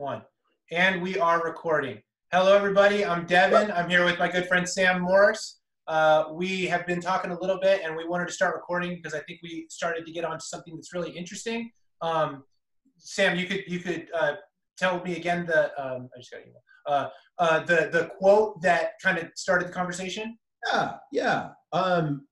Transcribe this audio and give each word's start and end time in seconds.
one. 0.00 0.22
And 0.72 1.02
we 1.02 1.18
are 1.18 1.42
recording. 1.42 2.00
Hello, 2.32 2.56
everybody. 2.56 3.04
I'm 3.04 3.26
Devin. 3.26 3.70
I'm 3.70 3.90
here 3.90 4.02
with 4.02 4.18
my 4.18 4.28
good 4.28 4.48
friend 4.48 4.66
Sam 4.66 5.02
Morris. 5.02 5.60
Uh, 5.86 6.24
we 6.32 6.64
have 6.64 6.86
been 6.86 7.02
talking 7.02 7.32
a 7.32 7.38
little 7.38 7.60
bit, 7.60 7.82
and 7.84 7.94
we 7.94 8.08
wanted 8.08 8.26
to 8.28 8.32
start 8.32 8.54
recording 8.54 8.94
because 8.94 9.12
I 9.12 9.20
think 9.20 9.40
we 9.42 9.66
started 9.68 10.06
to 10.06 10.12
get 10.12 10.24
onto 10.24 10.40
something 10.40 10.74
that's 10.74 10.94
really 10.94 11.10
interesting. 11.10 11.70
Um, 12.00 12.44
Sam, 12.96 13.36
you 13.36 13.44
could 13.44 13.64
you 13.66 13.80
could 13.80 14.08
uh, 14.18 14.36
tell 14.78 15.04
me 15.04 15.18
again 15.18 15.44
the 15.44 15.64
um, 15.78 16.08
I 16.16 16.18
just 16.18 16.30
got 16.30 16.40
email. 16.40 16.62
Uh, 16.86 17.08
uh, 17.38 17.58
the 17.64 17.90
the 17.92 18.10
quote 18.18 18.62
that 18.62 18.92
kind 19.02 19.18
of 19.18 19.28
started 19.36 19.68
the 19.68 19.72
conversation. 19.72 20.38
Yeah, 20.66 20.94
yeah. 21.12 21.48
Um, 21.72 22.26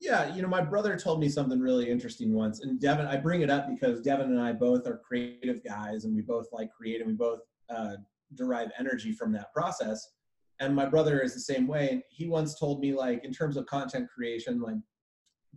yeah, 0.00 0.34
you 0.34 0.42
know, 0.42 0.48
my 0.48 0.60
brother 0.60 0.96
told 0.96 1.20
me 1.20 1.28
something 1.28 1.58
really 1.58 1.90
interesting 1.90 2.32
once, 2.32 2.60
and 2.60 2.80
Devin, 2.80 3.06
I 3.06 3.16
bring 3.16 3.42
it 3.42 3.50
up 3.50 3.68
because 3.68 4.00
Devin 4.00 4.26
and 4.26 4.40
I 4.40 4.52
both 4.52 4.86
are 4.86 4.98
creative 4.98 5.62
guys, 5.64 6.04
and 6.04 6.14
we 6.14 6.22
both 6.22 6.46
like 6.52 6.70
create, 6.70 7.00
and 7.00 7.08
we 7.08 7.14
both 7.14 7.40
uh, 7.68 7.96
derive 8.34 8.70
energy 8.78 9.12
from 9.12 9.32
that 9.32 9.52
process. 9.52 10.12
And 10.60 10.74
my 10.74 10.86
brother 10.86 11.20
is 11.20 11.34
the 11.34 11.40
same 11.40 11.66
way, 11.66 11.90
and 11.90 12.02
he 12.10 12.28
once 12.28 12.58
told 12.58 12.80
me, 12.80 12.92
like, 12.92 13.24
in 13.24 13.32
terms 13.32 13.56
of 13.56 13.66
content 13.66 14.08
creation, 14.14 14.60
like, 14.60 14.76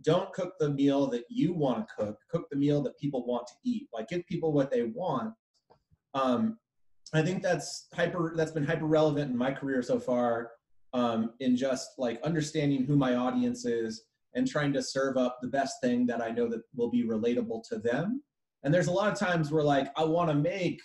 don't 0.02 0.32
cook 0.32 0.54
the 0.58 0.70
meal 0.70 1.06
that 1.08 1.24
you 1.28 1.52
want 1.52 1.86
to 1.86 1.94
cook. 1.96 2.18
Cook 2.30 2.46
the 2.50 2.56
meal 2.56 2.82
that 2.82 2.98
people 2.98 3.26
want 3.26 3.46
to 3.46 3.54
eat. 3.64 3.88
Like, 3.92 4.08
give 4.08 4.26
people 4.26 4.52
what 4.52 4.70
they 4.70 4.82
want. 4.82 5.34
Um, 6.14 6.58
I 7.12 7.22
think 7.22 7.42
that's 7.42 7.88
hyper. 7.94 8.32
That's 8.36 8.52
been 8.52 8.64
hyper 8.64 8.86
relevant 8.86 9.30
in 9.30 9.36
my 9.36 9.52
career 9.52 9.82
so 9.82 10.00
far. 10.00 10.52
Um, 10.94 11.32
in 11.40 11.56
just 11.56 11.92
like 11.96 12.20
understanding 12.22 12.84
who 12.84 12.96
my 12.96 13.14
audience 13.14 13.64
is 13.64 14.04
and 14.34 14.48
trying 14.48 14.72
to 14.72 14.82
serve 14.82 15.16
up 15.16 15.38
the 15.40 15.48
best 15.48 15.76
thing 15.82 16.06
that 16.06 16.22
I 16.22 16.30
know 16.30 16.48
that 16.48 16.62
will 16.74 16.90
be 16.90 17.04
relatable 17.04 17.66
to 17.68 17.78
them. 17.78 18.22
And 18.62 18.72
there's 18.72 18.86
a 18.86 18.92
lot 18.92 19.12
of 19.12 19.18
times 19.18 19.50
where 19.50 19.62
like 19.62 19.88
I 19.96 20.04
want 20.04 20.30
to 20.30 20.34
make, 20.34 20.80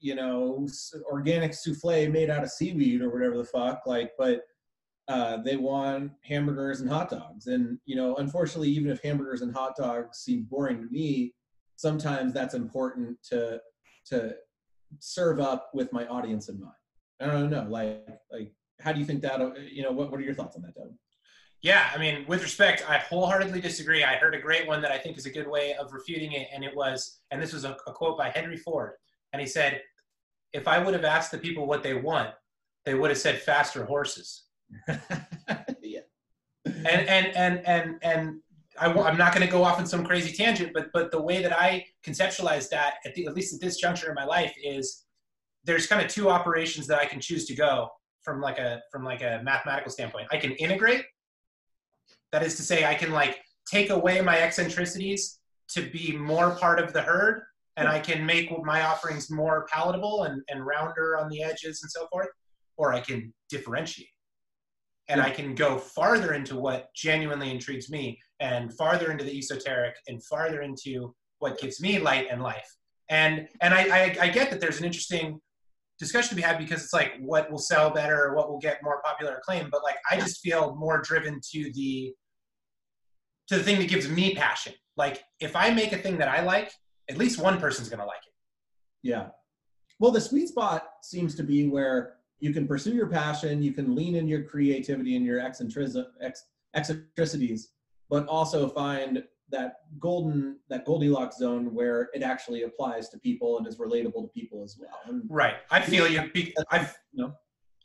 you 0.00 0.14
know, 0.14 0.66
organic 1.10 1.54
souffle 1.54 2.08
made 2.08 2.30
out 2.30 2.42
of 2.42 2.50
seaweed 2.50 3.02
or 3.02 3.10
whatever 3.10 3.36
the 3.36 3.44
fuck, 3.44 3.82
like, 3.86 4.12
but 4.18 4.42
uh, 5.08 5.38
they 5.38 5.56
want 5.56 6.12
hamburgers 6.22 6.80
and 6.80 6.90
hot 6.90 7.10
dogs. 7.10 7.46
And 7.46 7.78
you 7.84 7.96
know, 7.96 8.16
unfortunately, 8.16 8.70
even 8.70 8.90
if 8.90 9.02
hamburgers 9.02 9.42
and 9.42 9.54
hot 9.54 9.76
dogs 9.76 10.18
seem 10.18 10.46
boring 10.48 10.80
to 10.82 10.88
me, 10.90 11.34
sometimes 11.76 12.32
that's 12.32 12.54
important 12.54 13.16
to 13.30 13.60
to 14.06 14.34
serve 15.00 15.40
up 15.40 15.70
with 15.74 15.92
my 15.92 16.06
audience 16.06 16.48
in 16.48 16.60
mind. 16.60 16.72
I 17.20 17.26
don't 17.26 17.50
know, 17.50 17.66
like 17.68 18.06
like 18.30 18.52
how 18.80 18.92
do 18.92 19.00
you 19.00 19.06
think 19.06 19.22
that? 19.22 19.40
You 19.70 19.82
know, 19.82 19.92
what 19.92 20.10
what 20.10 20.20
are 20.20 20.24
your 20.24 20.34
thoughts 20.34 20.56
on 20.56 20.62
that, 20.62 20.74
Doug? 20.74 20.92
Yeah, 21.62 21.88
I 21.94 21.98
mean, 21.98 22.24
with 22.26 22.42
respect, 22.42 22.84
I 22.88 22.98
wholeheartedly 22.98 23.60
disagree. 23.60 24.02
I 24.02 24.16
heard 24.16 24.34
a 24.34 24.40
great 24.40 24.66
one 24.66 24.82
that 24.82 24.90
I 24.90 24.98
think 24.98 25.16
is 25.16 25.26
a 25.26 25.30
good 25.30 25.46
way 25.46 25.74
of 25.74 25.92
refuting 25.92 26.32
it, 26.32 26.48
and 26.52 26.64
it 26.64 26.74
was, 26.74 27.20
and 27.30 27.40
this 27.40 27.52
was 27.52 27.64
a, 27.64 27.76
a 27.86 27.92
quote 27.92 28.18
by 28.18 28.30
Henry 28.30 28.56
Ford, 28.56 28.94
and 29.32 29.40
he 29.40 29.46
said, 29.46 29.80
"If 30.52 30.66
I 30.66 30.80
would 30.80 30.92
have 30.92 31.04
asked 31.04 31.30
the 31.30 31.38
people 31.38 31.68
what 31.68 31.84
they 31.84 31.94
want, 31.94 32.30
they 32.84 32.94
would 32.94 33.10
have 33.10 33.18
said 33.18 33.40
faster 33.40 33.84
horses." 33.84 34.42
yeah. 34.88 36.00
And 36.64 37.08
and 37.08 37.26
and 37.36 37.64
and 37.64 37.94
and 38.02 38.40
I, 38.80 38.86
am 38.90 39.16
not 39.16 39.32
going 39.32 39.46
to 39.46 39.52
go 39.52 39.62
off 39.62 39.78
on 39.78 39.86
some 39.86 40.04
crazy 40.04 40.32
tangent, 40.32 40.72
but 40.74 40.90
but 40.92 41.12
the 41.12 41.22
way 41.22 41.42
that 41.42 41.56
I 41.56 41.86
conceptualize 42.04 42.70
that, 42.70 42.94
at, 43.04 43.14
the, 43.14 43.26
at 43.26 43.34
least 43.34 43.54
at 43.54 43.60
this 43.60 43.76
juncture 43.76 44.08
in 44.08 44.16
my 44.16 44.24
life, 44.24 44.52
is 44.60 45.04
there's 45.62 45.86
kind 45.86 46.04
of 46.04 46.10
two 46.10 46.28
operations 46.28 46.88
that 46.88 46.98
I 46.98 47.06
can 47.06 47.20
choose 47.20 47.44
to 47.46 47.54
go 47.54 47.88
from 48.22 48.40
like 48.40 48.58
a 48.58 48.82
from 48.90 49.04
like 49.04 49.22
a 49.22 49.40
mathematical 49.44 49.92
standpoint. 49.92 50.26
I 50.32 50.38
can 50.38 50.52
integrate 50.52 51.04
that 52.32 52.42
is 52.42 52.56
to 52.56 52.62
say, 52.62 52.84
I 52.84 52.94
can 52.94 53.12
like 53.12 53.40
take 53.70 53.90
away 53.90 54.20
my 54.20 54.38
eccentricities 54.38 55.38
to 55.68 55.82
be 55.90 56.16
more 56.16 56.50
part 56.56 56.80
of 56.80 56.92
the 56.92 57.02
herd, 57.02 57.42
and 57.76 57.88
I 57.88 58.00
can 58.00 58.26
make 58.26 58.50
my 58.64 58.82
offerings 58.82 59.30
more 59.30 59.66
palatable 59.72 60.24
and, 60.24 60.42
and 60.48 60.66
rounder 60.66 61.16
on 61.18 61.28
the 61.28 61.42
edges 61.42 61.82
and 61.82 61.90
so 61.90 62.06
forth, 62.08 62.28
or 62.76 62.92
I 62.92 63.00
can 63.00 63.32
differentiate. 63.48 64.08
And 65.08 65.20
I 65.20 65.30
can 65.30 65.54
go 65.54 65.78
farther 65.78 66.34
into 66.34 66.56
what 66.56 66.88
genuinely 66.94 67.50
intrigues 67.50 67.90
me 67.90 68.18
and 68.40 68.72
farther 68.74 69.10
into 69.10 69.24
the 69.24 69.36
esoteric 69.36 69.94
and 70.06 70.22
farther 70.24 70.62
into 70.62 71.14
what 71.38 71.60
gives 71.60 71.80
me 71.80 71.98
light 71.98 72.28
and 72.30 72.42
life. 72.42 72.68
And 73.08 73.48
and 73.60 73.74
I, 73.74 73.82
I, 73.82 74.16
I 74.22 74.28
get 74.28 74.50
that 74.50 74.60
there's 74.60 74.78
an 74.78 74.84
interesting 74.84 75.40
discussion 75.98 76.30
to 76.30 76.36
be 76.36 76.42
had 76.42 76.58
because 76.58 76.82
it's 76.82 76.92
like 76.92 77.12
what 77.20 77.50
will 77.50 77.58
sell 77.58 77.90
better 77.90 78.24
or 78.24 78.34
what 78.34 78.48
will 78.48 78.58
get 78.58 78.82
more 78.82 79.02
popular 79.02 79.36
acclaim. 79.36 79.68
But 79.70 79.82
like 79.82 79.96
I 80.10 80.18
just 80.18 80.40
feel 80.40 80.74
more 80.76 81.00
driven 81.00 81.40
to 81.52 81.72
the 81.74 82.14
to 83.48 83.58
the 83.58 83.62
thing 83.62 83.78
that 83.78 83.88
gives 83.88 84.08
me 84.08 84.34
passion. 84.34 84.74
Like 84.96 85.24
if 85.40 85.56
I 85.56 85.70
make 85.70 85.92
a 85.92 85.98
thing 85.98 86.18
that 86.18 86.28
I 86.28 86.42
like, 86.42 86.72
at 87.08 87.18
least 87.18 87.40
one 87.40 87.58
person's 87.58 87.88
gonna 87.88 88.06
like 88.06 88.20
it. 88.26 88.32
Yeah. 89.02 89.28
Well, 89.98 90.10
the 90.10 90.20
sweet 90.20 90.48
spot 90.48 90.86
seems 91.02 91.34
to 91.36 91.42
be 91.42 91.66
where 91.66 92.14
you 92.40 92.52
can 92.52 92.66
pursue 92.66 92.94
your 92.94 93.06
passion, 93.06 93.62
you 93.62 93.72
can 93.72 93.94
lean 93.94 94.16
in 94.16 94.26
your 94.26 94.42
creativity 94.42 95.16
and 95.16 95.24
your 95.24 95.40
eccentricities, 95.40 97.68
but 98.10 98.26
also 98.26 98.68
find 98.68 99.22
that 99.50 99.74
golden 100.00 100.56
that 100.70 100.84
Goldilocks 100.86 101.36
zone 101.36 101.74
where 101.74 102.08
it 102.14 102.22
actually 102.22 102.62
applies 102.62 103.10
to 103.10 103.18
people 103.18 103.58
and 103.58 103.66
is 103.66 103.76
relatable 103.76 104.22
to 104.22 104.28
people 104.28 104.64
as 104.64 104.78
well. 104.80 104.98
And 105.06 105.22
right. 105.28 105.56
I 105.70 105.80
feel 105.80 106.08
you. 106.08 106.30
I 106.70 106.80
you 107.12 107.24
know. 107.24 107.34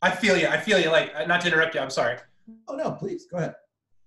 I 0.02 0.12
feel 0.12 0.38
you. 0.38 0.48
I 0.48 0.58
feel 0.58 0.80
you. 0.80 0.90
Like 0.90 1.12
uh, 1.16 1.26
not 1.26 1.42
to 1.42 1.48
interrupt 1.48 1.76
you. 1.76 1.82
I'm 1.82 1.90
sorry. 1.90 2.18
Oh 2.68 2.76
no, 2.76 2.92
please 2.92 3.28
go 3.30 3.38
ahead 3.38 3.56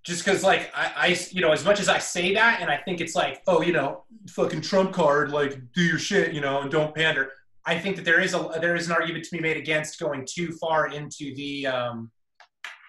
just 0.05 0.25
because 0.25 0.43
like 0.43 0.71
I, 0.75 0.93
I 0.97 1.19
you 1.31 1.43
know 1.43 1.53
as 1.53 1.65
much 1.65 1.79
as 1.79 1.89
i 1.89 1.99
say 1.99 2.33
that 2.35 2.61
and 2.63 2.71
i 2.71 2.77
think 2.79 3.01
it's 3.01 3.15
like 3.15 3.43
oh 3.47 3.61
you 3.61 3.73
know 3.73 4.05
fucking 4.29 4.63
trump 4.63 4.93
card 4.93 5.31
like 5.31 5.61
do 5.75 5.83
your 5.83 5.99
shit 5.99 6.33
you 6.33 6.41
know 6.41 6.63
and 6.63 6.71
don't 6.71 6.95
pander. 6.95 7.33
I 7.67 7.79
think 7.79 7.97
that 7.97 8.05
there 8.05 8.21
is 8.21 8.35
a 8.35 8.51
there 8.61 8.75
is 8.75 8.87
an 8.87 8.93
argument 8.93 9.25
to 9.27 9.31
be 9.37 9.41
made 9.41 9.57
against 9.57 10.01
going 10.01 10.27
too 10.29 10.53
far 10.53 10.89
into 10.89 11.35
the 11.35 11.67
um, 11.67 12.11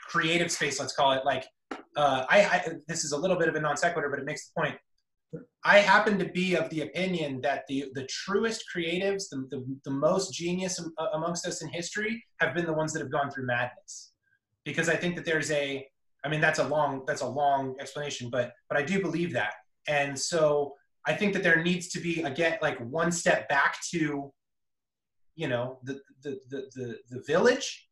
creative 0.08 0.52
space 0.52 0.80
let's 0.80 0.94
call 0.94 1.12
it. 1.12 1.26
Like 1.26 1.46
uh, 1.96 2.26
I, 2.30 2.42
I 2.42 2.72
this 2.88 3.04
is 3.04 3.12
a 3.12 3.18
little 3.18 3.38
bit 3.38 3.50
of 3.50 3.56
a 3.56 3.60
non 3.60 3.78
sequitur 3.78 4.10
but 4.10 4.20
it 4.20 4.26
makes 4.26 4.48
the 4.48 4.62
point. 4.62 4.76
I 5.64 5.78
happen 5.80 6.18
to 6.20 6.26
be 6.26 6.56
of 6.56 6.70
the 6.70 6.82
opinion 6.82 7.40
that 7.42 7.64
the, 7.70 7.86
the 7.94 8.06
truest 8.08 8.66
creatives, 8.76 9.30
the, 9.30 9.48
the, 9.50 9.64
the 9.86 9.92
most 9.92 10.34
genius 10.34 10.84
amongst 11.14 11.48
us 11.48 11.62
in 11.62 11.70
history, 11.70 12.22
have 12.42 12.54
been 12.54 12.66
the 12.66 12.74
ones 12.74 12.92
that 12.92 13.00
have 13.00 13.12
gone 13.12 13.32
through 13.32 13.46
madness. 13.46 14.12
Because 14.66 14.90
I 14.90 14.98
think 14.98 15.16
that 15.16 15.24
there's 15.24 15.50
a, 15.52 15.88
I 16.24 16.30
mean, 16.30 16.42
that's 16.42 16.60
a 16.60 16.68
long 16.68 17.04
that's 17.08 17.22
a 17.22 17.28
long 17.28 17.76
explanation, 17.80 18.30
but 18.30 18.54
but 18.70 18.78
I 18.78 18.84
do 18.84 19.02
believe 19.02 19.34
that, 19.34 19.54
and 19.88 20.18
so 20.18 20.76
I 21.06 21.14
think 21.14 21.34
that 21.34 21.44
there 21.44 21.64
needs 21.64 21.90
to 21.90 22.00
be 22.00 22.22
again 22.22 22.58
like 22.62 22.78
one 22.80 23.12
step 23.12 23.50
back 23.50 23.78
to, 23.92 24.32
you 25.36 25.48
know, 25.48 25.80
the 25.84 26.00
the 26.24 26.40
the 26.50 26.70
the, 26.76 26.98
the 27.10 27.24
village, 27.26 27.88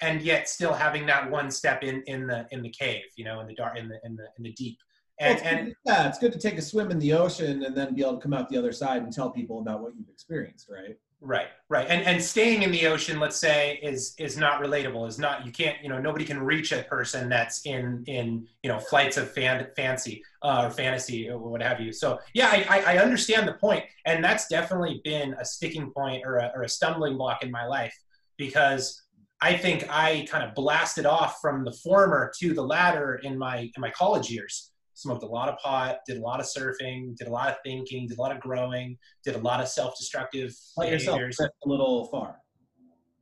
and 0.00 0.22
yet 0.22 0.48
still 0.48 0.72
having 0.72 1.06
that 1.06 1.30
one 1.30 1.50
step 1.50 1.82
in 1.82 2.02
in 2.06 2.26
the 2.26 2.46
in 2.50 2.62
the 2.62 2.70
cave, 2.70 3.04
you 3.16 3.24
know, 3.24 3.40
in 3.40 3.46
the 3.46 3.54
dark 3.54 3.76
in 3.76 3.88
the 3.88 3.98
in 4.04 4.16
the 4.16 4.26
in 4.38 4.44
the 4.44 4.52
deep. 4.52 4.78
And, 5.18 5.40
well, 5.40 5.54
and 5.54 5.74
yeah, 5.86 6.08
it's 6.08 6.18
good 6.18 6.32
to 6.32 6.38
take 6.38 6.58
a 6.58 6.62
swim 6.62 6.90
in 6.90 6.98
the 6.98 7.12
ocean 7.12 7.64
and 7.64 7.76
then 7.76 7.94
be 7.94 8.02
able 8.02 8.14
to 8.14 8.20
come 8.20 8.32
out 8.32 8.48
the 8.48 8.58
other 8.58 8.72
side 8.72 9.02
and 9.02 9.12
tell 9.12 9.30
people 9.30 9.60
about 9.60 9.80
what 9.80 9.94
you've 9.96 10.08
experienced, 10.08 10.68
right? 10.70 10.96
Right, 11.24 11.46
right, 11.68 11.86
and 11.88 12.04
and 12.04 12.20
staying 12.20 12.64
in 12.64 12.72
the 12.72 12.88
ocean, 12.88 13.20
let's 13.20 13.36
say, 13.36 13.78
is 13.80 14.12
is 14.18 14.36
not 14.36 14.60
relatable. 14.60 15.06
Is 15.06 15.20
not 15.20 15.46
you 15.46 15.52
can't 15.52 15.80
you 15.80 15.88
know 15.88 16.00
nobody 16.00 16.24
can 16.24 16.42
reach 16.42 16.72
a 16.72 16.82
person 16.82 17.28
that's 17.28 17.64
in 17.64 18.02
in 18.08 18.44
you 18.64 18.68
know 18.68 18.80
flights 18.80 19.18
of 19.18 19.30
fan, 19.30 19.64
fancy 19.76 20.20
uh, 20.42 20.64
or 20.66 20.70
fantasy 20.72 21.30
or 21.30 21.38
what 21.38 21.62
have 21.62 21.78
you. 21.78 21.92
So 21.92 22.18
yeah, 22.34 22.64
I, 22.68 22.96
I 22.96 22.98
understand 22.98 23.46
the 23.46 23.52
point, 23.52 23.84
and 24.04 24.24
that's 24.24 24.48
definitely 24.48 25.00
been 25.04 25.34
a 25.34 25.44
sticking 25.44 25.92
point 25.92 26.24
or 26.26 26.38
a, 26.38 26.50
or 26.56 26.62
a 26.62 26.68
stumbling 26.68 27.16
block 27.16 27.44
in 27.44 27.52
my 27.52 27.66
life 27.66 27.96
because 28.36 29.00
I 29.40 29.56
think 29.56 29.86
I 29.88 30.26
kind 30.28 30.42
of 30.42 30.56
blasted 30.56 31.06
off 31.06 31.38
from 31.40 31.64
the 31.64 31.72
former 31.72 32.32
to 32.40 32.52
the 32.52 32.62
latter 32.62 33.14
in 33.22 33.38
my 33.38 33.58
in 33.58 33.80
my 33.80 33.90
college 33.90 34.28
years 34.28 34.71
smoked 34.94 35.22
a 35.22 35.26
lot 35.26 35.48
of 35.48 35.58
pot, 35.58 35.98
did 36.06 36.18
a 36.18 36.20
lot 36.20 36.40
of 36.40 36.46
surfing, 36.46 37.16
did 37.16 37.26
a 37.26 37.30
lot 37.30 37.48
of 37.48 37.56
thinking, 37.64 38.06
did 38.06 38.18
a 38.18 38.20
lot 38.20 38.32
of 38.32 38.40
growing, 38.40 38.96
did 39.24 39.34
a 39.34 39.38
lot 39.38 39.60
of 39.60 39.68
self-destructive 39.68 40.54
let 40.76 40.90
yourself 40.90 41.18
drift 41.18 41.54
a 41.64 41.68
little 41.68 42.06
far. 42.06 42.36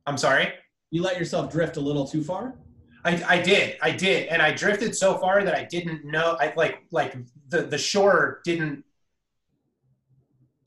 I'm 0.05 0.17
sorry. 0.17 0.53
You 0.91 1.01
let 1.01 1.17
yourself 1.17 1.51
drift 1.51 1.77
a 1.77 1.79
little 1.79 2.05
too 2.05 2.23
far. 2.23 2.55
I, 3.03 3.23
I 3.27 3.41
did, 3.41 3.77
I 3.81 3.91
did, 3.91 4.27
and 4.27 4.41
I 4.41 4.51
drifted 4.51 4.95
so 4.95 5.17
far 5.17 5.43
that 5.43 5.55
I 5.55 5.63
didn't 5.63 6.05
know. 6.05 6.37
I 6.39 6.53
like 6.55 6.83
like 6.91 7.17
the 7.49 7.63
the 7.63 7.77
shore 7.77 8.41
didn't 8.43 8.83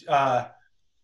uh, 0.08 0.46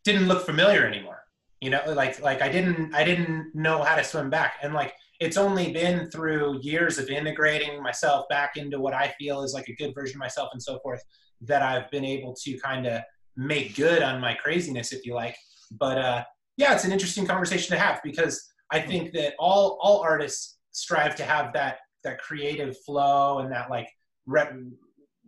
didn't 0.04 0.26
look 0.26 0.44
familiar 0.44 0.84
anymore. 0.86 1.22
You 1.60 1.70
know, 1.70 1.82
like 1.88 2.20
like 2.20 2.42
I 2.42 2.48
didn't 2.48 2.94
I 2.94 3.04
didn't 3.04 3.54
know 3.54 3.82
how 3.82 3.94
to 3.94 4.02
swim 4.02 4.30
back, 4.30 4.54
and 4.62 4.74
like 4.74 4.92
it's 5.20 5.36
only 5.36 5.72
been 5.72 6.10
through 6.10 6.60
years 6.62 6.98
of 6.98 7.08
integrating 7.08 7.82
myself 7.82 8.26
back 8.28 8.56
into 8.56 8.80
what 8.80 8.94
I 8.94 9.14
feel 9.18 9.42
is 9.42 9.52
like 9.52 9.68
a 9.68 9.74
good 9.74 9.94
version 9.94 10.16
of 10.16 10.20
myself 10.20 10.48
and 10.52 10.62
so 10.62 10.78
forth 10.80 11.02
that 11.42 11.62
I've 11.62 11.90
been 11.90 12.04
able 12.04 12.34
to 12.42 12.58
kind 12.58 12.86
of 12.86 13.02
make 13.36 13.76
good 13.76 14.02
on 14.02 14.20
my 14.20 14.34
craziness, 14.34 14.92
if 14.92 15.04
you 15.04 15.14
like. 15.14 15.36
But 15.78 15.98
uh, 15.98 16.24
yeah, 16.56 16.74
it's 16.74 16.84
an 16.84 16.92
interesting 16.92 17.26
conversation 17.26 17.74
to 17.76 17.78
have 17.78 18.00
because 18.02 18.50
I 18.72 18.80
think 18.80 19.12
that 19.12 19.34
all 19.38 19.78
all 19.80 20.00
artists 20.00 20.58
strive 20.72 21.14
to 21.16 21.24
have 21.24 21.52
that 21.52 21.78
that 22.02 22.18
creative 22.18 22.76
flow 22.86 23.40
and 23.40 23.52
that 23.52 23.70
like 23.70 23.88
re- 24.26 24.48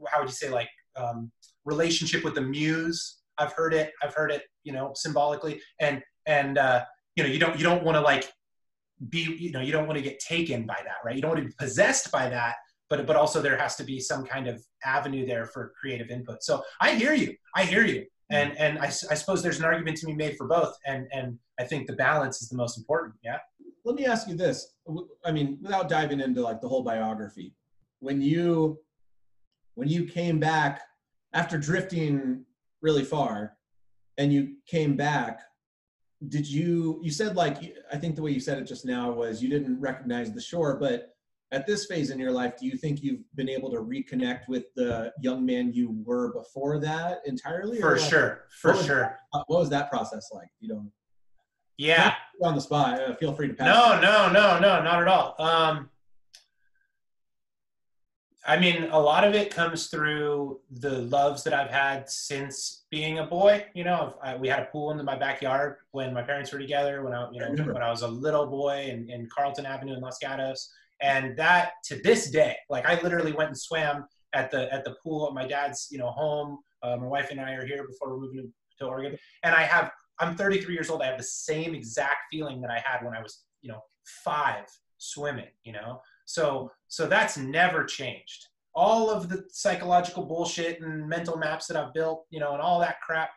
how 0.07 0.21
would 0.21 0.29
you 0.29 0.35
say 0.35 0.49
like 0.49 0.69
um, 0.97 1.31
relationship 1.65 2.25
with 2.25 2.35
the 2.35 2.41
muse. 2.41 3.19
I've 3.39 3.53
heard 3.53 3.75
it. 3.75 3.93
I've 4.03 4.15
heard 4.15 4.31
it. 4.31 4.43
You 4.65 4.73
know, 4.73 4.93
symbolically, 4.95 5.61
and 5.81 6.03
and 6.27 6.59
uh, 6.59 6.85
you 7.17 7.25
know, 7.25 7.29
you 7.29 7.39
don't 7.39 7.57
you 7.59 7.65
don't 7.65 7.85
want 7.85 7.97
to 7.97 8.01
like 8.01 8.31
be 9.09 9.37
you 9.39 9.51
know 9.51 9.61
you 9.61 9.73
don't 9.73 9.87
want 9.87 9.97
to 9.97 10.03
get 10.03 10.19
taken 10.19 10.67
by 10.67 10.79
that, 10.85 10.97
right? 11.05 11.15
You 11.15 11.23
don't 11.23 11.31
want 11.31 11.43
to 11.43 11.49
be 11.49 11.55
possessed 11.59 12.11
by 12.13 12.29
that, 12.29 12.57
but 12.89 13.07
but 13.07 13.17
also 13.17 13.41
there 13.41 13.57
has 13.57 13.77
to 13.77 13.85
be 13.85 14.01
some 14.01 14.25
kind 14.25 14.49
of 14.49 14.63
avenue 14.85 15.27
there 15.27 15.47
for 15.47 15.73
creative 15.81 16.11
input. 16.11 16.43
So 16.43 16.63
I 16.81 16.95
hear 16.95 17.15
you. 17.15 17.35
I 17.55 17.65
hear 17.65 17.85
you. 17.85 18.01
Mm. 18.01 18.07
And 18.31 18.59
and 18.59 18.79
I, 18.79 18.87
I 18.87 19.15
suppose 19.15 19.43
there's 19.43 19.59
an 19.59 19.65
argument 19.65 19.97
to 19.99 20.07
be 20.07 20.15
made 20.15 20.37
for 20.37 20.47
both. 20.47 20.75
And 20.87 21.07
and 21.13 21.39
I 21.59 21.65
think 21.65 21.87
the 21.87 21.95
balance 21.95 22.43
is 22.43 22.49
the 22.49 22.57
most 22.57 22.79
important. 22.79 23.15
Yeah. 23.23 23.39
Let 23.85 23.97
me 23.97 24.07
ask 24.07 24.29
you 24.29 24.37
this. 24.37 24.75
I 25.25 25.33
mean, 25.33 25.59
without 25.61 25.89
diving 25.89 26.21
into 26.21 26.41
like 26.41 26.61
the 26.61 26.69
whole 26.69 26.85
biography, 26.85 27.55
when 28.01 28.21
you 28.21 28.79
when 29.75 29.89
you 29.89 30.05
came 30.05 30.39
back 30.39 30.83
after 31.33 31.59
drifting 31.59 32.45
really 32.83 33.05
far 33.05 33.57
and 34.19 34.33
you 34.33 34.57
came 34.67 34.97
back 34.97 35.41
did 36.29 36.47
you 36.47 37.01
you 37.03 37.11
said 37.11 37.35
like 37.37 37.75
i 37.93 37.97
think 37.97 38.15
the 38.15 38.23
way 38.23 38.31
you 38.31 38.41
said 38.41 38.59
it 38.59 38.65
just 38.65 38.85
now 38.85 39.11
was 39.11 39.43
you 39.43 39.49
didn't 39.49 39.81
recognize 39.81 40.33
the 40.33 40.41
shore 40.41 40.77
but 40.79 41.13
at 41.53 41.67
this 41.67 41.87
phase 41.87 42.11
in 42.11 42.19
your 42.19 42.33
life 42.33 42.55
do 42.59 42.67
you 42.67 42.77
think 42.77 43.03
you've 43.03 43.21
been 43.35 43.49
able 43.49 43.71
to 43.71 43.79
reconnect 43.79 44.49
with 44.49 44.65
the 44.75 45.13
young 45.21 45.45
man 45.45 45.73
you 45.73 45.95
were 46.05 46.33
before 46.33 46.79
that 46.79 47.19
entirely? 47.27 47.81
For 47.81 47.97
like, 47.97 48.11
sure 48.11 48.45
for 48.61 48.75
sure. 48.75 49.19
that, 49.33 49.45
what 49.47 49.61
was 49.61 49.71
that 49.71 49.91
process 49.91 50.31
like? 50.33 50.49
You 50.61 50.71
don't 50.71 50.91
yeah. 51.79 52.15
On 52.43 52.55
the 52.55 52.61
spot 52.61 53.01
uh, 53.01 53.15
feel 53.17 53.33
free 53.33 53.49
to 53.49 53.55
pass. 53.55 53.67
No 53.67 54.01
no 54.01 54.33
no 54.33 54.59
no 54.59 54.83
not 54.83 55.03
at 55.03 55.09
all. 55.09 55.35
Um 55.39 55.91
I 58.45 58.59
mean, 58.59 58.89
a 58.91 58.99
lot 58.99 59.23
of 59.23 59.35
it 59.35 59.55
comes 59.55 59.87
through 59.87 60.61
the 60.69 61.03
loves 61.03 61.45
that 61.45 61.55
I've 61.55 61.71
had 61.71 62.11
since 62.11 62.85
being 62.91 63.21
a 63.21 63.27
boy. 63.27 63.65
You 63.73 63.85
know, 63.85 64.17
I, 64.21 64.35
we 64.35 64.49
had 64.49 64.61
a 64.61 64.65
pool 64.65 64.91
in 64.91 65.05
my 65.05 65.15
backyard 65.15 65.77
when 65.93 66.13
my 66.13 66.23
parents 66.23 66.53
were 66.53 66.59
together. 66.59 67.05
When 67.05 67.13
I, 67.13 67.31
you 67.31 67.39
know, 67.39 67.47
I 67.47 67.67
when 67.73 67.83
I 67.83 67.91
was 67.91 68.03
a 68.03 68.09
little 68.09 68.47
boy 68.47 68.89
in, 68.91 69.09
in 69.11 69.29
Carlton 69.33 69.65
Avenue 69.65 69.95
in 69.95 70.01
Los 70.01 70.19
Gatos, 70.19 70.73
and 71.01 71.37
that 71.37 71.73
to 71.85 72.01
this 72.03 72.31
day, 72.31 72.57
like 72.69 72.85
I 72.85 73.01
literally 73.01 73.33
went 73.33 73.51
and 73.51 73.59
swam 73.59 74.07
at 74.33 74.51
the 74.51 74.73
at 74.73 74.85
the 74.85 74.97
pool 75.03 75.29
at 75.29 75.35
my 75.35 75.47
dad's, 75.47 75.89
you 75.91 75.99
know, 75.99 76.11
home. 76.11 76.59
Uh, 76.83 76.97
my 76.97 77.07
wife 77.07 77.29
and 77.31 77.41
I 77.41 77.53
are 77.53 77.65
here 77.65 77.87
before 77.87 78.11
we're 78.11 78.23
moving 78.23 78.53
to 78.81 78.87
Oregon, 78.87 79.17
and 79.45 79.55
I 79.55 79.63
have. 79.63 79.91
I'm 80.19 80.37
33 80.37 80.75
years 80.75 80.91
old. 80.91 81.03
I 81.03 81.07
have 81.07 81.19
the 81.19 81.25
same 81.25 81.75
exact 81.75 82.27
feeling 82.31 82.61
that 82.61 82.71
I 82.71 82.81
had 82.85 83.05
when 83.05 83.15
I 83.15 83.23
was, 83.23 83.45
you 83.61 83.71
know, 83.71 83.81
five 84.25 84.67
swimming. 84.99 85.49
You 85.65 85.73
know, 85.75 86.01
so 86.25 86.71
so 86.89 87.07
that's 87.07 87.37
never 87.37 87.85
changed. 87.85 88.49
All 88.75 89.11
of 89.11 89.29
the 89.29 89.45
psychological 89.51 90.25
bullshit 90.25 90.81
and 90.81 91.09
mental 91.09 91.37
maps 91.37 91.67
that 91.67 91.77
I've 91.77 91.93
built, 91.93 92.27
you 92.31 92.41
know, 92.41 92.53
and 92.53 92.63
all 92.63 92.81
that 92.81 93.01
crap, 93.01 93.31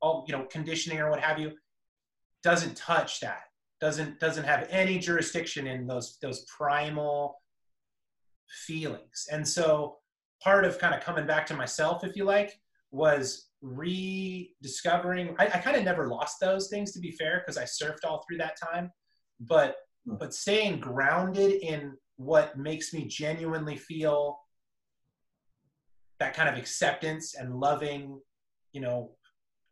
all 0.00 0.24
you 0.28 0.32
know, 0.36 0.46
conditioning 0.50 1.00
or 1.00 1.10
what 1.10 1.20
have 1.20 1.38
you, 1.38 1.52
doesn't 2.42 2.76
touch 2.76 3.20
that. 3.20 3.42
Doesn't 3.80 4.20
doesn't 4.20 4.44
have 4.44 4.68
any 4.70 4.98
jurisdiction 4.98 5.66
in 5.66 5.86
those 5.86 6.18
those 6.22 6.44
primal 6.44 7.42
feelings. 8.48 9.26
And 9.32 9.46
so 9.46 9.96
part 10.40 10.64
of 10.64 10.78
kind 10.78 10.94
of 10.94 11.00
coming 11.00 11.26
back 11.26 11.46
to 11.46 11.54
myself, 11.54 12.04
if 12.04 12.14
you 12.16 12.24
like, 12.24 12.60
was 12.92 13.48
rediscovering. 13.62 15.34
I, 15.38 15.46
I 15.46 15.58
kind 15.58 15.76
of 15.76 15.84
never 15.84 16.08
lost 16.08 16.38
those 16.40 16.68
things 16.68 16.92
to 16.92 17.00
be 17.00 17.12
fair, 17.12 17.40
because 17.40 17.58
I 17.58 17.64
surfed 17.64 18.04
all 18.04 18.24
through 18.26 18.38
that 18.38 18.56
time. 18.60 18.90
But. 19.40 19.76
Hmm. 20.06 20.16
but 20.18 20.34
staying 20.34 20.80
grounded 20.80 21.62
in 21.62 21.96
what 22.16 22.56
makes 22.56 22.92
me 22.92 23.04
genuinely 23.06 23.76
feel 23.76 24.38
that 26.18 26.34
kind 26.34 26.48
of 26.48 26.56
acceptance 26.56 27.34
and 27.34 27.58
loving, 27.58 28.20
you 28.72 28.80
know, 28.80 29.12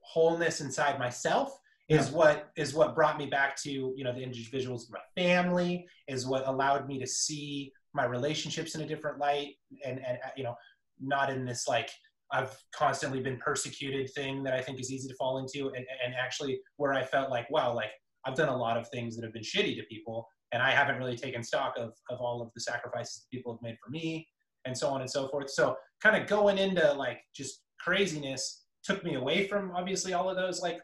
wholeness 0.00 0.60
inside 0.60 0.98
myself 0.98 1.56
is 1.88 2.08
yeah. 2.08 2.16
what 2.16 2.50
is 2.56 2.74
what 2.74 2.94
brought 2.94 3.18
me 3.18 3.26
back 3.26 3.54
to 3.62 3.70
you 3.70 4.02
know 4.02 4.12
the 4.12 4.22
individuals 4.22 4.86
of 4.86 4.92
my 4.92 5.22
family 5.22 5.86
is 6.08 6.26
what 6.26 6.46
allowed 6.48 6.88
me 6.88 6.98
to 6.98 7.06
see 7.06 7.72
my 7.92 8.04
relationships 8.04 8.74
in 8.74 8.80
a 8.80 8.86
different 8.86 9.18
light 9.18 9.54
and 9.84 9.98
and 10.06 10.18
uh, 10.24 10.30
you 10.36 10.44
know 10.44 10.54
not 11.00 11.30
in 11.30 11.44
this 11.44 11.68
like 11.68 11.90
I've 12.32 12.56
constantly 12.72 13.20
been 13.20 13.38
persecuted 13.38 14.08
thing 14.14 14.44
that 14.44 14.54
I 14.54 14.62
think 14.62 14.80
is 14.80 14.92
easy 14.92 15.08
to 15.08 15.16
fall 15.16 15.38
into 15.38 15.66
and, 15.68 15.84
and 16.04 16.14
actually 16.14 16.60
where 16.76 16.94
I 16.94 17.04
felt 17.04 17.30
like 17.30 17.50
wow 17.50 17.74
like 17.74 17.90
I've 18.24 18.34
done 18.34 18.48
a 18.48 18.56
lot 18.56 18.76
of 18.76 18.88
things 18.88 19.16
that 19.16 19.24
have 19.24 19.32
been 19.32 19.42
shitty 19.42 19.76
to 19.76 19.82
people 19.84 20.28
and 20.52 20.62
I 20.62 20.70
haven't 20.70 20.98
really 20.98 21.16
taken 21.16 21.42
stock 21.42 21.74
of, 21.78 21.92
of 22.10 22.20
all 22.20 22.42
of 22.42 22.50
the 22.54 22.60
sacrifices 22.60 23.22
that 23.22 23.36
people 23.36 23.52
have 23.52 23.62
made 23.62 23.76
for 23.82 23.90
me 23.90 24.26
and 24.64 24.76
so 24.76 24.88
on 24.88 25.00
and 25.00 25.10
so 25.10 25.28
forth. 25.28 25.50
So 25.50 25.76
kind 26.02 26.20
of 26.20 26.28
going 26.28 26.58
into 26.58 26.92
like 26.92 27.20
just 27.34 27.62
craziness 27.78 28.64
took 28.82 29.04
me 29.04 29.14
away 29.14 29.46
from 29.46 29.72
obviously 29.74 30.12
all 30.12 30.28
of 30.28 30.36
those 30.36 30.60
like 30.60 30.80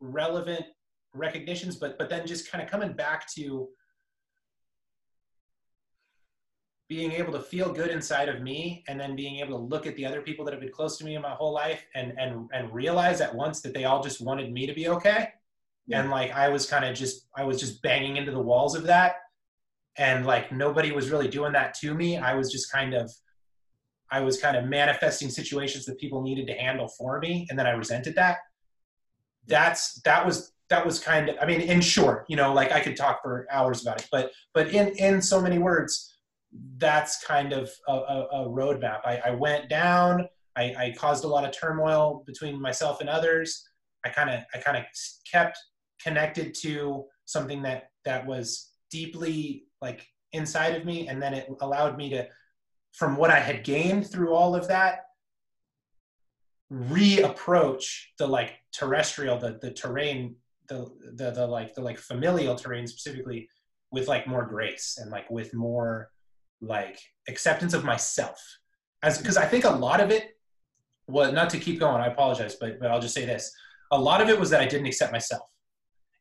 relevant 0.00 0.64
recognitions, 1.14 1.76
but 1.76 1.98
but 1.98 2.08
then 2.08 2.26
just 2.26 2.50
kind 2.50 2.62
of 2.62 2.70
coming 2.70 2.92
back 2.92 3.30
to 3.34 3.68
being 6.88 7.12
able 7.12 7.32
to 7.32 7.40
feel 7.40 7.72
good 7.72 7.90
inside 7.90 8.28
of 8.28 8.42
me 8.42 8.84
and 8.86 9.00
then 9.00 9.16
being 9.16 9.36
able 9.36 9.58
to 9.58 9.64
look 9.64 9.86
at 9.86 9.96
the 9.96 10.04
other 10.04 10.20
people 10.20 10.44
that 10.44 10.52
have 10.52 10.60
been 10.60 10.70
close 10.70 10.98
to 10.98 11.04
me 11.04 11.14
in 11.14 11.22
my 11.22 11.30
whole 11.30 11.52
life 11.52 11.84
and 11.94 12.12
and 12.18 12.48
and 12.52 12.72
realize 12.72 13.20
at 13.20 13.34
once 13.34 13.60
that 13.62 13.72
they 13.72 13.84
all 13.84 14.02
just 14.02 14.20
wanted 14.20 14.52
me 14.52 14.66
to 14.66 14.74
be 14.74 14.88
okay 14.88 15.28
yeah. 15.86 16.00
and 16.00 16.10
like 16.10 16.30
i 16.32 16.48
was 16.48 16.66
kind 16.66 16.84
of 16.84 16.94
just 16.94 17.28
i 17.36 17.44
was 17.44 17.58
just 17.58 17.82
banging 17.82 18.16
into 18.16 18.32
the 18.32 18.40
walls 18.40 18.74
of 18.74 18.84
that. 18.84 19.16
And 19.98 20.24
like 20.24 20.50
nobody 20.50 20.90
was 20.90 21.10
really 21.10 21.28
doing 21.28 21.52
that 21.52 21.74
to 21.80 21.92
me. 21.92 22.16
I 22.16 22.32
was 22.32 22.50
just 22.50 22.72
kind 22.72 22.94
of 22.94 23.10
i 24.10 24.20
was 24.20 24.40
kind 24.40 24.56
of 24.56 24.64
manifesting 24.64 25.28
situations 25.28 25.84
that 25.86 25.98
people 25.98 26.22
needed 26.22 26.46
to 26.46 26.54
handle 26.54 26.88
for 26.88 27.18
me 27.18 27.46
and 27.50 27.58
then 27.58 27.66
i 27.66 27.70
resented 27.70 28.14
that. 28.16 28.38
That's 29.46 30.00
that 30.02 30.24
was 30.24 30.52
that 30.70 30.86
was 30.86 30.98
kind 30.98 31.28
of 31.28 31.36
i 31.42 31.46
mean 31.46 31.60
in 31.60 31.80
short 31.82 32.24
you 32.28 32.36
know 32.36 32.54
like 32.54 32.72
i 32.72 32.80
could 32.80 32.96
talk 32.96 33.20
for 33.22 33.46
hours 33.50 33.82
about 33.82 34.00
it 34.00 34.08
but 34.10 34.30
but 34.54 34.68
in 34.68 34.88
in 34.96 35.20
so 35.20 35.38
many 35.38 35.58
words 35.58 36.12
that's 36.78 37.24
kind 37.24 37.52
of 37.52 37.70
a, 37.88 37.92
a, 37.92 38.28
a 38.32 38.48
roadmap. 38.48 39.00
I, 39.04 39.20
I 39.26 39.30
went 39.30 39.68
down. 39.68 40.28
I, 40.56 40.62
I 40.76 40.94
caused 40.98 41.24
a 41.24 41.28
lot 41.28 41.44
of 41.44 41.56
turmoil 41.56 42.22
between 42.26 42.60
myself 42.60 43.00
and 43.00 43.08
others. 43.08 43.66
I 44.04 44.08
kind 44.08 44.30
of 44.30 44.40
i 44.54 44.58
kind 44.58 44.76
of 44.76 44.84
kept 45.30 45.56
connected 46.02 46.54
to 46.54 47.04
something 47.24 47.62
that 47.62 47.90
that 48.04 48.26
was 48.26 48.72
deeply 48.90 49.64
like 49.80 50.06
inside 50.32 50.74
of 50.74 50.84
me 50.84 51.08
and 51.08 51.22
then 51.22 51.34
it 51.34 51.48
allowed 51.60 51.96
me 51.96 52.10
to 52.10 52.26
from 52.92 53.16
what 53.16 53.30
i 53.30 53.38
had 53.38 53.64
gained 53.64 54.08
through 54.08 54.34
all 54.34 54.54
of 54.54 54.68
that 54.68 55.00
reapproach 56.72 57.84
the 58.18 58.26
like 58.26 58.54
terrestrial 58.72 59.38
the 59.38 59.58
the 59.60 59.70
terrain 59.70 60.34
the 60.68 60.90
the, 61.14 61.30
the 61.30 61.46
like 61.46 61.74
the 61.74 61.80
like 61.80 61.98
familial 61.98 62.56
terrain 62.56 62.86
specifically 62.86 63.48
with 63.90 64.08
like 64.08 64.26
more 64.26 64.46
grace 64.46 64.98
and 65.00 65.10
like 65.10 65.30
with 65.30 65.52
more 65.54 66.10
like 66.62 66.98
acceptance 67.28 67.74
of 67.74 67.84
myself. 67.84 68.40
As 69.02 69.18
because 69.18 69.36
i 69.36 69.44
think 69.44 69.64
a 69.64 69.70
lot 69.70 70.00
of 70.00 70.10
it 70.10 70.36
was 71.08 71.32
not 71.32 71.50
to 71.50 71.58
keep 71.58 71.80
going 71.80 72.00
i 72.00 72.06
apologize 72.06 72.56
but 72.60 72.78
but 72.80 72.90
i'll 72.90 73.00
just 73.00 73.14
say 73.14 73.26
this. 73.26 73.52
A 73.90 73.98
lot 73.98 74.22
of 74.22 74.28
it 74.30 74.38
was 74.40 74.48
that 74.50 74.60
i 74.60 74.66
didn't 74.66 74.86
accept 74.86 75.12
myself 75.12 75.42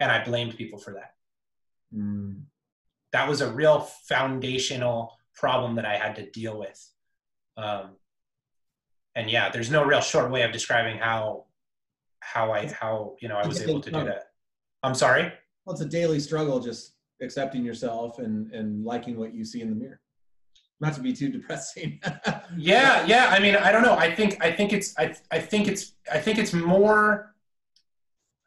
and 0.01 0.11
I 0.11 0.23
blamed 0.23 0.57
people 0.57 0.79
for 0.79 0.93
that. 0.95 1.13
Mm. 1.95 2.41
That 3.13 3.29
was 3.29 3.41
a 3.41 3.51
real 3.51 3.81
foundational 4.09 5.13
problem 5.35 5.75
that 5.75 5.85
I 5.85 5.95
had 5.95 6.15
to 6.15 6.29
deal 6.31 6.59
with. 6.59 6.89
Um, 7.55 7.91
and 9.15 9.29
yeah, 9.29 9.49
there's 9.49 9.69
no 9.69 9.85
real 9.85 10.01
short 10.01 10.31
way 10.31 10.41
of 10.41 10.51
describing 10.51 10.97
how 10.97 11.45
how 12.21 12.51
I 12.51 12.67
how 12.67 13.15
you 13.21 13.27
know 13.27 13.35
I 13.35 13.45
was 13.45 13.61
able 13.61 13.81
to 13.81 13.91
do 13.91 14.03
that. 14.05 14.29
I'm 14.83 14.95
sorry. 14.95 15.31
Well, 15.65 15.73
it's 15.73 15.81
a 15.81 15.85
daily 15.85 16.19
struggle, 16.19 16.59
just 16.59 16.93
accepting 17.21 17.63
yourself 17.63 18.19
and 18.19 18.51
and 18.53 18.83
liking 18.83 19.17
what 19.17 19.33
you 19.33 19.45
see 19.45 19.61
in 19.61 19.69
the 19.69 19.75
mirror. 19.75 19.99
Not 20.79 20.93
to 20.93 21.01
be 21.01 21.13
too 21.13 21.29
depressing. 21.29 21.99
yeah, 22.57 23.05
yeah. 23.05 23.27
I 23.29 23.39
mean, 23.39 23.55
I 23.55 23.71
don't 23.71 23.83
know. 23.83 23.95
I 23.95 24.15
think 24.15 24.43
I 24.43 24.51
think 24.51 24.73
it's 24.73 24.97
I 24.97 25.13
I 25.29 25.39
think 25.39 25.67
it's 25.67 25.93
I 26.11 26.17
think 26.19 26.39
it's 26.39 26.53
more 26.53 27.35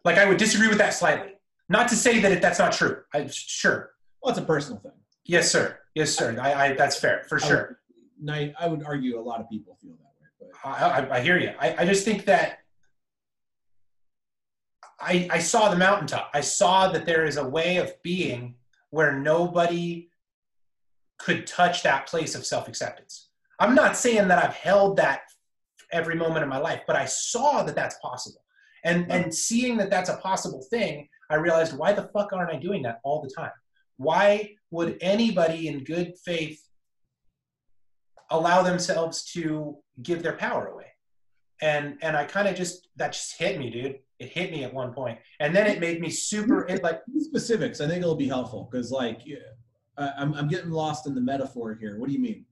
like 0.05 0.19
I 0.19 0.25
would 0.25 0.39
disagree 0.39 0.69
with 0.69 0.79
that 0.79 0.95
slightly. 0.95 1.34
Not 1.69 1.89
to 1.89 1.97
say 1.97 2.21
that 2.21 2.33
it, 2.33 2.43
that's 2.43 2.59
not 2.59 2.73
true. 2.73 2.99
I, 3.13 3.27
sure. 3.31 3.91
Well, 4.23 4.31
it's 4.31 4.39
a 4.39 4.45
personal 4.45 4.81
thing. 4.81 4.93
Yes, 5.25 5.51
sir. 5.51 5.79
Yes, 5.95 6.15
sir. 6.15 6.37
I, 6.41 6.53
I 6.53 6.73
that's 6.75 6.99
fair 6.99 7.25
for 7.29 7.39
sure. 7.39 7.79
I 8.29 8.41
would, 8.41 8.55
I 8.61 8.69
would 8.69 8.85
argue 8.85 9.19
a 9.19 9.23
lot 9.23 9.41
of 9.41 9.49
people 9.49 9.77
feel 9.81 9.93
that 9.93 10.13
way. 10.21 10.49
But. 10.63 10.69
I, 10.69 11.19
I, 11.19 11.21
hear 11.21 11.39
you. 11.39 11.53
I, 11.59 11.75
I 11.79 11.85
just 11.87 12.05
think 12.05 12.25
that 12.27 12.59
I, 15.01 15.29
I 15.31 15.39
saw 15.39 15.71
the 15.71 15.77
mountaintop. 15.77 16.31
I 16.35 16.41
saw 16.41 16.89
that 16.93 17.07
there 17.07 17.25
is 17.25 17.37
a 17.37 17.47
way 17.47 17.77
of 17.79 17.93
being 18.03 18.57
where 18.91 19.19
nobody 19.19 20.09
could 21.19 21.47
touch 21.47 21.83
that 21.83 22.07
place 22.07 22.35
of 22.35 22.45
self 22.45 22.69
acceptance. 22.69 23.29
I'm 23.59 23.75
not 23.75 23.97
saying 23.97 24.29
that 24.29 24.43
I've 24.43 24.55
held 24.55 24.97
that 24.99 25.23
every 25.93 26.17
moment 26.17 26.43
of 26.43 26.49
my 26.49 26.59
life, 26.59 26.83
but 26.87 26.97
I 26.97 27.05
saw 27.05 27.63
that 27.63 27.75
that's 27.75 27.97
possible. 28.03 28.43
And, 28.85 29.11
and 29.11 29.35
seeing 29.35 29.79
that 29.79 29.91
that's 29.91 30.11
a 30.11 30.17
possible 30.19 30.63
thing 30.69 31.09
I 31.35 31.39
realized 31.39 31.77
why 31.77 31.93
the 31.93 32.09
fuck 32.15 32.33
aren't 32.33 32.55
I 32.55 32.59
doing 32.59 32.83
that 32.83 33.01
all 33.05 33.21
the 33.21 33.31
time? 33.31 33.53
Why 33.97 34.55
would 34.71 34.99
anybody 35.01 35.69
in 35.69 35.85
good 35.85 36.15
faith 36.25 36.61
allow 38.31 38.63
themselves 38.63 39.25
to 39.33 39.79
give 40.03 40.23
their 40.23 40.37
power 40.37 40.67
away? 40.67 40.95
and 41.65 41.97
and 42.03 42.17
I 42.17 42.25
kind 42.25 42.49
of 42.49 42.55
just 42.55 42.89
that 42.97 43.13
just 43.13 43.39
hit 43.39 43.59
me, 43.59 43.71
dude. 43.71 43.99
It 44.19 44.29
hit 44.29 44.51
me 44.53 44.65
at 44.65 44.73
one 44.73 44.93
point, 44.93 45.19
and 45.41 45.55
then 45.55 45.67
it 45.67 45.81
made 45.81 46.01
me 46.01 46.11
super 46.11 46.67
it, 46.67 46.83
like 46.83 47.03
specifics. 47.19 47.81
I 47.81 47.89
think 47.89 48.03
it'll 48.03 48.15
be 48.15 48.29
helpful 48.29 48.69
because 48.71 48.91
like 48.91 49.23
I'm 49.97 50.35
I'm 50.35 50.49
getting 50.49 50.71
lost 50.71 51.07
in 51.07 51.15
the 51.15 51.21
metaphor 51.21 51.75
here. 51.75 51.99
What 51.99 52.09
do 52.09 52.15
you 52.15 52.21
mean? 52.21 52.45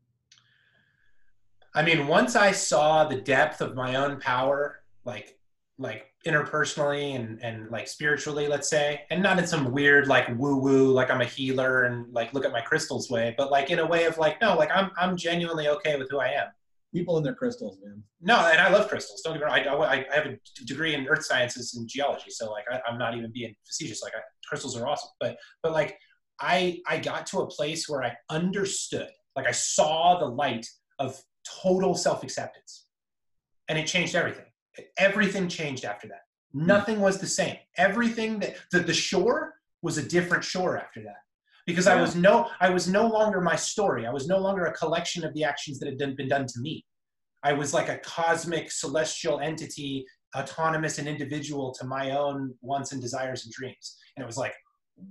I 1.74 1.82
mean, 1.82 2.06
once 2.06 2.36
I 2.36 2.52
saw 2.52 3.04
the 3.04 3.20
depth 3.20 3.60
of 3.60 3.74
my 3.74 3.96
own 3.96 4.20
power, 4.20 4.82
like 5.04 5.38
like 5.78 6.11
interpersonally 6.26 7.16
and 7.16 7.42
and 7.42 7.70
like 7.70 7.88
spiritually, 7.88 8.46
let's 8.46 8.68
say, 8.68 9.02
and 9.10 9.22
not 9.22 9.38
in 9.38 9.46
some 9.46 9.72
weird 9.72 10.06
like 10.06 10.28
woo 10.38 10.56
woo 10.56 10.90
like 10.92 11.10
I'm 11.10 11.20
a 11.20 11.26
healer 11.26 11.84
and 11.84 12.12
like 12.12 12.32
look 12.32 12.44
at 12.44 12.52
my 12.52 12.60
crystals 12.60 13.10
way, 13.10 13.34
but 13.36 13.50
like 13.50 13.70
in 13.70 13.80
a 13.80 13.86
way 13.86 14.04
of 14.04 14.18
like 14.18 14.40
no, 14.40 14.56
like 14.56 14.70
I'm 14.74 14.90
I'm 14.98 15.16
genuinely 15.16 15.68
okay 15.68 15.96
with 15.96 16.10
who 16.10 16.20
I 16.20 16.28
am. 16.28 16.48
People 16.94 17.16
in 17.16 17.24
their 17.24 17.34
crystals, 17.34 17.78
man. 17.82 18.02
No, 18.20 18.36
and 18.36 18.60
I 18.60 18.68
love 18.68 18.88
crystals. 18.88 19.22
Don't 19.22 19.32
get 19.32 19.40
me 19.40 19.46
wrong. 19.46 19.82
I, 19.82 20.04
I 20.12 20.14
have 20.14 20.26
a 20.26 20.38
degree 20.66 20.94
in 20.94 21.08
earth 21.08 21.24
sciences 21.24 21.74
and 21.74 21.88
geology, 21.88 22.30
so 22.30 22.50
like 22.50 22.64
I, 22.70 22.80
am 22.90 22.98
not 22.98 23.16
even 23.16 23.32
being 23.32 23.54
facetious. 23.64 24.02
Like 24.02 24.12
I, 24.14 24.20
crystals 24.46 24.76
are 24.76 24.86
awesome, 24.86 25.10
but 25.18 25.38
but 25.62 25.72
like 25.72 25.98
I 26.40 26.80
I 26.86 26.98
got 26.98 27.26
to 27.28 27.40
a 27.40 27.46
place 27.46 27.88
where 27.88 28.04
I 28.04 28.14
understood, 28.30 29.08
like 29.34 29.46
I 29.46 29.52
saw 29.52 30.18
the 30.18 30.26
light 30.26 30.66
of 30.98 31.20
total 31.62 31.94
self 31.94 32.22
acceptance, 32.22 32.86
and 33.68 33.78
it 33.78 33.86
changed 33.86 34.14
everything 34.14 34.51
everything 34.98 35.48
changed 35.48 35.84
after 35.84 36.08
that. 36.08 36.22
Hmm. 36.52 36.66
Nothing 36.66 37.00
was 37.00 37.18
the 37.18 37.26
same. 37.26 37.56
Everything 37.76 38.38
that 38.40 38.56
the, 38.70 38.80
the 38.80 38.94
shore 38.94 39.54
was 39.82 39.98
a 39.98 40.02
different 40.02 40.44
shore 40.44 40.78
after 40.78 41.02
that 41.02 41.16
because 41.66 41.86
yeah. 41.86 41.94
I 41.94 42.00
was 42.00 42.14
no 42.14 42.48
I 42.60 42.70
was 42.70 42.88
no 42.88 43.06
longer 43.06 43.40
my 43.40 43.56
story. 43.56 44.06
I 44.06 44.12
was 44.12 44.26
no 44.26 44.38
longer 44.38 44.66
a 44.66 44.72
collection 44.72 45.24
of 45.24 45.34
the 45.34 45.44
actions 45.44 45.78
that 45.78 45.86
had 45.86 45.98
done, 45.98 46.14
been 46.16 46.28
done 46.28 46.46
to 46.46 46.60
me. 46.60 46.84
I 47.42 47.52
was 47.52 47.74
like 47.74 47.88
a 47.88 47.98
cosmic 47.98 48.70
celestial 48.70 49.40
entity, 49.40 50.04
autonomous 50.36 50.98
and 50.98 51.08
individual 51.08 51.72
to 51.74 51.86
my 51.86 52.12
own 52.12 52.54
wants 52.60 52.92
and 52.92 53.00
desires 53.00 53.44
and 53.44 53.52
dreams. 53.52 53.98
And 54.16 54.22
it 54.22 54.26
was 54.26 54.36
like, 54.36 54.54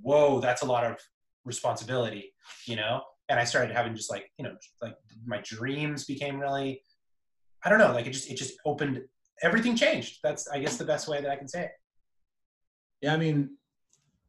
whoa, 0.02 0.40
that's 0.40 0.62
a 0.62 0.66
lot 0.66 0.86
of 0.86 0.98
responsibility, 1.44 2.34
you 2.66 2.76
know. 2.76 3.02
And 3.30 3.40
I 3.40 3.44
started 3.44 3.76
having 3.76 3.96
just 3.96 4.12
like 4.12 4.30
you 4.38 4.44
know 4.44 4.56
like 4.82 4.96
my 5.26 5.42
dreams 5.44 6.06
became 6.06 6.40
really 6.40 6.84
I 7.64 7.70
don't 7.70 7.80
know 7.80 7.94
like 7.94 8.08
it 8.08 8.12
just 8.12 8.30
it 8.30 8.38
just 8.38 8.54
opened 8.66 9.02
everything 9.44 9.76
changed. 9.76 10.20
That's 10.24 10.48
I 10.48 10.60
guess 10.60 10.78
the 10.78 10.86
best 10.86 11.08
way 11.08 11.22
that 11.22 11.30
I 11.30 11.36
can 11.36 11.48
say 11.48 11.64
it. 11.64 11.72
Yeah, 13.02 13.14
I 13.14 13.18
mean, 13.18 13.58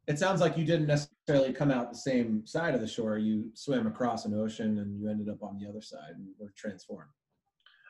it 0.07 0.19
sounds 0.19 0.41
like 0.41 0.57
you 0.57 0.65
didn't 0.65 0.87
necessarily 0.87 1.53
come 1.53 1.71
out 1.71 1.91
the 1.91 1.97
same 1.97 2.45
side 2.45 2.75
of 2.75 2.81
the 2.81 2.87
shore. 2.87 3.17
You 3.17 3.51
swam 3.53 3.87
across 3.87 4.25
an 4.25 4.33
ocean 4.33 4.79
and 4.79 4.99
you 4.99 5.09
ended 5.09 5.29
up 5.29 5.43
on 5.43 5.57
the 5.59 5.69
other 5.69 5.81
side 5.81 6.11
and 6.15 6.27
were 6.39 6.53
transformed. 6.57 7.11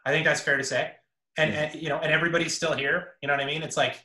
I 0.06 0.12
think 0.12 0.26
that's 0.26 0.42
fair 0.42 0.58
to 0.58 0.64
say. 0.64 0.92
And, 1.38 1.54
yeah. 1.54 1.62
and 1.62 1.82
you 1.82 1.90
know, 1.90 1.98
and 1.98 2.12
everybody's 2.12 2.54
still 2.54 2.74
here. 2.74 3.14
You 3.22 3.28
know 3.28 3.34
what 3.34 3.42
I 3.42 3.48
mean? 3.48 3.64
It's 3.64 3.78
like 3.78 4.04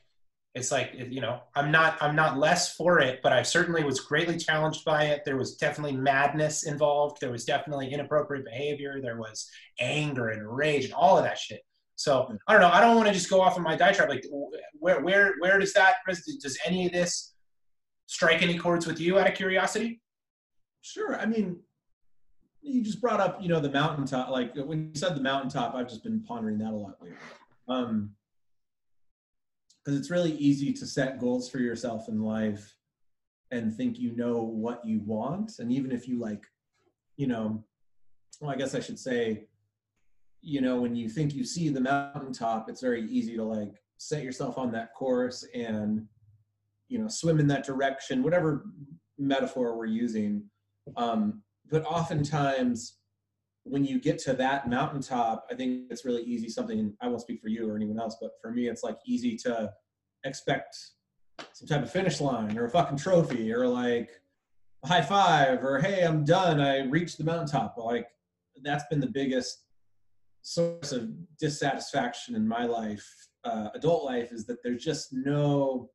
it's 0.54 0.72
like 0.72 0.94
you 1.10 1.20
know 1.20 1.40
i'm 1.54 1.70
not 1.70 1.96
i'm 2.00 2.16
not 2.16 2.38
less 2.38 2.74
for 2.74 3.00
it 3.00 3.20
but 3.22 3.32
i 3.32 3.42
certainly 3.42 3.84
was 3.84 4.00
greatly 4.00 4.36
challenged 4.36 4.84
by 4.84 5.04
it 5.04 5.22
there 5.24 5.36
was 5.36 5.56
definitely 5.56 5.96
madness 5.96 6.64
involved 6.64 7.18
there 7.20 7.30
was 7.30 7.44
definitely 7.44 7.92
inappropriate 7.92 8.44
behavior 8.44 9.00
there 9.00 9.18
was 9.18 9.48
anger 9.78 10.30
and 10.30 10.56
rage 10.56 10.84
and 10.84 10.94
all 10.94 11.18
of 11.18 11.24
that 11.24 11.38
shit 11.38 11.60
so 11.98 12.32
I 12.46 12.52
don't 12.52 12.62
know. 12.62 12.70
I 12.70 12.80
don't 12.80 12.94
want 12.94 13.08
to 13.08 13.12
just 13.12 13.28
go 13.28 13.40
off 13.40 13.56
on 13.56 13.64
my 13.64 13.74
diatribe. 13.74 14.08
Like, 14.08 14.24
where 14.78 15.02
where 15.02 15.34
where 15.40 15.58
does 15.58 15.72
that 15.72 15.96
does 16.06 16.56
any 16.64 16.86
of 16.86 16.92
this 16.92 17.34
strike 18.06 18.40
any 18.40 18.56
chords 18.56 18.86
with 18.86 19.00
you? 19.00 19.18
Out 19.18 19.26
of 19.26 19.34
curiosity. 19.34 20.00
Sure. 20.80 21.18
I 21.18 21.26
mean, 21.26 21.58
you 22.62 22.84
just 22.84 23.00
brought 23.00 23.18
up 23.18 23.42
you 23.42 23.48
know 23.48 23.58
the 23.58 23.72
mountaintop. 23.72 24.30
Like 24.30 24.54
when 24.54 24.92
you 24.94 24.94
said 24.94 25.16
the 25.16 25.20
mountaintop, 25.20 25.74
I've 25.74 25.88
just 25.88 26.04
been 26.04 26.22
pondering 26.22 26.58
that 26.58 26.70
a 26.70 26.76
lot 26.76 26.94
lately. 27.02 27.16
Um, 27.66 28.10
because 29.84 29.98
it's 29.98 30.10
really 30.10 30.34
easy 30.34 30.72
to 30.74 30.86
set 30.86 31.18
goals 31.18 31.50
for 31.50 31.58
yourself 31.58 32.08
in 32.08 32.22
life 32.22 32.76
and 33.50 33.74
think 33.74 33.98
you 33.98 34.14
know 34.14 34.36
what 34.36 34.84
you 34.84 35.00
want, 35.00 35.58
and 35.58 35.72
even 35.72 35.90
if 35.90 36.06
you 36.06 36.20
like, 36.20 36.44
you 37.16 37.26
know, 37.26 37.64
well, 38.40 38.52
I 38.52 38.56
guess 38.56 38.76
I 38.76 38.80
should 38.80 39.00
say 39.00 39.48
you 40.42 40.60
know, 40.60 40.80
when 40.80 40.94
you 40.94 41.08
think 41.08 41.34
you 41.34 41.44
see 41.44 41.68
the 41.68 41.80
mountaintop, 41.80 42.68
it's 42.68 42.80
very 42.80 43.08
easy 43.10 43.36
to 43.36 43.44
like 43.44 43.74
set 43.96 44.22
yourself 44.22 44.58
on 44.58 44.70
that 44.72 44.94
course 44.94 45.44
and, 45.54 46.06
you 46.88 46.98
know, 46.98 47.08
swim 47.08 47.40
in 47.40 47.46
that 47.48 47.64
direction, 47.64 48.22
whatever 48.22 48.66
metaphor 49.18 49.76
we're 49.76 49.86
using. 49.86 50.44
Um, 50.96 51.42
but 51.70 51.84
oftentimes, 51.84 52.94
when 53.64 53.84
you 53.84 54.00
get 54.00 54.18
to 54.18 54.32
that 54.34 54.68
mountaintop, 54.68 55.46
I 55.50 55.54
think 55.54 55.90
it's 55.90 56.04
really 56.04 56.22
easy. 56.22 56.48
Something 56.48 56.94
I 57.02 57.08
won't 57.08 57.20
speak 57.20 57.40
for 57.42 57.48
you 57.48 57.68
or 57.68 57.76
anyone 57.76 58.00
else, 58.00 58.16
but 58.20 58.32
for 58.40 58.50
me, 58.50 58.68
it's 58.68 58.82
like 58.82 58.96
easy 59.06 59.36
to 59.38 59.70
expect 60.24 60.76
some 61.52 61.68
type 61.68 61.82
of 61.82 61.90
finish 61.90 62.20
line 62.20 62.56
or 62.56 62.64
a 62.64 62.70
fucking 62.70 62.96
trophy 62.96 63.52
or 63.52 63.66
like 63.66 64.10
a 64.84 64.88
high 64.88 65.02
five 65.02 65.62
or 65.62 65.78
hey, 65.78 66.04
I'm 66.04 66.24
done. 66.24 66.60
I 66.60 66.84
reached 66.84 67.18
the 67.18 67.24
mountaintop. 67.24 67.76
Like 67.76 68.08
that's 68.62 68.84
been 68.90 69.00
the 69.00 69.06
biggest 69.06 69.64
source 70.48 70.92
of 70.92 71.10
dissatisfaction 71.38 72.34
in 72.34 72.46
my 72.46 72.64
life, 72.64 73.06
uh, 73.44 73.68
adult 73.74 74.04
life, 74.04 74.32
is 74.32 74.46
that 74.46 74.62
there's 74.62 74.82
just 74.82 75.12
no 75.12 75.90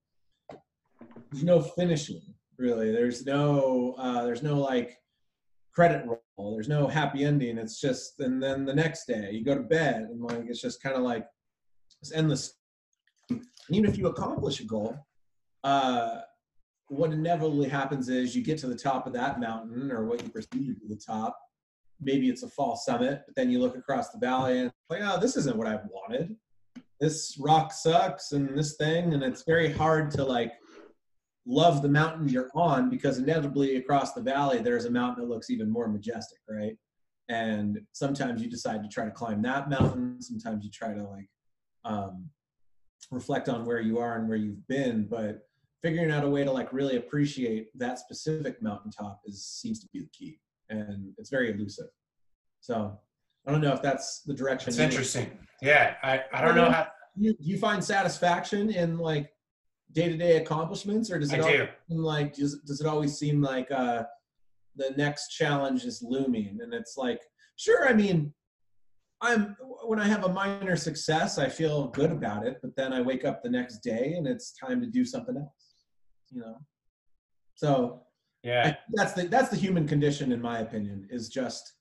there's 1.32 1.44
no 1.44 1.62
finishing 1.62 2.22
really. 2.58 2.92
There's 2.92 3.26
no 3.26 3.96
uh, 3.98 4.24
there's 4.24 4.44
no 4.44 4.60
like 4.60 4.98
credit 5.74 6.06
roll. 6.06 6.54
There's 6.54 6.70
no 6.70 6.88
happy 6.88 7.26
ending. 7.26 7.58
It's 7.58 7.82
just 7.82 8.20
and 8.20 8.42
then 8.42 8.66
the 8.66 8.76
next 8.76 9.06
day 9.06 9.32
you 9.32 9.44
go 9.44 9.56
to 9.56 9.62
bed 9.62 10.08
and 10.12 10.22
like 10.22 10.46
it's 10.48 10.62
just 10.62 10.84
kind 10.84 10.96
of 10.96 11.02
like 11.02 11.26
it's 12.02 12.12
endless. 12.12 12.54
And 13.30 13.42
even 13.70 13.90
if 13.90 13.98
you 13.98 14.08
accomplish 14.08 14.60
a 14.60 14.66
goal, 14.66 14.96
uh, 15.64 16.20
what 16.90 17.12
inevitably 17.12 17.70
happens 17.70 18.10
is 18.10 18.36
you 18.36 18.44
get 18.44 18.60
to 18.60 18.68
the 18.68 18.76
top 18.76 19.08
of 19.08 19.14
that 19.14 19.40
mountain 19.40 19.92
or 19.92 20.06
what 20.06 20.22
you 20.22 20.30
perceive 20.30 20.52
to 20.52 20.76
be 20.76 20.88
the 20.88 20.96
top, 20.96 21.40
maybe 22.02 22.30
it's 22.30 22.44
a 22.44 22.50
false 22.50 22.86
summit, 22.86 23.22
but 23.26 23.36
then 23.36 23.50
you 23.50 23.60
look 23.60 23.78
across 23.78 24.10
the 24.10 24.20
valley 24.20 24.60
and 24.60 24.72
like, 24.90 25.02
oh, 25.04 25.20
this 25.20 25.38
isn't 25.38 25.58
what 25.58 25.68
I 25.68 25.80
wanted. 25.90 26.36
This 27.00 27.38
rock 27.40 27.72
sucks 27.74 28.32
and 28.32 28.58
this 28.58 28.76
thing, 28.78 29.14
and 29.14 29.24
it's 29.24 29.44
very 29.44 29.72
hard 29.72 30.12
to 30.12 30.24
like 30.24 30.54
love 31.46 31.82
the 31.82 31.90
mountain 31.90 32.30
you're 32.30 32.50
on 32.56 32.90
because 32.90 33.18
inevitably 33.18 33.76
across 33.76 34.14
the 34.14 34.22
valley 34.22 34.60
there's 34.60 34.86
a 34.86 34.92
mountain 34.92 35.24
that 35.24 35.30
looks 35.30 35.50
even 35.50 35.70
more 35.70 35.88
majestic, 35.88 36.40
right? 36.50 36.78
And 37.30 37.80
sometimes 37.92 38.42
you 38.42 38.50
decide 38.50 38.84
to 38.84 38.90
try 38.90 39.06
to 39.06 39.12
climb 39.12 39.42
that 39.42 39.70
mountain. 39.70 40.22
Sometimes 40.22 40.64
you 40.64 40.72
try 40.72 40.94
to 40.94 41.04
like 41.04 41.30
um, 41.86 42.30
reflect 43.12 43.50
on 43.50 43.66
where 43.66 43.82
you 43.82 43.98
are 44.00 44.18
and 44.18 44.28
where 44.28 44.38
you've 44.38 44.66
been, 44.68 45.06
but 45.10 45.48
figuring 45.82 46.12
out 46.12 46.24
a 46.24 46.30
way 46.30 46.44
to 46.44 46.52
like 46.52 46.72
really 46.72 46.96
appreciate 46.96 47.68
that 47.78 48.00
specific 48.00 48.62
mountaintop 48.62 49.22
is 49.26 49.46
seems 49.46 49.80
to 49.80 49.88
be 49.92 50.00
the 50.00 50.10
key 50.14 50.40
and 50.70 51.14
it's 51.18 51.30
very 51.30 51.52
elusive. 51.52 51.88
So 52.60 52.98
I 53.46 53.52
don't 53.52 53.62
know 53.62 53.74
if 53.74 53.82
that's 53.82 54.22
the 54.22 54.34
direction. 54.34 54.70
It's 54.70 54.80
interesting. 54.80 55.38
Yeah, 55.62 55.96
I, 56.04 56.22
I 56.34 56.42
don't 56.42 56.56
know 56.56 56.72
how. 56.72 56.88
You, 57.16 57.36
you 57.40 57.58
find 57.60 57.84
satisfaction 57.84 58.72
in 58.72 58.98
like 58.98 59.30
day 59.92 60.10
to 60.10 60.18
day 60.18 60.38
accomplishments, 60.38 61.12
or 61.12 61.20
does 61.20 61.32
it 61.32 61.40
always 61.42 61.70
seem 61.88 61.98
like 62.02 62.34
does, 62.34 62.60
does 62.66 62.82
it 62.82 62.88
always 62.88 63.18
seem 63.18 63.42
like 63.42 63.70
uh, 63.72 64.04
the 64.76 64.92
next 64.98 65.30
challenge 65.30 65.84
is 65.84 66.02
looming? 66.02 66.60
And 66.62 66.74
it's 66.74 66.98
like, 66.98 67.22
sure, 67.56 67.88
I 67.88 67.94
mean, 67.94 68.34
I'm 69.22 69.56
when 69.86 70.00
I 70.00 70.08
have 70.08 70.26
a 70.26 70.30
minor 70.30 70.76
success, 70.76 71.38
I 71.38 71.48
feel 71.50 71.88
good 71.90 72.12
about 72.12 72.46
it, 72.46 72.58
but 72.62 72.76
then 72.76 72.92
I 72.92 73.02
wake 73.02 73.26
up 73.26 73.44
the 73.44 73.50
next 73.50 73.80
day 73.80 74.16
and 74.18 74.28
it's 74.28 74.54
time 74.54 74.82
to 74.82 74.88
do 74.88 75.06
something 75.06 75.38
else. 75.38 75.76
You 76.30 76.42
know, 76.42 76.58
so 77.56 78.04
yeah, 78.44 78.76
that's 78.92 79.14
the 79.14 79.28
that's 79.28 79.50
the 79.50 79.56
human 79.56 79.88
condition, 79.88 80.32
in 80.32 80.42
my 80.42 80.60
opinion, 80.60 81.08
is 81.10 81.30
just 81.30 81.74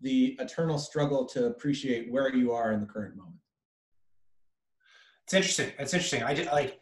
the 0.00 0.36
eternal 0.38 0.78
struggle 0.78 1.24
to 1.26 1.46
appreciate 1.46 2.10
where 2.10 2.34
you 2.34 2.52
are 2.52 2.72
in 2.72 2.80
the 2.80 2.86
current 2.86 3.16
moment. 3.16 3.36
It's 5.24 5.34
interesting. 5.34 5.72
It's 5.78 5.92
interesting. 5.92 6.22
I 6.22 6.34
just, 6.34 6.52
like 6.52 6.80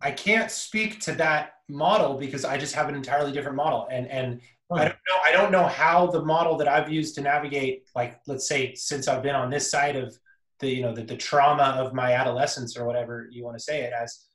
I 0.00 0.10
can't 0.10 0.50
speak 0.50 1.00
to 1.00 1.12
that 1.12 1.54
model 1.68 2.18
because 2.18 2.44
I 2.44 2.58
just 2.58 2.74
have 2.74 2.88
an 2.88 2.94
entirely 2.94 3.32
different 3.32 3.56
model, 3.56 3.88
and 3.90 4.06
and 4.08 4.40
I 4.70 4.84
don't 4.84 4.98
know. 5.08 5.16
I 5.24 5.32
don't 5.32 5.52
know 5.52 5.66
how 5.66 6.06
the 6.06 6.22
model 6.22 6.56
that 6.58 6.68
I've 6.68 6.90
used 6.90 7.14
to 7.14 7.20
navigate, 7.22 7.84
like 7.94 8.20
let's 8.26 8.46
say, 8.46 8.74
since 8.74 9.08
I've 9.08 9.22
been 9.22 9.34
on 9.34 9.50
this 9.50 9.70
side 9.70 9.96
of 9.96 10.18
the 10.60 10.68
you 10.68 10.82
know 10.82 10.94
the, 10.94 11.02
the 11.02 11.16
trauma 11.16 11.74
of 11.78 11.94
my 11.94 12.12
adolescence 12.12 12.76
or 12.76 12.84
whatever 12.84 13.28
you 13.30 13.44
want 13.44 13.56
to 13.56 13.62
say 13.62 13.82
it 13.82 13.92
as, 13.92 14.26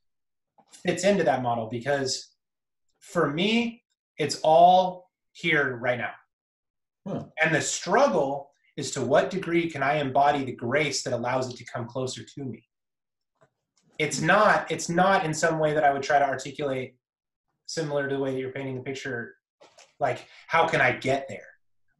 fits 0.71 1.03
into 1.03 1.23
that 1.23 1.41
model 1.41 1.67
because 1.67 2.29
for 2.99 3.29
me 3.31 3.83
it's 4.19 4.39
all 4.43 5.09
here 5.31 5.77
right 5.77 5.97
now. 5.97 6.11
Huh. 7.07 7.23
And 7.41 7.55
the 7.55 7.61
struggle 7.61 8.51
is 8.77 8.91
to 8.91 9.01
what 9.01 9.29
degree 9.29 9.69
can 9.69 9.81
I 9.81 9.95
embody 9.95 10.43
the 10.43 10.55
grace 10.55 11.01
that 11.03 11.13
allows 11.13 11.51
it 11.51 11.57
to 11.57 11.65
come 11.65 11.87
closer 11.87 12.23
to 12.23 12.43
me? 12.43 12.63
It's 13.97 14.21
not, 14.21 14.71
it's 14.71 14.89
not 14.89 15.25
in 15.25 15.33
some 15.33 15.59
way 15.59 15.73
that 15.73 15.83
I 15.83 15.91
would 15.91 16.03
try 16.03 16.19
to 16.19 16.25
articulate 16.25 16.95
similar 17.65 18.07
to 18.07 18.15
the 18.15 18.21
way 18.21 18.31
that 18.33 18.39
you're 18.39 18.51
painting 18.51 18.75
the 18.75 18.83
picture. 18.83 19.35
Like, 19.99 20.27
how 20.47 20.67
can 20.67 20.79
I 20.79 20.93
get 20.93 21.27
there? 21.27 21.47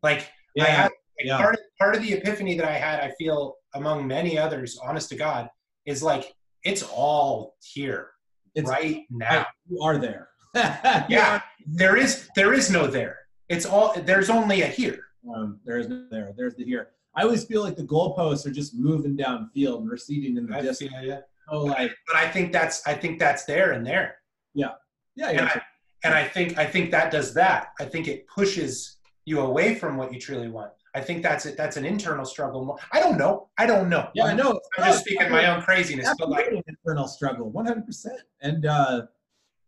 Like, 0.01 0.29
yeah, 0.55 0.88
I 0.88 0.89
yeah. 1.19 1.38
part, 1.38 1.55
of, 1.55 1.61
part 1.77 1.95
of 1.95 2.01
the 2.01 2.13
epiphany 2.13 2.55
that 2.57 2.67
I 2.67 2.73
had, 2.73 3.01
I 3.01 3.11
feel 3.19 3.55
among 3.75 4.07
many 4.07 4.38
others, 4.38 4.79
honest 4.81 5.09
to 5.09 5.15
God, 5.15 5.49
is 5.85 6.01
like 6.01 6.33
it's 6.63 6.83
all 6.83 7.55
here 7.61 8.11
It's 8.55 8.69
right 8.69 9.03
now. 9.09 9.45
you 9.69 9.81
are 9.81 9.97
there. 9.97 10.28
Yeah, 11.09 11.41
there 11.65 11.95
is 11.97 12.29
there 12.35 12.53
is 12.53 12.69
no 12.71 12.87
there. 12.87 13.19
It's 13.49 13.65
all 13.65 13.93
there's 14.01 14.29
only 14.29 14.61
a 14.61 14.67
here. 14.67 14.99
Um, 15.33 15.59
there 15.65 15.77
is 15.77 15.87
no 15.89 16.05
there. 16.11 16.33
There's 16.35 16.55
the 16.55 16.63
here. 16.65 16.89
I 17.15 17.23
always 17.23 17.43
feel 17.43 17.63
like 17.63 17.75
the 17.75 17.83
goalposts 17.83 18.45
are 18.45 18.51
just 18.51 18.75
moving 18.75 19.17
downfield 19.17 19.79
and 19.79 19.89
receding 19.89 20.37
in 20.37 20.47
the 20.47 20.55
I 20.55 20.61
distance. 20.61 20.91
ya. 21.01 21.17
Oh, 21.51 21.63
like 21.65 21.91
But 22.07 22.15
I 22.15 22.29
think 22.29 22.51
that's 22.53 22.85
I 22.87 22.93
think 22.93 23.19
that's 23.19 23.45
there 23.45 23.71
and 23.71 23.85
there. 23.85 24.17
yeah, 24.53 24.71
And 25.17 25.35
yeah. 25.37 25.51
I, 25.55 25.61
and 26.03 26.13
I 26.13 26.23
think 26.23 26.57
I 26.57 26.65
think 26.65 26.91
that 26.91 27.11
does 27.11 27.33
that. 27.33 27.69
I 27.79 27.85
think 27.85 28.07
it 28.07 28.27
pushes 28.27 28.97
you 29.25 29.41
away 29.41 29.75
from 29.75 29.97
what 29.97 30.13
you 30.13 30.19
truly 30.19 30.49
want. 30.49 30.71
I 30.95 31.01
think 31.01 31.21
that's 31.21 31.45
it. 31.45 31.55
That's 31.57 31.77
an 31.77 31.85
internal 31.85 32.25
struggle. 32.25 32.79
I 32.91 32.99
don't 32.99 33.17
know. 33.17 33.49
I 33.57 33.65
don't 33.67 33.89
know. 33.89 34.09
Yeah, 34.15 34.25
I 34.25 34.33
know. 34.33 34.59
I'm 34.77 34.85
just 34.85 35.01
speaking 35.01 35.29
my 35.29 35.45
own 35.53 35.61
craziness, 35.61 36.09
but 36.17 36.29
like, 36.29 36.47
an 36.47 36.63
internal 36.67 37.07
struggle, 37.07 37.49
one 37.51 37.65
hundred 37.65 37.85
percent. 37.85 38.19
And 38.41 38.65
uh, 38.65 39.03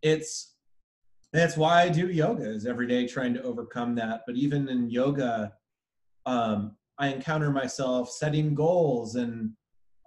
it's 0.02 0.51
that's 1.34 1.58
why 1.58 1.82
I 1.82 1.90
do 1.90 2.08
yoga 2.08 2.50
is 2.50 2.66
every 2.66 2.88
day 2.88 3.08
trying 3.08 3.34
to 3.36 3.44
overcome 3.44 3.96
that. 3.96 4.22
But 4.26 4.36
even 4.36 4.68
in 4.68 4.90
yoga, 4.90 5.54
um, 6.26 6.76
I 6.98 7.08
encounter 7.08 7.52
myself 7.52 8.10
setting 8.12 8.54
goals 8.54 9.16
and 9.16 9.54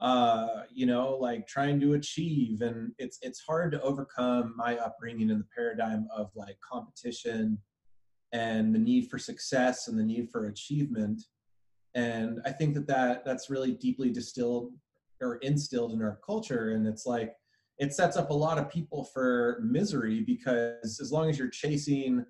uh, 0.01 0.65
you 0.73 0.87
know, 0.87 1.17
like 1.21 1.47
trying 1.47 1.81
to 1.81 1.95
achieve, 1.95 2.61
and 2.61 2.93
it's 2.99 3.19
it's 3.23 3.41
hard 3.41 3.73
to 3.73 3.81
overcome 3.81 4.55
my 4.57 4.77
upbringing 4.77 5.31
in 5.31 5.39
the 5.39 5.47
paradigm 5.57 6.07
of 6.15 6.31
like 6.35 6.59
competition 6.61 7.59
and 8.33 8.75
the 8.75 8.79
need 8.79 9.09
for 9.09 9.19
success 9.19 9.89
and 9.89 9.99
the 9.99 10.03
need 10.03 10.29
for 10.31 10.47
achievement. 10.47 11.23
And 11.95 12.41
I 12.45 12.51
think 12.51 12.75
that, 12.75 12.89
that 12.89 13.25
that's 13.25 13.49
really 13.49 13.73
deeply 13.73 14.11
distilled 14.11 14.73
or 15.23 15.37
instilled 15.37 15.93
in 15.93 16.03
our 16.03 16.19
culture. 16.27 16.73
And 16.73 16.87
it's 16.87 17.07
like, 17.07 17.35
it 17.79 17.93
sets 17.93 18.17
up 18.17 18.31
a 18.31 18.35
lot 18.35 18.59
of 18.59 18.71
people 18.71 19.05
for 19.05 19.61
misery 19.63 20.21
because 20.21 21.01
as 21.01 21.11
long 21.11 21.29
as 21.29 21.39
you're 21.39 21.49
chasing 21.49 22.25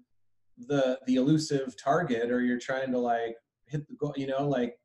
the 0.58 0.98
the 1.06 1.16
elusive 1.16 1.74
target 1.82 2.30
or 2.30 2.40
you're 2.42 2.58
trying 2.58 2.90
to 2.92 2.98
like 2.98 3.36
hit 3.66 3.86
the 3.88 3.94
goal, 3.94 4.14
you 4.16 4.26
know, 4.26 4.48
like 4.48 4.78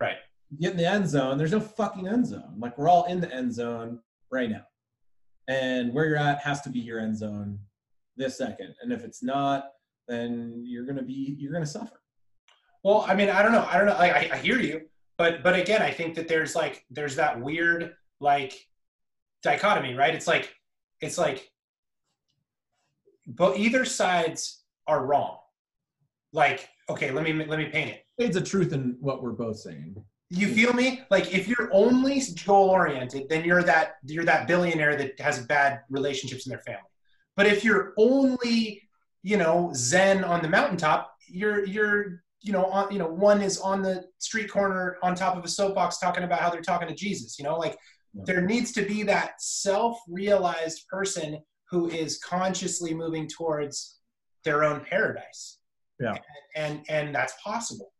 right. 0.00 0.16
get 0.60 0.72
in 0.72 0.76
the 0.76 0.88
end 0.88 1.08
zone, 1.08 1.36
there's 1.36 1.52
no 1.52 1.60
fucking 1.60 2.06
end 2.08 2.26
zone. 2.26 2.54
Like 2.58 2.78
we're 2.78 2.88
all 2.88 3.04
in 3.04 3.20
the 3.20 3.32
end 3.34 3.52
zone 3.52 4.00
right 4.30 4.50
now. 4.50 4.64
And 5.48 5.92
where 5.92 6.06
you're 6.06 6.16
at 6.16 6.40
has 6.40 6.60
to 6.62 6.70
be 6.70 6.78
your 6.78 7.00
end 7.00 7.16
zone 7.18 7.58
this 8.16 8.38
second. 8.38 8.74
And 8.82 8.92
if 8.92 9.04
it's 9.04 9.22
not, 9.22 9.70
then 10.06 10.62
you're 10.64 10.84
gonna 10.86 11.02
be 11.02 11.36
you're 11.38 11.52
gonna 11.52 11.66
suffer. 11.66 12.00
Well, 12.84 13.04
I 13.08 13.14
mean, 13.14 13.28
I 13.28 13.42
don't 13.42 13.52
know. 13.52 13.66
I 13.68 13.76
don't 13.76 13.86
know. 13.86 13.96
I, 13.96 14.08
I- 14.08 14.30
I 14.34 14.38
hear 14.38 14.58
you, 14.60 14.82
but 15.18 15.42
but 15.42 15.58
again, 15.58 15.82
I 15.82 15.90
think 15.90 16.14
that 16.14 16.28
there's 16.28 16.54
like 16.54 16.84
there's 16.90 17.16
that 17.16 17.40
weird 17.40 17.94
like 18.20 18.54
dichotomy, 19.42 19.94
right? 19.94 20.14
It's 20.14 20.26
like 20.26 20.54
it's 21.00 21.18
like, 21.18 21.48
but 23.26 23.56
either 23.56 23.84
sides 23.84 24.62
are 24.86 25.04
wrong. 25.04 25.38
Like, 26.32 26.68
okay, 26.88 27.10
let 27.10 27.24
me 27.24 27.32
let 27.32 27.58
me 27.58 27.66
paint 27.66 27.90
it. 27.90 28.04
It's 28.18 28.36
a 28.36 28.40
truth 28.40 28.72
in 28.72 28.96
what 29.00 29.22
we're 29.22 29.32
both 29.32 29.58
saying. 29.58 29.96
You 30.30 30.48
feel 30.48 30.72
me? 30.74 31.02
Like 31.10 31.32
if 31.32 31.48
you're 31.48 31.70
only 31.72 32.20
goal 32.44 32.68
oriented, 32.70 33.28
then 33.28 33.44
you're 33.44 33.62
that 33.62 33.96
you're 34.04 34.24
that 34.24 34.46
billionaire 34.46 34.96
that 34.96 35.18
has 35.20 35.46
bad 35.46 35.80
relationships 35.88 36.46
in 36.46 36.50
their 36.50 36.60
family. 36.60 36.82
But 37.36 37.46
if 37.46 37.64
you're 37.64 37.94
only, 37.96 38.82
you 39.22 39.36
know, 39.36 39.70
zen 39.74 40.24
on 40.24 40.42
the 40.42 40.48
mountaintop, 40.48 41.14
you're 41.28 41.64
you're 41.64 42.22
you 42.40 42.52
know 42.52 42.66
on 42.66 42.92
you 42.92 42.98
know 42.98 43.06
one 43.06 43.40
is 43.40 43.58
on 43.58 43.82
the 43.82 44.04
street 44.18 44.50
corner 44.50 44.98
on 45.02 45.14
top 45.14 45.36
of 45.36 45.44
a 45.44 45.48
soapbox 45.48 45.98
talking 45.98 46.24
about 46.24 46.40
how 46.40 46.50
they're 46.50 46.60
talking 46.60 46.88
to 46.88 46.94
Jesus. 46.94 47.38
You 47.38 47.44
know, 47.44 47.56
like. 47.56 47.76
There 48.14 48.40
needs 48.40 48.72
to 48.72 48.82
be 48.82 49.02
that 49.04 49.40
self-realized 49.40 50.86
person 50.88 51.38
who 51.70 51.88
is 51.88 52.18
consciously 52.18 52.94
moving 52.94 53.28
towards 53.28 53.98
their 54.44 54.64
own 54.64 54.80
paradise. 54.80 55.58
Yeah. 56.00 56.14
And 56.54 56.84
and 56.88 57.14
that's 57.14 57.34
possible 57.42 57.92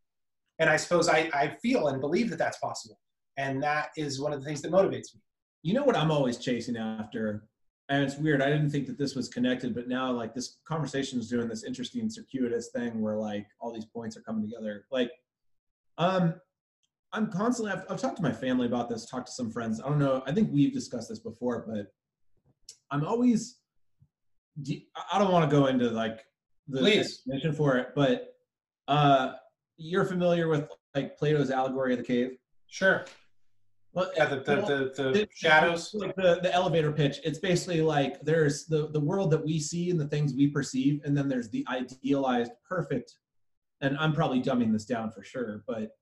and 0.58 0.68
I 0.68 0.76
suppose 0.76 1.08
I, 1.08 1.30
I 1.32 1.48
feel 1.62 1.88
and 1.88 2.00
believe 2.00 2.30
that 2.30 2.38
that's 2.38 2.58
possible. 2.58 2.98
And 3.36 3.62
that 3.62 3.90
is 3.96 4.20
one 4.20 4.32
of 4.32 4.40
the 4.40 4.46
things 4.46 4.60
that 4.62 4.72
motivates 4.72 5.14
me. 5.14 5.22
You 5.62 5.74
know 5.74 5.84
what 5.84 5.96
I'm 5.96 6.10
always 6.10 6.38
chasing 6.38 6.76
after? 6.76 7.44
And 7.88 8.02
it's 8.02 8.18
weird. 8.18 8.42
I 8.42 8.50
didn't 8.50 8.70
think 8.70 8.86
that 8.88 8.98
this 8.98 9.14
was 9.14 9.28
connected, 9.28 9.74
but 9.74 9.88
now 9.88 10.10
like 10.10 10.34
this 10.34 10.58
conversation 10.66 11.18
is 11.18 11.28
doing 11.28 11.48
this 11.48 11.64
interesting 11.64 12.10
circuitous 12.10 12.68
thing 12.68 13.00
where 13.00 13.16
like 13.16 13.46
all 13.60 13.72
these 13.72 13.84
points 13.84 14.16
are 14.16 14.22
coming 14.22 14.42
together. 14.42 14.84
Like, 14.90 15.10
um, 15.96 16.34
I'm 17.12 17.30
constantly. 17.30 17.72
I've, 17.72 17.84
I've 17.88 18.00
talked 18.00 18.16
to 18.16 18.22
my 18.22 18.32
family 18.32 18.66
about 18.66 18.88
this. 18.88 19.06
Talked 19.06 19.26
to 19.28 19.32
some 19.32 19.50
friends. 19.50 19.80
I 19.80 19.88
don't 19.88 19.98
know. 19.98 20.22
I 20.26 20.32
think 20.32 20.50
we've 20.52 20.72
discussed 20.72 21.08
this 21.08 21.18
before, 21.18 21.64
but 21.66 21.86
I'm 22.90 23.04
always. 23.06 23.58
I 25.12 25.18
don't 25.18 25.32
want 25.32 25.48
to 25.48 25.56
go 25.56 25.66
into 25.66 25.88
like 25.90 26.24
the 26.66 26.80
Please. 26.80 27.22
for 27.56 27.76
it, 27.76 27.88
but 27.94 28.34
uh, 28.88 29.32
you're 29.76 30.04
familiar 30.04 30.48
with 30.48 30.68
like 30.94 31.16
Plato's 31.18 31.50
allegory 31.50 31.92
of 31.92 31.98
the 31.98 32.04
cave. 32.04 32.32
Sure. 32.66 33.04
Well, 33.92 34.10
Yeah, 34.16 34.26
the, 34.26 34.36
the, 34.40 34.56
well, 34.56 34.66
the, 34.66 35.12
the 35.12 35.28
shadows. 35.34 35.94
like 35.94 36.14
the, 36.14 36.40
the 36.42 36.52
elevator 36.52 36.92
pitch 36.92 37.18
it's 37.24 37.38
basically 37.38 37.80
like 37.80 38.20
there's 38.20 38.66
the 38.66 38.88
the 38.88 39.00
world 39.00 39.30
that 39.30 39.44
we 39.44 39.58
see 39.58 39.90
and 39.90 39.98
the 39.98 40.06
things 40.06 40.34
we 40.34 40.46
perceive 40.48 41.00
and 41.04 41.16
then 41.16 41.26
there's 41.28 41.48
the 41.50 41.66
idealized 41.68 42.52
perfect 42.68 43.14
and 43.80 43.96
i'm 43.98 44.12
probably 44.12 44.42
dumbing 44.42 44.72
this 44.72 44.84
down 44.84 45.10
for 45.10 45.24
sure 45.24 45.64
but 45.66 45.97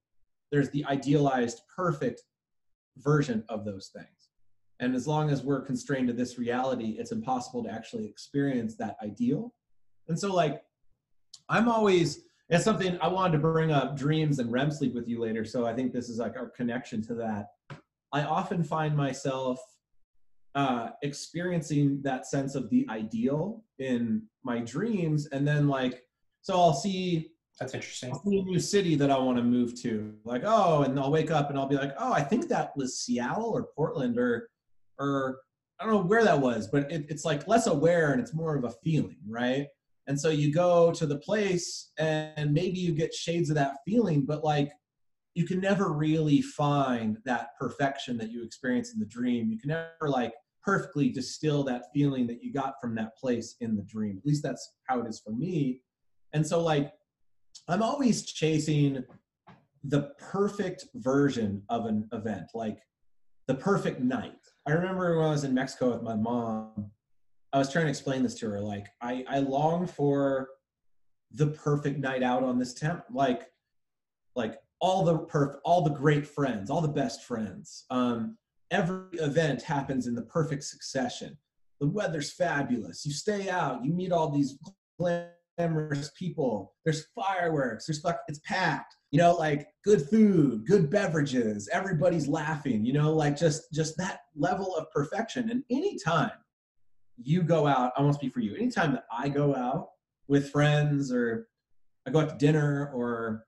there's 0.50 0.70
the 0.70 0.84
idealized 0.86 1.62
perfect 1.74 2.22
version 2.98 3.44
of 3.48 3.64
those 3.64 3.90
things. 3.94 4.30
And 4.80 4.94
as 4.94 5.06
long 5.06 5.30
as 5.30 5.42
we're 5.42 5.62
constrained 5.62 6.08
to 6.08 6.14
this 6.14 6.38
reality 6.38 6.96
it's 6.98 7.12
impossible 7.12 7.62
to 7.64 7.70
actually 7.70 8.06
experience 8.06 8.76
that 8.76 8.96
ideal. 9.02 9.54
And 10.08 10.18
so 10.18 10.32
like 10.34 10.62
i'm 11.48 11.68
always 11.68 12.22
it's 12.48 12.64
something 12.64 12.98
i 13.00 13.08
wanted 13.08 13.32
to 13.32 13.38
bring 13.38 13.70
up 13.72 13.96
dreams 13.96 14.38
and 14.38 14.50
rem 14.50 14.70
sleep 14.70 14.94
with 14.94 15.08
you 15.08 15.20
later. 15.20 15.44
So 15.44 15.66
i 15.66 15.74
think 15.74 15.92
this 15.92 16.08
is 16.08 16.18
like 16.18 16.36
our 16.36 16.48
connection 16.48 17.02
to 17.02 17.14
that. 17.14 17.48
I 18.12 18.22
often 18.22 18.62
find 18.62 18.96
myself 18.96 19.58
uh, 20.56 20.88
experiencing 21.02 22.00
that 22.02 22.26
sense 22.26 22.54
of 22.54 22.70
the 22.70 22.86
ideal 22.88 23.62
in 23.78 24.22
my 24.42 24.58
dreams, 24.60 25.28
and 25.30 25.46
then 25.46 25.68
like, 25.68 26.02
so 26.40 26.54
I'll 26.54 26.72
see, 26.72 27.32
That's 27.58 27.74
interesting. 27.74 28.12
A 28.12 28.28
new 28.28 28.60
city 28.60 28.96
that 28.96 29.10
I 29.10 29.18
want 29.18 29.38
to 29.38 29.42
move 29.44 29.80
to, 29.82 30.14
like, 30.24 30.42
oh, 30.44 30.82
and 30.82 30.98
I'll 31.00 31.10
wake 31.10 31.30
up 31.30 31.48
and 31.48 31.58
I'll 31.58 31.68
be 31.68 31.76
like, 31.76 31.94
oh, 31.98 32.12
I 32.12 32.20
think 32.20 32.48
that 32.48 32.72
was 32.76 32.98
Seattle 32.98 33.50
or 33.50 33.68
Portland 33.74 34.18
or, 34.18 34.48
or 34.98 35.38
I 35.80 35.84
don't 35.84 35.94
know 35.94 36.02
where 36.02 36.24
that 36.24 36.38
was, 36.38 36.68
but 36.68 36.90
it, 36.92 37.06
it's 37.08 37.24
like 37.24 37.48
less 37.48 37.66
aware 37.66 38.12
and 38.12 38.20
it's 38.20 38.34
more 38.34 38.56
of 38.56 38.64
a 38.64 38.70
feeling, 38.84 39.16
right? 39.26 39.66
And 40.06 40.20
so 40.20 40.28
you 40.28 40.52
go 40.52 40.92
to 40.92 41.06
the 41.06 41.18
place 41.18 41.92
and 41.98 42.52
maybe 42.52 42.78
you 42.78 42.92
get 42.92 43.12
shades 43.12 43.50
of 43.50 43.56
that 43.56 43.78
feeling, 43.86 44.24
but 44.24 44.44
like 44.44 44.70
you 45.34 45.44
can 45.44 45.60
never 45.60 45.92
really 45.92 46.40
find 46.42 47.18
that 47.24 47.48
perfection 47.58 48.16
that 48.18 48.30
you 48.30 48.44
experience 48.44 48.92
in 48.94 49.00
the 49.00 49.06
dream. 49.06 49.50
You 49.50 49.58
can 49.58 49.68
never 49.68 50.08
like 50.08 50.32
perfectly 50.62 51.10
distill 51.10 51.62
that 51.64 51.86
feeling 51.92 52.26
that 52.26 52.42
you 52.42 52.52
got 52.52 52.74
from 52.80 52.94
that 52.96 53.16
place 53.16 53.56
in 53.60 53.76
the 53.76 53.82
dream. 53.82 54.18
At 54.18 54.26
least 54.26 54.42
that's 54.42 54.74
how 54.88 55.00
it 55.00 55.08
is 55.08 55.20
for 55.20 55.32
me. 55.32 55.80
And 56.32 56.46
so 56.46 56.60
like 56.62 56.92
I'm 57.68 57.82
always 57.82 58.24
chasing 58.24 59.04
the 59.84 60.12
perfect 60.18 60.86
version 60.94 61.62
of 61.68 61.86
an 61.86 62.08
event, 62.12 62.46
like 62.54 62.78
the 63.46 63.54
perfect 63.54 64.00
night. 64.00 64.38
I 64.66 64.72
remember 64.72 65.16
when 65.16 65.26
I 65.26 65.30
was 65.30 65.44
in 65.44 65.54
Mexico 65.54 65.92
with 65.92 66.02
my 66.02 66.14
mom, 66.14 66.90
I 67.52 67.58
was 67.58 67.72
trying 67.72 67.86
to 67.86 67.90
explain 67.90 68.22
this 68.22 68.34
to 68.36 68.50
her. 68.50 68.60
Like 68.60 68.86
I, 69.00 69.24
I 69.28 69.38
long 69.38 69.86
for 69.86 70.48
the 71.32 71.48
perfect 71.48 71.98
night 71.98 72.22
out 72.22 72.42
on 72.42 72.58
this 72.58 72.74
temp, 72.74 73.04
like, 73.10 73.46
like 74.34 74.58
all 74.80 75.04
the 75.04 75.18
perf, 75.18 75.56
all 75.64 75.82
the 75.82 75.90
great 75.90 76.26
friends, 76.26 76.70
all 76.70 76.80
the 76.80 76.88
best 76.88 77.24
friends. 77.24 77.84
Um, 77.90 78.36
every 78.70 79.18
event 79.18 79.62
happens 79.62 80.06
in 80.06 80.14
the 80.14 80.22
perfect 80.22 80.64
succession. 80.64 81.36
The 81.80 81.88
weather's 81.88 82.32
fabulous. 82.32 83.04
You 83.04 83.12
stay 83.12 83.48
out. 83.48 83.84
You 83.84 83.92
meet 83.92 84.12
all 84.12 84.30
these 84.30 84.58
glamorous 85.56 86.10
people. 86.18 86.74
There's 86.84 87.06
fireworks. 87.14 87.86
There's 87.86 88.00
fuck. 88.00 88.20
It's 88.28 88.40
packed. 88.40 88.94
You 89.10 89.18
know, 89.18 89.34
like 89.34 89.68
good 89.84 90.08
food, 90.08 90.66
good 90.66 90.90
beverages. 90.90 91.68
Everybody's 91.72 92.28
laughing. 92.28 92.84
You 92.84 92.92
know, 92.92 93.12
like 93.12 93.36
just 93.36 93.72
just 93.72 93.96
that 93.98 94.20
level 94.34 94.74
of 94.76 94.90
perfection. 94.90 95.50
And 95.50 95.62
anytime 95.70 96.32
you 97.22 97.42
go 97.42 97.66
out, 97.66 97.92
I 97.96 98.02
won't 98.02 98.14
speak 98.14 98.32
for 98.32 98.40
you. 98.40 98.54
Anytime 98.56 98.92
that 98.92 99.04
I 99.10 99.28
go 99.28 99.54
out 99.54 99.88
with 100.28 100.50
friends 100.50 101.12
or 101.12 101.48
I 102.06 102.10
go 102.10 102.20
out 102.20 102.30
to 102.30 102.36
dinner 102.36 102.90
or 102.94 103.46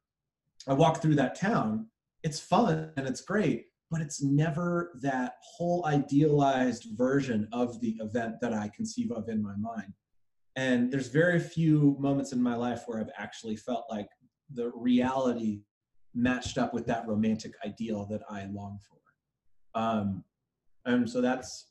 I 0.66 0.72
walk 0.74 1.02
through 1.02 1.16
that 1.16 1.38
town, 1.38 1.88
it's 2.22 2.40
fun 2.40 2.92
and 2.96 3.06
it's 3.06 3.20
great, 3.20 3.66
but 3.90 4.00
it's 4.00 4.22
never 4.22 4.92
that 5.02 5.34
whole 5.42 5.84
idealized 5.86 6.86
version 6.96 7.48
of 7.52 7.80
the 7.80 7.96
event 8.00 8.36
that 8.40 8.52
I 8.52 8.70
conceive 8.74 9.10
of 9.12 9.28
in 9.28 9.42
my 9.42 9.54
mind. 9.56 9.92
And 10.58 10.90
there's 10.90 11.06
very 11.06 11.38
few 11.38 11.96
moments 12.00 12.32
in 12.32 12.42
my 12.42 12.56
life 12.56 12.82
where 12.86 12.98
I've 12.98 13.12
actually 13.16 13.54
felt 13.54 13.84
like 13.88 14.08
the 14.52 14.72
reality 14.74 15.60
matched 16.16 16.58
up 16.58 16.74
with 16.74 16.84
that 16.86 17.06
romantic 17.06 17.52
ideal 17.64 18.06
that 18.06 18.22
I 18.28 18.46
long 18.46 18.80
for. 18.88 19.80
Um, 19.80 20.24
and 20.84 21.08
so 21.08 21.20
that's 21.20 21.70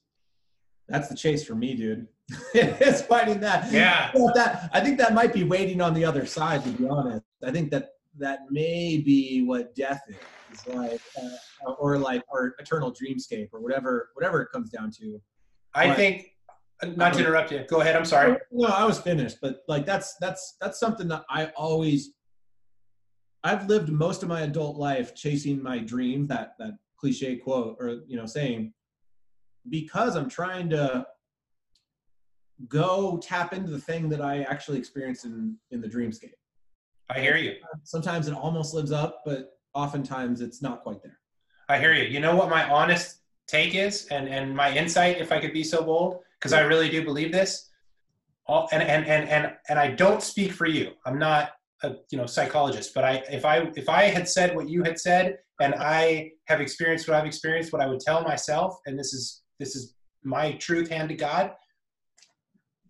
that's 0.88 1.10
the 1.10 1.16
chase 1.16 1.46
for 1.46 1.54
me, 1.54 1.76
dude. 1.76 2.08
it's 2.54 3.02
finding 3.02 3.42
that. 3.42 3.70
Yeah. 3.74 4.10
Well, 4.16 4.32
that 4.36 4.70
I 4.72 4.80
think 4.80 4.98
that 5.00 5.14
might 5.14 5.34
be 5.34 5.44
waiting 5.44 5.82
on 5.82 5.94
the 5.94 6.06
other 6.06 6.26
side. 6.26 6.64
To 6.64 6.70
be 6.70 6.88
honest, 6.88 7.26
I 7.44 7.52
think 7.52 7.72
that 7.72 7.90
that 8.18 8.40
may 8.50 9.00
be 9.00 9.42
what 9.42 9.76
death 9.76 10.02
is, 10.08 10.16
is 10.62 10.74
like, 10.74 11.02
uh, 11.22 11.72
or 11.74 11.98
like, 11.98 12.24
our 12.32 12.56
eternal 12.58 12.94
dreamscape, 12.94 13.50
or 13.52 13.60
whatever, 13.60 14.12
whatever 14.14 14.42
it 14.42 14.48
comes 14.54 14.70
down 14.70 14.92
to. 14.92 15.22
I 15.76 15.90
But- 15.90 15.98
think, 15.98 16.37
Uh, 16.82 16.88
not 16.96 17.14
to 17.14 17.20
interrupt 17.20 17.52
you. 17.52 17.66
Go 17.68 17.82
ahead. 17.82 17.96
I'm 17.96 18.06
sorry. 18.06 18.34
Oh, 18.34 18.38
no, 18.52 18.68
I 18.68 18.86
was 18.86 19.00
finished, 19.00 19.38
but 19.42 19.62
like 19.68 19.86
that's 19.86 20.16
that's 20.20 20.58
that's 20.62 20.80
something 20.80 21.08
that 21.08 21.24
I 21.30 21.48
always. 21.56 22.12
I've 23.44 23.68
lived 23.68 23.90
most 23.90 24.24
of 24.24 24.30
my 24.30 24.42
adult 24.42 24.78
life 24.78 25.16
chasing 25.16 25.62
my 25.62 25.80
dream. 25.80 26.28
That 26.28 26.54
that 26.60 26.78
cliche 27.00 27.38
quote, 27.38 27.78
or 27.80 28.02
you 28.08 28.18
know, 28.18 28.26
saying, 28.26 28.74
because 29.70 30.16
I'm 30.16 30.30
trying 30.30 30.70
to 30.72 31.06
go 32.68 33.20
tap 33.22 33.54
into 33.54 33.72
the 33.72 33.80
thing 33.80 34.10
that 34.10 34.22
I 34.22 34.42
actually 34.44 34.78
experienced 34.78 35.26
in 35.26 35.58
in 35.72 35.82
the 35.82 35.88
dreamscape. 35.88 36.34
I 37.10 37.20
hear 37.20 37.38
you. 37.38 37.56
Sometimes 37.84 38.28
it 38.28 38.34
almost 38.34 38.74
lives 38.74 38.92
up, 38.92 39.22
but 39.26 39.58
oftentimes 39.74 40.42
it's 40.42 40.62
not 40.62 40.84
quite 40.84 41.02
there. 41.02 41.20
I 41.70 41.80
hear 41.80 41.94
you. 41.94 42.04
You 42.04 42.20
know 42.20 42.36
what 42.36 42.50
my 42.50 42.70
honest 42.70 43.20
take 43.48 43.76
is, 43.76 44.08
and 44.08 44.28
and 44.30 44.56
my 44.56 44.76
insight, 44.76 45.18
if 45.18 45.32
I 45.32 45.40
could 45.40 45.54
be 45.54 45.64
so 45.64 45.84
bold, 45.84 46.20
because 46.40 46.54
I 46.54 46.62
really 46.62 46.90
do 46.90 47.04
believe 47.04 47.32
this. 47.32 47.70
All, 48.48 48.70
and, 48.72 48.82
and 48.82 49.06
and 49.06 49.30
and 49.30 49.54
and 49.68 49.78
I 49.78 49.92
don't 49.92 50.24
speak 50.24 50.54
for 50.54 50.66
you. 50.66 50.92
I'm 51.06 51.20
not 51.20 51.52
a 51.84 51.96
you 52.12 52.18
know 52.18 52.26
psychologist, 52.26 52.94
but 52.96 53.04
I 53.04 53.24
if 53.30 53.44
I 53.46 53.70
if 53.76 53.90
I 53.90 54.04
had 54.04 54.28
said 54.28 54.56
what 54.56 54.70
you 54.70 54.84
had 54.84 55.00
said, 55.00 55.38
and 55.60 55.76
I 55.76 56.32
have 56.46 56.62
experienced 56.62 57.08
what 57.08 57.18
I've 57.18 57.26
experienced, 57.26 57.74
what 57.74 57.82
I 57.82 57.88
would 57.88 58.00
tell 58.00 58.24
myself, 58.24 58.78
and 58.86 58.98
this 58.98 59.14
is 59.14 59.42
this 59.60 59.76
is 59.76 59.96
my 60.24 60.54
truth, 60.54 60.90
hand 60.90 61.10
to 61.10 61.16
God. 61.16 61.52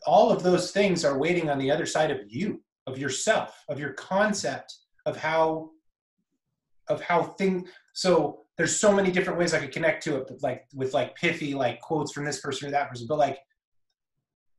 All 0.05 0.31
of 0.31 0.43
those 0.43 0.71
things 0.71 1.03
are 1.03 1.17
waiting 1.17 1.49
on 1.49 1.57
the 1.57 1.71
other 1.71 1.85
side 1.85 2.11
of 2.11 2.19
you, 2.27 2.61
of 2.85 2.97
yourself, 2.97 3.63
of 3.67 3.79
your 3.79 3.93
concept 3.93 4.73
of 5.07 5.17
how 5.17 5.71
of 6.89 7.01
how 7.01 7.23
thing 7.23 7.67
so 7.93 8.41
there's 8.57 8.79
so 8.79 8.91
many 8.91 9.11
different 9.11 9.37
ways 9.37 9.53
I 9.53 9.59
could 9.59 9.71
connect 9.71 10.03
to 10.03 10.17
it, 10.17 10.31
like 10.41 10.65
with 10.73 10.93
like 10.93 11.15
pithy 11.15 11.53
like 11.53 11.79
quotes 11.79 12.11
from 12.11 12.25
this 12.25 12.41
person 12.41 12.67
or 12.67 12.71
that 12.71 12.89
person. 12.89 13.05
But 13.07 13.19
like, 13.19 13.37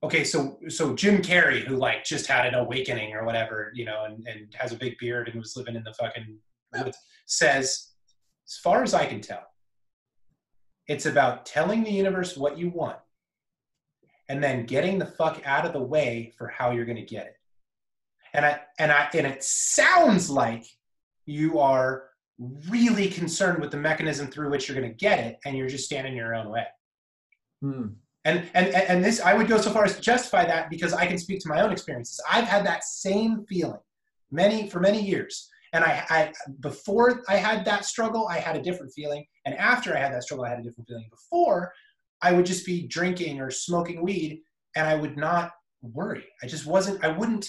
okay, 0.05 0.23
so 0.23 0.59
so 0.69 0.95
Jim 0.95 1.21
Carrey, 1.21 1.65
who 1.65 1.77
like 1.77 2.05
just 2.05 2.27
had 2.27 2.47
an 2.47 2.55
awakening 2.55 3.15
or 3.15 3.25
whatever, 3.25 3.73
you 3.75 3.85
know, 3.85 4.05
and, 4.05 4.27
and 4.27 4.55
has 4.55 4.73
a 4.73 4.77
big 4.77 4.97
beard 4.99 5.29
and 5.29 5.39
was 5.39 5.57
living 5.57 5.75
in 5.75 5.83
the 5.83 5.95
fucking 5.95 6.39
woods, 6.75 6.97
says, 7.27 7.89
as 8.47 8.57
far 8.63 8.83
as 8.83 8.95
I 8.95 9.05
can 9.05 9.21
tell, 9.21 9.47
it's 10.87 11.07
about 11.07 11.45
telling 11.45 11.83
the 11.83 11.91
universe 11.91 12.37
what 12.37 12.57
you 12.57 12.71
want 12.71 12.99
and 14.29 14.43
then 14.43 14.65
getting 14.65 14.99
the 14.99 15.07
fuck 15.07 15.43
out 15.45 15.67
of 15.67 15.73
the 15.73 15.83
way 15.83 16.33
for 16.37 16.47
how 16.49 16.71
you're 16.71 16.85
gonna 16.85 17.03
get 17.03 17.27
it. 17.27 17.35
And 18.33 18.47
I 18.47 18.61
and 18.79 18.93
I 18.93 19.09
and 19.15 19.27
it 19.27 19.43
sounds 19.43 20.31
like 20.31 20.65
you 21.27 21.59
are 21.59 22.08
really 22.39 23.09
concerned 23.09 23.61
with 23.61 23.71
the 23.71 23.77
mechanism 23.77 24.29
through 24.29 24.51
which 24.51 24.69
you're 24.69 24.79
going 24.79 24.89
to 24.89 24.97
get 24.97 25.19
it 25.19 25.39
and 25.45 25.57
you're 25.57 25.69
just 25.69 25.85
standing 25.85 26.13
in 26.13 26.19
your 26.19 26.35
own 26.35 26.51
way. 26.51 26.65
Hmm. 27.61 27.87
and, 28.25 28.49
and 28.55 28.69
and 28.69 29.05
this 29.05 29.21
i 29.21 29.35
would 29.35 29.49
go 29.49 29.61
so 29.61 29.73
far 29.73 29.85
as 29.85 29.97
to 29.97 30.01
justify 30.01 30.45
that 30.47 30.71
because 30.71 30.93
i 30.93 31.05
can 31.07 31.19
speak 31.19 31.41
to 31.41 31.49
my 31.49 31.61
own 31.61 31.73
experiences. 31.73 32.21
I've 32.31 32.45
had 32.45 32.65
that 32.67 32.85
same 32.85 33.45
feeling 33.49 33.81
many 34.31 34.69
for 34.69 34.79
many 34.79 35.03
years. 35.03 35.49
And 35.73 35.83
I, 35.85 36.05
I 36.09 36.33
before 36.61 37.25
i 37.29 37.35
had 37.35 37.65
that 37.65 37.85
struggle 37.85 38.29
i 38.29 38.39
had 38.39 38.55
a 38.55 38.63
different 38.63 38.93
feeling. 38.93 39.25
And 39.45 39.57
after 39.57 39.97
i 39.97 39.99
had 39.99 40.13
that 40.13 40.23
struggle 40.23 40.45
i 40.45 40.51
had 40.51 40.61
a 40.61 40.63
different 40.63 40.87
feeling. 40.89 41.09
Before 41.11 41.73
i 42.23 42.33
would 42.33 42.47
just 42.47 42.65
be 42.65 42.87
drinking 42.87 43.41
or 43.41 43.51
smoking 43.51 44.03
weed 44.03 44.41
and 44.77 44.87
i 44.87 44.95
would 44.95 45.17
not 45.17 45.51
worry. 45.83 46.27
I 46.43 46.47
just 46.47 46.65
wasn't 46.65 47.03
i 47.05 47.09
wouldn't 47.09 47.49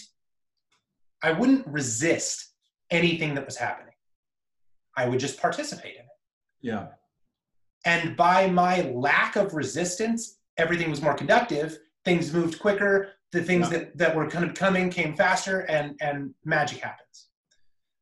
i 1.22 1.32
wouldn't 1.32 1.68
resist 1.68 2.52
anything 2.90 3.36
that 3.36 3.46
was 3.46 3.58
happening 3.58 3.89
I 4.98 5.08
would 5.08 5.20
just 5.20 5.40
participate 5.40 5.96
in 5.96 6.02
it. 6.02 6.08
Yeah. 6.62 6.88
And 7.86 8.18
by 8.18 8.48
my 8.48 8.82
lack 8.82 9.36
of 9.36 9.54
resistance, 9.54 10.38
everything 10.58 10.90
was 10.90 11.02
more 11.02 11.14
conductive. 11.14 11.78
Things 12.06 12.34
moved 12.34 12.60
quicker. 12.60 13.12
The 13.32 13.44
things 13.44 13.72
Yeah. 13.72 13.78
that, 13.80 13.98
that 13.98 14.16
were 14.16 14.30
kind 14.30 14.44
of 14.44 14.54
coming 14.56 14.90
came 14.90 15.16
faster, 15.16 15.62
and, 15.62 15.96
and 16.02 16.34
magic 16.44 16.80
happens. 16.80 17.28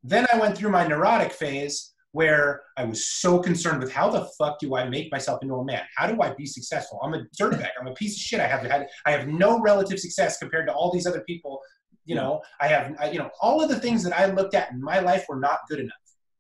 Then 0.04 0.26
I 0.34 0.38
went 0.38 0.58
through 0.58 0.70
my 0.72 0.88
neurotic 0.88 1.32
phase 1.34 1.94
where 2.14 2.64
I 2.78 2.86
was 2.86 3.08
so 3.10 3.38
concerned 3.40 3.80
with 3.82 3.92
how 3.92 4.10
the 4.10 4.28
fuck 4.40 4.58
do 4.60 4.76
I 4.76 4.88
make 4.88 5.12
myself 5.12 5.44
into 5.44 5.56
a 5.56 5.66
man? 5.66 5.84
How 5.96 6.08
do 6.08 6.20
I 6.22 6.34
be 6.34 6.46
successful? 6.46 7.00
I'm 7.04 7.14
a 7.14 7.26
dirtbag. 7.40 7.70
I'm 7.80 7.88
a 7.88 7.94
piece 7.94 8.16
of 8.16 8.22
shit. 8.22 8.40
I 8.40 8.48
have 8.48 8.62
had 8.64 8.88
I 9.06 9.12
have 9.12 9.28
no 9.28 9.60
relative 9.60 10.00
success 10.00 10.38
compared 10.38 10.66
to 10.68 10.74
all 10.74 10.92
these 10.92 11.06
other 11.06 11.22
people. 11.22 11.60
You 12.06 12.16
know, 12.16 12.42
I 12.62 12.68
have 12.70 12.96
I, 13.00 13.12
you 13.12 13.20
know 13.20 13.30
all 13.42 13.62
of 13.62 13.70
the 13.70 13.80
things 13.80 14.02
that 14.04 14.18
I 14.18 14.28
looked 14.28 14.56
at 14.56 14.72
in 14.72 14.82
my 14.82 15.00
life 15.00 15.26
were 15.28 15.40
not 15.40 15.60
good 15.70 15.80
enough. 15.80 15.94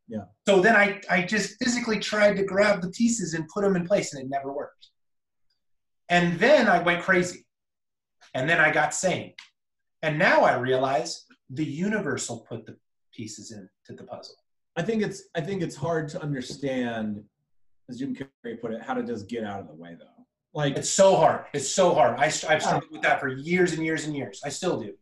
Yeah. 0.07 0.25
So 0.47 0.61
then 0.61 0.75
I, 0.75 1.01
I 1.09 1.21
just 1.23 1.55
physically 1.61 1.99
tried 1.99 2.37
to 2.37 2.43
grab 2.43 2.81
the 2.81 2.89
pieces 2.89 3.33
and 3.33 3.47
put 3.53 3.63
them 3.63 3.75
in 3.75 3.85
place, 3.85 4.13
and 4.13 4.23
it 4.23 4.29
never 4.29 4.51
worked. 4.53 4.87
And 6.09 6.39
then 6.39 6.67
I 6.67 6.81
went 6.81 7.03
crazy. 7.03 7.45
And 8.33 8.49
then 8.49 8.59
I 8.59 8.71
got 8.71 8.93
sane. 8.93 9.33
And 10.01 10.17
now 10.17 10.41
I 10.41 10.57
realize 10.57 11.25
the 11.49 11.65
universe 11.65 12.29
will 12.29 12.41
put 12.41 12.65
the 12.65 12.77
pieces 13.13 13.51
into 13.51 14.01
the 14.01 14.07
puzzle. 14.07 14.35
I 14.75 14.83
think 14.83 15.01
it's 15.01 15.23
I 15.35 15.41
think 15.41 15.61
it's 15.61 15.75
hard 15.75 16.07
to 16.09 16.21
understand, 16.21 17.23
as 17.89 17.97
Jim 17.97 18.15
Carrey 18.15 18.61
put 18.61 18.71
it, 18.71 18.81
how 18.81 18.93
to 18.93 19.03
just 19.03 19.27
get 19.27 19.43
out 19.43 19.59
of 19.59 19.67
the 19.67 19.73
way 19.73 19.95
though. 19.97 20.05
Like 20.53 20.77
It's 20.77 20.89
so 20.89 21.15
hard. 21.15 21.45
It's 21.53 21.69
so 21.69 21.93
hard. 21.93 22.19
I, 22.19 22.25
I've 22.25 22.33
struggled 22.33 22.91
with 22.91 23.01
that 23.01 23.19
for 23.19 23.27
years 23.27 23.73
and 23.73 23.83
years 23.83 24.05
and 24.05 24.15
years. 24.15 24.41
I 24.45 24.49
still 24.49 24.79
do. 24.79 24.93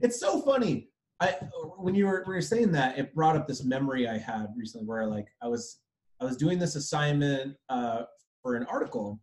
it's 0.00 0.18
so 0.18 0.40
funny. 0.42 0.89
I 1.20 1.36
when 1.78 1.94
you 1.94 2.06
were 2.06 2.22
when 2.24 2.34
you 2.34 2.38
were 2.38 2.40
saying 2.42 2.72
that, 2.72 2.98
it 2.98 3.14
brought 3.14 3.36
up 3.36 3.46
this 3.46 3.64
memory 3.64 4.08
I 4.08 4.18
had 4.18 4.46
recently 4.56 4.86
where 4.86 5.06
like 5.06 5.28
I 5.42 5.48
was 5.48 5.80
I 6.20 6.24
was 6.24 6.36
doing 6.36 6.58
this 6.58 6.76
assignment 6.76 7.56
uh, 7.68 8.02
for 8.42 8.56
an 8.56 8.64
article, 8.64 9.20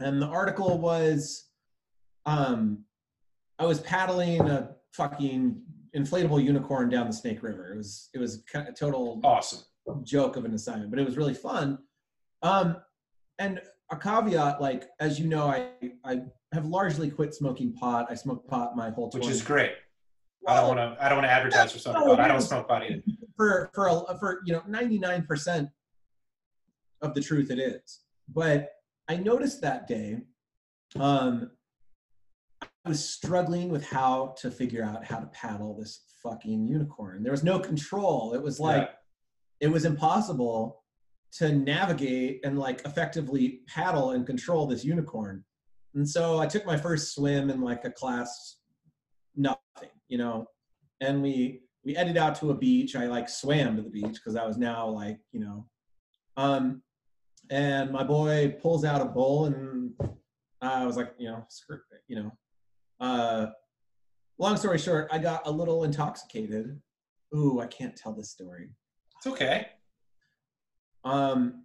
and 0.00 0.20
the 0.20 0.26
article 0.26 0.78
was 0.78 1.48
um 2.26 2.84
I 3.58 3.66
was 3.66 3.80
paddling 3.80 4.42
a 4.48 4.76
fucking 4.92 5.60
inflatable 5.96 6.42
unicorn 6.42 6.90
down 6.90 7.06
the 7.06 7.12
Snake 7.12 7.42
River. 7.42 7.72
It 7.72 7.76
was 7.76 8.10
it 8.14 8.18
was 8.18 8.44
kind 8.52 8.68
of 8.68 8.78
total 8.78 9.20
Awesome. 9.24 9.60
joke 10.04 10.36
of 10.36 10.44
an 10.44 10.54
assignment, 10.54 10.90
but 10.90 10.98
it 10.98 11.06
was 11.06 11.16
really 11.16 11.34
fun. 11.34 11.78
Um, 12.42 12.76
and 13.38 13.60
a 13.90 13.96
caveat, 13.96 14.60
like 14.60 14.88
as 15.00 15.18
you 15.18 15.28
know, 15.28 15.46
I 15.46 15.70
I 16.04 16.22
have 16.52 16.66
largely 16.66 17.10
quit 17.10 17.34
smoking 17.34 17.72
pot. 17.72 18.06
I 18.10 18.14
smoked 18.14 18.48
pot 18.48 18.76
my 18.76 18.90
whole 18.90 19.08
time. 19.08 19.20
Which 19.20 19.30
is 19.30 19.42
great. 19.42 19.72
I 20.48 20.54
don't 20.54 20.76
want 20.76 20.78
to. 20.78 21.04
I 21.04 21.08
don't 21.08 21.18
want 21.18 21.26
to 21.26 21.32
advertise 21.32 21.72
for 21.72 21.78
something. 21.78 22.02
But 22.06 22.20
I 22.20 22.28
don't 22.28 22.40
smoke 22.40 22.68
pot 22.68 22.82
either. 22.82 23.02
for 23.36 23.70
for 23.74 23.88
a, 23.88 24.18
for 24.18 24.40
you 24.46 24.52
know 24.52 24.62
99 24.66 25.24
percent 25.26 25.68
of 27.02 27.14
the 27.14 27.20
truth 27.20 27.50
it 27.50 27.58
is. 27.58 28.00
But 28.28 28.70
I 29.08 29.16
noticed 29.16 29.60
that 29.62 29.86
day, 29.86 30.18
um, 30.98 31.50
I 32.62 32.88
was 32.88 33.08
struggling 33.08 33.68
with 33.68 33.84
how 33.84 34.34
to 34.40 34.50
figure 34.50 34.84
out 34.84 35.04
how 35.04 35.18
to 35.18 35.26
paddle 35.26 35.76
this 35.78 36.00
fucking 36.22 36.66
unicorn. 36.66 37.22
There 37.22 37.32
was 37.32 37.44
no 37.44 37.58
control. 37.58 38.34
It 38.34 38.42
was 38.42 38.58
like 38.58 38.90
it 39.60 39.68
was 39.68 39.84
impossible 39.84 40.82
to 41.30 41.52
navigate 41.52 42.40
and 42.44 42.58
like 42.58 42.80
effectively 42.86 43.60
paddle 43.68 44.12
and 44.12 44.26
control 44.26 44.66
this 44.66 44.84
unicorn. 44.84 45.44
And 45.94 46.08
so 46.08 46.38
I 46.38 46.46
took 46.46 46.64
my 46.64 46.76
first 46.76 47.14
swim 47.14 47.50
in 47.50 47.60
like 47.60 47.84
a 47.84 47.90
class, 47.90 48.58
nothing, 49.36 49.60
you 50.08 50.18
know, 50.18 50.46
and 51.00 51.22
we 51.22 51.62
we 51.84 51.94
headed 51.94 52.16
out 52.16 52.34
to 52.36 52.50
a 52.50 52.54
beach. 52.54 52.96
I 52.96 53.06
like 53.06 53.28
swam 53.28 53.76
to 53.76 53.82
the 53.82 53.90
beach 53.90 54.14
because 54.14 54.36
I 54.36 54.46
was 54.46 54.56
now 54.58 54.88
like, 54.88 55.18
you 55.32 55.40
know, 55.40 55.66
um, 56.36 56.82
and 57.50 57.90
my 57.90 58.02
boy 58.02 58.56
pulls 58.60 58.84
out 58.84 59.00
a 59.00 59.06
bowl 59.06 59.46
and 59.46 59.92
I 60.60 60.84
was 60.84 60.96
like, 60.96 61.14
you 61.18 61.28
know, 61.28 61.44
screw 61.48 61.76
it, 61.92 62.02
you 62.08 62.16
know. 62.16 62.32
Uh, 63.00 63.46
long 64.38 64.56
story 64.56 64.78
short, 64.78 65.08
I 65.10 65.18
got 65.18 65.46
a 65.46 65.50
little 65.50 65.84
intoxicated. 65.84 66.80
Ooh, 67.34 67.60
I 67.60 67.66
can't 67.66 67.96
tell 67.96 68.12
this 68.12 68.30
story. 68.30 68.70
It's 69.16 69.26
okay. 69.26 69.68
Um, 71.04 71.64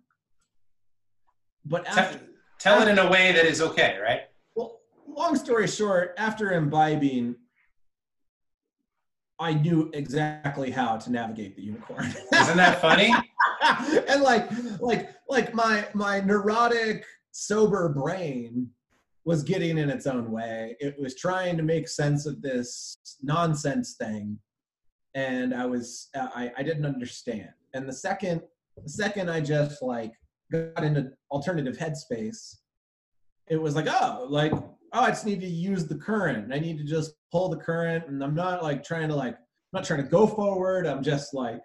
but 1.66 1.86
Tell, 1.86 2.00
after, 2.00 2.20
tell 2.60 2.82
it 2.82 2.88
in 2.88 3.00
a 3.00 3.10
way 3.10 3.32
that 3.32 3.46
is 3.46 3.62
okay, 3.62 3.98
right? 4.02 4.22
well, 4.56 4.82
long 5.08 5.36
story 5.36 5.68
short, 5.68 6.14
after 6.18 6.52
imbibing, 6.52 7.36
I 9.40 9.54
knew 9.54 9.90
exactly 9.94 10.72
how 10.72 10.98
to 10.98 11.12
navigate 11.12 11.56
the 11.56 11.64
unicorn. 11.64 12.06
Isn't 12.34 12.58
that 12.58 12.80
funny? 12.80 13.14
and 14.08 14.22
like, 14.22 14.50
like, 14.80 15.10
like 15.28 15.54
my 15.54 15.88
my 15.94 16.20
neurotic 16.22 17.06
sober 17.32 17.90
brain 17.90 18.70
was 19.26 19.44
getting 19.44 19.78
in 19.78 19.90
its 19.90 20.06
own 20.06 20.32
way. 20.32 20.76
It 20.80 20.96
was 21.00 21.16
trying 21.16 21.58
to 21.58 21.64
make 21.64 21.88
sense 21.88 22.26
of 22.26 22.42
this 22.42 22.98
nonsense 23.22 23.96
thing, 23.96 24.38
and 25.16 25.54
I 25.54 25.66
was 25.66 26.10
I 26.16 26.52
I 26.58 26.64
didn't 26.64 26.86
understand. 26.86 27.50
And 27.74 27.88
the 27.88 27.94
second 27.94 28.42
the 28.82 28.90
second 28.90 29.30
I 29.30 29.42
just 29.42 29.82
like 29.82 30.14
got 30.52 30.84
into 30.84 31.12
alternative 31.32 31.78
headspace 31.78 32.58
it 33.48 33.62
was 33.62 33.76
like, 33.76 33.88
oh, 33.90 34.26
like, 34.30 34.54
oh, 34.54 34.76
I 34.94 35.10
just 35.10 35.26
need 35.26 35.42
to 35.42 35.48
use 35.48 35.88
the 35.88 35.96
current. 35.96 36.54
I 36.54 36.60
need 36.60 36.78
to 36.78 36.84
just 36.84 37.16
pull 37.34 37.50
the 37.50 37.58
current, 37.58 38.08
and 38.08 38.24
I'm 38.24 38.36
not 38.36 38.62
like 38.62 38.84
trying 38.84 39.10
to 39.10 39.16
like, 39.16 39.34
I'm 39.34 39.74
not 39.74 39.84
trying 39.84 40.04
to 40.04 40.10
go 40.10 40.28
forward. 40.28 40.86
I'm 40.86 41.04
just 41.04 41.34
like, 41.34 41.60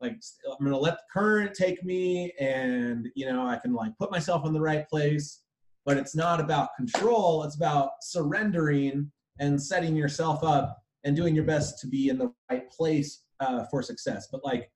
like 0.00 0.20
I'm 0.46 0.64
gonna 0.64 0.78
let 0.78 0.94
the 0.94 1.20
current 1.20 1.54
take 1.54 1.82
me, 1.82 2.32
and 2.38 3.08
you 3.16 3.26
know, 3.26 3.46
I 3.46 3.56
can 3.56 3.72
like 3.72 3.96
put 3.98 4.10
myself 4.10 4.46
in 4.46 4.52
the 4.52 4.60
right 4.60 4.86
place. 4.88 5.40
But 5.86 5.98
it's 5.98 6.14
not 6.14 6.40
about 6.40 6.70
control. 6.76 7.42
It's 7.44 7.56
about 7.56 7.90
surrendering 8.00 9.10
and 9.38 9.60
setting 9.60 9.94
yourself 9.96 10.42
up 10.42 10.78
and 11.04 11.14
doing 11.14 11.34
your 11.34 11.44
best 11.44 11.78
to 11.80 11.86
be 11.86 12.08
in 12.08 12.16
the 12.16 12.32
right 12.50 12.70
place 12.70 13.24
uh, 13.40 13.64
for 13.70 13.82
success. 13.82 14.28
But 14.32 14.42
like, 14.44 14.70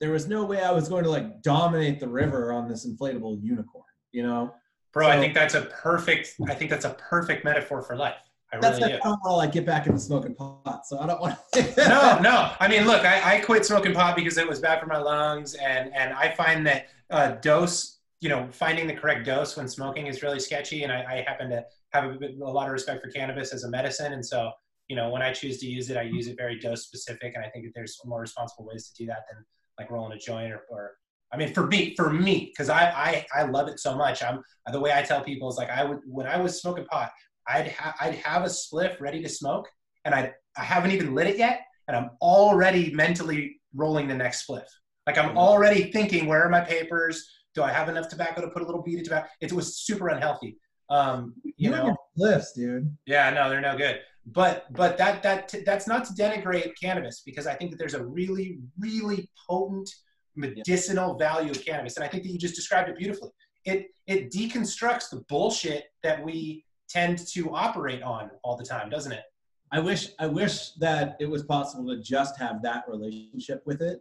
there 0.00 0.12
was 0.12 0.28
no 0.28 0.44
way 0.44 0.62
I 0.62 0.70
was 0.70 0.88
going 0.88 1.02
to 1.02 1.10
like 1.10 1.42
dominate 1.42 1.98
the 1.98 2.08
river 2.08 2.52
on 2.52 2.68
this 2.68 2.86
inflatable 2.86 3.42
unicorn. 3.42 3.84
You 4.12 4.24
know, 4.24 4.54
bro. 4.92 5.06
So, 5.06 5.12
I 5.12 5.18
think 5.18 5.34
that's 5.34 5.54
a 5.54 5.62
perfect. 5.62 6.34
I 6.48 6.54
think 6.54 6.70
that's 6.70 6.84
a 6.84 6.94
perfect 6.94 7.44
metaphor 7.44 7.82
for 7.82 7.96
life. 7.96 8.16
I 8.52 8.58
that's 8.58 8.80
really. 8.80 9.00
I 9.00 9.08
want 9.08 9.22
to 9.24 9.32
like 9.32 9.52
get 9.52 9.64
back 9.64 9.86
into 9.86 9.98
smoking 9.98 10.34
pot, 10.34 10.86
so 10.86 10.98
I 10.98 11.06
don't 11.06 11.20
want. 11.20 11.38
to. 11.54 11.62
no, 11.88 12.18
no. 12.20 12.52
I 12.60 12.68
mean, 12.68 12.86
look, 12.86 13.04
I, 13.04 13.36
I 13.36 13.40
quit 13.40 13.64
smoking 13.64 13.94
pot 13.94 14.14
because 14.14 14.36
it 14.36 14.46
was 14.46 14.60
bad 14.60 14.80
for 14.80 14.86
my 14.86 14.98
lungs, 14.98 15.54
and 15.54 15.92
and 15.94 16.12
I 16.12 16.32
find 16.32 16.66
that 16.66 16.88
uh, 17.10 17.32
dose, 17.40 17.98
you 18.20 18.28
know, 18.28 18.48
finding 18.50 18.86
the 18.86 18.94
correct 18.94 19.24
dose 19.24 19.56
when 19.56 19.68
smoking 19.68 20.06
is 20.06 20.22
really 20.22 20.38
sketchy, 20.38 20.82
and 20.82 20.92
I, 20.92 21.02
I 21.02 21.24
happen 21.26 21.50
to 21.50 21.64
have 21.92 22.04
a, 22.04 22.14
bit, 22.14 22.38
a 22.38 22.44
lot 22.44 22.66
of 22.66 22.72
respect 22.72 23.02
for 23.02 23.10
cannabis 23.10 23.54
as 23.54 23.64
a 23.64 23.70
medicine, 23.70 24.12
and 24.12 24.24
so 24.24 24.52
you 24.88 24.96
know, 24.96 25.08
when 25.08 25.22
I 25.22 25.32
choose 25.32 25.58
to 25.60 25.66
use 25.66 25.88
it, 25.88 25.96
I 25.96 26.02
use 26.02 26.26
it 26.26 26.36
very 26.36 26.58
dose 26.58 26.84
specific, 26.84 27.32
and 27.34 27.44
I 27.44 27.48
think 27.48 27.64
that 27.64 27.72
there's 27.74 27.98
more 28.04 28.20
responsible 28.20 28.66
ways 28.66 28.88
to 28.88 28.94
do 28.94 29.06
that 29.06 29.24
than 29.30 29.44
like 29.78 29.90
rolling 29.90 30.12
a 30.12 30.18
joint 30.18 30.52
or, 30.52 30.64
or 30.68 30.92
I 31.32 31.38
mean, 31.38 31.54
for 31.54 31.66
me, 31.66 31.94
for 31.96 32.10
me, 32.10 32.52
because 32.52 32.68
I, 32.68 32.90
I 32.90 33.26
I 33.34 33.42
love 33.44 33.68
it 33.68 33.80
so 33.80 33.96
much. 33.96 34.22
I'm 34.22 34.42
the 34.70 34.80
way 34.80 34.92
I 34.92 35.02
tell 35.02 35.22
people 35.22 35.48
is 35.48 35.56
like 35.56 35.70
I 35.70 35.82
would 35.82 36.00
when 36.04 36.26
I 36.26 36.36
was 36.36 36.60
smoking 36.60 36.84
pot, 36.84 37.10
I'd 37.48 37.72
ha- 37.72 37.94
I'd 38.00 38.16
have 38.16 38.42
a 38.42 38.46
spliff 38.46 39.00
ready 39.00 39.22
to 39.22 39.28
smoke, 39.28 39.68
and 40.04 40.14
I 40.14 40.32
I 40.56 40.64
haven't 40.64 40.92
even 40.92 41.14
lit 41.14 41.26
it 41.26 41.38
yet, 41.38 41.62
and 41.88 41.96
I'm 41.96 42.10
already 42.20 42.92
mentally 42.92 43.60
rolling 43.74 44.08
the 44.08 44.14
next 44.14 44.46
spliff. 44.46 44.66
Like 45.06 45.18
I'm 45.18 45.36
already 45.36 45.90
thinking, 45.90 46.26
where 46.26 46.44
are 46.44 46.50
my 46.50 46.60
papers? 46.60 47.28
Do 47.54 47.62
I 47.62 47.72
have 47.72 47.88
enough 47.88 48.08
tobacco 48.08 48.40
to 48.40 48.48
put 48.48 48.62
a 48.62 48.66
little 48.66 48.82
bead 48.82 48.98
of 48.98 49.04
tobacco? 49.04 49.28
It 49.40 49.52
was 49.52 49.78
super 49.78 50.08
unhealthy. 50.08 50.58
Um, 50.88 51.34
you, 51.44 51.52
you 51.56 51.70
know, 51.70 51.96
spliffs, 52.18 52.54
dude. 52.54 52.96
Yeah, 53.06 53.30
no, 53.30 53.48
they're 53.48 53.60
no 53.60 53.76
good 53.76 54.00
but 54.26 54.66
but 54.72 54.96
that 54.98 55.22
that 55.22 55.52
that's 55.66 55.88
not 55.88 56.04
to 56.04 56.12
denigrate 56.12 56.72
cannabis 56.80 57.22
because 57.26 57.46
I 57.46 57.54
think 57.54 57.70
that 57.72 57.76
there's 57.76 57.94
a 57.94 58.04
really 58.04 58.58
really 58.78 59.28
potent 59.48 59.90
medicinal 60.36 61.18
value 61.18 61.50
of 61.50 61.64
cannabis, 61.64 61.96
and 61.96 62.04
I 62.04 62.08
think 62.08 62.22
that 62.22 62.30
you 62.30 62.38
just 62.38 62.54
described 62.54 62.88
it 62.88 62.96
beautifully. 62.96 63.30
It 63.64 63.86
it 64.06 64.30
deconstructs 64.30 65.10
the 65.10 65.24
bullshit 65.28 65.84
that 66.02 66.22
we 66.22 66.64
tend 66.92 67.26
to 67.28 67.54
operate 67.54 68.02
on 68.02 68.30
all 68.42 68.56
the 68.56 68.64
time, 68.64 68.90
doesn't 68.90 69.12
it? 69.12 69.22
I 69.70 69.80
wish 69.80 70.08
I 70.18 70.26
wish 70.26 70.72
that 70.72 71.16
it 71.18 71.26
was 71.26 71.42
possible 71.44 71.86
to 71.94 72.02
just 72.02 72.38
have 72.38 72.62
that 72.62 72.84
relationship 72.86 73.62
with 73.64 73.80
it, 73.80 74.00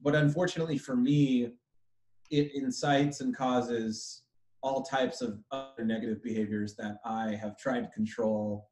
but 0.00 0.14
unfortunately 0.14 0.78
for 0.78 0.94
me, 0.96 1.48
it 2.30 2.54
incites 2.54 3.20
and 3.20 3.36
causes 3.36 4.22
all 4.62 4.82
types 4.82 5.22
of 5.22 5.38
other 5.50 5.84
negative 5.84 6.22
behaviors 6.22 6.74
that 6.76 6.98
I 7.04 7.36
have 7.40 7.56
tried 7.56 7.80
to 7.80 7.88
control 7.88 8.68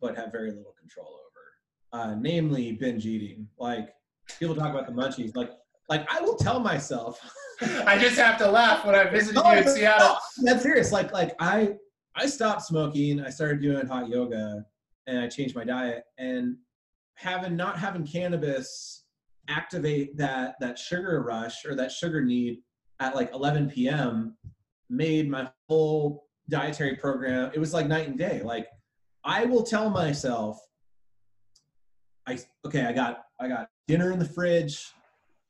but 0.00 0.16
have 0.16 0.32
very 0.32 0.50
little 0.50 0.74
control 0.78 1.08
over. 1.08 2.04
Uh, 2.04 2.14
namely, 2.14 2.72
binge 2.72 3.06
eating. 3.06 3.46
Like 3.58 3.90
people 4.38 4.54
talk 4.54 4.70
about 4.70 4.86
the 4.86 4.92
munchies. 4.92 5.36
Like, 5.36 5.50
like 5.88 6.10
I 6.12 6.20
will 6.20 6.36
tell 6.36 6.60
myself. 6.60 7.20
I 7.86 7.98
just 7.98 8.16
have 8.16 8.38
to 8.38 8.50
laugh 8.50 8.84
when 8.84 8.94
I 8.94 9.04
visit 9.10 9.34
no, 9.34 9.50
you 9.52 9.58
in 9.58 9.68
Seattle. 9.68 10.16
That's 10.42 10.62
serious. 10.62 10.92
Like, 10.92 11.12
like 11.12 11.34
I, 11.38 11.74
I 12.14 12.26
stopped 12.26 12.62
smoking. 12.62 13.20
I 13.20 13.30
started 13.30 13.62
doing 13.62 13.86
hot 13.86 14.08
yoga, 14.08 14.64
and 15.06 15.18
I 15.18 15.28
changed 15.28 15.54
my 15.54 15.64
diet. 15.64 16.04
And 16.18 16.56
having 17.14 17.56
not 17.56 17.78
having 17.78 18.06
cannabis 18.06 19.04
activate 19.48 20.16
that 20.16 20.54
that 20.60 20.78
sugar 20.78 21.22
rush 21.22 21.64
or 21.64 21.74
that 21.74 21.90
sugar 21.90 22.22
need 22.22 22.58
at 23.00 23.16
like 23.16 23.32
11 23.34 23.70
p.m. 23.70 24.36
made 24.88 25.28
my 25.28 25.50
whole 25.68 26.26
dietary 26.48 26.96
program. 26.96 27.50
It 27.54 27.58
was 27.58 27.72
like 27.72 27.86
night 27.86 28.08
and 28.08 28.18
day. 28.18 28.42
Like 28.42 28.66
I 29.24 29.44
will 29.44 29.62
tell 29.62 29.90
myself, 29.90 30.58
I 32.26 32.38
okay, 32.64 32.84
I 32.84 32.92
got 32.92 33.22
I 33.40 33.48
got 33.48 33.68
dinner 33.88 34.12
in 34.12 34.18
the 34.18 34.24
fridge. 34.24 34.92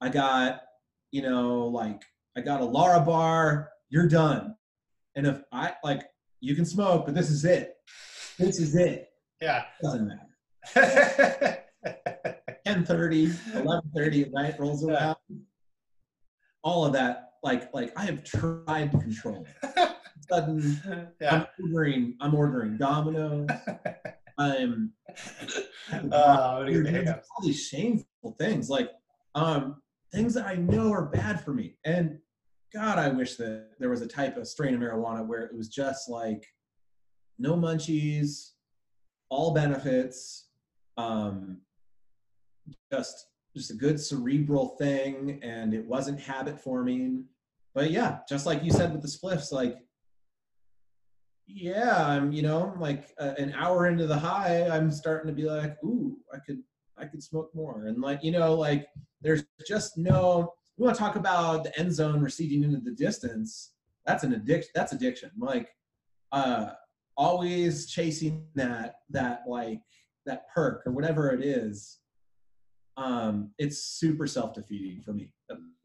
I 0.01 0.09
got, 0.09 0.63
you 1.11 1.23
know, 1.23 1.67
like 1.67 2.03
I 2.37 2.41
got 2.41 2.61
a 2.61 2.65
Lara 2.65 3.01
bar. 3.01 3.71
you're 3.91 4.09
done. 4.09 4.55
And 5.15 5.27
if 5.27 5.43
I 5.53 5.75
like 5.85 6.05
you 6.43 6.55
can 6.57 6.67
smoke, 6.67 7.07
but 7.07 7.15
this 7.15 7.31
is 7.31 7.45
it. 7.45 7.77
This 8.39 8.59
is 8.59 8.75
it. 8.75 9.09
Yeah. 9.41 9.65
Doesn't 9.83 10.09
matter. 10.09 10.27
10:30, 12.67 13.29
11:30 13.65 14.23
at 14.23 14.33
night 14.33 14.59
rolls 14.59 14.85
around. 14.85 15.17
Yeah. 15.29 15.37
All 16.65 16.85
of 16.85 16.93
that, 16.93 17.33
like, 17.43 17.73
like 17.73 17.93
I 17.97 18.05
have 18.05 18.25
tried 18.25 18.93
to 18.93 18.99
control 18.99 19.47
it. 19.65 19.89
sudden 20.29 21.13
yeah. 21.21 21.35
I'm 21.35 21.47
ordering 21.65 22.17
I'm 22.21 22.35
ordering 22.35 22.77
Domino's. 22.77 23.49
I'm 24.39 24.93
uh, 26.11 26.15
all 26.15 26.65
these 27.43 27.67
shameful 27.67 28.35
things 28.39 28.71
like 28.71 28.91
um 29.35 29.83
things 30.13 30.35
that 30.35 30.47
I 30.47 30.55
know 30.55 30.93
are 30.93 31.07
bad 31.07 31.45
for 31.45 31.53
me. 31.53 31.77
And 31.85 32.19
God, 32.75 32.99
I 32.99 33.09
wish 33.09 33.37
that 33.37 33.71
there 33.79 33.91
was 33.91 34.03
a 34.03 34.07
type 34.07 34.37
of 34.37 34.47
strain 34.47 34.75
of 34.75 34.81
marijuana 34.81 35.27
where 35.27 35.43
it 35.43 35.55
was 35.55 35.69
just 35.69 36.09
like 36.09 36.47
no 37.39 37.55
munchies, 37.55 38.53
all 39.29 39.53
benefits, 39.53 40.49
um, 40.97 41.59
just 42.91 43.27
just 43.55 43.71
a 43.71 43.75
good 43.75 44.01
cerebral 44.01 44.77
thing, 44.79 45.41
and 45.43 45.75
it 45.75 45.85
wasn't 45.87 46.19
habit 46.19 46.59
forming. 46.61 47.25
But 47.75 47.91
yeah, 47.91 48.19
just 48.29 48.47
like 48.47 48.63
you 48.65 48.71
said 48.71 48.93
with 48.93 49.03
the 49.03 49.09
spliffs, 49.09 49.53
like 49.53 49.77
yeah, 51.47 52.07
I'm, 52.07 52.33
you 52.33 52.43
know, 52.43 52.75
like 52.79 53.11
uh, 53.19 53.35
an 53.39 53.53
hour 53.57 53.87
into 53.87 54.07
the 54.07 54.19
high, 54.19 54.69
I'm 54.69 54.91
starting 54.91 55.29
to 55.29 55.35
be 55.35 55.49
like, 55.49 55.77
ooh, 55.85 56.17
I 56.33 56.39
could, 56.39 56.63
I 56.97 57.05
could 57.07 57.23
smoke 57.23 57.51
more. 57.55 57.87
And 57.87 58.01
like, 58.01 58.23
you 58.23 58.31
know, 58.31 58.55
like 58.55 58.87
there's 59.21 59.45
just 59.67 59.99
no, 59.99 60.55
we 60.83 60.87
want 60.87 60.97
to 60.97 61.01
talk 61.01 61.15
about 61.15 61.63
the 61.63 61.79
end 61.79 61.95
zone 61.95 62.21
receding 62.21 62.65
into 62.65 62.81
the 62.81 62.91
distance. 62.91 63.71
That's 64.05 64.25
an 64.25 64.33
addiction. 64.33 64.73
That's 64.75 64.93
addiction. 64.93 65.31
Like, 65.39 65.69
uh, 66.33 66.71
always 67.17 67.87
chasing 67.87 68.47
that, 68.57 68.97
that 69.11 69.43
like 69.47 69.81
that 70.27 70.49
perk 70.53 70.83
or 70.85 70.91
whatever 70.91 71.31
it 71.31 71.45
is. 71.45 72.01
Um, 72.97 73.53
it's 73.59 73.79
super 73.79 74.27
self-defeating 74.27 75.03
for 75.03 75.13
me. 75.13 75.31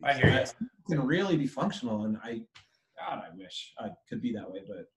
I 0.03 0.13
hear 0.13 0.31
you. 0.31 0.37
It 0.37 0.55
can 0.89 1.05
really 1.05 1.37
be 1.37 1.45
functional, 1.45 2.05
and 2.05 2.17
I, 2.23 2.41
God, 2.97 3.21
I 3.23 3.37
wish 3.37 3.73
I 3.77 3.89
could 4.09 4.19
be 4.19 4.33
that 4.33 4.51
way, 4.51 4.61
but 4.67 4.87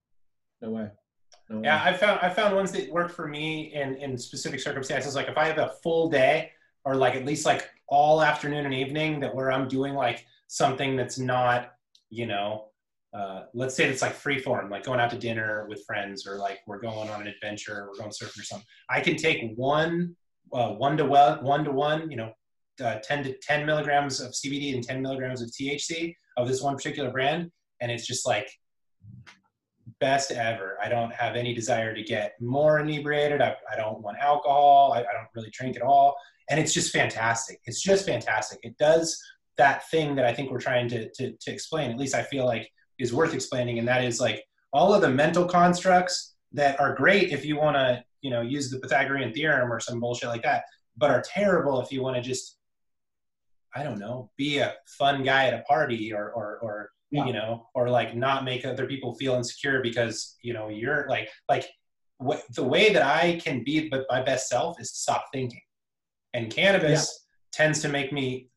no 0.63 0.71
way. 0.71 0.89
No 1.51 1.57
way. 1.57 1.63
Yeah, 1.65 1.83
I 1.85 1.93
found 1.93 2.21
I 2.23 2.31
found 2.31 2.57
ones 2.57 2.73
that 2.73 2.91
work 2.91 3.13
for 3.13 3.29
me 3.29 3.75
in 3.75 3.97
in 3.97 4.17
specific 4.17 4.61
circumstances. 4.61 5.15
Like 5.15 5.29
if 5.29 5.37
I 5.37 5.45
have 5.45 5.59
a 5.59 5.75
full 5.83 6.09
day, 6.09 6.53
or 6.87 6.95
like 6.95 7.17
at 7.17 7.27
least 7.27 7.45
like 7.45 7.69
all 7.91 8.23
afternoon 8.23 8.65
and 8.65 8.75
evening, 8.75 9.21
that 9.21 9.35
where 9.35 9.53
I'm 9.53 9.69
doing 9.69 9.95
like 9.95 10.25
something 10.47 10.97
that's 10.97 11.19
not, 11.19 11.73
you 12.09 12.27
know, 12.27 12.67
uh, 13.13 13.43
let's 13.55 13.75
say 13.75 13.89
it's 13.89 14.03
like 14.03 14.13
free 14.13 14.39
form, 14.39 14.71
like 14.71 14.85
going 14.85 15.01
out 15.01 15.11
to 15.11 15.19
dinner 15.19 15.67
with 15.69 15.85
friends, 15.85 16.27
or 16.27 16.37
like 16.37 16.61
we're 16.67 16.81
going 16.81 17.11
on 17.11 17.21
an 17.21 17.27
adventure, 17.27 17.89
we're 17.89 17.99
going 17.99 18.11
surfing 18.11 18.41
or 18.41 18.45
something. 18.45 18.67
I 18.89 19.01
can 19.01 19.17
take 19.17 19.53
one 19.57 20.15
uh, 20.53 20.71
one 20.71 20.97
to 20.97 21.05
one, 21.05 21.43
one 21.43 21.65
to 21.65 21.71
one, 21.71 22.11
you 22.11 22.17
know, 22.17 22.33
uh, 22.83 22.99
10 23.03 23.25
to 23.25 23.37
10 23.39 23.67
milligrams 23.67 24.21
of 24.21 24.33
CBD 24.33 24.75
and 24.75 24.83
10 24.83 25.03
milligrams 25.03 25.43
of 25.43 25.51
THC 25.51 26.15
of 26.37 26.49
this 26.49 26.63
one 26.63 26.77
particular 26.77 27.11
brand, 27.11 27.51
and 27.81 27.91
it's 27.91 28.07
just 28.07 28.27
like 28.27 28.49
best 30.01 30.33
ever. 30.33 30.79
I 30.83 30.89
don't 30.89 31.13
have 31.13 31.37
any 31.37 31.55
desire 31.55 31.95
to 31.95 32.03
get 32.03 32.35
more 32.41 32.79
inebriated. 32.79 33.43
I, 33.43 33.55
I 33.71 33.77
don't 33.77 34.01
want 34.01 34.19
alcohol. 34.19 34.93
I, 34.95 35.01
I, 35.01 35.03
don't 35.03 35.29
really 35.35 35.51
drink 35.51 35.77
at 35.77 35.83
all. 35.83 36.17
And 36.51 36.61
it's 36.61 36.75
just 36.75 36.93
fantastic. 36.93 37.61
It's 37.65 37.81
just 37.81 38.05
fantastic. 38.05 38.59
It 38.63 38.77
does 38.79 39.19
that 39.57 39.89
thing 39.91 40.15
that 40.17 40.25
I 40.25 40.35
think 40.35 40.51
we're 40.51 40.61
trying 40.61 40.89
to, 40.89 41.11
to, 41.13 41.33
to 41.33 41.51
explain, 41.51 41.91
at 41.91 41.99
least 41.99 42.15
I 42.15 42.23
feel 42.23 42.45
like 42.45 42.71
is 42.99 43.15
worth 43.15 43.35
explaining. 43.35 43.79
And 43.79 43.89
that 43.89 44.05
is 44.05 44.21
like 44.21 44.45
all 44.73 44.93
of 44.93 45.01
the 45.01 45.09
mental 45.09 45.47
constructs 45.47 46.35
that 46.53 46.79
are 46.81 46.95
great 46.95 47.33
if 47.33 47.45
you 47.45 47.57
want 47.57 47.77
to, 47.77 48.05
you 48.21 48.31
know, 48.31 48.43
use 48.43 48.71
the 48.71 48.79
Pythagorean 48.81 49.33
theorem 49.33 49.73
or 49.73 49.81
some 49.81 50.01
bullshit 50.01 50.29
like 50.29 50.43
that, 50.43 50.65
but 50.97 51.11
are 51.11 51.23
terrible 51.23 51.81
if 51.81 51.91
you 51.93 52.03
want 52.03 52.17
to 52.17 52.23
just, 52.23 52.59
I 53.75 53.83
don't 53.83 53.99
know, 53.99 54.31
be 54.37 54.59
a 54.59 54.75
fun 54.99 55.23
guy 55.23 55.47
at 55.47 55.55
a 55.55 55.63
party 55.63 56.13
or, 56.13 56.31
or, 56.33 56.59
or 56.61 56.91
yeah. 57.11 57.27
you 57.27 57.33
know, 57.33 57.69
or 57.75 57.91
like 57.91 58.15
not 58.17 58.45
make 58.45 58.65
other 58.65 58.87
people 58.87 59.15
feel 59.15 59.35
insecure 59.35 59.83
because 59.83 60.37
you 60.43 60.53
know 60.53 60.69
you're 60.69 61.07
like 61.09 61.29
like 61.49 61.67
what 62.19 62.43
the 62.55 62.63
way 62.63 62.93
that 62.93 63.03
I 63.03 63.41
can 63.43 63.65
be 63.65 63.91
my 64.11 64.23
best 64.23 64.49
self 64.49 64.81
is 64.81 64.93
to 64.93 64.99
stop 64.99 65.25
thinking, 65.33 65.61
and 66.35 66.51
cannabis 66.51 67.25
yeah. 67.25 67.65
tends 67.65 67.81
to 67.83 67.89
make 67.89 68.13
me. 68.13 68.49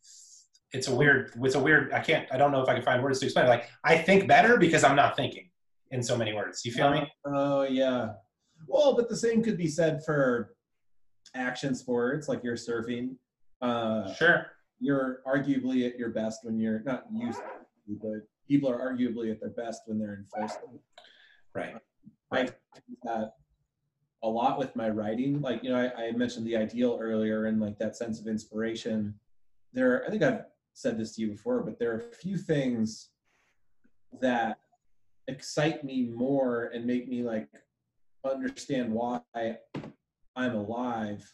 It's 0.71 0.87
a 0.87 0.95
weird. 0.95 1.31
It's 1.41 1.55
a 1.55 1.59
weird. 1.59 1.93
I 1.93 1.99
can't. 1.99 2.27
I 2.31 2.37
don't 2.37 2.51
know 2.51 2.61
if 2.61 2.69
I 2.69 2.73
can 2.73 2.83
find 2.83 3.03
words 3.03 3.19
to 3.19 3.25
explain. 3.25 3.45
It. 3.45 3.49
Like 3.49 3.69
I 3.83 3.97
think 3.97 4.27
better 4.27 4.57
because 4.57 4.83
I'm 4.83 4.95
not 4.95 5.15
thinking, 5.15 5.49
in 5.91 6.01
so 6.01 6.17
many 6.17 6.33
words. 6.33 6.65
You 6.65 6.71
feel 6.71 6.91
me? 6.91 7.07
Oh 7.25 7.63
yeah. 7.63 8.13
Well, 8.67 8.95
but 8.95 9.09
the 9.09 9.15
same 9.15 9.43
could 9.43 9.57
be 9.57 9.67
said 9.67 10.03
for 10.05 10.55
action 11.35 11.75
sports 11.75 12.27
like 12.27 12.43
you're 12.43 12.55
surfing. 12.55 13.15
Uh, 13.61 14.13
Sure. 14.13 14.47
you're 14.79 15.21
arguably 15.27 15.87
at 15.87 15.97
your 15.97 16.09
best 16.09 16.39
when 16.43 16.59
you're 16.59 16.81
not 16.83 17.05
used 17.13 17.39
to, 17.39 17.97
but 18.01 18.27
people 18.47 18.69
are 18.69 18.79
arguably 18.79 19.31
at 19.31 19.39
their 19.39 19.51
best 19.51 19.83
when 19.85 19.99
they're 19.99 20.15
in 20.15 20.25
first. 20.25 20.59
Right. 21.53 21.75
I 22.31 22.43
do 22.45 22.97
that 23.03 23.33
a 24.23 24.27
lot 24.27 24.57
with 24.57 24.75
my 24.75 24.89
writing. 24.89 25.41
Like, 25.41 25.63
you 25.63 25.69
know, 25.69 25.77
I, 25.77 26.05
I 26.05 26.11
mentioned 26.11 26.47
the 26.47 26.55
ideal 26.55 26.97
earlier 26.99 27.45
and 27.45 27.59
like 27.59 27.77
that 27.79 27.95
sense 27.95 28.19
of 28.19 28.27
inspiration. 28.27 29.13
There, 29.73 30.05
I 30.05 30.09
think 30.09 30.23
I've 30.23 30.45
said 30.73 30.97
this 30.97 31.15
to 31.15 31.21
you 31.21 31.31
before, 31.31 31.61
but 31.61 31.77
there 31.77 31.91
are 31.91 31.97
a 31.97 32.15
few 32.15 32.37
things 32.37 33.09
that 34.21 34.59
excite 35.27 35.83
me 35.83 36.03
more 36.03 36.71
and 36.73 36.85
make 36.85 37.07
me 37.07 37.21
like 37.21 37.49
understand 38.25 38.91
why 38.91 39.21
I'm 40.35 40.55
alive 40.55 41.33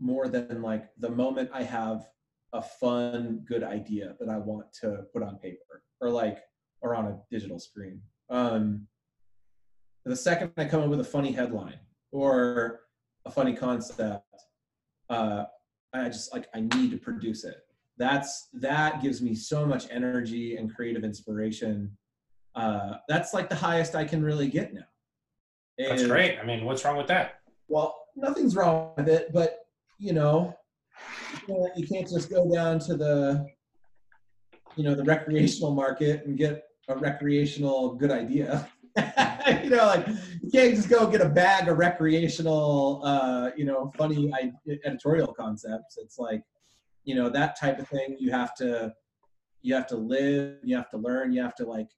more 0.00 0.28
than 0.28 0.62
like 0.62 0.88
the 0.98 1.10
moment 1.10 1.50
I 1.52 1.62
have 1.62 2.08
a 2.52 2.62
fun, 2.62 3.44
good 3.46 3.62
idea 3.62 4.14
that 4.18 4.28
I 4.28 4.36
want 4.36 4.72
to 4.80 5.04
put 5.12 5.22
on 5.22 5.36
paper 5.38 5.82
or 6.00 6.10
like 6.10 6.38
or 6.80 6.94
on 6.94 7.06
a 7.06 7.18
digital 7.30 7.58
screen. 7.58 8.00
Um, 8.30 8.86
the 10.04 10.16
second 10.16 10.52
I 10.56 10.64
come 10.66 10.82
up 10.82 10.88
with 10.88 11.00
a 11.00 11.04
funny 11.04 11.32
headline 11.32 11.78
or 12.12 12.80
a 13.24 13.30
funny 13.30 13.54
concept, 13.54 14.24
uh, 15.10 15.44
I 15.92 16.08
just 16.08 16.32
like 16.32 16.46
I 16.54 16.60
need 16.60 16.90
to 16.90 16.98
produce 16.98 17.44
it. 17.44 17.56
That's 17.98 18.48
that 18.54 19.02
gives 19.02 19.22
me 19.22 19.34
so 19.34 19.64
much 19.64 19.86
energy 19.90 20.56
and 20.56 20.74
creative 20.74 21.04
inspiration. 21.04 21.96
Uh, 22.54 22.94
that's 23.08 23.34
like 23.34 23.48
the 23.48 23.54
highest 23.54 23.94
I 23.94 24.04
can 24.04 24.22
really 24.22 24.48
get 24.48 24.74
now. 24.74 24.86
That's 25.78 26.06
great. 26.06 26.38
I 26.38 26.44
mean, 26.44 26.64
what's 26.64 26.84
wrong 26.84 26.96
with 26.96 27.06
that? 27.08 27.40
well, 27.68 28.06
nothing's 28.14 28.56
wrong 28.56 28.92
with 28.96 29.08
it, 29.08 29.32
but 29.32 29.66
you 29.98 30.12
know, 30.12 30.54
you 31.48 31.86
can't 31.86 32.08
just 32.08 32.30
go 32.30 32.50
down 32.52 32.78
to 32.80 32.96
the, 32.96 33.46
you 34.76 34.84
know, 34.84 34.94
the 34.94 35.04
recreational 35.04 35.74
market 35.74 36.26
and 36.26 36.36
get 36.36 36.64
a 36.88 36.96
recreational 36.96 37.94
good 37.94 38.10
idea. 38.10 38.68
you 39.62 39.70
know, 39.70 39.86
like 39.86 40.06
you 40.42 40.50
can't 40.50 40.74
just 40.74 40.88
go 40.88 41.06
get 41.06 41.20
a 41.20 41.28
bag 41.28 41.68
of 41.68 41.78
recreational, 41.78 43.00
uh, 43.04 43.50
you 43.56 43.64
know, 43.64 43.92
funny 43.96 44.32
editorial 44.84 45.32
concepts. 45.32 45.98
It's 45.98 46.18
like, 46.18 46.42
you 47.04 47.14
know, 47.14 47.28
that 47.30 47.58
type 47.58 47.78
of 47.78 47.88
thing. 47.88 48.16
You 48.18 48.32
have 48.32 48.54
to, 48.56 48.92
you 49.62 49.74
have 49.74 49.86
to 49.88 49.96
live. 49.96 50.56
You 50.64 50.76
have 50.76 50.90
to 50.90 50.96
learn. 50.96 51.32
You 51.32 51.42
have 51.42 51.54
to 51.56 51.64
like 51.64 51.88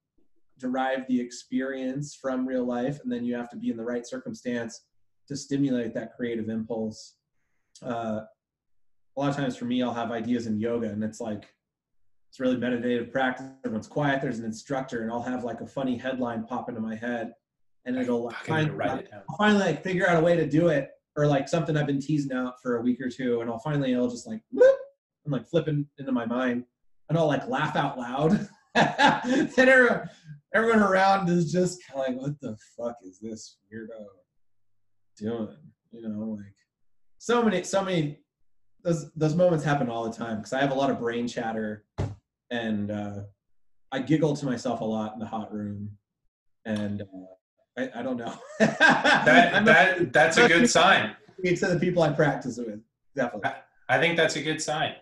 derive 0.59 1.07
the 1.09 1.19
experience 1.19 2.15
from 2.15 2.47
real 2.47 2.65
life, 2.65 3.01
and 3.03 3.11
then 3.11 3.25
you 3.25 3.35
have 3.35 3.49
to 3.51 3.57
be 3.57 3.71
in 3.71 3.77
the 3.77 3.85
right 3.85 4.07
circumstance 4.07 4.83
to 5.29 5.37
stimulate 5.37 5.95
that 5.95 6.15
creative 6.17 6.49
impulse. 6.51 7.15
Uh, 7.83 8.21
a 9.17 9.21
lot 9.21 9.31
of 9.31 9.37
times 9.37 9.57
for 9.57 9.65
me, 9.65 9.83
I'll 9.83 9.95
have 9.95 10.11
ideas 10.11 10.47
in 10.47 10.61
yoga, 10.61 10.89
and 10.89 11.03
it's 11.03 11.21
like 11.21 11.49
it's 12.29 12.41
really 12.41 12.57
meditative 12.57 13.11
practice. 13.11 13.47
Everyone's 13.65 13.87
quiet. 13.87 14.21
There's 14.21 14.39
an 14.39 14.45
instructor, 14.45 15.03
and 15.03 15.11
I'll 15.11 15.23
have 15.23 15.45
like 15.45 15.61
a 15.61 15.67
funny 15.67 15.97
headline 15.97 16.45
pop 16.45 16.69
into 16.69 16.81
my 16.81 16.95
head, 16.95 17.33
and 17.85 17.97
it'll 17.97 18.25
like, 18.25 18.49
write 18.49 18.69
it 18.69 19.11
down. 19.11 19.23
I'll 19.31 19.37
finally 19.37 19.65
like 19.65 19.83
figure 19.83 20.09
out 20.09 20.19
a 20.19 20.25
way 20.25 20.37
to 20.37 20.47
do 20.47 20.69
it, 20.69 20.91
or 21.17 21.27
like 21.27 21.49
something 21.49 21.77
I've 21.77 21.87
been 21.87 22.01
teasing 22.01 22.33
out 22.33 22.55
for 22.63 22.77
a 22.77 22.83
week 22.83 23.01
or 23.01 23.09
two, 23.09 23.41
and 23.41 23.51
I'll 23.51 23.59
finally 23.61 23.93
it'll 23.93 24.11
just 24.11 24.27
like 24.27 24.43
whoop, 24.53 24.77
and 25.25 25.33
like 25.33 25.49
flipping 25.49 25.87
into 25.99 26.13
my 26.13 26.27
mind, 26.27 26.65
and 27.09 27.19
I'll 27.19 27.27
like 27.27 27.49
laugh 27.49 27.77
out 27.77 27.99
loud. 27.99 28.49
and 28.75 29.59
everyone, 29.59 30.09
everyone 30.55 30.81
around 30.81 31.29
is 31.29 31.51
just 31.51 31.81
kind 31.87 32.01
of 32.01 32.15
like, 32.15 32.23
what 32.23 32.41
the 32.41 32.57
fuck 32.77 32.97
is 33.05 33.19
this 33.21 33.57
weirdo 33.73 34.05
doing? 35.17 35.57
You 35.93 36.09
know, 36.09 36.37
like 36.39 36.55
so 37.19 37.43
many, 37.43 37.63
so 37.63 37.83
many. 37.83 38.21
Those 38.85 39.11
those 39.15 39.35
moments 39.35 39.65
happen 39.65 39.89
all 39.89 40.09
the 40.09 40.17
time 40.17 40.37
because 40.37 40.53
I 40.53 40.61
have 40.61 40.71
a 40.71 40.75
lot 40.75 40.91
of 40.91 41.01
brain 41.01 41.27
chatter, 41.27 41.85
and 42.51 42.91
uh, 42.91 43.21
I 43.93 44.01
giggle 44.01 44.37
to 44.37 44.47
myself 44.47 44.81
a 44.81 44.85
lot 44.85 45.15
in 45.15 45.19
the 45.21 45.27
hot 45.27 45.53
room, 45.53 45.91
and 46.65 47.03
uh, 47.03 47.07
I, 47.79 48.01
I 48.01 48.03
don't 48.03 48.17
know. 48.17 48.35
That 48.59 49.65
that 49.65 50.13
that's 50.13 50.37
a 50.39 50.49
good 50.49 50.69
sign. 50.69 51.15
to 51.45 51.67
the 51.67 51.79
people 51.81 52.03
I 52.03 52.11
practice 52.11 52.59
with, 52.59 52.81
definitely. 53.15 53.51
I 53.89 53.99
think 53.99 54.17
that's 54.17 54.37
a 54.37 54.43
good 54.43 54.61
sign. 54.61 54.95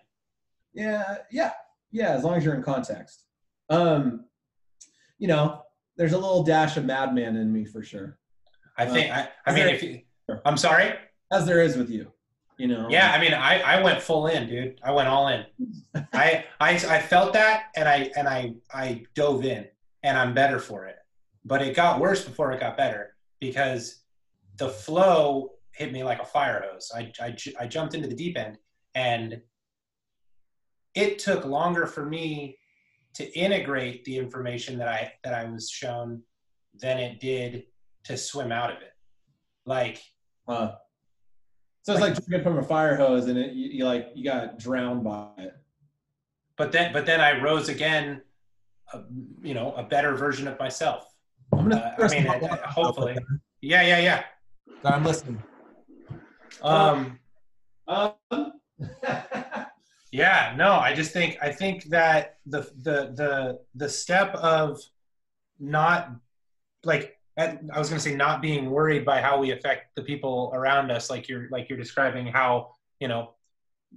Yeah, 0.74 1.16
yeah, 1.30 1.52
yeah. 1.90 2.10
As 2.10 2.24
long 2.24 2.34
as 2.36 2.44
you're 2.44 2.54
in 2.54 2.62
context. 2.62 3.24
Um, 3.68 4.26
you 5.18 5.26
know, 5.28 5.62
there's 5.96 6.12
a 6.12 6.18
little 6.18 6.42
dash 6.44 6.76
of 6.76 6.84
madman 6.84 7.36
in 7.36 7.52
me 7.52 7.64
for 7.64 7.82
sure, 7.82 8.18
I 8.76 8.86
think. 8.86 9.10
I, 9.12 9.28
I 9.46 9.52
mean, 9.54 9.64
there- 9.66 9.74
if 9.74 9.82
you, 9.82 10.00
I'm 10.44 10.56
sorry. 10.56 10.92
as 11.32 11.46
there 11.46 11.60
is 11.62 11.76
with 11.76 11.90
you. 11.90 12.12
You 12.58 12.68
know. 12.68 12.88
Yeah, 12.88 13.12
I 13.12 13.20
mean, 13.20 13.34
I, 13.34 13.60
I 13.60 13.82
went 13.82 14.00
full 14.00 14.28
in, 14.28 14.48
dude. 14.48 14.80
I 14.82 14.90
went 14.90 15.08
all 15.08 15.28
in. 15.28 15.44
I, 16.12 16.44
I 16.58 16.70
I 16.70 17.00
felt 17.00 17.32
that, 17.34 17.64
and 17.76 17.88
I 17.88 18.10
and 18.16 18.26
I 18.26 18.54
I 18.72 19.04
dove 19.14 19.44
in, 19.44 19.66
and 20.02 20.16
I'm 20.16 20.32
better 20.32 20.58
for 20.58 20.86
it. 20.86 20.96
But 21.44 21.62
it 21.62 21.76
got 21.76 22.00
worse 22.00 22.24
before 22.24 22.52
it 22.52 22.60
got 22.60 22.76
better 22.76 23.14
because 23.40 24.00
the 24.56 24.68
flow 24.70 25.52
hit 25.72 25.92
me 25.92 26.02
like 26.02 26.20
a 26.20 26.24
fire 26.24 26.64
hose. 26.70 26.90
I 26.94 27.12
I, 27.20 27.36
I 27.60 27.66
jumped 27.66 27.94
into 27.94 28.08
the 28.08 28.14
deep 28.14 28.38
end, 28.38 28.56
and 28.94 29.42
it 30.94 31.18
took 31.18 31.44
longer 31.44 31.86
for 31.86 32.06
me 32.06 32.56
to 33.14 33.38
integrate 33.38 34.04
the 34.04 34.16
information 34.16 34.78
that 34.78 34.88
I 34.88 35.12
that 35.24 35.34
I 35.34 35.44
was 35.44 35.68
shown 35.68 36.22
than 36.80 36.98
it 36.98 37.20
did 37.20 37.64
to 38.04 38.16
swim 38.16 38.50
out 38.50 38.70
of 38.70 38.78
it. 38.78 38.92
Like 39.66 40.02
Uh, 40.48 40.72
so 41.86 41.92
it's 41.92 42.00
like 42.00 42.14
drinking 42.26 42.42
from 42.42 42.58
a 42.58 42.62
fire 42.64 42.96
hose, 42.96 43.26
and 43.28 43.38
it, 43.38 43.52
you, 43.52 43.68
you 43.70 43.84
like 43.84 44.10
you 44.16 44.24
got 44.24 44.58
drowned 44.58 45.04
by 45.04 45.28
it. 45.38 45.54
but 46.56 46.72
then 46.72 46.92
but 46.92 47.06
then 47.06 47.20
I 47.20 47.40
rose 47.40 47.68
again, 47.68 48.22
uh, 48.92 49.02
you 49.40 49.54
know, 49.54 49.72
a 49.74 49.84
better 49.84 50.16
version 50.16 50.48
of 50.48 50.58
myself. 50.58 51.14
I'm 51.52 51.70
Uh, 51.72 51.92
I 51.98 52.08
mean, 52.08 52.26
I- 52.26 52.40
I- 52.40 52.66
hopefully, 52.66 53.16
yeah, 53.60 53.82
yeah, 53.82 54.00
yeah. 54.00 54.24
I'm 54.84 55.04
listening. 55.04 55.40
Um, 56.62 57.20
Um, 57.86 58.14
yeah, 60.10 60.54
no, 60.56 60.72
I 60.72 60.92
just 60.92 61.12
think 61.12 61.38
I 61.40 61.52
think 61.52 61.84
that 61.84 62.38
the 62.46 62.62
the 62.82 62.96
the 63.20 63.60
the 63.76 63.88
step 63.88 64.34
of 64.34 64.80
not 65.60 66.10
like 66.82 67.16
I 67.38 67.58
I 67.72 67.78
was 67.78 67.88
going 67.88 68.00
to 68.00 68.08
say 68.08 68.14
not 68.14 68.42
being 68.42 68.70
worried 68.70 69.04
by 69.04 69.20
how 69.20 69.38
we 69.38 69.50
affect 69.50 69.94
the 69.94 70.02
people 70.02 70.50
around 70.54 70.90
us, 70.90 71.10
like 71.10 71.28
you're 71.28 71.48
like 71.50 71.68
you're 71.68 71.78
describing 71.78 72.26
how 72.26 72.70
you 73.00 73.08
know 73.08 73.34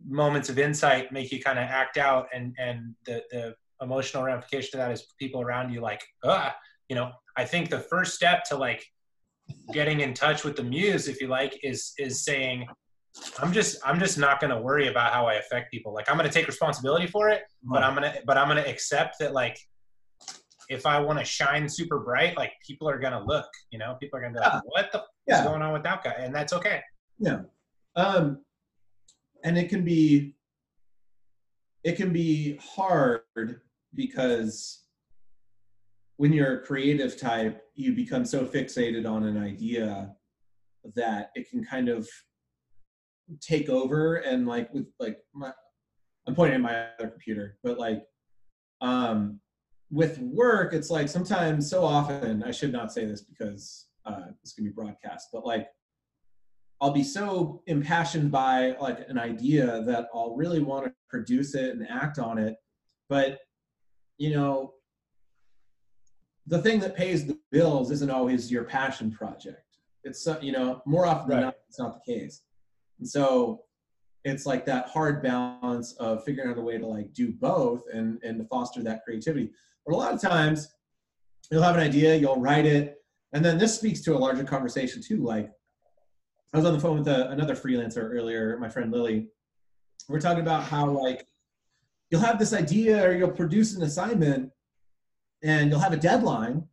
moments 0.07 0.49
of 0.49 0.59
insight 0.59 1.11
make 1.11 1.31
you 1.31 1.41
kind 1.41 1.59
of 1.59 1.65
act 1.65 1.97
out, 1.97 2.27
and 2.33 2.55
and 2.59 2.95
the 3.05 3.23
the 3.31 3.55
emotional 3.81 4.23
ramification 4.23 4.79
of 4.79 4.85
that 4.85 4.91
is 4.91 5.07
people 5.17 5.41
around 5.41 5.71
you 5.73 5.81
like 5.81 6.01
ah, 6.23 6.55
you 6.87 6.95
know. 6.95 7.11
I 7.37 7.45
think 7.45 7.69
the 7.69 7.79
first 7.79 8.15
step 8.15 8.43
to 8.45 8.57
like 8.57 8.85
getting 9.71 10.01
in 10.01 10.13
touch 10.13 10.43
with 10.43 10.57
the 10.57 10.63
muse, 10.63 11.07
if 11.07 11.21
you 11.21 11.27
like, 11.27 11.57
is 11.63 11.93
is 11.97 12.25
saying 12.25 12.67
I'm 13.39 13.51
just 13.51 13.77
I'm 13.85 13.99
just 13.99 14.17
not 14.17 14.39
going 14.39 14.51
to 14.51 14.61
worry 14.61 14.87
about 14.87 15.13
how 15.13 15.25
I 15.25 15.35
affect 15.35 15.71
people. 15.71 15.93
Like 15.93 16.09
I'm 16.09 16.17
going 16.17 16.29
to 16.29 16.33
take 16.33 16.47
responsibility 16.47 17.07
for 17.07 17.29
it, 17.29 17.43
but 17.63 17.83
I'm 17.83 17.95
going 17.95 18.11
to 18.11 18.21
but 18.25 18.37
I'm 18.37 18.47
going 18.47 18.61
to 18.63 18.69
accept 18.69 19.19
that 19.19 19.33
like 19.33 19.57
if 20.69 20.85
I 20.85 20.99
want 20.99 21.19
to 21.19 21.25
shine 21.25 21.67
super 21.67 21.99
bright, 21.99 22.37
like 22.37 22.53
people 22.65 22.87
are 22.87 22.99
going 22.99 23.13
to 23.13 23.23
look, 23.23 23.47
you 23.71 23.79
know, 23.79 23.97
people 23.99 24.19
are 24.19 24.21
going 24.21 24.33
to 24.33 24.39
be 24.39 24.45
like, 24.45 24.61
what 24.65 24.91
the 24.91 24.99
f- 24.99 25.39
is 25.39 25.45
going 25.45 25.61
on 25.61 25.73
with 25.73 25.83
that 25.83 26.03
guy? 26.03 26.15
And 26.19 26.33
that's 26.33 26.53
okay. 26.53 26.81
Yeah. 27.17 27.41
Um, 27.95 28.39
and 29.43 29.57
it 29.57 29.69
can 29.69 29.83
be 29.83 30.35
it 31.83 31.95
can 31.95 32.11
be 32.11 32.57
hard 32.57 33.21
because 33.95 34.83
when 36.17 36.33
you're 36.33 36.59
a 36.59 36.61
creative 36.61 37.17
type 37.17 37.63
you 37.75 37.93
become 37.93 38.25
so 38.25 38.45
fixated 38.45 39.09
on 39.09 39.23
an 39.23 39.41
idea 39.41 40.13
that 40.95 41.31
it 41.35 41.49
can 41.49 41.63
kind 41.63 41.87
of 41.89 42.07
take 43.41 43.69
over 43.69 44.15
and 44.17 44.47
like 44.47 44.73
with 44.73 44.87
like 44.99 45.19
my 45.33 45.51
i'm 46.27 46.35
pointing 46.35 46.55
at 46.55 46.61
my 46.61 46.87
other 46.99 47.09
computer 47.09 47.57
but 47.63 47.77
like 47.77 48.03
um 48.81 49.39
with 49.91 50.19
work 50.19 50.73
it's 50.73 50.89
like 50.89 51.09
sometimes 51.09 51.69
so 51.69 51.83
often 51.83 52.43
i 52.43 52.51
should 52.51 52.71
not 52.71 52.91
say 52.91 53.05
this 53.05 53.21
because 53.21 53.87
uh 54.05 54.25
this 54.43 54.53
can 54.53 54.63
be 54.63 54.69
broadcast 54.69 55.29
but 55.33 55.45
like 55.45 55.67
I'll 56.81 56.91
be 56.91 57.03
so 57.03 57.61
impassioned 57.67 58.31
by 58.31 58.75
like 58.79 58.99
an 59.09 59.17
idea 59.19 59.83
that 59.83 60.07
I'll 60.13 60.35
really 60.35 60.61
want 60.61 60.85
to 60.85 60.93
produce 61.09 61.53
it 61.53 61.71
and 61.75 61.85
act 61.89 62.19
on 62.19 62.37
it. 62.37 62.55
But 63.09 63.39
you 64.17 64.31
know, 64.31 64.75
the 66.47 66.61
thing 66.61 66.79
that 66.79 66.95
pays 66.95 67.25
the 67.25 67.37
bills 67.51 67.91
isn't 67.91 68.09
always 68.09 68.51
your 68.51 68.63
passion 68.63 69.11
project. 69.11 69.63
It's 70.03 70.25
uh, 70.25 70.39
you 70.41 70.51
know 70.53 70.81
more 70.85 71.05
often 71.05 71.29
than 71.29 71.37
Right. 71.39 71.45
not 71.45 71.55
it's 71.67 71.79
not 71.79 71.99
the 72.05 72.13
case. 72.13 72.43
And 72.99 73.07
so 73.07 73.63
it's 74.23 74.45
like 74.45 74.65
that 74.65 74.87
hard 74.87 75.21
balance 75.21 75.93
of 75.93 76.23
figuring 76.23 76.49
out 76.49 76.57
a 76.57 76.61
way 76.61 76.77
to 76.77 76.85
like 76.85 77.13
do 77.13 77.31
both 77.33 77.83
and 77.93 78.19
and 78.23 78.37
to 78.39 78.45
foster 78.45 78.81
that 78.83 79.03
creativity. 79.03 79.51
But 79.85 79.95
a 79.95 79.97
lot 79.97 80.13
of 80.13 80.21
times 80.21 80.69
you'll 81.51 81.63
have 81.63 81.75
an 81.75 81.81
idea, 81.81 82.15
you'll 82.15 82.39
write 82.39 82.65
it, 82.65 82.97
and 83.33 83.43
then 83.43 83.57
this 83.57 83.75
speaks 83.75 84.01
to 84.01 84.15
a 84.15 84.17
larger 84.17 84.43
conversation 84.43 85.01
too. 85.01 85.23
Like, 85.23 85.51
I 86.53 86.57
was 86.57 86.65
on 86.65 86.73
the 86.73 86.79
phone 86.79 86.97
with 86.99 87.07
a, 87.07 87.29
another 87.29 87.55
freelancer 87.55 88.09
earlier, 88.11 88.57
my 88.59 88.69
friend 88.69 88.91
Lily. 88.91 89.27
We're 90.07 90.19
talking 90.19 90.41
about 90.41 90.63
how 90.63 90.89
like 90.89 91.27
you'll 92.09 92.21
have 92.21 92.39
this 92.39 92.53
idea 92.53 93.07
or 93.07 93.13
you'll 93.13 93.29
produce 93.31 93.75
an 93.75 93.83
assignment, 93.83 94.51
and 95.43 95.69
you'll 95.69 95.79
have 95.79 95.93
a 95.93 95.97
deadline, 95.97 96.67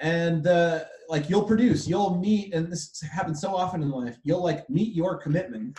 and 0.00 0.46
uh, 0.46 0.80
like 1.08 1.28
you'll 1.28 1.44
produce, 1.44 1.86
you'll 1.86 2.16
meet, 2.18 2.54
and 2.54 2.72
this 2.72 3.00
happens 3.02 3.40
so 3.40 3.54
often 3.54 3.82
in 3.82 3.90
life. 3.90 4.16
You'll 4.24 4.42
like 4.42 4.68
meet 4.70 4.94
your 4.94 5.16
commitment, 5.18 5.78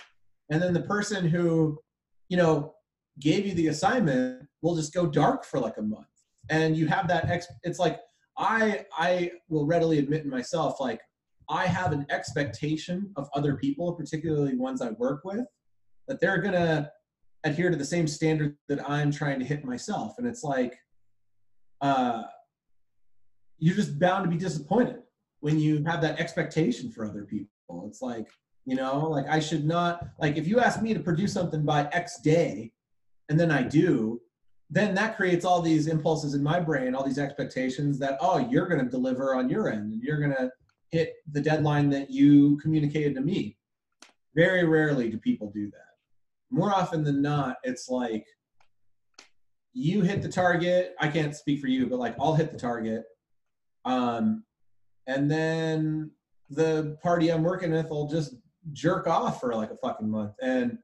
and 0.49 0.61
then 0.61 0.73
the 0.73 0.81
person 0.81 1.25
who, 1.27 1.79
you 2.29 2.37
know, 2.37 2.75
gave 3.19 3.45
you 3.45 3.53
the 3.55 3.67
assignment 3.67 4.47
will 4.61 4.75
just 4.75 4.93
go 4.93 5.07
dark 5.07 5.43
for 5.43 5.59
like 5.59 5.77
a 5.77 5.81
month, 5.81 6.07
and 6.49 6.75
you 6.75 6.87
have 6.87 7.07
that. 7.07 7.29
Ex- 7.29 7.47
it's 7.63 7.79
like 7.79 7.99
I 8.37 8.85
I 8.97 9.31
will 9.49 9.65
readily 9.65 9.99
admit 9.99 10.23
in 10.23 10.29
myself 10.29 10.79
like 10.79 11.01
I 11.49 11.65
have 11.65 11.91
an 11.91 12.05
expectation 12.09 13.11
of 13.15 13.29
other 13.33 13.55
people, 13.55 13.93
particularly 13.93 14.55
ones 14.55 14.81
I 14.81 14.91
work 14.91 15.21
with, 15.23 15.45
that 16.07 16.19
they're 16.19 16.41
gonna 16.41 16.91
adhere 17.43 17.69
to 17.69 17.75
the 17.75 17.85
same 17.85 18.07
standard 18.07 18.55
that 18.69 18.89
I'm 18.89 19.11
trying 19.11 19.39
to 19.39 19.45
hit 19.45 19.65
myself, 19.65 20.15
and 20.17 20.27
it's 20.27 20.43
like, 20.43 20.77
uh, 21.81 22.23
you're 23.59 23.75
just 23.75 23.99
bound 23.99 24.23
to 24.23 24.29
be 24.29 24.37
disappointed 24.37 25.03
when 25.41 25.59
you 25.59 25.83
have 25.85 26.01
that 26.01 26.19
expectation 26.19 26.91
for 26.91 27.05
other 27.05 27.25
people. 27.25 27.85
It's 27.87 28.01
like, 28.01 28.27
you 28.65 28.75
know, 28.75 29.09
like 29.09 29.27
I 29.27 29.39
should 29.39 29.65
not 29.65 30.07
like 30.19 30.37
if 30.37 30.47
you 30.47 30.59
ask 30.59 30.81
me 30.81 30.93
to 30.93 30.99
produce 30.99 31.33
something 31.33 31.63
by 31.63 31.89
X 31.91 32.19
day, 32.21 32.71
and 33.29 33.39
then 33.39 33.51
I 33.51 33.63
do, 33.63 34.21
then 34.73 34.95
that 34.95 35.15
creates 35.15 35.45
all 35.45 35.61
these 35.61 35.85
impulses 35.85 36.33
in 36.33 36.41
my 36.41 36.59
brain, 36.59 36.95
all 36.95 37.03
these 37.03 37.19
expectations 37.19 37.99
that, 37.99 38.17
oh, 38.19 38.39
you're 38.49 38.67
going 38.67 38.83
to 38.83 38.89
deliver 38.89 39.35
on 39.35 39.47
your 39.47 39.71
end 39.71 39.93
and 39.93 40.01
you're 40.01 40.17
going 40.17 40.31
to 40.31 40.51
hit 40.89 41.13
the 41.31 41.39
deadline 41.39 41.91
that 41.91 42.09
you 42.09 42.57
communicated 42.57 43.13
to 43.13 43.21
me. 43.21 43.55
Very 44.33 44.65
rarely 44.65 45.11
do 45.11 45.19
people 45.19 45.51
do 45.51 45.69
that. 45.69 45.93
More 46.49 46.73
often 46.73 47.03
than 47.03 47.21
not, 47.21 47.57
it's 47.63 47.87
like 47.87 48.25
you 49.73 50.01
hit 50.01 50.23
the 50.23 50.29
target. 50.29 50.95
I 50.99 51.07
can't 51.07 51.35
speak 51.35 51.61
for 51.61 51.67
you, 51.67 51.85
but 51.85 51.99
like 51.99 52.15
I'll 52.19 52.33
hit 52.33 52.51
the 52.51 52.57
target. 52.57 53.03
Um, 53.85 54.43
and 55.05 55.29
then 55.29 56.09
the 56.49 56.97
party 57.03 57.31
I'm 57.31 57.43
working 57.43 57.71
with 57.71 57.89
will 57.89 58.07
just 58.07 58.37
jerk 58.71 59.05
off 59.05 59.39
for 59.39 59.53
like 59.53 59.69
a 59.69 59.77
fucking 59.77 60.09
month. 60.09 60.33
And 60.41 60.79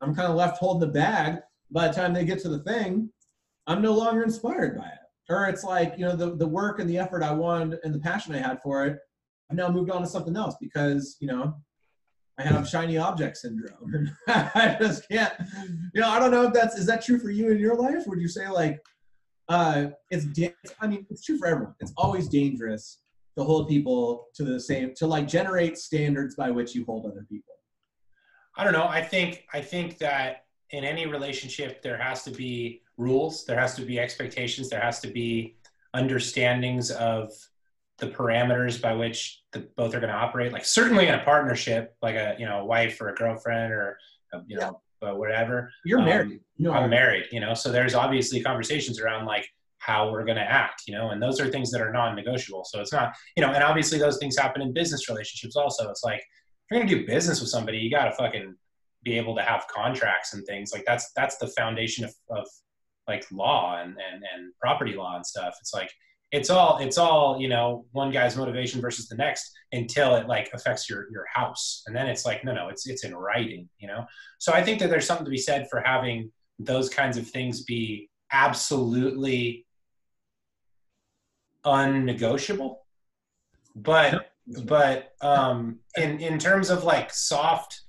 I'm 0.00 0.12
kind 0.12 0.28
of 0.28 0.34
left 0.34 0.58
holding 0.58 0.88
the 0.88 0.92
bag 0.92 1.38
by 1.72 1.88
the 1.88 1.94
time 1.94 2.12
they 2.12 2.24
get 2.24 2.38
to 2.40 2.48
the 2.48 2.60
thing, 2.60 3.10
I'm 3.66 3.82
no 3.82 3.92
longer 3.92 4.22
inspired 4.22 4.76
by 4.76 4.86
it. 4.86 4.98
Or 5.32 5.46
it's 5.46 5.64
like, 5.64 5.94
you 5.96 6.04
know, 6.04 6.14
the, 6.14 6.36
the 6.36 6.46
work 6.46 6.78
and 6.78 6.88
the 6.88 6.98
effort 6.98 7.22
I 7.22 7.32
wanted 7.32 7.78
and 7.84 7.94
the 7.94 7.98
passion 7.98 8.34
I 8.34 8.38
had 8.38 8.60
for 8.62 8.86
it, 8.86 8.98
I've 9.50 9.56
now 9.56 9.70
moved 9.70 9.90
on 9.90 10.02
to 10.02 10.06
something 10.06 10.36
else 10.36 10.56
because, 10.60 11.16
you 11.20 11.28
know, 11.28 11.54
I 12.38 12.42
have 12.42 12.68
shiny 12.68 12.98
object 12.98 13.36
syndrome. 13.36 14.10
I 14.28 14.76
just 14.80 15.08
can't, 15.08 15.32
you 15.94 16.00
know, 16.00 16.08
I 16.08 16.18
don't 16.18 16.30
know 16.30 16.46
if 16.46 16.52
that's, 16.52 16.76
is 16.76 16.86
that 16.86 17.04
true 17.04 17.18
for 17.18 17.30
you 17.30 17.50
in 17.50 17.58
your 17.58 17.76
life? 17.76 18.04
Would 18.06 18.20
you 18.20 18.28
say 18.28 18.48
like, 18.48 18.80
uh, 19.48 19.88
it's, 20.10 20.26
I 20.80 20.86
mean, 20.86 21.06
it's 21.10 21.24
true 21.24 21.38
for 21.38 21.46
everyone. 21.46 21.74
It's 21.80 21.92
always 21.96 22.28
dangerous 22.28 23.02
to 23.36 23.44
hold 23.44 23.68
people 23.68 24.26
to 24.34 24.44
the 24.44 24.58
same, 24.60 24.92
to 24.96 25.06
like 25.06 25.28
generate 25.28 25.78
standards 25.78 26.34
by 26.34 26.50
which 26.50 26.74
you 26.74 26.84
hold 26.84 27.06
other 27.06 27.26
people. 27.30 27.54
I 28.56 28.64
don't 28.64 28.72
know. 28.72 28.86
I 28.86 29.02
think, 29.02 29.44
I 29.52 29.60
think 29.60 29.98
that 29.98 30.44
in 30.72 30.84
any 30.84 31.06
relationship, 31.06 31.82
there 31.82 31.98
has 31.98 32.24
to 32.24 32.30
be 32.30 32.82
rules, 32.96 33.44
there 33.44 33.58
has 33.58 33.74
to 33.74 33.82
be 33.82 33.98
expectations, 33.98 34.68
there 34.70 34.80
has 34.80 35.00
to 35.00 35.08
be 35.08 35.56
understandings 35.94 36.90
of 36.90 37.30
the 37.98 38.08
parameters 38.08 38.80
by 38.80 38.94
which 38.94 39.42
the, 39.52 39.60
both 39.76 39.94
are 39.94 40.00
going 40.00 40.12
to 40.12 40.18
operate. 40.18 40.52
Like 40.52 40.64
certainly 40.64 41.06
in 41.06 41.14
a 41.14 41.22
partnership, 41.22 41.94
like 42.02 42.16
a 42.16 42.34
you 42.38 42.46
know 42.46 42.60
a 42.60 42.64
wife 42.64 43.00
or 43.00 43.10
a 43.10 43.14
girlfriend 43.14 43.72
or 43.72 43.98
a, 44.32 44.38
you 44.46 44.58
yeah. 44.58 44.70
know 44.70 45.16
whatever. 45.16 45.70
You're 45.84 45.98
um, 45.98 46.06
married. 46.06 46.40
No, 46.58 46.72
I'm 46.72 46.88
married. 46.88 47.24
You 47.32 47.40
know, 47.40 47.54
so 47.54 47.70
there's 47.70 47.94
obviously 47.94 48.42
conversations 48.42 49.00
around 49.00 49.26
like 49.26 49.46
how 49.78 50.10
we're 50.10 50.24
going 50.24 50.36
to 50.36 50.42
act. 50.42 50.82
You 50.86 50.94
know, 50.94 51.10
and 51.10 51.22
those 51.22 51.40
are 51.40 51.48
things 51.48 51.70
that 51.72 51.80
are 51.80 51.92
non-negotiable. 51.92 52.64
So 52.64 52.80
it's 52.80 52.92
not 52.92 53.14
you 53.36 53.42
know, 53.42 53.52
and 53.52 53.62
obviously 53.62 53.98
those 53.98 54.18
things 54.18 54.38
happen 54.38 54.62
in 54.62 54.72
business 54.72 55.08
relationships 55.08 55.54
also. 55.54 55.90
It's 55.90 56.02
like 56.02 56.20
if 56.20 56.24
you're 56.70 56.80
going 56.80 56.88
to 56.88 56.98
do 57.00 57.06
business 57.06 57.40
with 57.40 57.50
somebody, 57.50 57.78
you 57.78 57.90
got 57.90 58.06
to 58.06 58.12
fucking 58.12 58.56
be 59.02 59.16
able 59.16 59.34
to 59.36 59.42
have 59.42 59.66
contracts 59.68 60.34
and 60.34 60.44
things 60.46 60.72
like 60.72 60.84
that's 60.86 61.10
that's 61.16 61.36
the 61.38 61.48
foundation 61.48 62.04
of, 62.04 62.14
of 62.30 62.46
like 63.08 63.24
law 63.32 63.80
and, 63.80 63.90
and 63.90 64.22
and 64.34 64.52
property 64.60 64.94
law 64.94 65.16
and 65.16 65.26
stuff. 65.26 65.54
It's 65.60 65.74
like 65.74 65.90
it's 66.30 66.48
all 66.48 66.78
it's 66.78 66.98
all 66.98 67.40
you 67.40 67.48
know 67.48 67.84
one 67.92 68.10
guy's 68.10 68.36
motivation 68.36 68.80
versus 68.80 69.08
the 69.08 69.16
next 69.16 69.52
until 69.72 70.14
it 70.16 70.26
like 70.26 70.50
affects 70.54 70.88
your 70.88 71.06
your 71.10 71.26
house. 71.32 71.82
And 71.86 71.94
then 71.94 72.06
it's 72.06 72.24
like 72.24 72.44
no 72.44 72.54
no 72.54 72.68
it's 72.68 72.86
it's 72.88 73.04
in 73.04 73.14
writing 73.14 73.68
you 73.78 73.88
know? 73.88 74.04
So 74.38 74.52
i 74.52 74.62
think 74.62 74.80
that 74.80 74.90
there's 74.90 75.06
something 75.06 75.26
to 75.26 75.30
be 75.30 75.36
said 75.36 75.68
for 75.70 75.80
having 75.80 76.32
those 76.58 76.88
kinds 76.88 77.16
of 77.16 77.28
things 77.28 77.64
be 77.64 78.08
absolutely 78.32 79.66
unnegotiable. 81.64 82.78
But 83.76 84.32
but 84.64 85.12
um 85.20 85.78
in 85.96 86.18
in 86.18 86.38
terms 86.38 86.70
of 86.70 86.84
like 86.84 87.12
soft 87.12 87.81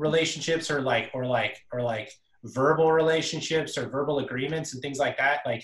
relationships 0.00 0.70
or 0.70 0.80
like 0.80 1.10
or 1.12 1.26
like 1.26 1.58
or 1.72 1.82
like 1.82 2.10
verbal 2.44 2.90
relationships 2.90 3.76
or 3.76 3.88
verbal 3.88 4.18
agreements 4.20 4.72
and 4.72 4.82
things 4.82 4.98
like 4.98 5.16
that 5.18 5.40
like 5.44 5.62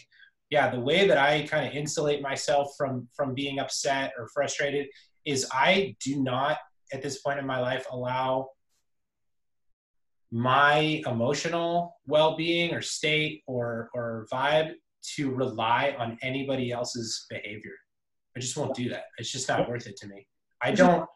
yeah 0.51 0.68
the 0.68 0.78
way 0.78 1.09
that 1.09 1.16
i 1.16 1.43
kind 1.47 1.66
of 1.66 1.72
insulate 1.72 2.20
myself 2.20 2.68
from 2.76 3.09
from 3.16 3.32
being 3.32 3.59
upset 3.59 4.12
or 4.18 4.28
frustrated 4.28 4.87
is 5.24 5.49
i 5.53 5.97
do 6.05 6.22
not 6.22 6.59
at 6.93 7.03
this 7.03 7.22
point 7.22 7.39
in 7.39 7.47
my 7.47 7.59
life 7.59 7.87
allow 7.91 8.47
my 10.30 11.03
emotional 11.07 11.97
well-being 12.07 12.74
or 12.74 12.82
state 12.82 13.43
or 13.47 13.89
or 13.95 14.26
vibe 14.30 14.74
to 15.14 15.30
rely 15.30 15.95
on 16.01 16.18
anybody 16.20 16.72
else's 16.72 17.26
behavior. 17.30 17.74
I 18.37 18.41
just 18.41 18.57
won't 18.57 18.74
do 18.74 18.89
that. 18.89 19.05
It's 19.18 19.30
just 19.30 19.49
not 19.49 19.68
worth 19.68 19.87
it 19.87 19.97
to 19.99 20.09
me. 20.09 20.26
I 20.61 20.72
don't 20.72 21.09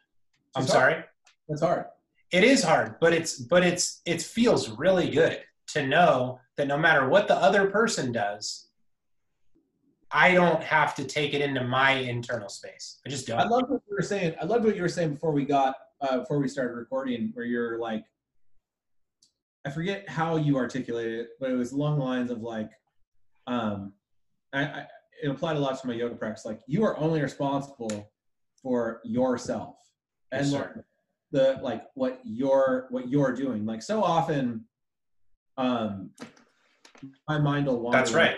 i'm 0.55 0.66
sorry? 0.66 1.03
That's 1.49 1.61
hard 1.62 1.87
it 2.33 2.45
is 2.45 2.62
hard 2.62 2.97
but 3.01 3.12
it's 3.12 3.39
but 3.39 3.64
it's 3.64 4.01
it 4.07 4.22
feels 4.22 4.70
really 4.70 5.11
good 5.11 5.41
to 5.66 5.87
know 5.87 6.39
that 6.57 6.66
no 6.66 6.76
matter 6.76 7.09
what 7.09 7.28
the 7.28 7.37
other 7.37 7.70
person 7.70 8.12
does 8.12 8.68
i 10.12 10.33
don't 10.33 10.62
have 10.62 10.95
to 10.95 11.05
take 11.05 11.35
it 11.35 11.41
into 11.41 11.62
my 11.62 11.93
internal 11.93 12.49
space. 12.49 12.99
I 13.07 13.11
just 13.11 13.28
don't. 13.28 13.39
I 13.39 13.45
love 13.45 13.62
what 13.68 13.81
you 13.89 13.95
were 13.97 14.03
saying. 14.03 14.35
I 14.43 14.45
loved 14.45 14.64
what 14.64 14.74
you 14.74 14.83
were 14.83 14.89
saying 14.89 15.11
before 15.12 15.31
we 15.31 15.45
got 15.45 15.76
uh, 16.01 16.18
before 16.18 16.41
we 16.41 16.49
started 16.49 16.74
recording 16.74 17.31
where 17.35 17.45
you're 17.45 17.78
like 17.78 18.05
i 19.66 19.70
forget 19.70 20.09
how 20.09 20.37
you 20.37 20.57
articulated 20.57 21.20
it 21.20 21.28
but 21.39 21.51
it 21.51 21.55
was 21.55 21.72
along 21.72 21.99
the 21.99 22.05
lines 22.05 22.31
of 22.31 22.41
like 22.41 22.70
um 23.47 23.93
I, 24.53 24.64
I 24.64 24.87
it 25.22 25.28
applied 25.28 25.57
a 25.57 25.61
lot 25.61 25.78
to 25.81 25.87
my 25.87 25.95
yoga 25.95 26.14
practice. 26.14 26.45
Like 26.45 26.61
you 26.66 26.85
are 26.85 26.99
only 26.99 27.20
responsible 27.20 28.11
for 28.62 29.01
yourself 29.05 29.76
and 30.33 30.47
yes, 30.47 30.68
the 31.33 31.59
like 31.62 31.85
what 31.95 32.20
you're 32.24 32.87
what 32.91 33.09
you're 33.09 33.33
doing. 33.33 33.64
Like 33.64 33.83
so 33.83 34.03
often, 34.03 34.64
um, 35.57 36.11
my 37.28 37.39
mind 37.39 37.66
will 37.66 37.81
wander. 37.81 37.99
That's 37.99 38.12
right. 38.12 38.37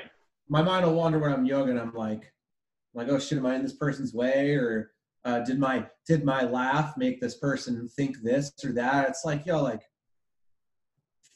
My 0.48 0.62
mind 0.62 0.84
will 0.84 0.94
wander 0.94 1.18
when 1.18 1.32
I'm 1.32 1.46
yoga, 1.46 1.70
and 1.70 1.80
I'm 1.80 1.94
like, 1.94 2.32
I'm 2.94 3.06
like, 3.06 3.08
oh 3.08 3.18
shit, 3.18 3.38
am 3.38 3.46
I 3.46 3.54
in 3.56 3.62
this 3.62 3.74
person's 3.74 4.12
way, 4.12 4.54
or 4.54 4.92
uh, 5.24 5.40
did 5.40 5.58
my 5.58 5.86
did 6.06 6.24
my 6.24 6.42
laugh 6.42 6.96
make 6.96 7.20
this 7.20 7.36
person 7.38 7.88
think 7.88 8.18
this 8.22 8.52
or 8.64 8.72
that? 8.72 9.08
It's 9.08 9.24
like 9.24 9.46
yo, 9.46 9.62
like 9.62 9.82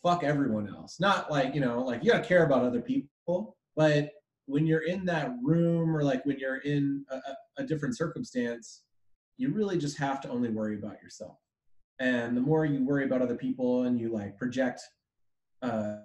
fuck 0.03 0.23
everyone 0.25 0.69
else. 0.69 1.01
Not 1.01 1.31
like 1.31 1.55
you 1.55 1.61
know, 1.61 1.83
like 1.83 2.05
you 2.05 2.13
gotta 2.13 2.25
care 2.25 2.45
about 2.45 2.65
other 2.65 2.83
people, 2.83 3.57
but 3.75 4.11
when 4.49 4.67
you're 4.67 4.87
in 4.87 5.05
that 5.07 5.33
room 5.43 5.97
or 5.97 6.05
like 6.05 6.25
when 6.25 6.39
you're 6.39 6.59
in 6.59 7.05
a, 7.11 7.21
a 7.59 7.65
different 7.65 7.97
circumstance, 7.97 8.83
you 9.39 9.53
really 9.53 9.77
just 9.77 9.99
have 9.99 10.21
to 10.21 10.29
only 10.29 10.51
worry 10.51 10.79
about 10.79 11.03
yourself 11.03 11.39
and 11.99 12.37
the 12.37 12.41
more 12.41 12.65
you 12.65 12.85
worry 12.85 13.05
about 13.05 13.23
other 13.23 13.37
people 13.37 13.85
and 13.85 13.99
you 13.99 14.13
like 14.13 14.37
project 14.37 14.81
uh, 15.63 15.97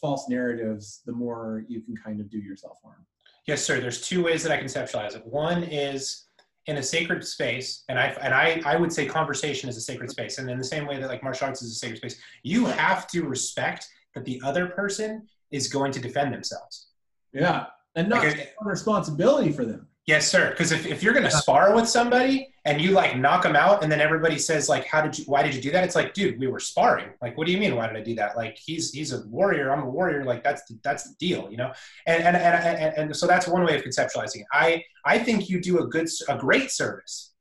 false 0.00 0.28
narratives 0.28 1.02
the 1.06 1.12
more 1.12 1.64
you 1.68 1.80
can 1.80 1.96
kind 1.96 2.20
of 2.20 2.30
do 2.30 2.38
yourself 2.38 2.78
harm. 2.82 3.06
Yes 3.46 3.64
sir. 3.64 3.80
There's 3.80 4.00
two 4.00 4.22
ways 4.22 4.42
that 4.42 4.52
i 4.52 4.62
conceptualize 4.62 5.16
it. 5.16 5.26
One 5.26 5.64
is 5.64 6.26
in 6.66 6.76
a 6.76 6.82
sacred 6.82 7.24
space 7.24 7.84
and 7.88 7.98
i 7.98 8.08
and 8.22 8.34
i 8.34 8.60
i 8.66 8.76
would 8.76 8.92
say 8.92 9.06
conversation 9.06 9.68
is 9.68 9.76
a 9.76 9.80
sacred 9.80 10.10
space. 10.10 10.38
And 10.38 10.48
in 10.50 10.58
the 10.58 10.64
same 10.64 10.86
way 10.86 11.00
that 11.00 11.08
like 11.08 11.22
martial 11.22 11.46
arts 11.46 11.62
is 11.62 11.72
a 11.72 11.74
sacred 11.74 11.98
space 11.98 12.20
you 12.42 12.66
have 12.66 13.06
to 13.08 13.22
respect 13.22 13.88
that 14.14 14.24
the 14.24 14.40
other 14.44 14.66
person 14.66 15.26
is 15.50 15.68
going 15.68 15.92
to 15.92 16.00
defend 16.00 16.32
themselves. 16.32 16.88
Yeah. 17.32 17.66
And 17.96 18.08
not 18.08 18.24
like, 18.24 18.54
responsibility 18.62 19.52
for 19.52 19.64
them 19.64 19.88
Yes, 20.06 20.28
sir. 20.28 20.50
Because 20.50 20.72
if, 20.72 20.86
if 20.86 21.02
you're 21.02 21.12
going 21.12 21.24
to 21.24 21.30
spar 21.30 21.74
with 21.74 21.88
somebody 21.88 22.52
and 22.64 22.80
you 22.80 22.90
like 22.90 23.16
knock 23.16 23.42
them 23.42 23.54
out, 23.54 23.82
and 23.82 23.92
then 23.92 24.00
everybody 24.00 24.38
says 24.38 24.68
like, 24.68 24.86
"How 24.86 25.02
did 25.02 25.18
you? 25.18 25.24
Why 25.26 25.42
did 25.42 25.54
you 25.54 25.60
do 25.60 25.70
that?" 25.72 25.84
It's 25.84 25.94
like, 25.94 26.14
dude, 26.14 26.38
we 26.40 26.46
were 26.46 26.58
sparring. 26.58 27.10
Like, 27.22 27.36
what 27.36 27.46
do 27.46 27.52
you 27.52 27.58
mean? 27.58 27.76
Why 27.76 27.86
did 27.86 27.96
I 27.96 28.02
do 28.02 28.14
that? 28.16 28.36
Like, 28.36 28.58
he's 28.58 28.90
he's 28.90 29.12
a 29.12 29.24
warrior. 29.26 29.70
I'm 29.70 29.82
a 29.82 29.88
warrior. 29.88 30.24
Like, 30.24 30.42
that's 30.42 30.64
the, 30.64 30.78
that's 30.82 31.04
the 31.04 31.14
deal, 31.18 31.48
you 31.50 31.58
know. 31.58 31.72
And 32.06 32.24
and, 32.24 32.36
and 32.36 32.78
and 32.78 32.94
and 32.96 33.16
so 33.16 33.26
that's 33.26 33.46
one 33.46 33.64
way 33.64 33.76
of 33.76 33.84
conceptualizing 33.84 34.40
it. 34.40 34.46
I 34.52 34.82
I 35.04 35.18
think 35.18 35.48
you 35.48 35.60
do 35.60 35.80
a 35.80 35.86
good 35.86 36.08
a 36.28 36.36
great 36.36 36.70
service 36.70 37.32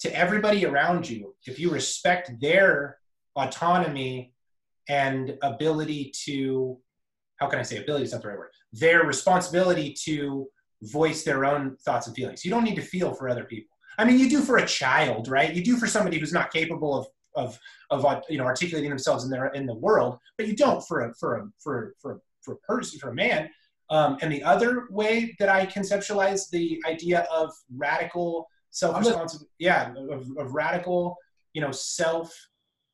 to 0.00 0.14
everybody 0.14 0.66
around 0.66 1.08
you 1.08 1.34
if 1.46 1.58
you 1.58 1.70
respect 1.70 2.30
their 2.40 2.98
autonomy 3.36 4.34
and 4.88 5.38
ability 5.42 6.12
to 6.24 6.78
how 7.36 7.46
can 7.46 7.58
I 7.58 7.62
say 7.62 7.78
ability 7.78 8.04
is 8.04 8.12
not 8.12 8.22
the 8.22 8.28
right 8.28 8.38
word. 8.38 8.50
Their 8.72 9.04
responsibility 9.04 9.94
to 10.04 10.48
voice 10.82 11.24
their 11.24 11.44
own 11.44 11.76
thoughts 11.84 12.06
and 12.06 12.16
feelings. 12.16 12.44
You 12.44 12.50
don't 12.50 12.64
need 12.64 12.76
to 12.76 12.82
feel 12.82 13.14
for 13.14 13.28
other 13.28 13.44
people. 13.44 13.76
I 13.98 14.04
mean, 14.04 14.18
you 14.18 14.28
do 14.28 14.40
for 14.40 14.58
a 14.58 14.66
child, 14.66 15.28
right? 15.28 15.54
You 15.54 15.64
do 15.64 15.76
for 15.76 15.86
somebody 15.86 16.18
who's 16.18 16.32
not 16.32 16.52
capable 16.52 16.94
of 16.94 17.06
of 17.34 17.58
of 17.90 18.04
uh, 18.04 18.20
you 18.28 18.38
know 18.38 18.44
articulating 18.44 18.90
themselves 18.90 19.24
in 19.24 19.30
their 19.30 19.46
in 19.48 19.66
the 19.66 19.74
world, 19.74 20.18
but 20.36 20.46
you 20.46 20.56
don't 20.56 20.82
for 20.86 21.02
a 21.02 21.14
for 21.14 21.36
a 21.36 21.48
for 21.62 21.94
for 22.00 22.20
for 22.42 22.54
a 22.54 22.58
person 22.58 22.98
for 22.98 23.10
a 23.10 23.14
man. 23.14 23.48
Um, 23.88 24.18
and 24.20 24.32
the 24.32 24.42
other 24.42 24.86
way 24.90 25.36
that 25.38 25.48
I 25.48 25.66
conceptualize 25.66 26.50
the 26.50 26.82
idea 26.86 27.26
of 27.32 27.52
radical 27.76 28.48
self 28.70 28.98
responsibility, 28.98 29.50
yeah, 29.58 29.94
of, 30.10 30.26
of 30.38 30.54
radical, 30.54 31.16
you 31.52 31.60
know, 31.60 31.70
self 31.70 32.34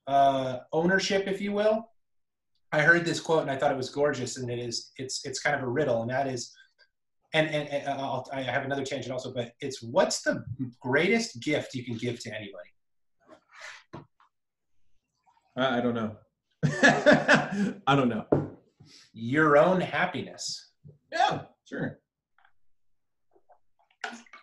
uh, 0.07 0.59
ownership, 0.73 1.27
if 1.27 1.41
you 1.41 1.53
will. 1.53 1.85
I 2.73 2.81
heard 2.81 3.05
this 3.05 3.21
quote 3.21 3.43
and 3.43 3.51
I 3.51 3.57
thought 3.57 3.71
it 3.71 3.77
was 3.77 3.91
gorgeous, 3.91 4.37
and 4.37 4.51
it 4.51 4.59
is 4.59 4.93
it's 4.97 5.25
it's 5.25 5.41
kind 5.41 5.57
of 5.57 5.63
a 5.63 5.69
riddle, 5.69 6.03
and 6.03 6.11
that 6.11 6.27
is 6.27 6.53
and, 7.35 7.49
and, 7.49 7.69
and 7.69 7.89
I'll, 7.89 8.29
I 8.33 8.43
have 8.43 8.65
another 8.65 8.85
tangent 8.85 9.13
also, 9.13 9.33
but 9.33 9.53
it's 9.61 9.83
what's 9.83 10.23
the 10.23 10.45
greatest 10.81 11.41
gift 11.41 11.75
you 11.75 11.85
can 11.85 11.97
give 11.97 12.19
to 12.21 12.31
anybody? 12.31 12.69
I 15.57 15.81
don't 15.81 15.95
know. 15.95 16.17
I 16.65 17.97
don't 17.97 18.09
know. 18.09 18.27
Your 19.13 19.57
own 19.57 19.81
happiness. 19.81 20.71
Yeah, 21.11 21.43
sure. 21.69 21.99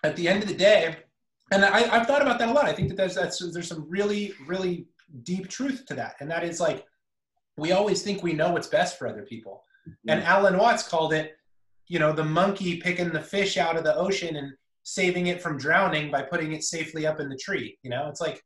At 0.04 0.16
the 0.16 0.28
end 0.28 0.44
of 0.44 0.50
the 0.50 0.56
day, 0.56 0.98
and 1.52 1.66
I, 1.66 1.82
have 1.82 2.08
thought 2.08 2.22
about 2.22 2.38
that 2.40 2.50
a 2.50 2.52
lot. 2.52 2.66
I 2.66 2.74
think 2.74 2.90
that 2.90 2.96
there's 2.96 3.16
that's, 3.16 3.40
there's 3.52 3.68
some 3.68 3.86
really 3.90 4.34
really 4.46 4.88
deep 5.24 5.48
truth 5.50 5.86
to 5.88 5.96
that, 5.96 6.16
and 6.20 6.30
that 6.30 6.44
is 6.44 6.60
like 6.60 6.86
we 7.58 7.72
always 7.72 8.02
think 8.02 8.24
we 8.24 8.34
know 8.34 8.52
what's 8.52 8.68
best 8.68 8.98
for 8.98 9.08
other 9.08 9.24
people. 9.24 9.64
Mm-hmm. 9.88 10.10
And 10.12 10.24
Alan 10.24 10.58
Watts 10.58 10.88
called 10.88 11.14
it 11.14 11.39
you 11.90 12.00
know 12.00 12.14
the 12.14 12.24
monkey 12.24 12.78
picking 12.78 13.10
the 13.10 13.22
fish 13.22 13.58
out 13.58 13.76
of 13.76 13.84
the 13.84 13.96
ocean 13.96 14.38
and 14.38 14.54
saving 14.84 15.28
it 15.28 15.42
from 15.42 15.58
drowning 15.58 16.10
by 16.10 16.22
putting 16.22 16.54
it 16.54 16.64
safely 16.64 17.06
up 17.06 17.20
in 17.20 17.30
the 17.30 17.38
tree 17.38 17.78
you 17.84 17.90
know? 17.90 18.08
It's 18.08 18.22
like 18.22 18.42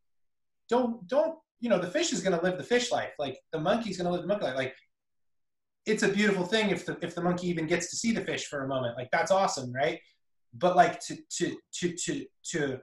don't 0.70 1.08
don't 1.08 1.36
you 1.64 1.70
know 1.70 1.80
the 1.80 1.90
fish 1.90 2.12
is 2.12 2.22
going 2.22 2.38
to 2.38 2.44
live 2.44 2.58
the 2.58 2.64
fish 2.64 2.92
life. 2.92 3.14
Like 3.18 3.40
the 3.54 3.60
monkey's 3.60 3.98
going 3.98 4.08
to 4.08 4.12
live 4.12 4.24
the 4.24 4.28
monkey 4.28 4.46
life. 4.46 4.58
Like 4.58 4.76
it's 5.86 6.04
a 6.04 6.10
beautiful 6.10 6.46
thing 6.46 6.70
if 6.70 6.86
the 6.86 6.98
if 7.02 7.16
the 7.16 7.22
monkey 7.22 7.48
even 7.48 7.68
gets 7.68 7.90
to 7.92 7.96
see 7.96 8.12
the 8.12 8.22
fish 8.22 8.48
for 8.48 8.66
a 8.66 8.68
moment. 8.68 8.98
Like 8.98 9.10
that's 9.12 9.32
awesome 9.32 9.72
right? 9.72 10.00
But 10.54 10.76
like 10.76 11.00
to 11.06 11.18
to 11.38 11.56
to 11.80 11.96
to 11.96 12.26
to 12.52 12.80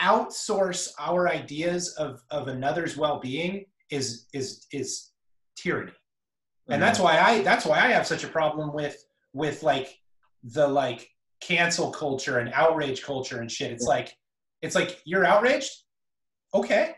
outsource 0.00 0.92
our 0.98 1.28
ideas 1.28 1.94
of 1.96 2.22
of 2.30 2.48
another's 2.48 2.96
well-being 2.96 3.66
is 3.90 4.26
is 4.32 4.66
is 4.72 5.10
tyranny. 5.56 5.92
And 6.68 6.80
that's 6.80 6.98
mm-hmm. 6.98 7.04
why 7.04 7.18
i 7.20 7.42
that's 7.42 7.66
why 7.66 7.78
i 7.78 7.88
have 7.88 8.06
such 8.06 8.24
a 8.24 8.28
problem 8.28 8.72
with 8.72 8.96
with 9.32 9.62
like 9.62 9.98
the 10.42 10.66
like 10.66 11.08
cancel 11.40 11.90
culture 11.90 12.38
and 12.38 12.52
outrage 12.52 13.02
culture 13.02 13.40
and 13.40 13.50
shit. 13.50 13.72
It's 13.72 13.86
like 13.86 14.14
it's 14.62 14.74
like 14.74 15.00
you're 15.04 15.24
outraged? 15.24 15.72
Okay. 16.54 16.94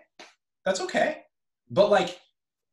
That's 0.64 0.80
okay. 0.80 1.22
But 1.70 1.90
like 1.90 2.18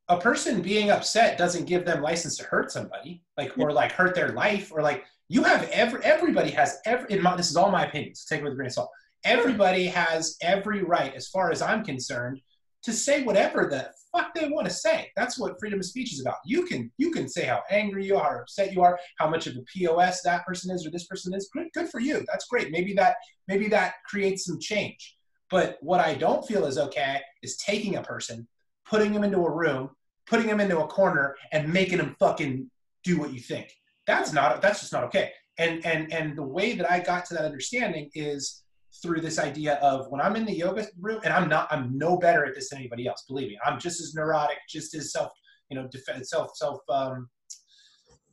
a 0.07 0.19
person 0.19 0.61
being 0.61 0.89
upset 0.89 1.37
doesn't 1.37 1.65
give 1.65 1.85
them 1.85 2.01
license 2.01 2.37
to 2.37 2.43
hurt 2.43 2.71
somebody, 2.71 3.23
like 3.37 3.57
or 3.57 3.71
like 3.71 3.91
hurt 3.91 4.15
their 4.15 4.29
life, 4.29 4.71
or 4.73 4.81
like 4.81 5.05
you 5.27 5.43
have 5.43 5.69
every 5.69 6.03
everybody 6.03 6.49
has 6.51 6.79
every. 6.85 7.11
In 7.11 7.21
my, 7.21 7.35
this 7.35 7.49
is 7.49 7.55
all 7.55 7.71
my 7.71 7.85
opinions. 7.85 8.25
Take 8.25 8.41
it 8.41 8.43
with 8.43 8.53
a 8.53 8.55
grain 8.55 8.67
of 8.67 8.73
salt. 8.73 8.89
Everybody 9.23 9.85
has 9.85 10.37
every 10.41 10.83
right, 10.83 11.13
as 11.13 11.27
far 11.27 11.51
as 11.51 11.61
I'm 11.61 11.83
concerned, 11.83 12.41
to 12.83 12.93
say 12.93 13.23
whatever 13.23 13.67
the 13.69 13.91
fuck 14.15 14.33
they 14.33 14.47
want 14.49 14.67
to 14.67 14.73
say. 14.73 15.11
That's 15.15 15.37
what 15.37 15.59
freedom 15.59 15.79
of 15.79 15.85
speech 15.85 16.13
is 16.13 16.21
about. 16.21 16.37
You 16.45 16.65
can 16.65 16.91
you 16.97 17.11
can 17.11 17.27
say 17.27 17.45
how 17.45 17.61
angry 17.69 18.05
you 18.05 18.17
are, 18.17 18.41
upset 18.41 18.73
you 18.73 18.81
are, 18.81 18.99
how 19.17 19.29
much 19.29 19.47
of 19.47 19.55
a 19.55 19.61
POS 19.61 20.21
that 20.23 20.45
person 20.45 20.73
is 20.73 20.85
or 20.85 20.91
this 20.91 21.05
person 21.05 21.33
is. 21.33 21.49
Good, 21.53 21.67
good 21.73 21.89
for 21.89 21.99
you. 21.99 22.23
That's 22.27 22.47
great. 22.47 22.71
Maybe 22.71 22.93
that 22.93 23.15
maybe 23.47 23.67
that 23.69 23.95
creates 24.05 24.45
some 24.45 24.59
change. 24.59 25.15
But 25.49 25.77
what 25.81 25.99
I 25.99 26.13
don't 26.13 26.45
feel 26.45 26.65
is 26.65 26.77
okay 26.77 27.19
is 27.41 27.57
taking 27.57 27.95
a 27.95 28.03
person, 28.03 28.47
putting 28.85 29.13
them 29.13 29.23
into 29.23 29.39
a 29.39 29.51
room, 29.51 29.89
putting 30.27 30.47
them 30.47 30.59
into 30.59 30.79
a 30.79 30.87
corner, 30.87 31.35
and 31.51 31.71
making 31.73 31.97
them 31.97 32.15
fucking 32.19 32.69
do 33.03 33.19
what 33.19 33.33
you 33.33 33.39
think. 33.39 33.73
That's 34.05 34.33
not 34.33 34.61
that's 34.61 34.79
just 34.79 34.93
not 34.93 35.03
okay. 35.05 35.31
And 35.57 35.85
and 35.85 36.11
and 36.13 36.37
the 36.37 36.43
way 36.43 36.73
that 36.73 36.89
I 36.89 36.99
got 36.99 37.25
to 37.25 37.33
that 37.35 37.45
understanding 37.45 38.09
is 38.13 38.63
through 39.01 39.21
this 39.21 39.39
idea 39.39 39.75
of 39.75 40.09
when 40.09 40.21
I'm 40.21 40.35
in 40.35 40.45
the 40.45 40.53
yoga 40.53 40.87
room, 40.99 41.19
and 41.23 41.33
I'm 41.33 41.47
not, 41.47 41.67
I'm 41.71 41.97
no 41.97 42.17
better 42.17 42.45
at 42.45 42.55
this 42.55 42.69
than 42.69 42.79
anybody 42.79 43.07
else. 43.07 43.23
Believe 43.27 43.49
me, 43.49 43.59
I'm 43.65 43.79
just 43.79 44.01
as 44.01 44.13
neurotic, 44.13 44.57
just 44.67 44.93
as 44.95 45.11
self, 45.11 45.31
you 45.69 45.77
know, 45.77 45.87
defense, 45.87 46.31
self, 46.31 46.51
self, 46.55 46.79
um, 46.89 47.29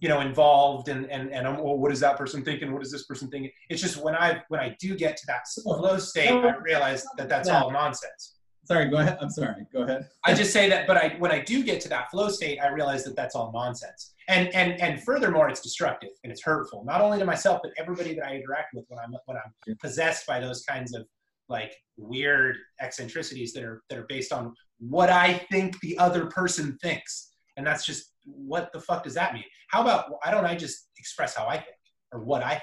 you 0.00 0.09
know, 0.09 0.20
involved, 0.20 0.88
and 0.88 1.11
and 1.11 1.32
and 1.32 1.46
I'm, 1.46 1.57
well, 1.57 1.78
what 1.78 1.92
is 1.92 2.00
that 2.00 2.16
person 2.18 2.44
thinking? 2.44 2.72
What 2.72 2.82
is 2.82 2.90
this 2.90 3.07
person 3.07 3.28
thinking? 3.30 3.50
It's 3.70 3.80
just 3.80 3.96
when 3.96 4.14
I 4.14 4.42
when 4.48 4.61
I 4.61 4.76
do 4.80 4.96
get 4.96 5.16
to 5.16 5.26
that 5.26 5.42
flow 5.62 5.98
state, 5.98 6.30
I 6.30 6.57
realize 6.62 7.04
that 7.16 7.28
that's 7.28 7.48
all 7.48 7.70
nonsense. 7.70 8.36
Sorry, 8.67 8.89
go 8.89 8.97
ahead. 8.97 9.19
I'm 9.21 9.31
sorry. 9.31 9.67
Go 9.73 9.83
ahead. 9.83 10.09
I 10.25 10.35
just 10.35 10.53
say 10.53 10.69
that, 10.69 10.87
but 10.87 10.97
I 10.97 11.17
when 11.19 11.31
I 11.31 11.41
do 11.41 11.62
get 11.62 11.81
to 11.83 11.89
that 11.91 12.11
flow 12.11 12.29
state, 12.29 12.59
I 12.61 12.69
realize 12.69 13.05
that 13.05 13.14
that's 13.14 13.35
all 13.35 13.53
nonsense. 13.53 14.14
And 14.29 14.53
and 14.55 14.81
and 14.81 15.03
furthermore, 15.03 15.49
it's 15.49 15.61
destructive 15.61 16.11
and 16.25 16.33
it's 16.33 16.43
hurtful, 16.43 16.85
not 16.85 17.01
only 17.01 17.19
to 17.19 17.25
myself 17.25 17.61
but 17.62 17.73
everybody 17.79 18.14
that 18.14 18.27
I 18.27 18.35
interact 18.35 18.75
with 18.75 18.85
when 18.89 18.99
I'm 18.99 19.14
when 19.27 19.37
I'm 19.37 19.77
possessed 19.81 20.27
by 20.27 20.41
those 20.41 20.62
kinds 20.64 20.95
of 20.95 21.07
like 21.49 21.73
weird 21.97 22.57
eccentricities 22.81 23.53
that 23.53 23.62
are 23.62 23.83
that 23.89 23.99
are 23.99 24.07
based 24.09 24.33
on 24.33 24.53
what 24.79 25.11
I 25.11 25.35
think 25.51 25.79
the 25.81 25.97
other 25.99 26.27
person 26.27 26.77
thinks. 26.83 27.35
And 27.57 27.67
that's 27.67 27.87
just 27.87 28.12
what 28.25 28.73
the 28.73 28.81
fuck 28.81 29.05
does 29.05 29.14
that 29.14 29.33
mean? 29.33 29.45
How 29.69 29.83
about 29.83 30.11
why 30.11 30.31
don't 30.31 30.45
I 30.45 30.57
just 30.57 30.89
express 30.99 31.35
how 31.35 31.47
I 31.47 31.55
think 31.55 31.77
or 32.12 32.21
what 32.21 32.43
I 32.43 32.51
think? 32.51 32.62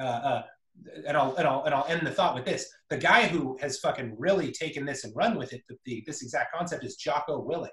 Uh, 0.00 0.04
uh, 0.04 0.42
and 1.06 1.16
I'll, 1.16 1.34
and 1.36 1.46
I'll 1.46 1.64
and 1.64 1.74
I'll 1.74 1.86
end 1.86 2.06
the 2.06 2.10
thought 2.10 2.34
with 2.34 2.44
this: 2.44 2.66
the 2.88 2.96
guy 2.96 3.26
who 3.26 3.58
has 3.60 3.78
fucking 3.78 4.14
really 4.18 4.52
taken 4.52 4.84
this 4.84 5.04
and 5.04 5.14
run 5.14 5.36
with 5.36 5.52
it, 5.52 5.62
the, 5.68 5.76
the 5.84 6.02
this 6.06 6.22
exact 6.22 6.54
concept 6.54 6.84
is 6.84 6.96
Jocko 6.96 7.46
Willink. 7.46 7.68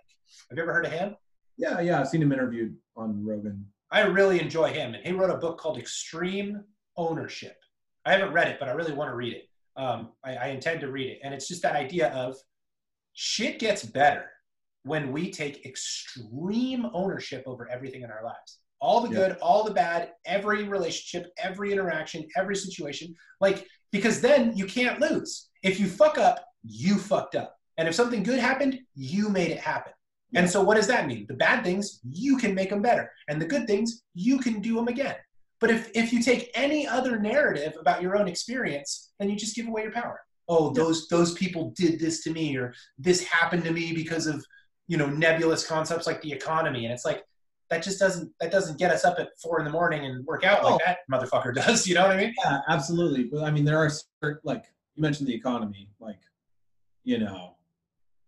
Have 0.49 0.57
you 0.57 0.63
ever 0.63 0.73
heard 0.73 0.85
of 0.85 0.91
him? 0.91 1.15
Yeah, 1.57 1.79
yeah, 1.79 1.99
I've 1.99 2.07
seen 2.07 2.21
him 2.21 2.31
interviewed 2.31 2.75
on 2.95 3.25
Rogan. 3.25 3.65
I 3.91 4.01
really 4.01 4.41
enjoy 4.41 4.71
him, 4.71 4.93
and 4.93 5.05
he 5.05 5.13
wrote 5.13 5.29
a 5.29 5.37
book 5.37 5.57
called 5.57 5.77
Extreme 5.77 6.63
Ownership. 6.97 7.57
I 8.05 8.11
haven't 8.11 8.33
read 8.33 8.47
it, 8.47 8.57
but 8.59 8.69
I 8.69 8.73
really 8.73 8.93
want 8.93 9.09
to 9.09 9.15
read 9.15 9.33
it. 9.33 9.49
Um, 9.75 10.09
I, 10.23 10.35
I 10.35 10.47
intend 10.47 10.81
to 10.81 10.91
read 10.91 11.09
it, 11.09 11.19
and 11.23 11.33
it's 11.33 11.47
just 11.47 11.61
that 11.61 11.75
idea 11.75 12.09
of 12.09 12.35
shit 13.13 13.59
gets 13.59 13.83
better 13.83 14.25
when 14.83 15.11
we 15.11 15.31
take 15.31 15.65
extreme 15.65 16.87
ownership 16.93 17.43
over 17.45 17.69
everything 17.69 18.03
in 18.03 18.11
our 18.11 18.23
lives 18.23 18.59
all 18.80 19.01
the 19.01 19.09
good, 19.09 19.38
all 19.41 19.63
the 19.63 19.73
bad, 19.73 20.11
every 20.25 20.63
relationship, 20.63 21.32
every 21.38 21.71
interaction, 21.71 22.28
every 22.36 22.55
situation. 22.55 23.15
Like, 23.41 23.65
because 23.91 24.21
then 24.21 24.55
you 24.55 24.65
can't 24.65 24.99
lose. 24.99 25.49
If 25.63 25.80
you 25.80 25.88
fuck 25.88 26.17
up, 26.17 26.45
you 26.63 26.97
fucked 26.97 27.36
up. 27.36 27.55
And 27.78 27.88
if 27.88 27.95
something 27.95 28.23
good 28.23 28.39
happened, 28.39 28.80
you 28.95 29.30
made 29.30 29.51
it 29.51 29.59
happen. 29.59 29.93
Yeah. 30.32 30.41
And 30.41 30.49
so, 30.49 30.61
what 30.61 30.75
does 30.75 30.88
that 30.88 31.07
mean? 31.07 31.25
The 31.28 31.36
bad 31.36 31.63
things, 31.63 31.99
you 32.09 32.38
can 32.38 32.53
make 32.53 32.69
them 32.69 32.82
better. 32.82 33.11
And 33.28 33.41
the 33.41 33.45
good 33.45 33.65
things, 33.67 34.03
you 34.13 34.39
can 34.39 34.61
do 34.61 34.75
them 34.75 34.88
again. 34.88 35.15
But 35.59 35.71
if, 35.71 35.89
if 35.95 36.13
you 36.13 36.21
take 36.21 36.51
any 36.53 36.88
other 36.88 37.17
narrative 37.17 37.73
about 37.80 38.01
your 38.01 38.17
own 38.17 38.28
experience, 38.28 39.11
then 39.19 39.30
you 39.30 39.36
just 39.36 39.55
give 39.55 39.67
away 39.67 39.84
your 39.84 39.91
power. 39.91 40.19
Oh, 40.49 40.71
those 40.71 41.07
those 41.09 41.34
people 41.34 41.73
did 41.75 41.99
this 41.99 42.23
to 42.23 42.32
me, 42.32 42.55
or 42.55 42.73
this 42.97 43.23
happened 43.23 43.65
to 43.65 43.71
me 43.71 43.91
because 43.93 44.28
of 44.28 44.45
you 44.88 44.97
know 44.97 45.07
nebulous 45.07 45.65
concepts 45.65 46.07
like 46.07 46.21
the 46.21 46.32
economy. 46.32 46.86
And 46.86 46.93
it's 46.93 47.03
like, 47.03 47.23
that 47.70 47.84
just 47.84 47.99
doesn't 47.99 48.32
that 48.39 48.51
doesn't 48.51 48.80
get 48.80 48.91
us 48.91 49.03
up 49.03 49.20
at 49.20 49.38
four 49.39 49.59
in 49.59 49.65
the 49.65 49.72
morning 49.72 50.05
and 50.05 50.26
work 50.26 50.43
out 50.43 50.59
oh. 50.63 50.72
like 50.72 50.86
that 50.86 50.99
motherfucker 51.11 51.53
does. 51.65 51.88
You 51.88 51.95
know 51.95 52.07
what 52.07 52.15
I 52.15 52.18
mean? 52.18 52.34
Yeah, 52.43 52.59
absolutely. 52.70 53.26
But 53.26 53.43
I 53.43 53.51
mean, 53.51 53.65
there 53.65 53.78
are 53.78 53.89
certain, 53.89 54.39
like 54.43 54.65
you 54.95 55.01
mentioned 55.01 55.28
the 55.28 55.36
economy, 55.36 55.89
like 55.99 56.20
you 57.03 57.18
know, 57.18 57.55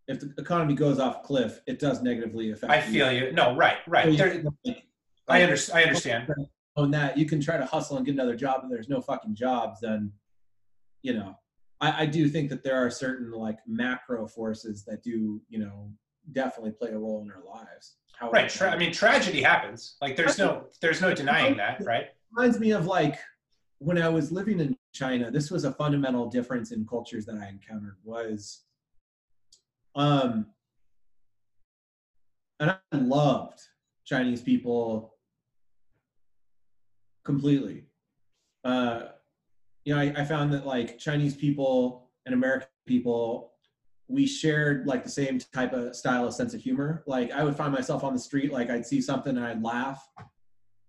if 0.08 0.20
the 0.20 0.34
economy 0.38 0.74
goes 0.74 1.00
off 1.00 1.24
cliff, 1.24 1.62
it 1.68 1.80
does 1.80 2.02
negatively 2.02 2.52
affect. 2.52 2.72
I 2.72 2.82
feel 2.82 3.12
you. 3.12 3.32
No, 3.32 3.56
right, 3.56 3.78
right. 3.88 4.06
So 4.06 4.12
there, 4.12 4.44
like, 4.66 4.84
I, 5.28 5.44
under, 5.44 5.58
I 5.74 5.84
understand. 5.84 6.34
On 6.76 6.92
that, 6.92 7.18
you 7.18 7.26
can 7.26 7.42
try 7.42 7.58
to 7.58 7.66
hustle 7.66 7.98
and 7.98 8.06
get 8.06 8.14
another 8.14 8.36
job, 8.36 8.62
and 8.64 8.72
there's 8.72 8.88
no 8.88 9.02
fucking 9.02 9.36
jobs. 9.36 9.82
Then, 9.82 10.14
you 11.02 11.14
know, 11.14 11.38
I, 11.82 12.04
I 12.04 12.06
do 12.06 12.30
think 12.30 12.50
that 12.50 12.64
there 12.64 12.76
are 12.76 12.90
certain 12.90 13.32
like 13.32 13.60
macro 13.68 14.28
forces 14.28 14.86
that 14.86 15.04
do, 15.04 15.42
you 15.50 15.60
know, 15.60 15.92
definitely 16.32 16.72
play 16.72 16.92
a 16.92 16.98
role 16.98 17.22
in 17.22 17.32
our 17.32 17.44
lives 17.44 17.98
right. 18.32 18.50
Tra- 18.50 18.72
I 18.72 18.78
mean, 18.78 18.92
tragedy 18.92 19.42
happens. 19.42 19.96
Like, 20.02 20.16
there's 20.16 20.38
no, 20.38 20.66
there's 20.82 21.02
no 21.02 21.14
denying 21.14 21.58
that, 21.58 21.84
right? 21.86 22.08
Reminds 22.36 22.60
me 22.60 22.72
of 22.72 22.86
like 22.86 23.18
when 23.80 24.02
I 24.02 24.10
was 24.10 24.32
living 24.32 24.60
in 24.60 24.78
China, 24.94 25.32
this 25.32 25.50
was 25.50 25.64
a 25.64 25.72
fundamental 25.72 26.30
difference 26.30 26.72
in 26.72 26.86
cultures 26.86 27.26
that 27.26 27.36
I 27.36 27.48
encountered 27.48 27.96
was 28.04 28.64
um 29.96 30.46
and 32.60 32.72
I 32.72 32.98
loved 32.98 33.60
Chinese 34.06 34.42
people 34.42 35.16
completely. 37.26 37.86
Uh 38.64 39.04
you 39.86 39.96
know, 39.96 40.02
I, 40.02 40.14
I 40.18 40.26
found 40.26 40.54
that 40.54 40.68
like 40.68 41.00
Chinese 41.00 41.36
people 41.36 42.10
and 42.26 42.36
American 42.36 42.68
people, 42.86 43.54
we 44.10 44.26
shared 44.26 44.88
like 44.88 45.04
the 45.04 45.10
same 45.10 45.40
type 45.54 45.72
of 45.72 45.96
style 45.96 46.28
of 46.28 46.34
sense 46.34 46.56
of 46.56 46.62
humor. 46.62 47.04
Like 47.06 47.32
I 47.32 47.44
would 47.44 47.56
find 47.56 47.72
myself 47.72 48.04
on 48.04 48.14
the 48.14 48.20
street, 48.20 48.52
like 48.52 48.70
I'd 48.70 48.86
see 48.86 49.02
something 49.02 49.38
and 49.38 49.46
I'd 49.46 49.64
laugh 49.64 50.04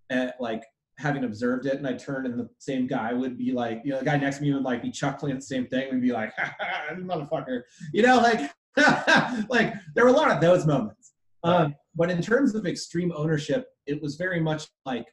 at 0.08 0.40
like 0.40 0.64
having 0.98 1.24
observed 1.24 1.66
it 1.66 1.76
and 1.76 1.86
I'd 1.86 1.98
turn 1.98 2.24
and 2.24 2.38
the 2.38 2.48
same 2.58 2.86
guy 2.86 3.12
would 3.12 3.36
be 3.36 3.52
like, 3.52 3.82
you 3.84 3.92
know, 3.92 3.98
the 3.98 4.06
guy 4.06 4.16
next 4.16 4.38
to 4.38 4.42
me 4.42 4.52
would 4.54 4.62
like 4.62 4.82
be 4.82 4.90
chuckling 4.90 5.32
at 5.32 5.38
the 5.38 5.44
same 5.44 5.66
thing 5.66 5.90
and 5.90 6.00
be 6.00 6.12
like, 6.12 6.32
"Ha 6.38 6.56
ha, 6.58 6.94
motherfucker, 6.94 7.62
you 7.92 8.02
know, 8.02 8.16
like, 8.16 8.50
like 9.50 9.74
there 9.94 10.04
were 10.04 10.10
a 10.10 10.16
lot 10.16 10.30
of 10.30 10.40
those 10.40 10.66
moments. 10.66 11.12
Um, 11.44 11.74
but 11.94 12.10
in 12.10 12.22
terms 12.22 12.54
of 12.54 12.66
extreme 12.66 13.12
ownership, 13.14 13.66
it 13.86 14.00
was 14.00 14.16
very 14.16 14.40
much 14.40 14.66
like, 14.86 15.06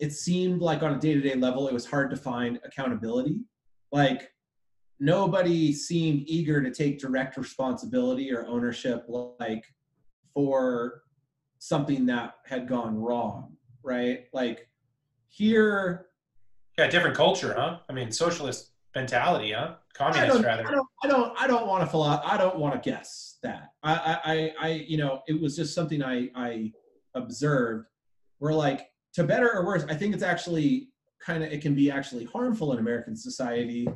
it 0.00 0.12
seemed 0.12 0.60
like 0.60 0.82
on 0.82 0.94
a 0.94 0.98
day-to-day 0.98 1.34
level, 1.34 1.66
it 1.66 1.74
was 1.74 1.86
hard 1.86 2.10
to 2.10 2.16
find 2.16 2.60
accountability. 2.64 3.38
Like 3.90 4.28
nobody 4.98 5.72
seemed 5.72 6.22
eager 6.26 6.62
to 6.62 6.70
take 6.70 6.98
direct 6.98 7.36
responsibility 7.36 8.32
or 8.32 8.46
ownership 8.46 9.04
like 9.38 9.64
for 10.34 11.02
something 11.58 12.06
that 12.06 12.34
had 12.44 12.68
gone 12.68 12.96
wrong, 12.96 13.56
right? 13.82 14.24
Like 14.32 14.68
here 15.28 16.06
yeah 16.78 16.88
different 16.88 17.16
culture 17.16 17.54
huh? 17.56 17.78
I 17.88 17.92
mean 17.92 18.10
socialist 18.10 18.70
mentality 18.94 19.52
huh? 19.52 19.74
Communist 19.94 20.38
I 20.38 20.42
rather. 20.42 20.66
I 20.66 20.70
don't, 20.70 20.88
I 21.04 21.08
don't 21.08 21.40
i 21.42 21.46
don't 21.46 21.66
want 21.66 21.82
to 21.84 21.86
follow 21.86 22.20
i 22.24 22.36
don't 22.36 22.58
want 22.58 22.80
to 22.80 22.90
guess 22.90 23.38
that. 23.42 23.72
I, 23.82 24.18
I 24.24 24.52
i 24.60 24.68
you 24.86 24.96
know 24.96 25.20
it 25.26 25.40
was 25.40 25.56
just 25.56 25.74
something 25.74 26.02
i 26.02 26.30
i 26.34 26.72
observed. 27.14 27.86
Where 28.38 28.52
like 28.52 28.88
to 29.14 29.24
better 29.24 29.50
or 29.52 29.64
worse 29.64 29.84
i 29.88 29.94
think 29.94 30.14
it's 30.14 30.22
actually 30.22 30.88
kind 31.24 31.42
of 31.42 31.50
it 31.50 31.62
can 31.62 31.74
be 31.74 31.90
actually 31.90 32.24
harmful 32.24 32.72
in 32.74 32.78
american 32.78 33.16
society 33.16 33.88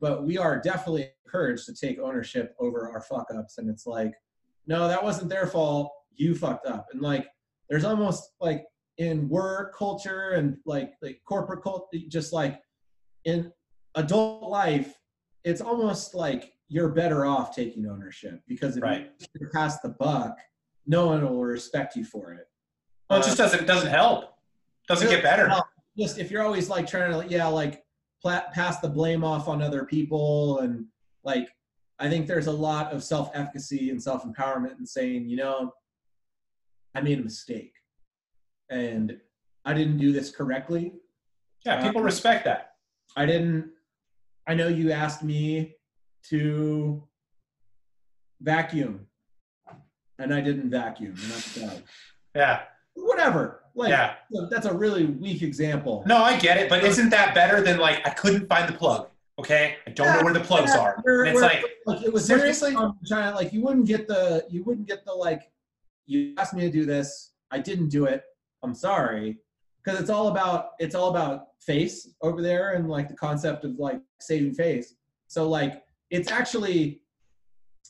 but 0.00 0.24
we 0.24 0.38
are 0.38 0.60
definitely 0.60 1.08
encouraged 1.24 1.66
to 1.66 1.74
take 1.74 1.98
ownership 1.98 2.54
over 2.58 2.90
our 2.90 3.00
fuck 3.00 3.26
ups 3.36 3.58
and 3.58 3.68
it's 3.68 3.86
like 3.86 4.12
no 4.66 4.88
that 4.88 5.02
wasn't 5.02 5.28
their 5.28 5.46
fault 5.46 5.92
you 6.16 6.34
fucked 6.34 6.66
up 6.66 6.86
and 6.92 7.00
like 7.02 7.26
there's 7.68 7.84
almost 7.84 8.30
like 8.40 8.64
in 8.98 9.28
work 9.28 9.76
culture 9.76 10.30
and 10.30 10.56
like 10.66 10.92
like 11.02 11.20
corporate 11.26 11.62
culture, 11.62 11.86
just 12.08 12.32
like 12.32 12.60
in 13.24 13.52
adult 13.94 14.50
life, 14.50 14.94
it's 15.44 15.60
almost 15.60 16.14
like 16.14 16.52
you're 16.68 16.88
better 16.88 17.26
off 17.26 17.54
taking 17.54 17.86
ownership 17.86 18.40
because 18.48 18.76
if 18.76 18.82
right. 18.82 19.10
you 19.38 19.48
pass 19.52 19.80
the 19.80 19.90
buck, 19.90 20.38
no 20.86 21.06
one 21.06 21.22
will 21.22 21.42
respect 21.42 21.96
you 21.96 22.04
for 22.04 22.32
it. 22.32 22.46
Well, 23.10 23.20
it 23.20 23.24
just 23.24 23.40
uh, 23.40 23.44
doesn't 23.44 23.60
it 23.60 23.66
doesn't 23.66 23.90
help. 23.90 24.34
Doesn't 24.88 25.08
get 25.08 25.22
better. 25.22 25.50
Just 25.98 26.18
if 26.18 26.30
you're 26.30 26.42
always 26.42 26.68
like 26.68 26.86
trying 26.86 27.12
to 27.12 27.28
yeah 27.28 27.46
like 27.46 27.83
pass 28.24 28.80
the 28.80 28.88
blame 28.88 29.22
off 29.22 29.48
on 29.48 29.62
other 29.62 29.84
people 29.84 30.58
and 30.60 30.86
like 31.24 31.48
I 31.98 32.08
think 32.08 32.26
there's 32.26 32.48
a 32.48 32.52
lot 32.52 32.92
of 32.92 33.04
self 33.04 33.30
efficacy 33.34 33.90
and 33.90 34.02
self 34.02 34.24
empowerment 34.24 34.78
and 34.78 34.88
saying 34.88 35.28
you 35.28 35.36
know 35.36 35.72
I 36.94 37.00
made 37.00 37.18
a 37.18 37.22
mistake 37.22 37.72
and 38.70 39.16
I 39.64 39.74
didn't 39.74 39.98
do 39.98 40.12
this 40.12 40.30
correctly. 40.30 40.92
Yeah, 41.64 41.82
people 41.82 42.00
um, 42.00 42.04
respect 42.04 42.44
that. 42.44 42.72
I 43.16 43.26
didn't. 43.26 43.70
I 44.46 44.54
know 44.54 44.68
you 44.68 44.92
asked 44.92 45.22
me 45.22 45.76
to 46.28 47.02
vacuum, 48.40 49.06
and 50.18 50.34
I 50.34 50.40
didn't 50.40 50.70
vacuum, 50.70 51.16
and. 51.56 51.82
Yeah. 52.36 52.62
Whatever. 52.94 53.62
Like, 53.74 53.90
yeah. 53.90 54.14
That's 54.50 54.66
a 54.66 54.72
really 54.72 55.06
weak 55.06 55.42
example. 55.42 56.04
No, 56.06 56.18
I 56.18 56.38
get 56.38 56.58
it, 56.58 56.68
but 56.68 56.84
isn't 56.84 57.10
that 57.10 57.34
better 57.34 57.60
than 57.60 57.78
like 57.78 58.06
I 58.06 58.10
couldn't 58.10 58.48
find 58.48 58.68
the 58.68 58.76
plug? 58.76 59.08
Okay, 59.36 59.76
I 59.84 59.90
don't 59.90 60.06
yeah, 60.06 60.16
know 60.16 60.24
where 60.24 60.32
the 60.32 60.40
plugs 60.40 60.70
yeah, 60.74 60.80
are. 60.80 60.98
Where, 61.02 61.24
it's 61.24 61.40
like, 61.40 61.64
like 61.86 62.02
it 62.04 62.12
was 62.12 62.24
seriously 62.24 62.72
trying 62.72 63.30
to 63.30 63.34
like 63.34 63.52
you 63.52 63.62
wouldn't 63.62 63.86
get 63.86 64.06
the 64.06 64.46
you 64.48 64.62
wouldn't 64.62 64.86
get 64.86 65.04
the 65.04 65.12
like 65.12 65.50
you 66.06 66.34
asked 66.38 66.54
me 66.54 66.62
to 66.62 66.70
do 66.70 66.84
this, 66.84 67.32
I 67.50 67.58
didn't 67.58 67.88
do 67.88 68.04
it. 68.04 68.22
I'm 68.62 68.74
sorry, 68.74 69.38
because 69.82 70.00
it's 70.00 70.10
all 70.10 70.28
about 70.28 70.70
it's 70.78 70.94
all 70.94 71.10
about 71.10 71.48
face 71.60 72.10
over 72.22 72.42
there 72.42 72.74
and 72.74 72.88
like 72.88 73.08
the 73.08 73.16
concept 73.16 73.64
of 73.64 73.76
like 73.78 74.00
saving 74.20 74.54
face. 74.54 74.94
So 75.26 75.48
like 75.48 75.82
it's 76.10 76.30
actually 76.30 77.00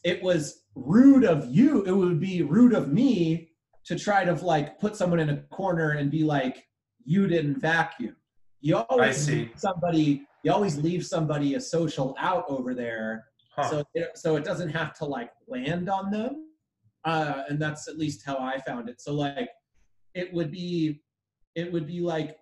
it 0.02 0.22
was 0.22 0.62
rude 0.74 1.24
of 1.24 1.46
you. 1.54 1.84
It 1.84 1.92
would 1.92 2.20
be 2.20 2.42
rude 2.42 2.72
of 2.72 2.90
me 2.90 3.50
to 3.86 3.98
try 3.98 4.24
to 4.24 4.32
like 4.34 4.78
put 4.78 4.96
someone 4.96 5.20
in 5.20 5.30
a 5.30 5.36
corner 5.50 5.92
and 5.92 6.10
be 6.10 6.24
like, 6.24 6.66
you 7.04 7.26
didn't 7.26 7.60
vacuum. 7.60 8.16
You 8.60 8.76
always 8.76 9.28
leave 9.28 9.52
somebody. 9.56 10.26
You 10.42 10.52
always 10.52 10.76
leave 10.76 11.04
somebody 11.04 11.54
a 11.54 11.60
social 11.60 12.14
out 12.18 12.44
over 12.48 12.74
there, 12.74 13.24
huh. 13.54 13.70
so 13.70 13.84
it, 13.94 14.16
so 14.16 14.36
it 14.36 14.44
doesn't 14.44 14.70
have 14.70 14.94
to 14.98 15.04
like 15.04 15.30
land 15.48 15.88
on 15.88 16.10
them. 16.10 16.48
Uh, 17.04 17.42
and 17.48 17.60
that's 17.60 17.88
at 17.88 17.98
least 17.98 18.24
how 18.24 18.38
I 18.38 18.58
found 18.66 18.88
it. 18.88 19.00
So 19.00 19.14
like 19.14 19.48
it 20.14 20.32
would 20.32 20.50
be 20.50 21.02
it 21.54 21.70
would 21.72 21.86
be 21.86 22.00
like 22.00 22.38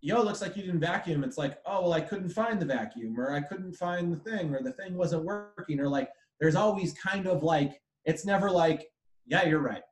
yo 0.00 0.22
looks 0.22 0.40
like 0.40 0.56
you 0.56 0.62
didn't 0.62 0.80
vacuum 0.80 1.24
it's 1.24 1.38
like 1.38 1.58
oh 1.66 1.82
well 1.82 1.92
i 1.92 2.00
couldn't 2.00 2.28
find 2.28 2.60
the 2.60 2.66
vacuum 2.66 3.18
or 3.18 3.32
i 3.32 3.40
couldn't 3.40 3.72
find 3.72 4.12
the 4.12 4.30
thing 4.30 4.54
or 4.54 4.62
the 4.62 4.72
thing 4.72 4.94
wasn't 4.96 5.24
working 5.24 5.80
or 5.80 5.88
like 5.88 6.10
there's 6.40 6.54
always 6.54 6.92
kind 6.92 7.26
of 7.26 7.42
like 7.42 7.80
it's 8.04 8.24
never 8.24 8.50
like 8.50 8.86
yeah 9.26 9.44
you're 9.44 9.60
right 9.60 9.82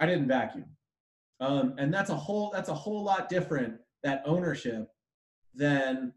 i 0.00 0.06
didn't 0.06 0.28
vacuum 0.28 0.66
um, 1.40 1.74
and 1.78 1.94
that's 1.94 2.10
a 2.10 2.16
whole 2.16 2.50
that's 2.52 2.68
a 2.68 2.74
whole 2.74 3.02
lot 3.02 3.28
different 3.28 3.74
that 4.02 4.22
ownership 4.24 4.88
than 5.54 6.12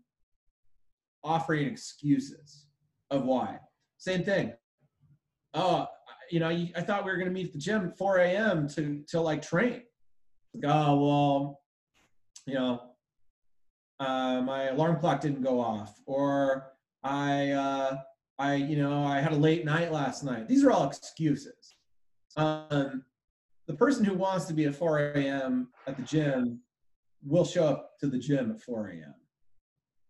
offering 1.23 1.67
excuses 1.67 2.65
of 3.11 3.23
why 3.23 3.57
same 3.97 4.23
thing 4.23 4.53
oh 5.53 5.87
you 6.29 6.39
know 6.39 6.49
i 6.49 6.81
thought 6.81 7.05
we 7.05 7.11
were 7.11 7.17
going 7.17 7.27
to 7.27 7.33
meet 7.33 7.47
at 7.47 7.53
the 7.53 7.59
gym 7.59 7.87
at 7.87 7.97
4 7.97 8.17
a.m 8.17 8.67
to 8.67 9.03
to 9.07 9.21
like 9.21 9.41
train 9.41 9.83
oh 10.65 10.95
well, 10.99 11.59
you 12.45 12.55
know, 12.55 12.81
uh, 13.99 14.41
my 14.41 14.63
alarm 14.69 14.99
clock 14.99 15.21
didn't 15.21 15.43
go 15.43 15.59
off, 15.59 15.99
or 16.05 16.73
I, 17.03 17.51
uh, 17.51 17.97
I, 18.39 18.55
you 18.55 18.77
know, 18.77 19.03
I 19.03 19.19
had 19.19 19.31
a 19.31 19.35
late 19.35 19.65
night 19.65 19.91
last 19.91 20.23
night. 20.23 20.47
These 20.47 20.63
are 20.63 20.71
all 20.71 20.87
excuses. 20.87 21.75
Um, 22.35 23.03
the 23.71 23.77
person 23.77 24.03
who 24.03 24.13
wants 24.13 24.45
to 24.45 24.53
be 24.53 24.65
at 24.65 24.75
4 24.75 25.13
a.m. 25.15 25.69
at 25.87 25.95
the 25.95 26.03
gym 26.03 26.59
will 27.23 27.45
show 27.45 27.65
up 27.65 27.97
to 28.01 28.07
the 28.07 28.17
gym 28.17 28.51
at 28.51 28.59
4 28.59 28.89
a.m. 28.89 29.15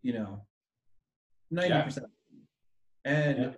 You 0.02 0.14
know, 0.14 0.46
90%. 1.54 1.98
Yeah. 1.98 2.04
And 3.06 3.40
yeah. 3.40 3.52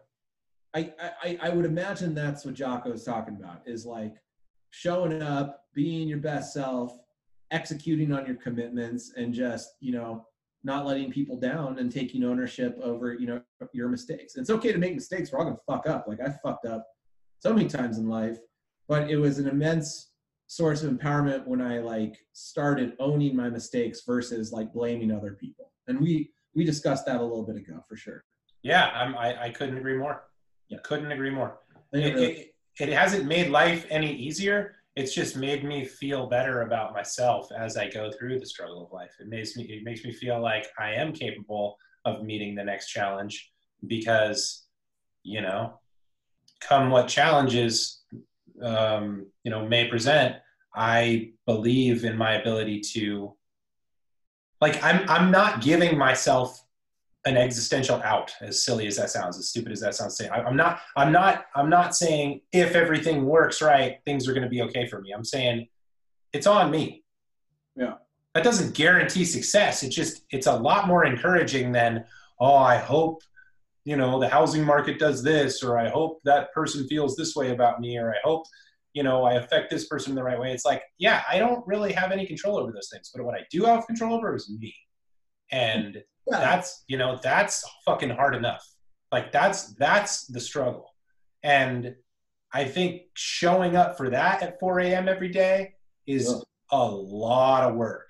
I, 0.76 0.94
I, 1.24 1.40
I 1.44 1.50
would 1.52 1.64
imagine 1.64 2.14
that's 2.14 2.44
what 2.44 2.54
Jocko 2.54 2.92
is 2.92 3.06
talking 3.06 3.38
about 3.38 3.62
is 3.66 3.86
like 3.86 4.16
showing 4.72 5.22
up, 5.22 5.62
being 5.74 6.10
your 6.10 6.18
best 6.18 6.52
self, 6.54 7.00
executing 7.52 8.12
on 8.12 8.26
your 8.26 8.36
commitments, 8.36 9.14
and 9.16 9.34
just, 9.34 9.76
you 9.80 9.94
know, 9.94 10.28
not 10.66 10.86
letting 10.86 11.14
people 11.14 11.40
down 11.40 11.80
and 11.80 11.90
taking 11.90 12.26
ownership 12.26 12.78
over, 12.84 13.14
you 13.14 13.28
know, 13.28 13.42
your 13.72 13.88
mistakes. 13.88 14.36
It's 14.36 14.50
okay 14.50 14.74
to 14.74 14.80
make 14.80 14.96
mistakes. 14.96 15.32
We're 15.32 15.40
all 15.40 15.46
gonna 15.46 15.58
fuck 15.66 15.88
up. 15.88 16.10
Like 16.10 16.20
I 16.20 16.30
fucked 16.44 16.66
up 16.66 16.86
so 17.40 17.54
many 17.54 17.70
times 17.70 18.00
in 18.00 18.10
life, 18.10 18.40
but 18.88 19.10
it 19.10 19.18
was 19.18 19.40
an 19.40 19.48
immense 19.48 20.12
source 20.48 20.84
of 20.84 20.92
empowerment 20.92 21.48
when 21.48 21.62
I 21.62 21.80
like 21.80 22.16
started 22.34 22.94
owning 23.00 23.36
my 23.36 23.50
mistakes 23.50 24.02
versus 24.06 24.52
like 24.52 24.74
blaming 24.74 25.12
other 25.12 25.34
people. 25.34 25.72
And 25.88 26.00
we 26.00 26.32
we 26.56 26.64
discussed 26.64 27.06
that 27.08 27.20
a 27.20 27.24
little 27.24 27.44
bit 27.44 27.56
ago 27.56 27.84
for 27.88 27.96
sure. 27.96 28.24
Yeah, 28.62 28.88
I'm, 28.94 29.16
I 29.18 29.44
I 29.44 29.50
couldn't 29.50 29.78
agree 29.78 29.98
more. 29.98 30.24
Yeah, 30.70 30.78
couldn't 30.84 31.12
agree 31.12 31.30
more. 31.30 31.60
It, 31.92 32.18
it, 32.18 32.56
it 32.80 32.90
hasn't 32.90 33.26
made 33.26 33.50
life 33.50 33.86
any 33.90 34.16
easier. 34.16 34.76
It's 34.96 35.14
just 35.14 35.36
made 35.36 35.64
me 35.64 35.86
feel 35.86 36.28
better 36.28 36.62
about 36.62 36.94
myself 36.94 37.48
as 37.58 37.78
I 37.78 37.90
go 37.90 38.12
through 38.12 38.40
the 38.40 38.46
struggle 38.46 38.86
of 38.86 38.92
life. 38.92 39.12
It 39.20 39.28
makes 39.28 39.56
me 39.56 39.64
it 39.64 39.84
makes 39.84 40.04
me 40.04 40.12
feel 40.12 40.42
like 40.42 40.68
I 40.80 40.92
am 40.94 41.14
capable 41.14 41.78
of 42.06 42.24
meeting 42.24 42.56
the 42.56 42.64
next 42.64 42.90
challenge 42.90 43.52
because, 43.88 44.66
you 45.24 45.42
know, 45.42 45.80
come 46.62 46.90
what 46.90 47.08
challenges 47.08 48.04
um, 48.62 49.28
you 49.44 49.52
know 49.52 49.68
may 49.68 49.88
present, 49.88 50.36
I 50.76 51.32
believe 51.46 52.06
in 52.06 52.18
my 52.18 52.34
ability 52.34 52.82
to 52.94 53.36
like 54.62 54.82
I'm 54.84 55.08
I'm 55.10 55.32
not 55.32 55.62
giving 55.62 55.98
myself 55.98 56.64
an 57.26 57.38
existential 57.38 58.02
out 58.04 58.34
as 58.42 58.64
silly 58.64 58.86
as 58.88 58.98
that 58.98 59.10
sounds 59.10 59.38
as 59.38 59.50
stupid 59.50 59.72
as 59.72 59.80
that 59.80 59.96
sounds 59.96 60.18
say. 60.18 60.28
I, 60.28 60.48
am 60.48 60.58
not 60.58 60.82
i'm 60.98 61.12
not 61.12 61.46
i'm 61.56 61.70
not 61.70 61.96
saying 61.96 62.42
if 62.52 62.76
everything 62.76 63.26
works 63.26 63.62
right 63.62 64.00
things 64.06 64.28
are 64.28 64.34
going 64.34 64.44
to 64.44 64.50
be 64.50 64.62
okay 64.64 64.88
for 64.88 65.02
me. 65.02 65.12
I'm 65.12 65.24
saying 65.24 65.68
it's 66.34 66.48
on 66.48 66.72
me. 66.72 67.04
Yeah. 67.76 67.94
That 68.34 68.44
doesn't 68.44 68.74
guarantee 68.74 69.26
success. 69.26 69.84
It 69.84 69.90
just 69.90 70.26
it's 70.32 70.48
a 70.48 70.56
lot 70.56 70.88
more 70.88 71.06
encouraging 71.06 71.72
than 71.72 72.06
oh 72.40 72.56
I 72.56 72.78
hope 72.78 73.22
you 73.86 73.98
know 73.98 74.20
the 74.20 74.28
housing 74.28 74.64
market 74.64 75.00
does 75.00 75.24
this 75.24 75.64
or 75.64 75.78
I 75.78 75.90
hope 75.90 76.22
that 76.24 76.54
person 76.54 76.88
feels 76.88 77.16
this 77.16 77.36
way 77.36 77.52
about 77.52 77.80
me 77.80 77.98
or 77.98 78.12
I 78.12 78.18
hope 78.24 78.46
you 78.94 79.04
know 79.04 79.24
I 79.24 79.34
affect 79.34 79.70
this 79.70 79.88
person 79.88 80.16
the 80.16 80.24
right 80.24 80.40
way. 80.40 80.52
It's 80.52 80.66
like 80.66 80.84
yeah 80.98 81.24
I 81.30 81.40
don't 81.40 81.66
really 81.68 81.94
have 81.94 82.12
any 82.12 82.26
control 82.26 82.58
over 82.58 82.72
those 82.72 82.90
things, 82.92 83.12
but 83.14 83.24
what 83.24 83.36
I 83.36 83.46
do 83.52 83.66
have 83.66 83.88
control 83.88 84.16
over 84.16 84.36
is 84.36 84.50
me, 84.50 84.74
and 85.52 85.96
yeah. 86.30 86.40
that's 86.40 86.84
you 86.88 86.98
know 86.98 87.20
that's 87.22 87.64
fucking 87.86 88.12
hard 88.12 88.36
enough. 88.36 88.66
Like 89.12 89.32
that's 89.32 89.74
that's 89.76 90.26
the 90.28 90.40
struggle, 90.40 90.90
and 91.44 91.96
I 92.52 92.66
think 92.66 93.04
showing 93.16 93.76
up 93.76 93.98
for 93.98 94.10
that 94.12 94.44
at 94.44 94.60
4 94.60 94.80
a.m. 94.82 95.10
every 95.10 95.30
day 95.30 95.74
is 96.06 96.28
yeah. 96.28 96.78
a 96.78 96.86
lot 96.86 97.64
of 97.64 97.76
work 97.76 98.08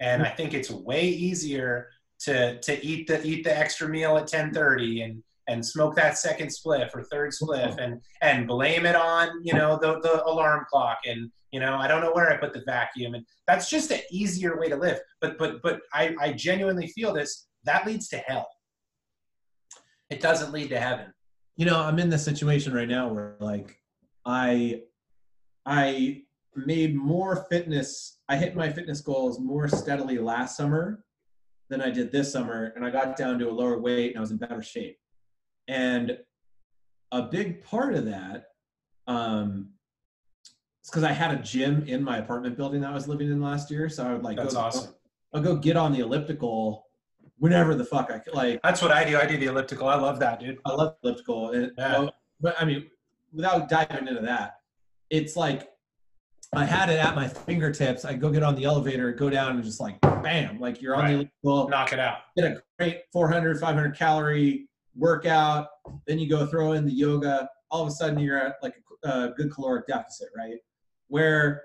and 0.00 0.22
I 0.22 0.28
think 0.28 0.54
it's 0.54 0.70
way 0.70 1.06
easier 1.06 1.88
to 2.24 2.58
to 2.60 2.84
eat 2.84 3.06
the 3.06 3.24
eat 3.24 3.44
the 3.44 3.56
extra 3.56 3.88
meal 3.88 4.16
at 4.16 4.26
10:30 4.26 5.04
and 5.04 5.22
and 5.46 5.64
smoke 5.64 5.94
that 5.94 6.16
second 6.16 6.48
spliff 6.48 6.94
or 6.94 7.04
third 7.04 7.30
spliff 7.30 7.70
mm-hmm. 7.70 7.78
and 7.78 8.00
and 8.22 8.46
blame 8.46 8.86
it 8.86 8.96
on 8.96 9.28
you 9.42 9.52
know 9.52 9.78
the 9.80 10.00
the 10.00 10.24
alarm 10.24 10.64
clock 10.70 10.98
and 11.06 11.30
you 11.52 11.60
know 11.60 11.74
I 11.76 11.86
don't 11.86 12.00
know 12.00 12.12
where 12.12 12.32
I 12.32 12.36
put 12.36 12.52
the 12.52 12.62
vacuum 12.66 13.14
and 13.14 13.24
that's 13.46 13.68
just 13.68 13.90
an 13.90 14.00
easier 14.10 14.58
way 14.58 14.68
to 14.68 14.76
live. 14.76 14.98
But 15.20 15.38
but 15.38 15.62
but 15.62 15.80
I 15.92 16.14
I 16.20 16.32
genuinely 16.32 16.88
feel 16.88 17.12
this 17.12 17.46
that 17.64 17.86
leads 17.86 18.08
to 18.08 18.18
hell. 18.18 18.48
It 20.10 20.20
doesn't 20.20 20.52
lead 20.52 20.68
to 20.70 20.80
heaven. 20.80 21.12
You 21.56 21.66
know, 21.66 21.80
I'm 21.80 21.98
in 21.98 22.10
this 22.10 22.24
situation 22.24 22.72
right 22.72 22.88
now 22.88 23.08
where 23.08 23.36
like 23.40 23.78
I 24.24 24.82
I 25.66 26.22
made 26.56 26.94
more 26.94 27.46
fitness. 27.50 28.18
I 28.28 28.36
hit 28.36 28.56
my 28.56 28.70
fitness 28.70 29.00
goals 29.00 29.40
more 29.40 29.68
steadily 29.68 30.18
last 30.18 30.56
summer 30.56 31.03
than 31.74 31.82
I 31.82 31.90
did 31.90 32.12
this 32.12 32.30
summer, 32.30 32.72
and 32.76 32.84
I 32.84 32.90
got 32.90 33.16
down 33.16 33.36
to 33.40 33.50
a 33.50 33.52
lower 33.52 33.80
weight 33.80 34.10
and 34.10 34.18
I 34.18 34.20
was 34.20 34.30
in 34.30 34.36
better 34.36 34.62
shape. 34.62 34.96
And 35.66 36.16
a 37.10 37.22
big 37.22 37.64
part 37.64 37.94
of 37.94 38.04
that 38.04 38.44
um, 39.08 39.70
is 40.44 40.90
because 40.90 41.02
I 41.02 41.10
had 41.10 41.32
a 41.32 41.42
gym 41.42 41.84
in 41.88 42.00
my 42.02 42.18
apartment 42.18 42.56
building 42.56 42.80
that 42.82 42.90
I 42.90 42.94
was 42.94 43.08
living 43.08 43.28
in 43.28 43.42
last 43.42 43.72
year. 43.72 43.88
So 43.88 44.06
I 44.06 44.12
would 44.12 44.22
like, 44.22 44.36
that's 44.36 44.54
go, 44.54 44.60
awesome. 44.60 44.94
I'll 45.32 45.42
go 45.42 45.56
get 45.56 45.76
on 45.76 45.92
the 45.92 45.98
elliptical 45.98 46.86
whenever 47.38 47.74
the 47.74 47.84
fuck 47.84 48.12
I 48.12 48.20
could. 48.20 48.34
Like, 48.34 48.62
that's 48.62 48.80
what 48.80 48.92
I 48.92 49.04
do. 49.04 49.18
I 49.18 49.26
do 49.26 49.36
the 49.36 49.46
elliptical. 49.46 49.88
I 49.88 49.96
love 49.96 50.20
that, 50.20 50.38
dude. 50.38 50.58
I 50.64 50.70
love 50.74 50.94
the 51.02 51.08
elliptical. 51.08 51.50
And, 51.50 51.72
yeah. 51.76 51.98
Well, 51.98 52.14
but 52.40 52.54
I 52.60 52.64
mean, 52.64 52.88
without 53.32 53.68
diving 53.68 54.06
into 54.06 54.20
that, 54.20 54.58
it's 55.10 55.34
like 55.34 55.70
I 56.56 56.64
had 56.64 56.88
it 56.88 56.98
at 56.98 57.14
my 57.14 57.26
fingertips. 57.26 58.04
I 58.04 58.14
go 58.14 58.30
get 58.30 58.42
on 58.42 58.54
the 58.54 58.64
elevator, 58.64 59.12
go 59.12 59.28
down, 59.28 59.56
and 59.56 59.64
just 59.64 59.80
like 59.80 60.00
bam, 60.00 60.60
like 60.60 60.80
you're 60.80 60.94
on 60.94 61.02
right. 61.02 61.18
the 61.18 61.28
well, 61.42 61.68
knock 61.68 61.92
it 61.92 61.98
out. 61.98 62.18
Get 62.36 62.46
a 62.46 62.62
great 62.78 63.02
400, 63.12 63.58
500 63.58 63.96
calorie 63.96 64.68
workout. 64.94 65.68
Then 66.06 66.18
you 66.18 66.28
go 66.28 66.46
throw 66.46 66.72
in 66.72 66.86
the 66.86 66.92
yoga. 66.92 67.48
All 67.70 67.82
of 67.82 67.88
a 67.88 67.90
sudden, 67.90 68.18
you're 68.18 68.38
at 68.38 68.54
like 68.62 68.74
a, 69.04 69.08
a 69.08 69.12
uh, 69.12 69.26
good 69.36 69.52
caloric 69.52 69.86
deficit, 69.86 70.28
right? 70.36 70.58
Where 71.08 71.64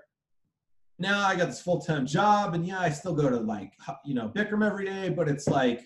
now 0.98 1.26
I 1.26 1.36
got 1.36 1.46
this 1.46 1.62
full 1.62 1.80
time 1.80 2.06
job, 2.06 2.54
and 2.54 2.66
yeah, 2.66 2.80
I 2.80 2.90
still 2.90 3.14
go 3.14 3.30
to 3.30 3.36
like 3.36 3.72
you 4.04 4.14
know 4.14 4.28
Bikram 4.28 4.66
every 4.66 4.86
day, 4.86 5.08
but 5.08 5.28
it's 5.28 5.46
like 5.46 5.82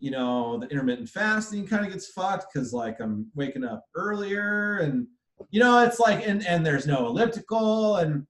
you 0.00 0.10
know 0.10 0.58
the 0.58 0.68
intermittent 0.68 1.08
fasting 1.08 1.66
kind 1.66 1.84
of 1.84 1.92
gets 1.92 2.08
fucked 2.08 2.46
because 2.52 2.72
like 2.72 3.00
I'm 3.00 3.30
waking 3.34 3.64
up 3.64 3.84
earlier 3.94 4.78
and 4.78 5.06
you 5.50 5.60
know 5.60 5.84
it's 5.84 5.98
like 5.98 6.26
and 6.26 6.46
and 6.46 6.64
there's 6.64 6.86
no 6.86 7.06
elliptical 7.06 7.96
and 7.96 8.26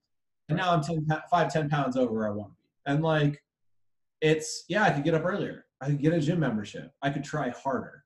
and 0.49 0.57
now 0.57 0.73
I'm 0.73 0.83
10, 0.83 1.07
5, 1.31 1.53
10 1.53 1.69
pounds 1.69 1.97
over 1.97 2.13
where 2.13 2.29
I 2.29 2.31
want 2.31 2.53
to 2.53 2.57
be. 2.57 2.93
And 2.93 3.03
like, 3.03 3.43
it's, 4.21 4.65
yeah, 4.69 4.85
I 4.85 4.91
could 4.91 5.05
get 5.05 5.15
up 5.15 5.25
earlier. 5.25 5.67
I 5.81 5.87
could 5.87 6.01
get 6.01 6.13
a 6.13 6.21
gym 6.21 6.41
membership. 6.41 6.93
I 7.03 7.11
could 7.11 7.25
try 7.25 7.51
harder. 7.51 8.05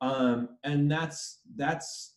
Um, 0.00 0.50
and 0.64 0.90
that's, 0.90 1.40
that's 1.54 2.16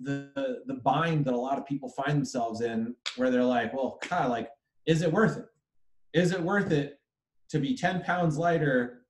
the, 0.00 0.62
the 0.66 0.74
bind 0.74 1.24
that 1.26 1.34
a 1.34 1.38
lot 1.38 1.58
of 1.58 1.66
people 1.66 1.88
find 1.90 2.16
themselves 2.16 2.62
in 2.62 2.94
where 3.16 3.30
they're 3.30 3.44
like, 3.44 3.74
well, 3.74 3.98
God, 4.08 4.30
like, 4.30 4.48
is 4.86 5.02
it 5.02 5.12
worth 5.12 5.36
it? 5.36 5.46
Is 6.14 6.32
it 6.32 6.40
worth 6.40 6.70
it 6.70 7.00
to 7.50 7.58
be 7.58 7.76
10 7.76 8.02
pounds 8.02 8.38
lighter, 8.38 9.02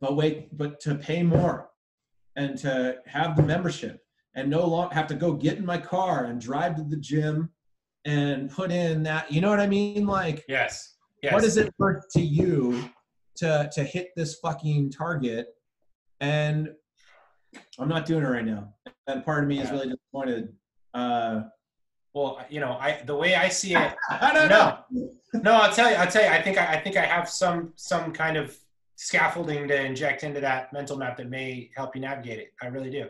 but 0.00 0.16
wait, 0.16 0.54
but 0.56 0.78
to 0.80 0.94
pay 0.94 1.22
more 1.22 1.70
and 2.34 2.58
to 2.58 2.96
have 3.06 3.36
the 3.36 3.42
membership 3.42 4.02
and 4.34 4.50
no 4.50 4.66
longer 4.66 4.94
have 4.94 5.06
to 5.06 5.14
go 5.14 5.32
get 5.32 5.56
in 5.56 5.64
my 5.64 5.78
car 5.78 6.24
and 6.24 6.40
drive 6.40 6.76
to 6.76 6.82
the 6.82 6.96
gym 6.96 7.50
and 8.06 8.50
put 8.50 8.70
in 8.70 9.02
that 9.02 9.30
you 9.30 9.40
know 9.40 9.50
what 9.50 9.60
i 9.60 9.66
mean? 9.66 10.06
Like 10.06 10.44
yes, 10.48 10.96
yes. 11.22 11.32
what 11.32 11.44
is 11.44 11.56
it 11.56 11.74
worth 11.78 12.08
to 12.12 12.22
you 12.22 12.88
to 13.36 13.68
to 13.72 13.84
hit 13.84 14.10
this 14.16 14.36
fucking 14.36 14.90
target? 14.90 15.48
And 16.20 16.70
i'm 17.78 17.88
not 17.88 18.06
doing 18.06 18.22
it 18.22 18.28
right 18.28 18.44
now. 18.44 18.72
And 19.06 19.24
part 19.24 19.42
of 19.42 19.48
me 19.48 19.56
yeah. 19.56 19.64
is 19.64 19.70
really 19.70 19.88
disappointed. 19.88 20.52
Uh 20.94 21.42
well 22.14 22.40
you 22.48 22.60
know 22.60 22.78
i 22.80 23.02
the 23.04 23.14
way 23.14 23.34
i 23.34 23.46
see 23.46 23.74
it 23.74 23.94
i 24.10 24.32
don't 24.32 24.48
no, 24.48 24.78
know. 24.90 25.10
No 25.34 25.52
i'll 25.52 25.70
tell 25.70 25.90
you 25.90 25.96
i'll 25.96 26.10
tell 26.10 26.22
you 26.22 26.30
i 26.30 26.40
think 26.40 26.56
I, 26.56 26.76
I 26.76 26.80
think 26.80 26.96
i 26.96 27.04
have 27.04 27.28
some 27.28 27.74
some 27.76 28.10
kind 28.10 28.38
of 28.38 28.56
scaffolding 28.96 29.68
to 29.68 29.84
inject 29.84 30.24
into 30.24 30.40
that 30.40 30.72
mental 30.72 30.96
map 30.96 31.16
that 31.18 31.28
may 31.28 31.70
help 31.76 31.94
you 31.94 32.00
navigate 32.00 32.38
it. 32.38 32.52
I 32.62 32.66
really 32.66 32.90
do 32.90 33.06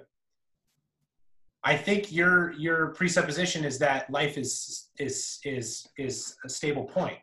I 1.67 1.77
think 1.77 2.12
your 2.12 2.53
your 2.53 2.95
presupposition 2.95 3.64
is 3.64 3.77
that 3.81 4.09
life 4.09 4.39
is 4.39 4.89
is 5.01 5.41
is 5.45 5.89
is 5.99 6.37
a 6.45 6.49
stable 6.49 6.85
point, 6.85 7.19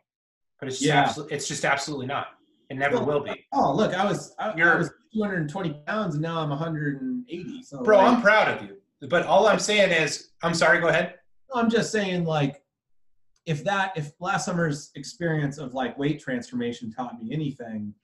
but 0.60 0.68
it's 0.68 0.80
just 0.80 1.16
yeah. 1.16 1.24
It's 1.30 1.48
just 1.48 1.64
absolutely 1.64 2.04
not. 2.04 2.26
It 2.68 2.76
never 2.76 2.96
well, 2.96 3.06
will 3.06 3.20
be. 3.20 3.46
Oh, 3.54 3.74
look, 3.74 3.94
I 3.94 4.04
was 4.04 4.34
I, 4.38 4.50
I, 4.50 4.76
was 4.76 4.90
220 5.14 5.80
pounds 5.86 6.16
and 6.16 6.22
now 6.22 6.40
I'm 6.40 6.50
180. 6.50 7.62
So 7.62 7.82
bro, 7.82 7.96
like, 7.96 8.06
I'm 8.06 8.20
proud 8.20 8.48
of 8.48 8.68
you. 8.68 8.76
But 9.08 9.24
all 9.24 9.46
I'm 9.46 9.58
saying 9.58 9.90
is, 9.90 10.32
I'm 10.42 10.52
sorry. 10.52 10.78
Go 10.78 10.88
ahead. 10.88 11.14
I'm 11.54 11.70
just 11.70 11.90
saying, 11.90 12.26
like, 12.26 12.62
if 13.46 13.64
that 13.64 13.94
if 13.96 14.12
last 14.20 14.44
summer's 14.44 14.90
experience 14.94 15.56
of 15.56 15.72
like 15.72 15.96
weight 15.96 16.20
transformation 16.20 16.92
taught 16.92 17.18
me 17.18 17.32
anything, 17.32 17.94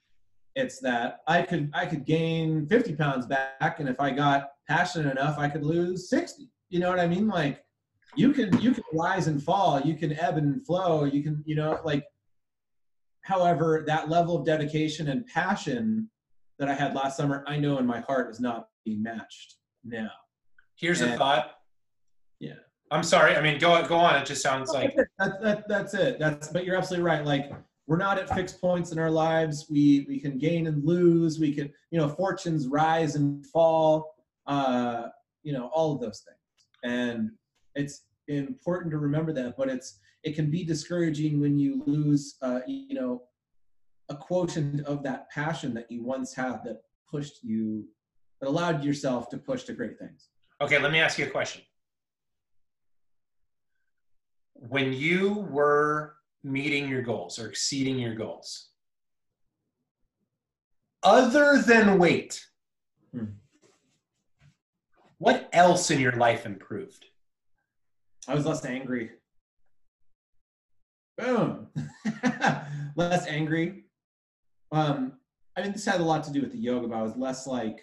it's 0.56 0.80
that 0.80 1.20
I 1.26 1.42
could 1.42 1.70
I 1.74 1.86
could 1.86 2.04
gain 2.04 2.66
50 2.66 2.96
pounds 2.96 3.26
back, 3.26 3.80
and 3.80 3.88
if 3.88 4.00
I 4.00 4.10
got 4.10 4.50
passionate 4.68 5.10
enough, 5.10 5.38
I 5.38 5.48
could 5.48 5.64
lose 5.64 6.08
60. 6.08 6.48
You 6.68 6.80
know 6.80 6.90
what 6.90 7.00
I 7.00 7.06
mean? 7.06 7.28
Like 7.28 7.64
you 8.16 8.32
can 8.32 8.58
you 8.60 8.72
can 8.72 8.84
rise 8.92 9.26
and 9.26 9.42
fall, 9.42 9.80
you 9.80 9.94
can 9.94 10.18
ebb 10.18 10.36
and 10.36 10.64
flow, 10.66 11.04
you 11.04 11.22
can, 11.22 11.42
you 11.46 11.56
know, 11.56 11.80
like 11.84 12.04
however, 13.22 13.84
that 13.86 14.08
level 14.08 14.36
of 14.36 14.44
dedication 14.44 15.08
and 15.08 15.26
passion 15.26 16.10
that 16.58 16.68
I 16.68 16.74
had 16.74 16.94
last 16.94 17.16
summer, 17.16 17.44
I 17.46 17.56
know 17.56 17.78
in 17.78 17.86
my 17.86 18.00
heart 18.00 18.30
is 18.30 18.40
not 18.40 18.68
being 18.84 19.02
matched 19.02 19.56
now. 19.84 20.10
Here's 20.76 21.00
and, 21.00 21.14
a 21.14 21.16
thought. 21.16 21.52
Yeah. 22.38 22.54
I'm 22.90 23.02
sorry. 23.02 23.36
I 23.36 23.40
mean, 23.40 23.58
go 23.58 23.86
go 23.86 23.96
on. 23.96 24.16
It 24.16 24.26
just 24.26 24.42
sounds 24.42 24.70
like 24.70 24.96
that's, 25.18 25.38
that, 25.42 25.68
that's 25.68 25.94
it. 25.94 26.18
That's 26.18 26.48
but 26.48 26.64
you're 26.64 26.76
absolutely 26.76 27.06
right. 27.06 27.24
Like 27.24 27.52
we're 27.90 27.98
not 27.98 28.18
at 28.18 28.34
fixed 28.34 28.60
points 28.60 28.92
in 28.92 28.98
our 28.98 29.10
lives. 29.10 29.66
We 29.68 30.06
we 30.08 30.18
can 30.18 30.38
gain 30.38 30.66
and 30.66 30.82
lose. 30.84 31.38
We 31.38 31.52
can 31.52 31.70
you 31.90 31.98
know 31.98 32.08
fortunes 32.08 32.68
rise 32.68 33.16
and 33.16 33.44
fall 33.46 34.14
uh, 34.46 35.08
you 35.42 35.52
know, 35.52 35.68
all 35.68 35.94
of 35.94 36.00
those 36.00 36.24
things. 36.26 36.66
And 36.82 37.30
it's 37.74 38.02
important 38.28 38.90
to 38.90 38.98
remember 38.98 39.32
that, 39.32 39.56
but 39.56 39.68
it's 39.68 39.98
it 40.22 40.34
can 40.34 40.50
be 40.50 40.64
discouraging 40.64 41.40
when 41.40 41.58
you 41.58 41.82
lose, 41.86 42.36
uh, 42.42 42.60
you 42.66 42.94
know, 42.94 43.22
a 44.10 44.16
quotient 44.16 44.84
of 44.86 45.02
that 45.04 45.30
passion 45.30 45.72
that 45.74 45.90
you 45.90 46.02
once 46.02 46.34
had 46.34 46.62
that 46.64 46.82
pushed 47.08 47.42
you, 47.42 47.86
that 48.40 48.48
allowed 48.48 48.84
yourself 48.84 49.28
to 49.30 49.38
push 49.38 49.62
to 49.64 49.72
great 49.72 49.98
things. 49.98 50.28
Okay, 50.60 50.78
let 50.78 50.92
me 50.92 50.98
ask 50.98 51.18
you 51.18 51.26
a 51.26 51.30
question. 51.30 51.62
When 54.52 54.92
you 54.92 55.46
were 55.50 56.16
meeting 56.42 56.88
your 56.88 57.02
goals 57.02 57.38
or 57.38 57.48
exceeding 57.48 57.98
your 57.98 58.14
goals, 58.14 58.70
other 61.02 61.62
than 61.62 61.98
weight, 61.98 62.44
hmm. 63.12 63.24
What 65.20 65.50
else 65.52 65.90
in 65.90 66.00
your 66.00 66.16
life 66.16 66.46
improved? 66.46 67.04
I 68.26 68.34
was 68.34 68.46
less 68.46 68.64
angry. 68.64 69.10
Boom. 71.18 71.66
less 72.96 73.26
angry. 73.26 73.84
Um, 74.72 75.18
I 75.54 75.60
mean, 75.60 75.72
this 75.72 75.84
had 75.84 76.00
a 76.00 76.04
lot 76.04 76.24
to 76.24 76.32
do 76.32 76.40
with 76.40 76.52
the 76.52 76.58
yoga, 76.58 76.88
but 76.88 76.96
I 76.96 77.02
was 77.02 77.18
less 77.18 77.46
like, 77.46 77.82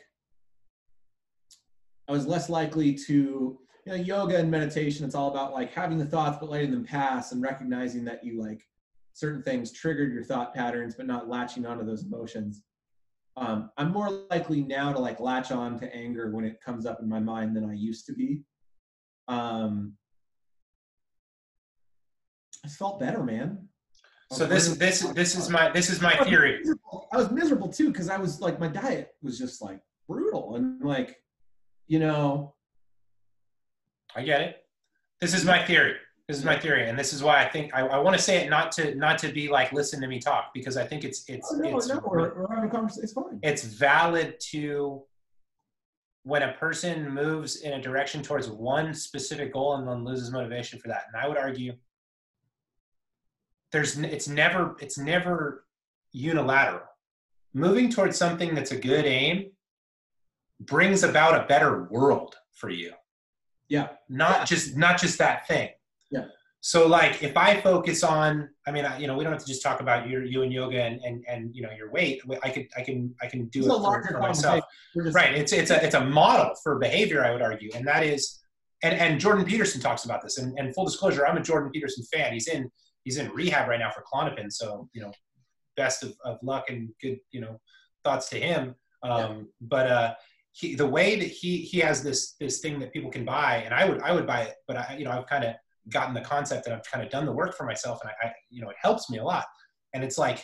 I 2.09 2.11
was 2.11 2.25
less 2.25 2.49
likely 2.49 2.95
to, 3.05 3.59
you 3.87 3.97
know, 3.97 4.03
yoga 4.03 4.37
and 4.37 4.51
meditation, 4.51 5.05
it's 5.05 5.15
all 5.15 5.31
about 5.31 5.53
like 5.53 5.73
having 5.73 5.97
the 5.97 6.05
thoughts, 6.05 6.37
but 6.39 6.49
letting 6.49 6.71
them 6.71 6.83
pass 6.83 7.31
and 7.31 7.41
recognizing 7.41 8.03
that 8.05 8.23
you 8.23 8.41
like 8.41 8.61
certain 9.13 9.41
things 9.41 9.71
triggered 9.71 10.13
your 10.13 10.23
thought 10.23 10.53
patterns, 10.53 10.93
but 10.95 11.07
not 11.07 11.27
latching 11.27 11.65
onto 11.65 11.85
those 11.85 12.03
emotions 12.03 12.63
um, 13.37 13.69
I'm 13.77 13.91
more 13.91 14.09
likely 14.31 14.63
now 14.63 14.91
to 14.91 14.99
like 14.99 15.19
latch 15.19 15.51
on 15.51 15.79
to 15.79 15.95
anger 15.95 16.31
when 16.31 16.43
it 16.43 16.59
comes 16.59 16.87
up 16.87 16.99
in 17.01 17.07
my 17.07 17.19
mind 17.19 17.55
than 17.55 17.69
I 17.69 17.73
used 17.73 18.07
to 18.07 18.13
be. 18.13 18.41
Um, 19.27 19.93
I 22.65 22.67
felt 22.67 22.99
better, 22.99 23.21
man. 23.23 23.69
So 24.31 24.45
this 24.45 24.75
this 24.77 25.01
this 25.01 25.35
is 25.37 25.49
my 25.49 25.69
this 25.69 25.89
is 25.89 26.01
my 26.01 26.17
theory. 26.25 26.63
I 27.13 27.17
was 27.17 27.31
miserable 27.31 27.69
too 27.69 27.91
because 27.91 28.09
I 28.09 28.17
was 28.17 28.41
like 28.41 28.59
my 28.59 28.67
diet 28.67 29.11
was 29.21 29.37
just 29.37 29.61
like 29.61 29.79
brutal 30.07 30.55
and 30.55 30.81
like, 30.83 31.17
you 31.87 31.99
know. 31.99 32.55
I 34.17 34.23
get 34.23 34.41
it. 34.41 34.65
This 35.21 35.35
is 35.35 35.45
my 35.45 35.63
theory. 35.63 35.93
This 36.27 36.37
is 36.37 36.43
my 36.43 36.59
theory, 36.59 36.89
and 36.89 36.99
this 36.99 37.13
is 37.13 37.23
why 37.23 37.41
I 37.41 37.47
think 37.47 37.73
I, 37.73 37.81
I 37.81 37.99
want 37.99 38.17
to 38.17 38.21
say 38.21 38.43
it 38.43 38.49
not 38.49 38.71
to 38.73 38.93
not 38.95 39.17
to 39.19 39.29
be 39.31 39.47
like 39.47 39.71
listen 39.71 40.01
to 40.01 40.07
me 40.07 40.19
talk 40.19 40.51
because 40.53 40.75
I 40.75 40.85
think 40.85 41.05
it's 41.05 41.23
it's 41.29 41.53
Oh, 41.53 41.57
no, 41.57 41.77
it's 41.77 41.87
no, 41.87 42.01
we're, 42.05 42.35
we're 42.35 42.53
having 42.53 42.69
a 42.69 42.73
conversation. 42.73 43.03
It's 43.03 43.13
fine. 43.13 43.39
it's 43.43 43.63
valid 43.63 44.37
to 44.51 45.03
when 46.23 46.43
a 46.43 46.51
person 46.53 47.09
moves 47.09 47.61
in 47.61 47.73
a 47.73 47.81
direction 47.81 48.21
towards 48.21 48.49
one 48.49 48.93
specific 48.93 49.53
goal 49.53 49.75
and 49.75 49.87
then 49.87 50.03
loses 50.03 50.29
motivation 50.29 50.79
for 50.79 50.89
that. 50.89 51.03
And 51.07 51.23
I 51.23 51.29
would 51.29 51.37
argue 51.37 51.73
there's 53.71 53.97
it's 53.99 54.27
never 54.27 54.75
it's 54.81 54.97
never 54.97 55.65
unilateral. 56.11 56.81
Moving 57.53 57.89
towards 57.89 58.17
something 58.17 58.53
that's 58.53 58.71
a 58.71 58.77
good 58.77 59.05
aim 59.05 59.51
brings 60.59 61.03
about 61.03 61.41
a 61.41 61.47
better 61.47 61.83
world 61.83 62.35
for 62.51 62.69
you 62.69 62.91
Yeah. 63.69 63.89
not 64.09 64.39
Yeah. 64.39 64.45
just 64.45 64.77
not 64.77 64.99
just 64.99 65.17
that 65.19 65.47
thing. 65.47 65.69
Yeah. 66.11 66.25
So 66.61 66.87
like 66.87 67.23
if 67.23 67.37
I 67.37 67.61
focus 67.61 68.03
on, 68.03 68.49
I 68.65 68.71
mean, 68.71 68.83
I, 68.83 68.97
you 68.97 69.07
know, 69.07 69.15
we 69.15 69.23
don't 69.23 69.31
have 69.31 69.41
to 69.41 69.47
just 69.47 69.61
talk 69.61 69.79
about 69.79 70.09
your 70.09 70.23
you 70.25 70.41
and 70.43 70.51
yoga 70.51 70.81
and 70.81 70.99
and 71.03 71.23
and 71.27 71.55
you 71.55 71.61
know 71.61 71.71
your 71.71 71.91
weight. 71.91 72.21
I 72.43 72.49
could 72.49 72.67
I 72.77 72.81
can 72.81 73.13
I 73.21 73.27
can 73.27 73.45
do 73.47 73.59
It's 73.59 73.67
it 73.67 73.73
a 73.73 73.79
for, 73.79 74.03
for 74.11 74.19
myself. 74.19 74.63
Right. 74.95 75.33
It's 75.35 75.53
it's 75.53 75.71
a 75.71 75.83
it's 75.85 75.95
a 75.95 76.03
model 76.03 76.53
for 76.63 76.79
behavior, 76.79 77.23
I 77.23 77.31
would 77.31 77.41
argue, 77.41 77.69
and 77.75 77.87
that 77.87 78.03
is, 78.03 78.39
and 78.83 78.95
and 78.99 79.19
Jordan 79.19 79.45
Peterson 79.45 79.79
talks 79.81 80.05
about 80.05 80.21
this. 80.23 80.39
And, 80.39 80.57
and 80.59 80.73
full 80.73 80.85
disclosure, 80.85 81.25
I'm 81.27 81.37
a 81.37 81.43
Jordan 81.43 81.71
Peterson 81.71 82.03
fan. 82.11 82.33
He's 82.33 82.47
in 82.47 82.69
he's 83.03 83.17
in 83.17 83.29
rehab 83.31 83.69
right 83.69 83.79
now 83.79 83.91
for 83.91 84.03
Klonopin. 84.11 84.51
So 84.51 84.89
you 84.93 85.01
know, 85.03 85.11
best 85.77 86.03
of, 86.03 86.15
of 86.25 86.37
luck 86.41 86.65
and 86.69 86.89
good 87.01 87.19
you 87.31 87.41
know 87.41 87.59
thoughts 88.03 88.29
to 88.29 88.39
him. 88.39 88.75
Um, 89.03 89.49
But 89.61 89.87
uh, 89.87 90.13
he 90.57 90.73
the 90.73 90.87
way 90.87 91.19
that 91.19 91.27
he 91.27 91.57
he 91.57 91.79
has 91.79 92.01
this 92.01 92.33
this 92.39 92.59
thing 92.59 92.79
that 92.79 92.91
people 92.91 93.11
can 93.11 93.23
buy, 93.23 93.57
and 93.57 93.73
I 93.73 93.87
would 93.87 94.01
I 94.01 94.11
would 94.11 94.25
buy 94.25 94.41
it, 94.41 94.55
but 94.67 94.77
I 94.77 94.95
you 94.97 95.05
know 95.05 95.11
I've 95.11 95.27
kind 95.27 95.43
of 95.43 95.53
gotten 95.89 96.15
the 96.15 96.21
concept 96.21 96.65
and 96.65 96.75
I've 96.75 96.83
kind 96.83 97.05
of 97.05 97.11
done 97.11 97.25
the 97.25 97.31
work 97.31 97.55
for 97.55 97.63
myself, 97.65 97.99
and 98.01 98.09
I, 98.09 98.27
I 98.27 98.33
you 98.49 98.63
know 98.63 98.69
it 98.69 98.75
helps 98.81 99.09
me 99.09 99.19
a 99.19 99.23
lot. 99.23 99.45
And 99.93 100.03
it's 100.03 100.17
like 100.17 100.43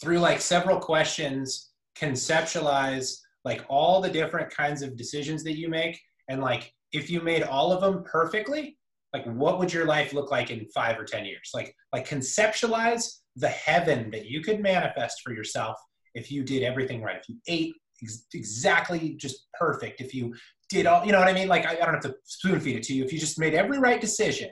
through 0.00 0.18
like 0.18 0.40
several 0.40 0.80
questions, 0.80 1.72
conceptualize 1.94 3.18
like 3.44 3.64
all 3.68 4.00
the 4.00 4.08
different 4.08 4.50
kinds 4.50 4.80
of 4.80 4.96
decisions 4.96 5.44
that 5.44 5.58
you 5.58 5.68
make, 5.68 6.00
and 6.30 6.40
like 6.40 6.72
if 6.92 7.10
you 7.10 7.20
made 7.20 7.42
all 7.42 7.72
of 7.72 7.82
them 7.82 8.02
perfectly, 8.04 8.78
like 9.12 9.26
what 9.26 9.58
would 9.58 9.74
your 9.74 9.84
life 9.84 10.14
look 10.14 10.30
like 10.30 10.50
in 10.50 10.66
five 10.74 10.98
or 10.98 11.04
ten 11.04 11.26
years? 11.26 11.50
Like 11.52 11.76
like 11.92 12.08
conceptualize 12.08 13.18
the 13.36 13.48
heaven 13.48 14.10
that 14.12 14.24
you 14.24 14.40
could 14.40 14.60
manifest 14.60 15.20
for 15.22 15.34
yourself 15.34 15.76
if 16.14 16.32
you 16.32 16.44
did 16.44 16.62
everything 16.62 17.02
right. 17.02 17.16
If 17.16 17.28
you 17.28 17.36
ate 17.46 17.74
ex- 18.02 18.26
exactly 18.34 19.14
just 19.14 19.46
perfect. 19.58 20.00
If 20.00 20.14
you 20.14 20.34
did 20.68 20.86
all, 20.86 21.04
you 21.04 21.12
know 21.12 21.18
what 21.18 21.28
I 21.28 21.32
mean? 21.32 21.48
Like 21.48 21.66
I, 21.66 21.72
I 21.72 21.84
don't 21.84 21.94
have 21.94 22.02
to 22.02 22.14
spoon 22.24 22.60
feed 22.60 22.76
it 22.76 22.82
to 22.84 22.94
you. 22.94 23.04
If 23.04 23.12
you 23.12 23.18
just 23.18 23.38
made 23.38 23.54
every 23.54 23.78
right 23.78 24.00
decision, 24.00 24.50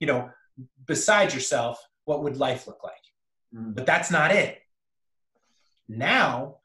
you 0.00 0.06
know, 0.06 0.30
beside 0.86 1.32
yourself, 1.32 1.78
what 2.04 2.22
would 2.22 2.36
life 2.36 2.66
look 2.66 2.82
like? 2.82 2.94
Mm. 3.54 3.74
But 3.74 3.86
that's 3.86 4.10
not 4.10 4.30
it. 4.30 4.58
Now, 5.88 6.58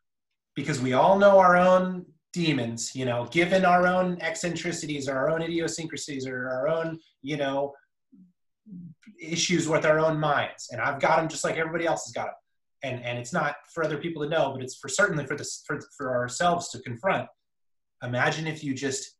because 0.55 0.81
we 0.81 0.93
all 0.93 1.17
know 1.17 1.39
our 1.39 1.55
own 1.55 2.05
demons, 2.33 2.95
you 2.95 3.05
know, 3.05 3.25
given 3.31 3.65
our 3.65 3.87
own 3.87 4.17
eccentricities 4.21 5.07
or 5.07 5.17
our 5.17 5.29
own 5.29 5.41
idiosyncrasies 5.41 6.27
or 6.27 6.49
our 6.49 6.67
own, 6.67 6.99
you 7.21 7.37
know, 7.37 7.73
issues 9.19 9.67
with 9.67 9.85
our 9.85 9.99
own 9.99 10.19
minds. 10.19 10.69
And 10.71 10.81
I've 10.81 10.99
got 10.99 11.17
them 11.17 11.27
just 11.27 11.43
like 11.43 11.57
everybody 11.57 11.85
else 11.85 12.05
has 12.05 12.13
got 12.13 12.25
them. 12.25 12.35
And, 12.83 13.03
and 13.03 13.17
it's 13.17 13.33
not 13.33 13.55
for 13.73 13.83
other 13.83 13.97
people 13.97 14.23
to 14.23 14.29
know, 14.29 14.53
but 14.53 14.63
it's 14.63 14.77
for 14.77 14.87
certainly 14.87 15.25
for 15.25 15.35
this 15.35 15.63
for, 15.67 15.79
for 15.97 16.15
ourselves 16.15 16.69
to 16.69 16.79
confront. 16.79 17.27
Imagine 18.03 18.47
if 18.47 18.63
you 18.63 18.73
just 18.73 19.15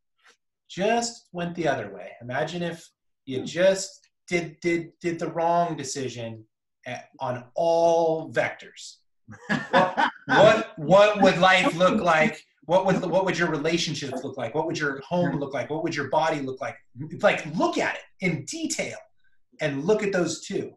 just 0.70 1.28
went 1.34 1.56
the 1.56 1.68
other 1.68 1.94
way. 1.94 2.12
Imagine 2.22 2.62
if 2.62 2.88
you 3.26 3.40
hmm. 3.40 3.46
just 3.46 4.08
did 4.28 4.58
did 4.62 4.92
did 5.02 5.20
the 5.20 5.32
wrong 5.32 5.76
decision 5.76 6.46
at, 6.86 7.10
on 7.20 7.44
all 7.56 8.32
vectors. 8.32 8.98
What 10.28 10.74
what 10.78 11.22
would 11.22 11.40
life 11.40 11.76
look 11.76 12.02
like? 12.02 12.40
What 12.66 12.86
would 12.86 13.02
what 13.02 13.26
would 13.26 13.38
your 13.38 13.50
relationships 13.50 14.24
look 14.24 14.38
like? 14.38 14.54
What 14.54 14.68
would 14.68 14.78
your 14.78 15.02
home 15.02 15.40
look 15.40 15.56
like? 15.56 15.72
What 15.72 15.84
would 15.84 15.96
your 15.96 16.10
body 16.10 16.42
look 16.42 16.62
like? 16.62 16.76
Like 17.22 17.46
look 17.56 17.80
at 17.80 17.96
it 17.96 18.02
in 18.22 18.46
detail 18.46 18.98
and 19.60 19.86
look 19.86 20.04
at 20.04 20.12
those 20.12 20.46
two 20.46 20.74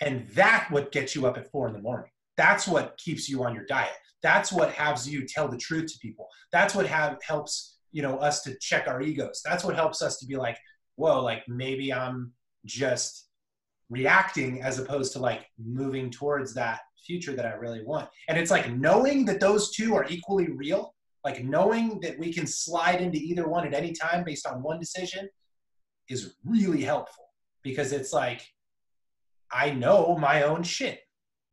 and 0.00 0.26
that 0.28 0.68
what 0.70 0.92
gets 0.92 1.14
you 1.14 1.26
up 1.26 1.36
at 1.36 1.50
four 1.50 1.66
in 1.68 1.72
the 1.72 1.80
morning. 1.80 2.10
That's 2.36 2.68
what 2.68 2.98
keeps 2.98 3.28
you 3.28 3.44
on 3.44 3.54
your 3.54 3.64
diet. 3.64 3.96
That's 4.22 4.52
what 4.52 4.72
has 4.72 5.08
you 5.08 5.26
tell 5.26 5.48
the 5.48 5.56
truth 5.56 5.92
to 5.92 5.98
people. 6.00 6.28
That's 6.52 6.74
what 6.74 6.86
have 6.86 7.18
helps 7.26 7.78
you 7.92 8.02
know 8.02 8.18
us 8.18 8.42
to 8.42 8.56
check 8.60 8.88
our 8.88 9.00
egos. 9.00 9.40
That's 9.44 9.64
what 9.64 9.74
helps 9.74 10.02
us 10.02 10.18
to 10.18 10.26
be 10.26 10.36
like 10.36 10.58
whoa 10.96 11.22
like 11.22 11.42
maybe 11.46 11.92
i'm 11.92 12.32
just 12.64 13.28
reacting 13.90 14.62
as 14.62 14.78
opposed 14.78 15.12
to 15.12 15.18
like 15.18 15.46
moving 15.64 16.10
towards 16.10 16.52
that 16.54 16.80
future 17.06 17.34
that 17.36 17.46
I 17.46 17.52
really 17.52 17.84
want. 17.84 18.08
And 18.28 18.36
it's 18.36 18.50
like 18.50 18.72
knowing 18.72 19.24
that 19.26 19.38
those 19.38 19.70
two 19.70 19.94
are 19.94 20.06
equally 20.08 20.50
real, 20.50 20.92
like 21.24 21.44
knowing 21.44 22.00
that 22.00 22.18
we 22.18 22.32
can 22.32 22.48
slide 22.48 23.00
into 23.00 23.18
either 23.18 23.46
one 23.46 23.64
at 23.64 23.74
any 23.74 23.92
time 23.92 24.24
based 24.24 24.44
on 24.44 24.60
one 24.60 24.80
decision 24.80 25.28
is 26.08 26.34
really 26.44 26.82
helpful 26.82 27.26
because 27.62 27.92
it's 27.92 28.12
like 28.12 28.42
I 29.52 29.70
know 29.70 30.16
my 30.18 30.42
own 30.42 30.62
shit 30.62 31.00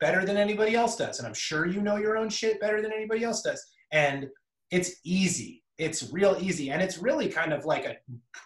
better 0.00 0.24
than 0.24 0.36
anybody 0.36 0.74
else 0.74 0.96
does. 0.96 1.18
And 1.18 1.26
I'm 1.26 1.34
sure 1.34 1.66
you 1.66 1.80
know 1.80 1.96
your 1.96 2.16
own 2.16 2.28
shit 2.28 2.60
better 2.60 2.82
than 2.82 2.92
anybody 2.92 3.24
else 3.24 3.42
does. 3.42 3.64
And 3.92 4.28
it's 4.70 4.96
easy. 5.04 5.62
It's 5.78 6.12
real 6.12 6.36
easy. 6.40 6.70
And 6.70 6.82
it's 6.82 6.98
really 6.98 7.28
kind 7.28 7.52
of 7.52 7.64
like 7.64 7.84
a 7.84 7.96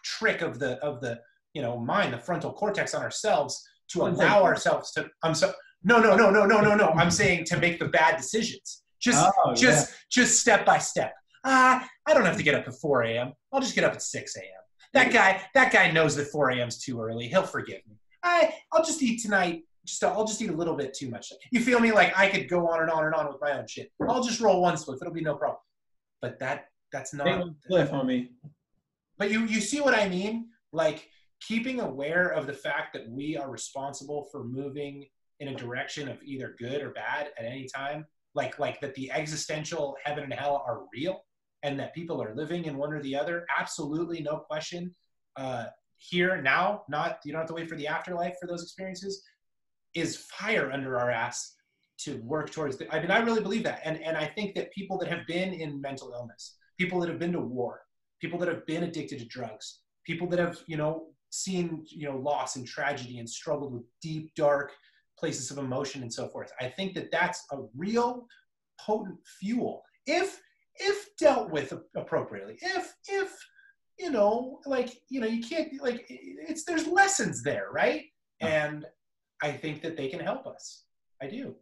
trick 0.05 0.42
of 0.42 0.59
the 0.59 0.76
of 0.78 1.01
the 1.01 1.20
you 1.55 1.62
know 1.62 1.78
mind, 1.78 2.12
the 2.12 2.18
frontal 2.18 2.53
cortex 2.53 2.94
on 2.94 3.03
ourselves 3.03 3.62
to 3.88 4.03
allow 4.03 4.42
ourselves 4.42 4.92
to 4.92 5.09
I'm 5.22 5.34
so 5.34 5.53
no 5.84 6.01
no 6.01 6.16
no 6.16 6.30
no 6.30 6.44
no 6.44 6.61
no 6.61 6.74
no 6.74 6.88
i'm 6.96 7.11
saying 7.11 7.44
to 7.44 7.57
make 7.59 7.78
the 7.78 7.86
bad 7.88 8.16
decisions 8.16 8.82
just 9.01 9.24
Oh, 9.44 9.55
just 9.55 9.94
just 10.11 10.40
step 10.40 10.66
by 10.66 10.78
step 10.78 11.14
ah 11.44 11.88
i 12.07 12.14
don't 12.14 12.24
have 12.24 12.36
to 12.36 12.42
get 12.42 12.55
up 12.55 12.66
at 12.66 12.74
4 12.74 13.05
a.m 13.05 13.32
i'll 13.53 13.61
just 13.61 13.74
get 13.74 13.84
up 13.84 13.92
at 13.92 14.03
6 14.03 14.36
a.m 14.36 14.44
that 14.92 15.12
guy 15.12 15.40
that 15.55 15.72
guy 15.72 15.90
knows 15.90 16.16
that 16.16 16.26
4 16.26 16.51
a.m 16.51 16.68
is 16.68 16.78
too 16.78 17.01
early 17.01 17.28
he'll 17.28 17.42
forgive 17.44 17.80
me 17.88 17.96
i 18.29 18.55
i'll 18.72 18.85
just 18.85 19.03
eat 19.03 19.20
tonight 19.20 19.62
just 19.87 20.03
i'll 20.05 20.26
just 20.26 20.41
eat 20.43 20.51
a 20.51 20.57
little 20.57 20.76
bit 20.76 20.95
too 20.95 21.09
much 21.11 21.33
you 21.51 21.61
feel 21.61 21.81
me 21.81 21.93
like 21.93 22.16
i 22.18 22.29
could 22.29 22.49
go 22.49 22.68
on 22.68 22.83
and 22.83 22.91
on 22.91 23.05
and 23.05 23.14
on 23.14 23.26
with 23.26 23.41
my 23.41 23.53
own 23.59 23.66
shit 23.66 23.91
i'll 24.09 24.22
just 24.22 24.41
roll 24.41 24.61
one 24.61 24.74
spliff 24.74 24.99
it'll 25.01 25.12
be 25.12 25.20
no 25.20 25.35
problem 25.35 25.61
but 26.20 26.39
that 26.39 26.66
that's 26.93 27.12
not 27.14 27.45
Cliff, 27.66 27.91
homie. 27.91 28.29
but 29.18 29.31
you 29.31 29.45
you 29.45 29.61
see 29.61 29.81
what 29.81 29.95
I 29.95 30.09
mean? 30.09 30.49
Like 30.72 31.09
keeping 31.41 31.81
aware 31.81 32.29
of 32.29 32.47
the 32.47 32.53
fact 32.53 32.93
that 32.95 33.09
we 33.09 33.37
are 33.37 33.51
responsible 33.51 34.29
for 34.33 34.45
moving 34.45 35.07
in 35.41 35.49
a 35.49 35.55
direction 35.55 36.09
of 36.09 36.22
either 36.24 36.57
good 36.59 36.83
or 36.83 36.91
bad 36.91 37.29
at 37.39 37.45
any 37.45 37.68
time. 37.74 38.07
Like 38.35 38.59
like 38.59 38.81
that 38.81 38.95
the 38.95 39.11
existential 39.11 39.97
heaven 40.05 40.24
and 40.24 40.33
hell 40.33 40.64
are 40.66 40.83
real 40.93 41.20
and 41.62 41.79
that 41.81 41.95
people 41.95 42.22
are 42.22 42.35
living 42.35 42.64
in 42.64 42.76
one 42.76 42.93
or 42.93 43.03
the 43.03 43.16
other. 43.16 43.45
Absolutely 43.59 44.20
no 44.20 44.39
question. 44.39 44.95
Uh, 45.37 45.66
here 45.99 46.40
now, 46.40 46.82
not 46.88 47.18
you 47.24 47.32
don't 47.32 47.40
have 47.40 47.49
to 47.49 47.55
wait 47.55 47.68
for 47.68 47.76
the 47.76 47.86
afterlife 47.86 48.36
for 48.40 48.46
those 48.46 48.62
experiences. 48.62 49.22
Is 49.94 50.16
fire 50.16 50.70
under 50.70 50.99
our 50.99 51.11
ass 51.11 51.55
to 51.99 52.16
work 52.18 52.51
towards 52.51 52.76
the, 52.76 52.92
I 52.94 53.01
mean, 53.01 53.11
I 53.11 53.18
really 53.18 53.40
believe 53.40 53.64
that. 53.64 53.80
And, 53.84 54.01
and 54.03 54.16
I 54.16 54.26
think 54.26 54.55
that 54.55 54.72
people 54.72 54.99
that 54.99 55.09
have 55.09 55.26
been 55.26 55.53
in 55.53 55.80
mental 55.80 56.12
illness, 56.12 56.57
people 56.78 57.01
that 57.01 57.09
have 57.09 57.18
been 57.18 57.32
to 57.32 57.40
war, 57.40 57.80
people 58.20 58.38
that 58.38 58.49
have 58.49 58.64
been 58.66 58.84
addicted 58.84 59.18
to 59.18 59.24
drugs, 59.26 59.80
people 60.05 60.28
that 60.28 60.38
have, 60.38 60.59
you 60.66 60.76
know, 60.76 61.07
seen, 61.30 61.84
you 61.88 62.09
know, 62.09 62.16
loss 62.16 62.57
and 62.57 62.66
tragedy 62.66 63.18
and 63.18 63.28
struggled 63.28 63.72
with 63.72 63.82
deep, 64.01 64.32
dark 64.36 64.72
places 65.18 65.51
of 65.51 65.59
emotion 65.59 66.03
and 66.03 66.12
so 66.12 66.28
forth. 66.28 66.53
I 66.61 66.68
think 66.68 66.94
that 66.94 67.11
that's 67.11 67.44
a 67.51 67.59
real 67.76 68.26
potent 68.80 69.18
fuel 69.40 69.82
if, 70.07 70.40
if 70.76 71.09
dealt 71.18 71.51
with 71.51 71.72
appropriately, 71.96 72.59
if, 72.62 72.94
if, 73.09 73.36
you 73.99 74.11
know, 74.11 74.61
like, 74.66 75.01
you 75.09 75.20
know, 75.20 75.26
you 75.26 75.42
can't 75.42 75.80
like, 75.82 76.07
it's, 76.09 76.64
there's 76.64 76.86
lessons 76.86 77.42
there, 77.42 77.68
right? 77.72 78.05
And 78.40 78.86
I 79.42 79.53
think 79.53 79.82
that 79.82 79.96
they 79.96 80.09
can 80.09 80.20
help 80.20 80.46
us. 80.46 80.84
I 81.22 81.26
do. 81.26 81.57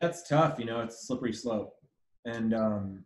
That's 0.00 0.26
tough, 0.28 0.58
you 0.58 0.64
know, 0.64 0.80
it's 0.80 1.02
a 1.02 1.06
slippery 1.06 1.32
slope. 1.32 1.74
And 2.24 2.54
um, 2.54 3.04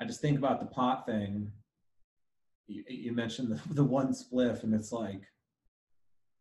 I 0.00 0.04
just 0.06 0.20
think 0.20 0.38
about 0.38 0.60
the 0.60 0.66
pot 0.66 1.06
thing. 1.06 1.52
You, 2.66 2.84
you 2.88 3.12
mentioned 3.12 3.50
the, 3.50 3.74
the 3.74 3.84
one 3.84 4.12
spliff, 4.12 4.62
and 4.62 4.74
it's 4.74 4.92
like, 4.92 5.22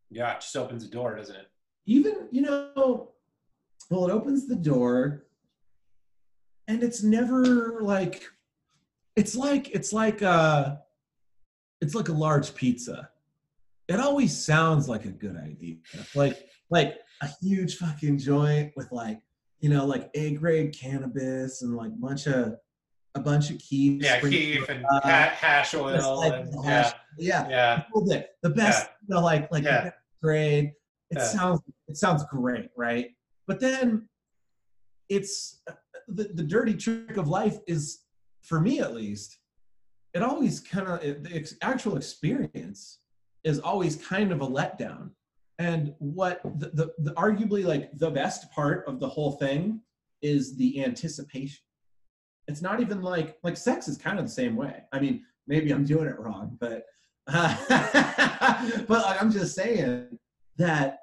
Yeah, 0.10 0.32
it 0.34 0.42
just 0.42 0.56
opens 0.56 0.84
the 0.86 0.92
door, 0.92 1.16
doesn't 1.16 1.36
it? 1.36 1.48
even, 1.86 2.28
you 2.32 2.42
know, 2.42 3.12
well, 3.90 4.08
it 4.08 4.12
opens 4.12 4.48
the 4.48 4.56
door, 4.56 5.26
and 6.70 6.82
it's 6.84 7.04
never 7.04 7.82
like, 7.82 8.24
it's 9.18 9.36
like, 9.36 9.70
it's 9.72 9.92
like, 9.92 10.22
uh, 10.22 10.76
it's 11.82 11.96
like 11.96 12.10
a 12.10 12.14
large 12.14 12.54
pizza. 12.56 13.10
it 13.90 14.00
always 14.00 14.38
sounds 14.46 14.88
like 14.88 15.06
a 15.06 15.10
good 15.12 15.36
idea. 15.38 15.78
Like 16.16 16.38
like 16.70 17.00
a 17.22 17.28
huge 17.42 17.78
fucking 17.78 18.20
joint 18.20 18.72
with 18.78 18.92
like 18.92 19.20
you 19.60 19.70
know 19.70 19.86
like 19.86 20.10
A 20.14 20.36
grade 20.36 20.76
cannabis 20.80 21.64
and 21.64 21.76
like 21.76 21.92
bunch 22.00 22.28
of 22.28 22.56
a 23.16 23.20
bunch 23.20 23.50
of 23.50 23.58
keef. 23.58 24.04
Yeah, 24.04 24.20
keef 24.22 24.70
and 24.70 24.86
uh, 24.92 25.02
hash 25.02 25.74
oil. 25.74 26.22
And, 26.22 26.66
hash, 26.66 26.94
yeah, 27.18 27.48
yeah, 27.50 27.84
yeah. 28.06 28.24
The 28.44 28.50
best, 28.52 28.88
yeah. 28.88 28.94
you 29.08 29.16
know, 29.16 29.22
like 29.22 29.52
like 29.52 29.64
yeah. 29.64 29.90
grade. 30.22 30.74
It 31.12 31.18
Yeah. 31.18 31.24
sounds 31.26 31.62
it 31.88 31.98
sounds 31.98 32.24
great, 32.26 32.70
right? 32.78 33.08
But 33.48 33.60
then 33.60 34.08
it's 35.10 35.62
the, 36.16 36.30
the 36.34 36.44
dirty 36.44 36.74
trick 36.74 37.18
of 37.18 37.28
life 37.28 37.58
is 37.68 38.00
for 38.42 38.60
me 38.60 38.80
at 38.80 38.94
least 38.94 39.40
it 40.14 40.24
always 40.24 40.60
kind 40.60 40.88
of 40.88 41.02
the 41.02 41.58
actual 41.62 41.96
experience 41.96 43.00
is 43.44 43.60
always 43.60 43.96
kind 43.96 44.32
of 44.32 44.42
a 44.42 44.48
letdown. 44.48 45.12
And 45.60 45.94
what 46.00 46.42
the, 46.44 46.72
the, 46.74 46.94
the 46.98 47.14
arguably 47.14 47.64
like 47.64 47.92
the 47.94 48.10
best 48.10 48.52
part 48.52 48.88
of 48.88 49.00
the 49.00 49.08
whole 49.08 49.34
thing 49.34 49.82
is 50.22 50.58
the 50.58 50.84
anticipation. 50.84 51.62
It's 52.48 52.62
not 52.62 52.80
even 52.82 53.02
like 53.02 53.38
like 53.44 53.56
sex 53.56 53.88
is 53.88 53.98
kind 53.98 54.18
of 54.18 54.26
the 54.26 54.32
same 54.32 54.56
way. 54.56 54.84
I 54.92 55.00
mean 55.00 55.24
maybe 55.50 55.72
i'm 55.72 55.84
doing 55.84 56.08
it 56.08 56.18
wrong 56.18 56.56
but 56.62 56.86
but 57.28 58.90
like, 58.90 59.22
i'm 59.22 59.32
just 59.32 59.56
saying 59.56 60.18
that 60.56 61.00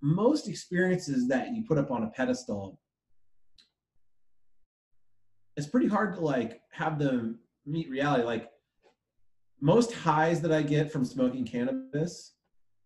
most 0.00 0.48
experiences 0.48 1.26
that 1.26 1.52
you 1.54 1.64
put 1.66 1.78
up 1.78 1.90
on 1.90 2.04
a 2.04 2.10
pedestal 2.10 2.78
it's 5.56 5.66
pretty 5.66 5.88
hard 5.88 6.14
to 6.14 6.20
like 6.20 6.60
have 6.70 6.98
them 6.98 7.38
meet 7.66 7.88
reality. 7.88 8.24
Like 8.24 8.50
most 9.60 9.92
highs 9.92 10.42
that 10.42 10.52
i 10.52 10.60
get 10.60 10.92
from 10.92 11.04
smoking 11.06 11.44
cannabis 11.44 12.34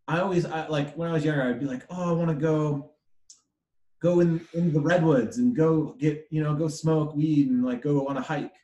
i 0.07 0.21
always 0.21 0.45
I, 0.45 0.69
like 0.69 0.95
when 0.95 1.09
i 1.09 1.13
was 1.13 1.25
younger 1.25 1.43
i'd 1.43 1.59
be 1.59 1.67
like 1.67 1.85
oh 1.91 2.11
i 2.11 2.13
want 2.13 2.29
to 2.29 2.37
go 2.37 2.93
go 4.01 4.21
in 4.21 4.41
in 4.55 4.73
the 4.73 4.81
redwoods 4.81 5.39
and 5.39 5.57
go 5.57 5.95
get 5.99 6.27
you 6.31 6.43
know 6.43 6.55
go 6.55 6.69
smoke 6.69 7.15
weed 7.15 7.49
and 7.49 7.65
like 7.65 7.83
go 7.83 8.07
on 8.07 8.17
a 8.17 8.23
hike. 8.23 8.55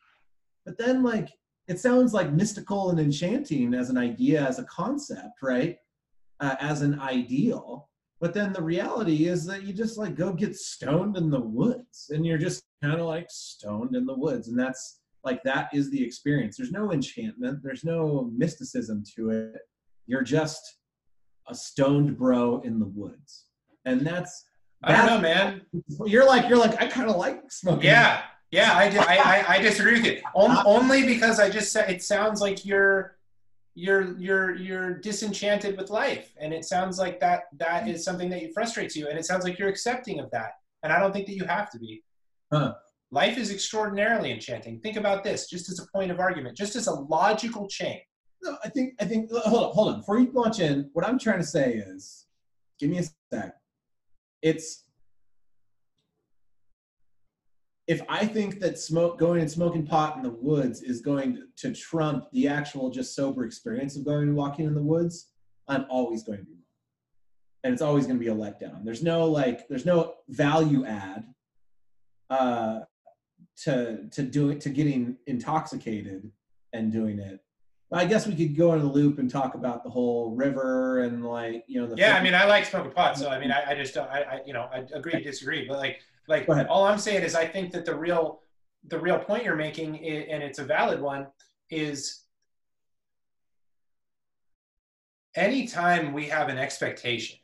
But 0.65 0.79
then 0.79 1.03
like 1.03 1.31
it 1.67 1.81
sounds 1.81 2.13
like 2.13 2.33
mystical 2.33 2.91
and 2.91 3.01
enchanting 3.01 3.75
as 3.75 3.91
an 3.91 3.97
idea 3.97 4.47
as 4.47 4.59
a 4.59 4.65
concept 4.65 5.43
right? 5.43 5.77
Uh, 6.41 6.57
as 6.61 6.83
an 6.83 7.01
ideal 7.01 7.89
but 8.25 8.33
then 8.33 8.55
the 8.55 8.63
reality 8.63 9.27
is 9.27 9.45
that 9.45 9.65
you 9.65 9.75
just 9.75 9.99
like 9.99 10.15
go 10.15 10.33
get 10.33 10.57
stoned 10.57 11.19
in 11.19 11.29
the 11.29 11.39
woods 11.39 12.07
and 12.09 12.25
you're 12.25 12.39
just 12.39 12.65
kind 12.83 12.99
of 12.99 13.07
like 13.07 13.27
stoned 13.29 13.95
in 13.95 14.07
the 14.07 14.15
woods 14.15 14.49
and 14.49 14.59
that's 14.59 15.01
like 15.25 15.43
that 15.43 15.69
is 15.75 15.91
the 15.91 16.03
experience. 16.03 16.57
There's 16.57 16.73
no 16.73 16.91
enchantment. 16.91 17.61
There's 17.63 17.85
no 17.85 18.31
mysticism 18.35 19.05
to 19.15 19.29
it. 19.29 19.61
You're 20.07 20.23
just 20.23 20.79
a 21.49 21.55
stoned 21.55 22.17
bro 22.17 22.63
in 22.63 22.79
the 22.79 22.87
woods. 22.87 23.45
And 23.85 24.01
that's 24.07 24.47
I 24.83 24.97
don't 24.97 25.05
know, 25.05 25.21
man. 25.21 25.61
you're 26.07 26.27
like 26.27 26.49
you're 26.49 26.57
like 26.57 26.81
i 26.81 26.87
kind 26.87 27.11
of 27.11 27.17
like 27.17 27.53
smoking. 27.53 27.85
Yeah, 27.85 28.23
yeah, 28.51 28.73
I, 28.73 28.85
I, 28.87 29.57
I, 29.57 29.59
disagree 29.61 30.01
with 30.01 30.07
you. 30.07 30.23
On- 30.35 30.63
only 30.65 31.05
because 31.05 31.39
I 31.41 31.51
just 31.51 31.73
said 31.73 31.91
it 31.91 32.03
sounds 32.03 32.41
like 32.41 32.65
you're 32.65 33.19
you're 33.75 34.17
you're 34.19 34.55
you're 34.55 34.95
disenchanted 34.95 35.77
with 35.77 35.91
life, 35.91 36.33
and 36.39 36.53
it 36.53 36.65
sounds 36.65 36.99
like 36.99 37.19
that 37.21 37.45
that 37.59 37.89
is 37.89 38.05
something 38.05 38.31
that 38.31 38.55
frustrates 38.55 38.95
you, 38.95 39.09
and 39.09 39.19
it 39.19 39.27
sounds 39.27 39.45
like 39.45 39.59
you're 39.59 39.69
accepting 39.69 40.21
of 40.21 40.31
that, 40.31 40.53
and 40.83 40.93
I 40.93 41.01
don't 41.01 41.13
think 41.13 41.27
that 41.27 41.35
you 41.35 41.45
have 41.45 41.71
to 41.71 41.79
be. 41.79 42.03
Huh. 42.53 42.75
Life 43.11 43.37
is 43.37 43.51
extraordinarily 43.51 44.33
enchanting. 44.33 44.81
Think 44.81 44.97
about 44.97 45.23
this, 45.23 45.49
just 45.49 45.69
as 45.69 45.79
a 45.79 45.87
point 45.93 46.11
of 46.11 46.21
argument, 46.21 46.57
just 46.57 46.77
as 46.77 46.87
a 46.87 46.95
logical 46.95 47.69
chain. 47.69 48.01
No, 48.43 48.57
I 48.65 48.69
think 48.69 48.95
I 49.01 49.05
think 49.05 49.31
hold 49.33 49.65
on, 49.65 49.75
hold 49.75 49.89
on. 49.95 50.01
Before 50.01 50.19
you 50.19 50.31
launch 50.33 50.61
in, 50.61 50.91
what 50.93 51.07
I'm 51.07 51.19
trying 51.19 51.39
to 51.39 51.47
say 51.47 51.75
is, 51.75 52.27
give 52.79 52.91
me 52.91 52.99
a 52.99 53.05
sec. 53.33 53.55
It's 54.43 54.84
if 57.87 58.01
I 58.09 58.27
think 58.27 58.61
that 58.61 58.79
smoke 58.79 59.19
going 59.19 59.41
and 59.41 59.51
smoking 59.51 59.87
pot 59.87 60.17
in 60.17 60.23
the 60.23 60.31
woods 60.31 60.83
is 60.83 61.01
going 61.01 61.43
to 61.57 61.73
trump 61.73 62.27
the 62.33 62.49
actual 62.49 62.91
just 62.91 63.15
sober 63.15 63.45
experience 63.45 63.97
of 63.97 64.05
going 64.05 64.29
and 64.29 64.37
walking 64.37 64.65
in 64.65 64.75
the 64.75 64.83
woods, 64.83 65.31
I'm 65.69 65.85
always 65.91 66.23
going 66.23 66.39
to 66.39 66.45
be 66.45 66.53
wrong. 66.53 66.61
And 67.63 67.73
it's 67.73 67.83
always 67.83 68.07
going 68.07 68.19
to 68.19 68.25
be 68.25 68.31
a 68.31 68.35
letdown. 68.35 68.85
There's 68.85 69.03
no 69.03 69.27
like 69.27 69.69
there's 69.69 69.87
no 69.87 70.15
value 70.29 70.85
add 70.85 71.25
uh 72.31 72.81
to 73.65 74.09
to 74.11 74.23
doing 74.23 74.59
to 74.59 74.71
getting 74.71 75.17
intoxicated 75.27 76.31
and 76.73 76.93
doing 76.93 77.19
it. 77.19 77.41
But 77.91 78.01
I 78.01 78.07
guess 78.07 78.27
we 78.27 78.35
could 78.35 78.57
go 78.57 78.73
in 78.75 78.81
a 78.81 78.85
loop 78.85 79.19
and 79.19 79.31
talk 79.31 79.55
about 79.55 79.85
the 79.85 79.91
whole 79.91 80.35
river 80.35 81.01
and 81.01 81.25
like 81.25 81.65
you 81.67 81.81
know 81.81 81.87
the 81.87 81.97
Yeah, 81.97 82.17
I 82.17 82.23
mean, 82.23 82.35
I 82.35 82.45
like 82.47 82.65
smoking 82.65 82.93
pot, 82.93 83.17
so 83.19 83.29
I 83.29 83.39
mean, 83.39 83.51
I, 83.51 83.71
I 83.71 83.75
just 83.75 83.95
don't, 83.95 84.11
I, 84.11 84.23
I, 84.23 84.41
you 84.47 84.53
know, 84.53 84.69
I 84.73 84.85
agree 84.93 85.23
disagree, 85.23 85.67
but 85.69 85.79
like, 85.79 86.01
like, 86.29 86.49
all 86.69 86.85
I'm 86.85 86.99
saying 86.99 87.23
is, 87.23 87.35
I 87.35 87.47
think 87.47 87.73
that 87.73 87.85
the 87.85 87.95
real, 87.95 88.41
the 88.89 88.99
real 88.99 89.19
point 89.19 89.45
you're 89.45 89.57
making, 89.57 89.95
i- 89.97 90.27
and 90.31 90.43
it's 90.43 90.59
a 90.59 90.65
valid 90.65 91.01
one, 91.01 91.27
is 91.71 92.25
anytime 95.35 96.13
we 96.13 96.27
have 96.27 96.49
an 96.49 96.59
expectation, 96.59 97.39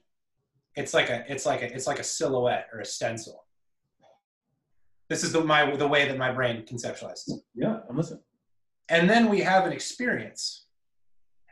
it's 0.76 0.94
like 0.94 1.10
a, 1.10 1.24
it's 1.30 1.46
like 1.46 1.62
a, 1.62 1.72
it's 1.74 1.86
like 1.86 1.98
a 1.98 2.04
silhouette 2.04 2.68
or 2.72 2.80
a 2.80 2.84
stencil. 2.84 3.44
This 5.08 5.24
is 5.24 5.32
the 5.32 5.42
my 5.42 5.74
the 5.76 5.88
way 5.88 6.06
that 6.06 6.16
my 6.16 6.30
brain 6.32 6.64
conceptualizes. 6.64 7.30
yeah, 7.54 7.80
I'm 7.88 7.96
listening. 7.96 8.20
and 8.88 9.10
then 9.10 9.28
we 9.28 9.40
have 9.40 9.66
an 9.66 9.72
experience. 9.72 10.66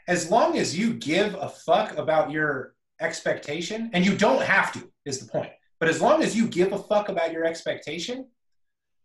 As 0.07 0.31
long 0.31 0.57
as 0.57 0.79
you 0.79 0.95
give 0.95 1.35
a 1.35 1.49
fuck 1.49 1.99
about 1.99 2.31
your 2.31 2.75
expectation, 3.01 3.91
and 3.93 4.07
you 4.07 4.17
don't 4.17 4.43
have 4.43 4.73
to, 4.73 4.91
is 5.05 5.19
the 5.21 5.31
point. 5.31 5.51
But 5.79 5.89
as 5.89 6.01
long 6.01 6.23
as 6.23 6.37
you 6.37 6.49
give 6.49 6.73
a 6.73 6.79
fuck 6.79 7.09
about 7.09 7.33
your 7.33 7.45
expectation, 7.45 8.27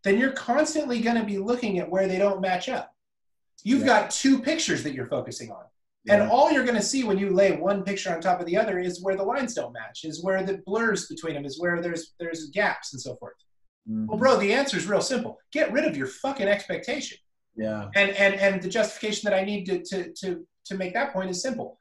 then 0.02 0.18
you're 0.18 0.32
constantly 0.32 1.00
going 1.00 1.16
to 1.16 1.24
be 1.24 1.38
looking 1.38 1.78
at 1.78 1.88
where 1.90 2.08
they 2.08 2.18
don't 2.18 2.40
match 2.40 2.68
up. 2.68 2.92
You've 3.62 3.80
Yeah. 3.80 3.86
got 4.02 4.10
two 4.10 4.40
pictures 4.42 4.82
that 4.82 4.92
you're 4.92 5.06
focusing 5.06 5.50
on. 5.50 5.64
Yeah. 6.04 6.14
And 6.22 6.30
all 6.30 6.50
you're 6.52 6.64
going 6.64 6.76
to 6.76 6.82
see 6.82 7.04
when 7.04 7.16
you 7.16 7.30
lay 7.30 7.52
one 7.56 7.82
picture 7.82 8.12
on 8.14 8.20
top 8.20 8.38
of 8.40 8.46
the 8.46 8.56
other 8.58 8.78
is 8.78 9.02
where 9.02 9.16
the 9.16 9.22
lines 9.22 9.54
don't 9.54 9.72
match, 9.72 10.04
is 10.04 10.22
where 10.22 10.42
the 10.42 10.58
blurs 10.66 11.06
between 11.08 11.34
them, 11.34 11.46
is 11.46 11.58
where 11.58 11.80
there's 11.80 12.14
there's 12.18 12.50
gaps 12.50 12.92
and 12.92 13.00
so 13.00 13.16
forth. 13.16 13.34
Mhm. 13.88 14.06
Well, 14.08 14.18
bro, 14.18 14.36
the 14.36 14.52
answer 14.52 14.76
is 14.76 14.86
real 14.86 15.00
simple. 15.00 15.40
Get 15.50 15.72
rid 15.72 15.84
of 15.86 15.96
your 15.96 16.06
fucking 16.08 16.46
expectation 16.48 17.16
Yeah. 17.56 17.90
and 17.94 18.10
and 18.10 18.34
and 18.34 18.62
the 18.62 18.68
justification 18.68 19.30
that 19.30 19.38
I 19.38 19.44
need 19.44 19.64
to 19.66 19.82
to 19.82 20.12
to 20.12 20.46
to 20.66 20.74
make 20.76 20.92
that 20.92 21.12
point 21.14 21.30
is 21.30 21.40
simple. 21.40 21.78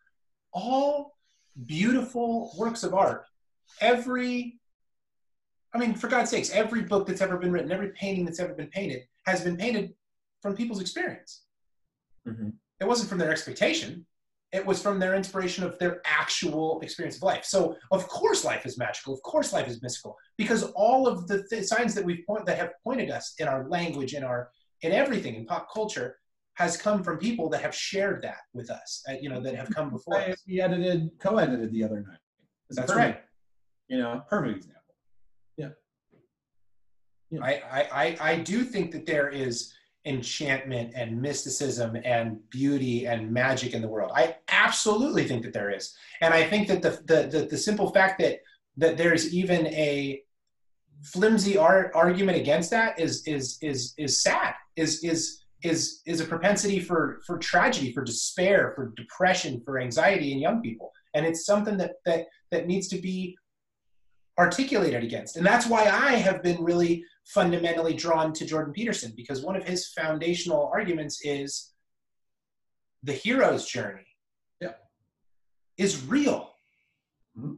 All 0.54 1.18
beautiful 1.66 2.54
works 2.58 2.84
of 2.84 2.94
art, 2.94 3.26
every 3.82 4.60
I 5.74 5.80
mean, 5.80 5.96
for 5.96 6.08
God's 6.08 6.30
sakes, 6.30 6.52
every 6.52 6.82
book 6.84 7.08
that's 7.08 7.22
ever 7.22 7.38
been 7.38 7.52
written, 7.52 7.72
every 7.72 7.90
painting 7.92 8.26
that's 8.26 8.40
ever 8.40 8.54
been 8.54 8.68
painted 8.70 9.02
has 9.26 9.42
been 9.42 9.58
painted 9.58 9.94
from 10.42 10.56
people's 10.56 10.82
experience. 10.82 11.46
Mhm. 12.28 12.54
It 12.80 12.86
wasn't 12.86 13.10
from 13.10 13.18
their 13.18 13.32
expectation. 13.32 14.06
It 14.52 14.64
was 14.64 14.80
from 14.82 15.00
their 15.00 15.16
inspiration 15.16 15.64
of 15.64 15.80
their 15.80 16.00
actual 16.06 16.80
experience 16.82 17.16
of 17.18 17.24
life. 17.24 17.44
So, 17.44 17.76
of 17.92 18.08
course, 18.08 18.46
life 18.46 18.68
is 18.68 18.78
magical. 18.78 19.14
Of 19.14 19.22
course, 19.24 19.52
life 19.52 19.68
is 19.68 19.82
mystical 19.82 20.16
because 20.38 20.64
all 20.74 21.08
of 21.08 21.28
the 21.28 21.44
th- 21.48 21.66
signs 21.66 21.96
that 21.96 22.06
we've 22.06 22.24
point- 22.28 22.46
that 22.46 22.58
have 22.60 22.74
pointed 22.84 23.10
us 23.10 23.34
in 23.40 23.48
our 23.48 23.68
language, 23.68 24.14
in 24.14 24.24
our 24.24 24.52
in 24.82 24.92
everything 24.92 25.36
in 25.36 25.46
pop 25.46 25.74
culture, 25.74 26.20
has 26.56 26.76
come 26.78 27.04
from 27.04 27.18
people 27.18 27.50
that 27.50 27.62
have 27.62 27.74
shared 27.74 28.22
that 28.22 28.42
with 28.54 28.70
us. 28.70 29.02
uh, 29.10 29.14
you 29.14 29.30
know, 29.30 29.40
that 29.42 29.56
have 29.56 29.70
come 29.72 29.90
before 29.90 30.18
I, 30.18 30.32
us. 30.32 30.44
we 30.46 30.60
edited, 30.62 31.10
co-edited 31.20 31.72
the 31.72 31.84
other 31.86 32.02
night. 32.02 32.20
It's 32.70 32.78
That's 32.78 32.94
right. 32.94 33.24
You 33.88 33.98
know, 34.00 34.24
perfect 34.30 34.58
example. 34.58 34.83
I, 37.42 37.62
I, 37.72 37.88
I, 37.92 38.18
I 38.32 38.36
do 38.38 38.64
think 38.64 38.92
that 38.92 39.06
there 39.06 39.30
is 39.30 39.74
enchantment 40.06 40.92
and 40.96 41.22
mysticism 41.22 41.98
and 42.04 42.38
beauty 42.50 43.08
and 43.08 43.32
magic 43.32 43.74
in 43.74 43.82
the 43.82 43.88
world. 43.88 44.12
I 44.14 44.36
absolutely 44.50 45.26
think 45.28 45.44
that 45.44 45.54
there 45.54 45.72
is. 45.72 45.96
And 46.22 46.34
I 46.34 46.48
think 46.48 46.68
that 46.68 46.82
the, 46.82 47.02
the, 47.06 47.28
the, 47.28 47.46
the 47.46 47.58
simple 47.58 47.90
fact 47.92 48.20
that, 48.20 48.40
that 48.78 48.98
there's 48.98 49.34
even 49.34 49.68
a 49.68 50.22
flimsy 51.04 51.58
ar- 51.58 51.92
argument 51.96 52.38
against 52.38 52.70
that 52.72 53.00
is, 53.00 53.26
is, 53.26 53.58
is, 53.62 53.94
is 53.98 54.22
sad, 54.22 54.54
is, 54.76 55.04
is, 55.04 55.44
is, 55.64 56.02
is 56.06 56.20
a 56.20 56.26
propensity 56.26 56.80
for, 56.80 57.22
for 57.26 57.38
tragedy, 57.38 57.94
for 57.94 58.04
despair, 58.04 58.74
for 58.76 58.94
depression, 58.98 59.62
for 59.64 59.80
anxiety 59.80 60.34
in 60.34 60.40
young 60.40 60.62
people. 60.62 60.92
And 61.14 61.26
it's 61.26 61.46
something 61.46 61.78
that, 61.78 61.94
that, 62.06 62.26
that 62.52 62.68
needs 62.68 62.90
to 62.90 62.98
be 62.98 63.38
articulated 64.38 65.04
against. 65.04 65.38
And 65.38 65.46
that's 65.46 65.68
why 65.68 65.84
I 65.84 66.16
have 66.16 66.44
been 66.44 66.62
really 66.62 67.06
fundamentally 67.26 67.94
drawn 67.94 68.34
to 68.34 68.46
Jordan 68.46 68.74
Peterson 68.74 69.14
because 69.16 69.42
one 69.42 69.56
of 69.56 69.64
his 69.64 69.90
foundational 69.90 70.70
arguments 70.74 71.22
is 71.26 71.74
the 73.04 73.14
hero's 73.14 73.66
journey 73.66 74.06
Yeah. 74.62 74.74
is 75.78 76.06
real. 76.06 76.54
Mhm. 77.38 77.58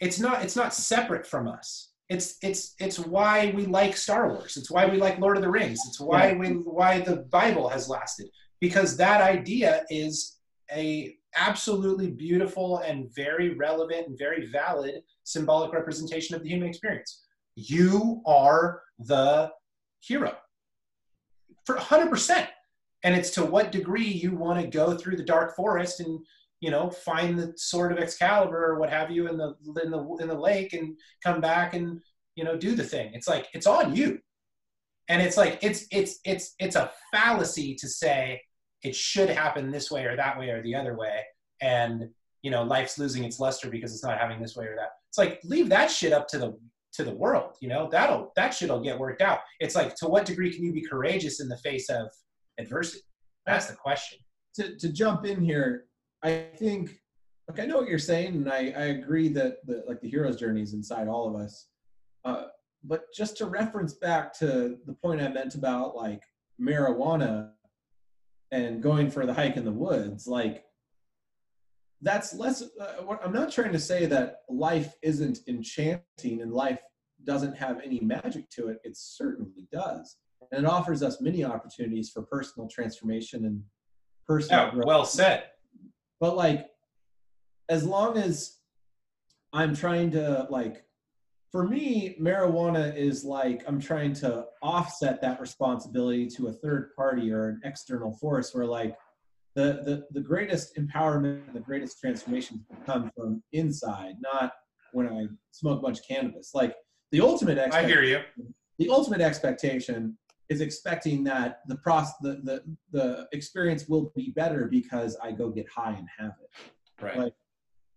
It's 0.00 0.18
not 0.18 0.42
it's 0.44 0.56
not 0.56 0.74
separate 0.74 1.26
from 1.26 1.48
us. 1.48 1.92
It's 2.08 2.36
it's 2.42 2.74
it's 2.78 2.98
why 2.98 3.50
we 3.54 3.66
like 3.66 3.96
Star 3.96 4.28
Wars. 4.32 4.56
It's 4.56 4.70
why 4.70 4.86
we 4.86 4.98
like 4.98 5.18
Lord 5.18 5.36
of 5.36 5.42
the 5.42 5.50
Rings. 5.50 5.80
It's 5.86 6.00
why 6.00 6.30
Yeah. 6.32 6.38
we 6.38 6.48
why 6.50 7.00
the 7.00 7.16
Bible 7.16 7.68
has 7.68 7.88
lasted 7.88 8.28
because 8.60 8.96
that 8.96 9.20
idea 9.20 9.84
is 9.90 10.38
a 10.72 11.16
absolutely 11.36 12.10
beautiful 12.10 12.78
and 12.78 13.12
very 13.14 13.54
relevant 13.54 14.06
and 14.08 14.18
very 14.18 14.46
valid 14.46 15.02
symbolic 15.24 15.72
representation 15.72 16.34
of 16.36 16.42
the 16.42 16.48
human 16.48 16.68
experience. 16.68 17.24
You 17.56 18.22
are 18.26 18.82
the 18.98 19.50
hero 20.00 20.36
for 21.64 21.76
100%. 21.76 22.46
And 23.02 23.14
it's 23.14 23.30
to 23.30 23.44
what 23.44 23.72
degree 23.72 24.06
you 24.06 24.34
want 24.34 24.60
to 24.60 24.66
go 24.66 24.96
through 24.96 25.16
the 25.16 25.24
dark 25.24 25.54
forest 25.56 26.00
and 26.00 26.20
you 26.60 26.70
know 26.70 26.88
find 26.88 27.38
the 27.38 27.52
sword 27.56 27.92
of 27.92 27.98
Excalibur 27.98 28.64
or 28.64 28.78
what 28.78 28.88
have 28.88 29.10
you 29.10 29.28
in 29.28 29.36
the 29.36 29.54
in 29.82 29.90
the 29.90 30.16
in 30.20 30.28
the 30.28 30.34
lake 30.34 30.72
and 30.72 30.96
come 31.22 31.40
back 31.40 31.74
and 31.74 32.00
you 32.36 32.44
know 32.44 32.56
do 32.56 32.74
the 32.74 32.84
thing. 32.84 33.10
It's 33.12 33.28
like 33.28 33.48
it's 33.52 33.66
on 33.66 33.94
you. 33.94 34.20
And 35.08 35.20
it's 35.20 35.36
like 35.36 35.58
it's 35.60 35.86
it's 35.90 36.20
it's 36.24 36.54
it's 36.58 36.76
a 36.76 36.90
fallacy 37.12 37.74
to 37.74 37.88
say 37.88 38.40
it 38.82 38.96
should 38.96 39.28
happen 39.28 39.70
this 39.70 39.90
way 39.90 40.04
or 40.04 40.16
that 40.16 40.38
way 40.38 40.48
or 40.48 40.62
the 40.62 40.74
other 40.74 40.96
way 40.96 41.24
and 41.60 42.08
you 42.42 42.50
know 42.50 42.62
life's 42.62 42.98
losing 42.98 43.24
its 43.24 43.40
luster 43.40 43.68
because 43.68 43.92
it's 43.92 44.04
not 44.04 44.18
having 44.18 44.40
this 44.40 44.56
way 44.56 44.66
or 44.66 44.76
that 44.76 44.90
it's 45.08 45.18
like 45.18 45.40
leave 45.44 45.68
that 45.68 45.90
shit 45.90 46.12
up 46.12 46.28
to 46.28 46.38
the 46.38 46.56
to 46.94 47.04
the 47.04 47.14
world 47.14 47.56
you 47.60 47.68
know? 47.68 47.88
That'll 47.90 48.32
that 48.36 48.54
shit'll 48.54 48.80
get 48.80 48.98
worked 48.98 49.22
out. 49.22 49.40
It's 49.60 49.74
like 49.74 49.94
to 49.96 50.08
what 50.08 50.24
degree 50.24 50.52
can 50.54 50.64
you 50.64 50.72
be 50.72 50.82
courageous 50.82 51.40
in 51.40 51.48
the 51.48 51.58
face 51.58 51.88
of 51.90 52.08
adversity? 52.58 53.02
That's 53.46 53.66
the 53.66 53.76
question. 53.76 54.18
To, 54.56 54.76
to 54.76 54.92
jump 54.92 55.26
in 55.26 55.40
here 55.40 55.86
i 56.22 56.46
think 56.56 56.96
like 57.48 57.60
i 57.60 57.66
know 57.66 57.76
what 57.76 57.88
you're 57.88 57.98
saying 57.98 58.36
and 58.36 58.50
i, 58.50 58.72
I 58.76 58.84
agree 58.86 59.28
that 59.30 59.56
the 59.66 59.82
like 59.86 60.00
the 60.00 60.08
hero's 60.08 60.36
journey 60.36 60.62
is 60.62 60.74
inside 60.74 61.08
all 61.08 61.28
of 61.28 61.40
us. 61.40 61.68
Uh, 62.24 62.44
but 62.84 63.04
just 63.14 63.36
to 63.38 63.46
reference 63.46 63.94
back 63.94 64.32
to 64.38 64.78
the 64.86 64.92
point 65.02 65.20
i 65.20 65.28
meant 65.28 65.54
about 65.54 65.96
like 65.96 66.22
marijuana 66.60 67.50
and 68.52 68.82
going 68.82 69.10
for 69.10 69.26
the 69.26 69.34
hike 69.34 69.56
in 69.56 69.64
the 69.64 69.72
woods 69.72 70.26
like 70.26 70.64
that's 72.04 72.34
less 72.34 72.62
uh, 72.80 73.16
i'm 73.24 73.32
not 73.32 73.50
trying 73.50 73.72
to 73.72 73.78
say 73.78 74.06
that 74.06 74.42
life 74.48 74.94
isn't 75.02 75.38
enchanting 75.48 76.42
and 76.42 76.52
life 76.52 76.78
doesn't 77.24 77.56
have 77.56 77.80
any 77.82 78.00
magic 78.00 78.48
to 78.50 78.68
it. 78.68 78.78
It 78.84 78.96
certainly 78.96 79.66
does. 79.72 80.16
And 80.52 80.64
it 80.64 80.70
offers 80.70 81.02
us 81.02 81.20
many 81.20 81.42
opportunities 81.42 82.10
for 82.10 82.22
personal 82.22 82.68
transformation 82.68 83.46
and 83.46 83.62
personal 84.26 84.66
yeah, 84.66 84.70
growth. 84.72 84.86
well 84.86 85.04
said. 85.04 85.44
But 86.20 86.36
like 86.36 86.66
as 87.68 87.84
long 87.84 88.18
as 88.18 88.58
i'm 89.54 89.74
trying 89.74 90.10
to 90.10 90.46
like 90.50 90.84
for 91.50 91.66
me 91.66 92.16
marijuana 92.20 92.94
is 92.94 93.24
like 93.24 93.62
i'm 93.66 93.80
trying 93.80 94.12
to 94.12 94.44
offset 94.62 95.20
that 95.22 95.40
responsibility 95.40 96.26
to 96.26 96.48
a 96.48 96.52
third 96.52 96.90
party 96.94 97.32
or 97.32 97.48
an 97.48 97.60
external 97.64 98.12
force 98.12 98.54
where 98.54 98.66
like 98.66 98.96
the, 99.54 99.80
the, 99.84 100.06
the 100.10 100.20
greatest 100.20 100.76
empowerment 100.76 101.46
and 101.46 101.54
the 101.54 101.60
greatest 101.60 102.00
transformation 102.00 102.64
come 102.84 103.10
from 103.16 103.42
inside, 103.52 104.14
not 104.20 104.52
when 104.92 105.08
I 105.08 105.26
smoke 105.52 105.78
a 105.78 105.82
bunch 105.82 106.00
of 106.00 106.08
cannabis. 106.08 106.50
Like 106.54 106.74
the 107.12 107.20
ultimate 107.20 107.58
I 107.58 107.84
hear 107.84 108.02
you. 108.02 108.20
The 108.78 108.90
ultimate 108.90 109.20
expectation 109.20 110.18
is 110.48 110.60
expecting 110.60 111.24
that 111.24 111.60
the 111.68 111.76
process, 111.76 112.14
the, 112.20 112.40
the, 112.42 112.62
the 112.90 113.28
experience 113.32 113.88
will 113.88 114.12
be 114.16 114.32
better 114.34 114.66
because 114.70 115.16
I 115.22 115.30
go 115.32 115.50
get 115.50 115.68
high 115.68 115.92
and 115.92 116.08
have 116.18 116.32
it. 116.42 117.02
Right. 117.02 117.16
Like, 117.16 117.34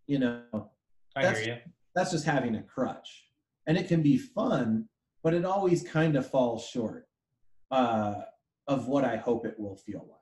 you 0.05 0.19
know, 0.19 0.69
I 1.15 1.23
that's, 1.23 1.39
hear 1.39 1.55
you. 1.55 1.71
That's 1.95 2.11
just 2.11 2.25
having 2.25 2.55
a 2.55 2.63
crutch. 2.63 3.25
And 3.65 3.77
it 3.77 3.87
can 3.87 4.01
be 4.01 4.17
fun, 4.17 4.87
but 5.23 5.33
it 5.33 5.43
always 5.43 5.83
kind 5.83 6.15
of 6.15 6.29
falls 6.29 6.65
short 6.67 7.07
uh, 7.71 8.21
of 8.67 8.87
what 8.87 9.03
I 9.03 9.17
hope 9.17 9.45
it 9.45 9.59
will 9.59 9.75
feel 9.75 10.05
like. 10.09 10.16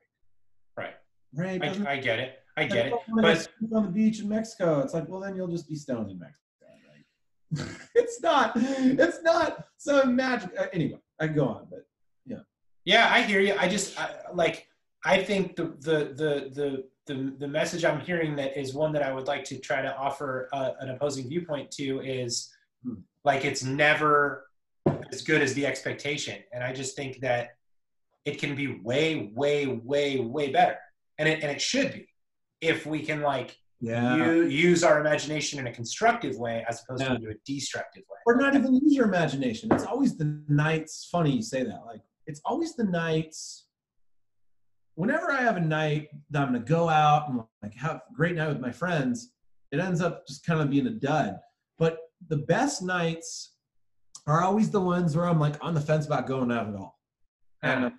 Right. 1.35 1.61
I, 1.61 1.93
I, 1.93 1.97
get 1.97 2.19
it. 2.19 2.39
I 2.55 2.65
get 2.65 2.87
it. 2.87 2.93
But 3.13 3.47
on 3.73 3.83
the 3.83 3.89
beach 3.89 4.21
in 4.21 4.29
Mexico, 4.29 4.79
it's 4.79 4.93
like, 4.93 5.07
well, 5.09 5.19
then 5.19 5.35
you'll 5.35 5.47
just 5.47 5.67
be 5.67 5.75
stoned 5.75 6.09
in 6.09 6.19
Mexico. 6.19 6.41
Right? 6.61 7.67
it's 7.95 8.21
not. 8.21 8.53
It's 8.55 9.21
not 9.21 9.67
some 9.77 10.15
magic. 10.15 10.51
Uh, 10.57 10.67
anyway, 10.71 10.99
I 11.19 11.27
go 11.27 11.45
on, 11.47 11.67
but 11.69 11.85
yeah. 12.25 12.39
Yeah, 12.85 13.09
I 13.11 13.21
hear 13.21 13.41
you. 13.41 13.55
I 13.59 13.67
just 13.67 13.99
I, 13.99 14.11
like. 14.33 14.67
I 15.03 15.21
think 15.21 15.55
the 15.55 15.65
the 15.81 16.13
the 16.15 16.49
the 16.53 16.83
the, 17.05 17.35
the 17.37 17.47
message 17.47 17.85
I'm 17.85 17.99
hearing 17.99 18.35
that 18.37 18.59
is 18.59 18.73
one 18.73 18.91
that 18.93 19.03
I 19.03 19.13
would 19.13 19.27
like 19.27 19.43
to 19.45 19.59
try 19.59 19.81
to 19.81 19.95
offer 19.95 20.49
uh, 20.51 20.71
an 20.79 20.89
opposing 20.89 21.29
viewpoint 21.29 21.69
to 21.71 22.01
is 22.01 22.51
hmm. 22.83 22.95
like 23.23 23.45
it's 23.45 23.63
never 23.63 24.47
as 25.11 25.21
good 25.21 25.41
as 25.41 25.53
the 25.53 25.67
expectation, 25.67 26.41
and 26.53 26.63
I 26.63 26.73
just 26.73 26.95
think 26.95 27.19
that 27.19 27.57
it 28.23 28.39
can 28.39 28.55
be 28.55 28.79
way, 28.79 29.31
way, 29.35 29.67
way, 29.67 30.19
way 30.19 30.51
better 30.51 30.77
and 31.17 31.27
it 31.29 31.41
and 31.41 31.51
it 31.51 31.61
should 31.61 31.93
be 31.93 32.07
if 32.61 32.85
we 32.85 33.01
can 33.01 33.21
like 33.21 33.57
yeah. 33.81 34.33
use 34.33 34.83
our 34.83 34.99
imagination 34.99 35.59
in 35.59 35.67
a 35.67 35.71
constructive 35.71 36.37
way 36.37 36.65
as 36.67 36.81
opposed 36.83 37.03
yeah. 37.03 37.17
to 37.17 37.29
a 37.29 37.33
destructive 37.45 38.03
way. 38.09 38.17
Or 38.25 38.35
not 38.35 38.55
even 38.55 38.75
use 38.75 38.93
your 38.93 39.05
imagination. 39.05 39.71
It's 39.71 39.85
always 39.85 40.17
the 40.17 40.41
nights. 40.47 41.07
Funny 41.11 41.31
you 41.31 41.41
say 41.41 41.63
that. 41.63 41.81
Like 41.85 42.01
it's 42.25 42.41
always 42.45 42.75
the 42.75 42.85
nights. 42.85 43.67
Whenever 44.95 45.31
I 45.31 45.41
have 45.41 45.57
a 45.57 45.61
night 45.61 46.09
that 46.31 46.41
I'm 46.41 46.53
gonna 46.53 46.59
go 46.63 46.89
out 46.89 47.29
and 47.29 47.41
like 47.61 47.75
have 47.75 47.97
a 47.97 48.13
great 48.13 48.35
night 48.35 48.47
with 48.47 48.59
my 48.59 48.71
friends, 48.71 49.31
it 49.71 49.79
ends 49.79 50.01
up 50.01 50.25
just 50.27 50.45
kind 50.45 50.61
of 50.61 50.69
being 50.69 50.87
a 50.87 50.91
dud. 50.91 51.37
But 51.77 51.99
the 52.27 52.37
best 52.37 52.81
nights 52.81 53.55
are 54.25 54.41
always 54.41 54.71
the 54.71 54.81
ones 54.81 55.15
where 55.15 55.27
I'm 55.27 55.39
like 55.39 55.57
on 55.61 55.73
the 55.73 55.81
fence 55.81 56.05
about 56.05 56.27
going 56.27 56.51
out 56.51 56.69
at 56.69 56.75
all. 56.75 56.97
And 57.61 57.91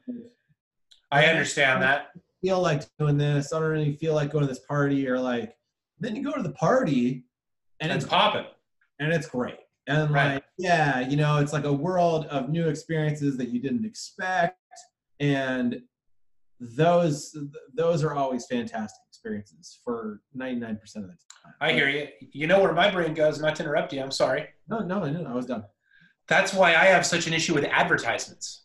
I 1.11 1.27
understand 1.27 1.83
that 1.83 2.09
feel 2.47 2.61
like 2.61 2.83
doing 2.99 3.19
this. 3.19 3.53
I 3.53 3.59
don't 3.59 3.69
really 3.69 3.97
feel 3.97 4.15
like 4.15 4.31
going 4.31 4.43
to 4.43 4.49
this 4.49 4.61
party 4.61 5.09
or 5.09 5.19
like. 5.19 5.57
Then 5.99 6.15
you 6.15 6.23
go 6.23 6.33
to 6.33 6.43
the 6.43 6.53
party, 6.53 7.25
and 7.81 7.91
it's, 7.91 8.05
it's 8.05 8.11
popping, 8.11 8.45
and 9.01 9.13
it's 9.13 9.27
great. 9.27 9.57
And 9.87 10.11
right. 10.11 10.35
like, 10.35 10.45
yeah, 10.59 11.01
you 11.01 11.17
know, 11.17 11.39
it's 11.39 11.55
like 11.55 11.65
a 11.65 11.73
world 11.73 12.27
of 12.27 12.51
new 12.51 12.69
experiences 12.69 13.39
that 13.39 13.49
you 13.49 13.61
didn't 13.61 13.87
expect, 13.87 14.59
and 15.21 15.81
those 16.61 17.37
those 17.75 18.05
are 18.05 18.15
always 18.15 18.47
fantastic 18.47 19.01
experiences 19.09 19.79
for 19.83 20.21
99% 20.37 20.73
of 20.97 21.03
the 21.03 21.09
time. 21.09 21.55
I 21.61 21.73
hear 21.73 21.89
you. 21.89 22.09
You 22.33 22.47
know 22.47 22.61
where 22.61 22.75
my 22.75 22.91
brain 22.91 23.15
goes, 23.15 23.41
not 23.41 23.57
to 23.57 23.63
interrupt 23.63 23.93
you, 23.93 24.03
I'm 24.03 24.11
sorry. 24.11 24.49
No, 24.69 24.81
no, 24.81 25.03
I 25.03 25.09
didn't. 25.09 25.27
I 25.27 25.35
was 25.35 25.47
done. 25.47 25.65
That's 26.29 26.53
why 26.53 26.71
I 26.75 26.87
have 26.87 27.07
such 27.07 27.27
an 27.27 27.33
issue 27.33 27.55
with 27.55 27.65
advertisements. 27.65 28.65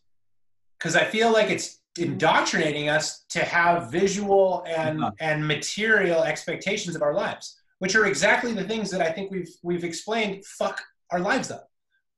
Cuz 0.79 0.95
I 0.95 1.05
feel 1.05 1.32
like 1.32 1.49
it's 1.49 1.80
indoctrinating 1.98 2.89
us 2.89 3.26
to 3.30 3.44
have 3.44 3.92
visual 3.92 4.64
and 4.68 5.04
and 5.20 5.46
material 5.46 6.24
expectations 6.24 6.96
of 6.96 7.02
our 7.02 7.14
lives, 7.14 7.62
which 7.80 7.96
are 7.96 8.06
exactly 8.06 8.54
the 8.54 8.64
things 8.64 8.89
that 8.92 9.02
I 9.02 9.12
think 9.12 9.32
we've 9.32 9.50
we've 9.64 9.84
explained 9.84 10.46
fuck 10.46 10.82
our 11.12 11.20
lives 11.20 11.52
up. 11.52 11.68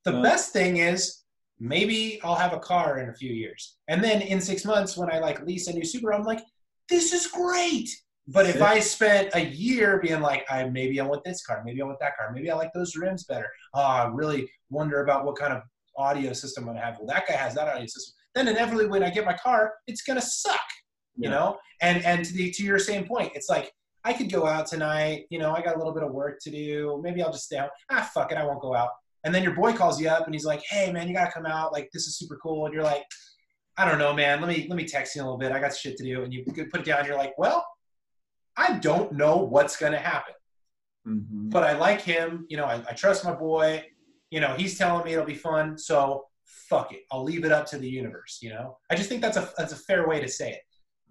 The 0.06 0.22
best 0.22 0.52
thing 0.54 0.78
is 0.78 1.24
maybe 1.60 2.20
I'll 2.24 2.36
have 2.36 2.54
a 2.54 2.60
car 2.60 3.00
in 3.00 3.10
a 3.10 3.14
few 3.14 3.32
years, 3.32 3.78
and 3.88 4.04
then 4.04 4.22
in 4.22 4.40
six 4.42 4.66
months 4.66 4.98
when 4.98 5.12
I 5.12 5.20
like 5.20 5.44
lease 5.46 5.68
a 5.68 5.74
new 5.74 5.86
super 5.86 6.14
I'm 6.14 6.24
like, 6.24 6.44
this 6.90 7.14
is 7.14 7.28
great. 7.28 7.90
But 8.28 8.46
if 8.46 8.62
I 8.62 8.80
spent 8.80 9.32
a 9.34 9.44
year 9.44 10.00
being 10.02 10.22
like, 10.22 10.46
I 10.50 10.70
maybe 10.70 11.02
I 11.02 11.06
want 11.06 11.26
this 11.26 11.46
car, 11.46 11.62
maybe 11.66 11.82
I 11.82 11.86
want 11.86 12.00
that 12.00 12.16
car, 12.16 12.32
maybe 12.32 12.50
I 12.50 12.56
like 12.56 12.72
those 12.74 12.96
rims 12.96 13.26
better. 13.26 13.50
Oh, 13.74 13.82
I 13.82 14.06
really 14.14 14.50
wonder 14.70 15.04
about 15.04 15.26
what 15.26 15.36
kind 15.38 15.52
of 15.52 15.64
audio 15.98 16.32
system 16.32 16.64
I'm 16.64 16.76
gonna 16.76 16.86
have. 16.86 16.98
Well, 17.00 17.08
that 17.08 17.28
guy 17.28 17.34
has 17.34 17.56
that 17.56 17.68
audio 17.68 17.86
system 17.86 18.16
then 18.36 18.48
inevitably 18.48 18.88
when 18.88 19.04
I 19.04 19.10
get 19.10 19.26
my 19.26 19.34
car, 19.34 19.74
it's 19.88 20.02
gonna 20.02 20.22
suck. 20.22 20.60
You 21.16 21.30
know? 21.30 21.60
And 21.82 22.04
and 22.06 22.26
to 22.26 22.34
the 22.34 22.52
to 22.52 22.64
your 22.64 22.80
same 22.80 23.06
point, 23.06 23.32
it's 23.36 23.50
like 23.50 23.72
I 24.04 24.14
could 24.14 24.32
go 24.32 24.46
out 24.46 24.68
tonight, 24.68 25.26
you 25.30 25.40
know, 25.40 25.54
I 25.54 25.62
got 25.62 25.76
a 25.76 25.78
little 25.78 25.94
bit 25.94 26.04
of 26.04 26.12
work 26.12 26.40
to 26.42 26.52
do. 26.52 27.00
Maybe 27.04 27.22
I'll 27.22 27.32
just 27.32 27.46
stay 27.46 27.58
out. 27.58 27.70
Ah, 27.90 28.10
fuck 28.14 28.32
it, 28.32 28.38
I 28.38 28.46
won't 28.46 28.62
go 28.62 28.76
out. 28.76 28.90
And 29.24 29.34
then 29.34 29.44
your 29.44 29.54
boy 29.54 29.72
calls 29.74 30.02
you 30.02 30.10
up 30.10 30.26
and 30.26 30.36
he's 30.36 30.46
like, 30.46 30.62
Hey 30.68 30.92
man, 30.92 31.08
you 31.08 31.14
gotta 31.14 31.32
come 31.32 31.46
out, 31.46 31.72
like 31.72 31.90
this 31.94 32.08
is 32.08 32.18
super 32.18 32.38
cool. 32.42 32.66
And 32.66 32.74
you're 32.74 32.84
like, 32.84 33.04
I 33.78 33.90
don't 33.90 33.98
know, 33.98 34.14
man. 34.14 34.40
Let 34.42 34.50
me 34.50 34.68
let 34.70 34.76
me 34.76 34.86
text 34.86 35.16
you 35.16 35.22
a 35.22 35.24
little 35.24 35.38
bit. 35.38 35.52
I 35.52 35.60
got 35.60 35.76
shit 35.76 35.98
to 35.98 36.04
do. 36.04 36.24
And 36.24 36.34
you 36.34 36.44
put 36.46 36.82
it 36.82 36.86
down. 36.86 37.06
You're 37.06 37.18
like, 37.18 37.38
well, 37.38 37.66
I 38.56 38.78
don't 38.78 39.14
know 39.14 39.38
what's 39.38 39.78
gonna 39.78 39.98
happen, 39.98 40.36
mm-hmm. 41.08 41.50
but 41.50 41.64
I 41.64 41.74
like 41.78 42.02
him. 42.02 42.46
You 42.50 42.58
know, 42.58 42.66
I, 42.66 42.84
I, 42.88 42.94
trust 42.94 43.26
my 43.26 43.34
boy. 43.34 43.84
You 44.30 44.42
know, 44.42 44.54
he's 44.54 44.78
telling 44.78 45.06
me 45.06 45.14
it'll 45.14 45.26
be 45.26 45.34
fun. 45.34 45.78
So 45.78 46.26
fuck 46.70 46.94
it, 46.94 47.02
I'll 47.12 47.24
leave 47.24 47.46
it 47.46 47.52
up 47.52 47.66
to 47.68 47.78
the 47.78 47.90
universe. 47.90 48.40
You 48.42 48.50
know, 48.50 48.78
I 48.90 48.96
just 48.96 49.10
think 49.10 49.22
that's 49.22 49.38
a 49.38 49.50
that's 49.58 49.74
a 49.74 49.78
fair 49.78 50.08
way 50.08 50.20
to 50.20 50.28
say 50.28 50.52
it. 50.52 50.62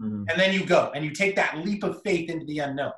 Mm-hmm. 0.01 0.25
And 0.29 0.41
then 0.41 0.53
you 0.53 0.65
go 0.65 0.91
and 0.95 1.05
you 1.05 1.13
take 1.13 1.37
that 1.37 1.59
leap 1.59 1.85
of 1.85 2.01
faith 2.03 2.31
into 2.31 2.47
the 2.47 2.61
unknown. 2.61 2.93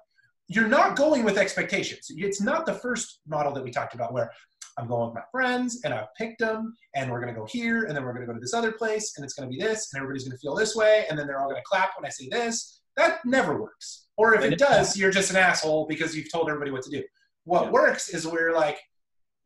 You're 0.49 0.69
not 0.69 0.97
going 0.97 1.25
with 1.25 1.39
expectations. 1.39 2.07
It's 2.11 2.41
not 2.41 2.67
the 2.67 2.75
first 2.75 3.21
model 3.27 3.53
that 3.55 3.65
we 3.65 3.71
talked 3.71 3.95
about 3.95 4.13
where 4.13 4.31
I'm 4.77 4.89
going 4.89 5.07
with 5.07 5.15
my 5.15 5.23
friends 5.31 5.81
and 5.85 5.95
I've 5.95 6.13
picked 6.19 6.41
them 6.41 6.75
and 6.95 7.11
we're 7.11 7.21
going 7.21 7.33
to 7.33 7.39
go 7.39 7.47
here 7.47 7.85
and 7.85 7.97
then 7.97 8.05
we're 8.05 8.13
going 8.13 8.27
to 8.27 8.27
go 8.27 8.35
to 8.35 8.41
this 8.41 8.55
other 8.55 8.73
place 8.73 9.15
and 9.17 9.25
it's 9.25 9.35
going 9.35 9.49
to 9.49 9.57
be 9.57 9.63
this 9.63 9.93
and 9.93 10.01
everybody's 10.01 10.25
going 10.25 10.37
to 10.37 10.41
feel 10.41 10.55
this 10.55 10.75
way 10.75 11.07
and 11.09 11.19
then 11.19 11.27
they're 11.27 11.39
all 11.39 11.49
going 11.49 11.61
to 11.61 11.63
clap 11.65 11.93
when 11.97 12.07
I 12.07 12.11
say 12.11 12.29
this. 12.29 12.81
That 12.97 13.25
never 13.25 13.61
works. 13.61 14.07
Or 14.17 14.35
if 14.35 14.43
it 14.45 14.59
does, 14.59 14.97
you're 14.97 15.11
just 15.11 15.31
an 15.31 15.37
asshole 15.37 15.87
because 15.89 16.17
you've 16.17 16.31
told 16.31 16.49
everybody 16.49 16.71
what 16.71 16.83
to 16.83 16.91
do. 16.91 17.03
What 17.45 17.65
yeah. 17.65 17.71
works 17.71 18.09
is 18.11 18.27
where 18.27 18.53
like 18.53 18.79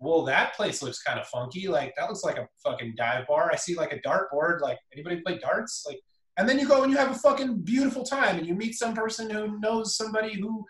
well, 0.01 0.23
that 0.25 0.55
place 0.55 0.83
looks 0.83 1.03
kind 1.03 1.19
of 1.19 1.27
funky. 1.27 1.67
Like 1.69 1.95
that 1.97 2.09
looks 2.09 2.23
like 2.25 2.39
a 2.39 2.49
fucking 2.65 2.95
dive 2.97 3.27
bar. 3.27 3.51
I 3.53 3.57
see 3.57 3.75
like 3.75 3.93
a 3.93 4.01
dart 4.03 4.31
board. 4.31 4.61
Like 4.61 4.79
anybody 4.93 5.21
play 5.21 5.39
darts? 5.39 5.85
Like 5.87 6.01
and 6.37 6.49
then 6.49 6.59
you 6.59 6.69
go 6.69 6.83
and 6.85 6.93
you 6.93 6.97
have 6.99 7.11
a 7.11 7.15
fucking 7.19 7.63
beautiful 7.63 8.05
time 8.05 8.39
and 8.39 8.47
you 8.47 8.55
meet 8.55 8.75
some 8.77 8.95
person 8.95 9.29
who 9.29 9.59
knows 9.59 9.97
somebody 9.97 10.41
who 10.41 10.65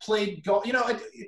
played 0.00 0.44
golf 0.44 0.64
you 0.64 0.72
know 0.72 0.86
it, 0.86 1.00
it- 1.12 1.26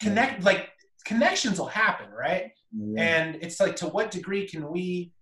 connect 0.00 0.42
like 0.42 0.70
connections 1.04 1.58
will 1.58 1.66
happen 1.66 2.06
right 2.10 2.50
Yeah. 2.72 3.02
and 3.02 3.36
it's 3.42 3.60
like 3.60 3.76
to 3.76 3.88
what 3.88 4.10
degree 4.10 4.48
can 4.48 4.70
we 4.72 5.12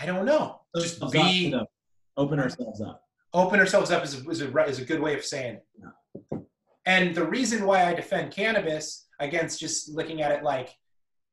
i 0.00 0.06
don't 0.06 0.24
know 0.26 0.60
just 0.76 1.02
Ourselves 1.02 1.12
be 1.12 1.54
up, 1.54 1.68
open 2.16 2.38
ourselves 2.38 2.80
up. 2.80 3.02
open 3.34 3.58
ourselves 3.58 3.90
up 3.90 4.04
is 4.04 4.14
a, 4.24 4.30
is 4.30 4.42
a, 4.42 4.58
is 4.66 4.78
a 4.78 4.84
good 4.84 5.00
way 5.00 5.14
of 5.16 5.24
saying 5.24 5.58
it. 5.58 6.40
And 6.86 7.14
the 7.16 7.24
reason 7.26 7.66
why 7.66 7.84
I 7.84 7.94
defend 7.94 8.32
cannabis 8.32 9.07
against 9.20 9.60
just 9.60 9.88
looking 9.90 10.22
at 10.22 10.32
it 10.32 10.42
like 10.42 10.76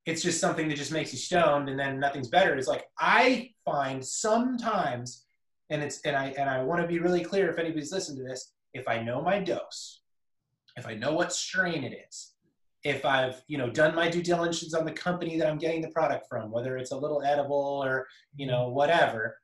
it's 0.06 0.22
just 0.22 0.40
something 0.40 0.68
that 0.68 0.78
just 0.78 0.92
makes 0.92 1.12
you 1.12 1.18
stoned 1.18 1.68
and 1.68 1.80
then 1.80 2.00
nothing's 2.00 2.28
better. 2.28 2.56
Is 2.56 2.68
like 2.68 2.86
I 3.00 3.52
find 3.66 4.06
sometimes, 4.06 5.26
and 5.70 5.82
it's 5.82 6.00
and 6.02 6.16
I 6.16 6.28
and 6.38 6.50
I 6.50 6.64
want 6.64 6.82
to 6.82 6.88
be 6.88 7.00
really 7.00 7.24
clear 7.24 7.50
if 7.50 7.58
anybody's 7.58 7.92
listening 7.92 8.24
to 8.24 8.30
this, 8.30 8.54
if 8.74 8.88
I 8.88 9.02
know 9.02 9.22
my 9.22 9.40
dose, 9.40 10.02
if 10.78 10.86
I 10.86 10.94
know 10.94 11.14
what 11.14 11.34
strain 11.34 11.84
it 11.84 11.98
is, 12.08 12.34
if 12.84 13.04
I've 13.04 13.42
you 13.48 13.58
know 13.58 13.70
done 13.70 13.96
my 13.96 14.08
due 14.08 14.22
diligence 14.22 14.76
on 14.76 14.86
the 14.86 14.92
company 14.92 15.40
that 15.40 15.48
I'm 15.48 15.58
getting 15.58 15.82
the 15.82 15.90
product 15.90 16.28
from, 16.30 16.52
whether 16.52 16.78
it's 16.78 16.92
a 16.92 16.98
little 16.98 17.24
edible 17.24 17.82
or 17.84 18.06
you 18.36 18.46
know 18.46 18.68
mm-hmm. 18.68 18.76
whatever, 18.76 19.38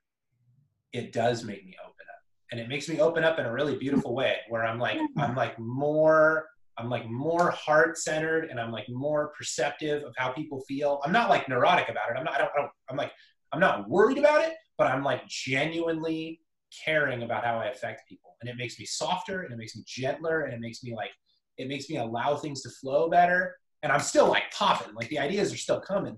it 0.93 1.11
does 1.11 1.43
make 1.43 1.65
me 1.65 1.75
open 1.81 1.91
up. 1.91 2.21
And 2.51 2.59
it 2.59 2.67
makes 2.67 2.87
me 2.87 2.99
open 2.99 3.23
up 3.23 3.39
in 3.39 3.45
a 3.45 3.51
really 3.51 3.77
beautiful 3.77 4.13
way 4.13 4.35
where 4.49 4.65
i'm 4.65 4.77
like 4.77 4.99
i'm 5.17 5.35
like 5.35 5.57
more 5.57 6.50
i'm 6.77 6.89
like 6.89 7.09
more 7.09 7.51
heart 7.51 7.97
centered 7.97 8.45
and 8.49 8.59
i'm 8.59 8.71
like 8.71 8.87
more 8.89 9.31
perceptive 9.37 10.03
of 10.03 10.13
how 10.17 10.31
people 10.31 10.61
feel. 10.67 11.01
I'm 11.03 11.11
not 11.11 11.29
like 11.29 11.47
neurotic 11.49 11.89
about 11.89 12.09
it. 12.09 12.17
I'm 12.17 12.23
not 12.23 12.35
I 12.35 12.37
don't, 12.39 12.51
I 12.55 12.61
don't 12.61 12.71
i'm 12.89 12.97
like 12.97 13.11
i'm 13.51 13.59
not 13.59 13.89
worried 13.89 14.17
about 14.17 14.41
it 14.43 14.53
but 14.77 14.87
i'm 14.87 15.03
like 15.03 15.27
genuinely 15.27 16.39
caring 16.85 17.23
about 17.23 17.43
how 17.45 17.57
i 17.57 17.67
affect 17.67 18.07
people. 18.07 18.35
And 18.41 18.49
it 18.49 18.55
makes 18.57 18.79
me 18.79 18.85
softer 18.85 19.43
and 19.43 19.53
it 19.53 19.57
makes 19.57 19.75
me 19.75 19.83
gentler 19.85 20.43
and 20.43 20.53
it 20.53 20.59
makes 20.59 20.83
me 20.83 20.95
like 20.95 21.11
it 21.57 21.67
makes 21.67 21.89
me 21.89 21.97
allow 21.97 22.35
things 22.35 22.61
to 22.61 22.69
flow 22.69 23.09
better. 23.09 23.55
And 23.83 23.91
i'm 23.91 23.99
still 23.99 24.27
like 24.27 24.43
popping. 24.51 24.93
Like 24.95 25.09
the 25.09 25.19
ideas 25.19 25.53
are 25.53 25.57
still 25.57 25.79
coming 25.79 26.17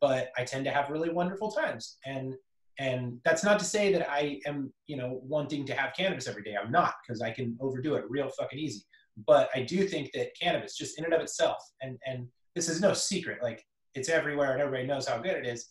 but 0.00 0.30
i 0.36 0.42
tend 0.42 0.64
to 0.64 0.70
have 0.70 0.90
really 0.90 1.10
wonderful 1.10 1.50
times. 1.50 1.98
And 2.04 2.34
and 2.78 3.18
that's 3.24 3.42
not 3.42 3.58
to 3.58 3.64
say 3.64 3.92
that 3.92 4.10
I 4.10 4.40
am, 4.46 4.72
you 4.86 4.96
know, 4.96 5.20
wanting 5.22 5.64
to 5.66 5.74
have 5.74 5.94
cannabis 5.96 6.28
every 6.28 6.42
day. 6.42 6.56
I'm 6.62 6.70
not 6.70 6.94
because 7.02 7.22
I 7.22 7.30
can 7.30 7.56
overdo 7.60 7.94
it 7.94 8.04
real 8.08 8.28
fucking 8.38 8.58
easy. 8.58 8.82
But 9.26 9.48
I 9.54 9.62
do 9.62 9.86
think 9.88 10.12
that 10.12 10.38
cannabis, 10.40 10.76
just 10.76 10.98
in 10.98 11.04
and 11.04 11.14
of 11.14 11.20
itself, 11.20 11.58
and 11.80 11.98
and 12.06 12.26
this 12.54 12.68
is 12.68 12.80
no 12.80 12.92
secret, 12.92 13.38
like 13.42 13.64
it's 13.94 14.08
everywhere 14.08 14.52
and 14.52 14.60
everybody 14.60 14.86
knows 14.86 15.08
how 15.08 15.18
good 15.18 15.36
it 15.36 15.46
is. 15.46 15.68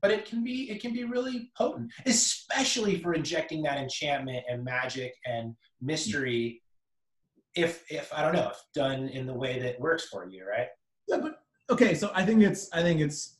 But 0.00 0.10
it 0.10 0.26
can 0.26 0.44
be 0.44 0.70
it 0.70 0.80
can 0.80 0.92
be 0.92 1.04
really 1.04 1.50
potent, 1.56 1.92
especially 2.06 3.00
for 3.00 3.14
injecting 3.14 3.62
that 3.62 3.78
enchantment 3.78 4.44
and 4.48 4.62
magic 4.62 5.14
and 5.24 5.54
mystery. 5.80 6.62
If 7.56 7.84
if 7.90 8.12
I 8.12 8.22
don't 8.22 8.34
know, 8.34 8.50
if 8.50 8.60
done 8.74 9.08
in 9.08 9.26
the 9.26 9.34
way 9.34 9.58
that 9.60 9.80
works 9.80 10.06
for 10.08 10.28
you, 10.28 10.46
right? 10.46 10.68
Yeah, 11.08 11.18
but 11.18 11.40
okay, 11.70 11.94
so 11.94 12.10
I 12.14 12.24
think 12.24 12.42
it's 12.42 12.68
I 12.72 12.82
think 12.82 13.00
it's 13.00 13.38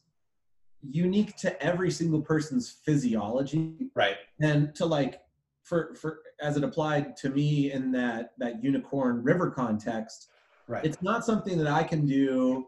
unique 0.91 1.37
to 1.37 1.63
every 1.63 1.91
single 1.91 2.21
person's 2.21 2.71
physiology 2.85 3.91
Right. 3.95 4.17
and 4.41 4.75
to 4.75 4.85
like 4.85 5.21
for 5.65 5.95
for 5.95 6.21
as 6.41 6.57
it 6.57 6.65
applied 6.65 7.17
to 7.17 7.31
me 7.31 7.73
in 7.73 7.91
that 7.93 8.33
that 8.39 8.63
unicorn 8.63 9.23
river 9.23 9.51
context 9.51 10.29
Right. 10.67 10.85
it's 10.85 11.03
not 11.03 11.25
something 11.27 11.59
that 11.59 11.67
i 11.67 11.83
can 11.83 12.07
do 12.07 12.67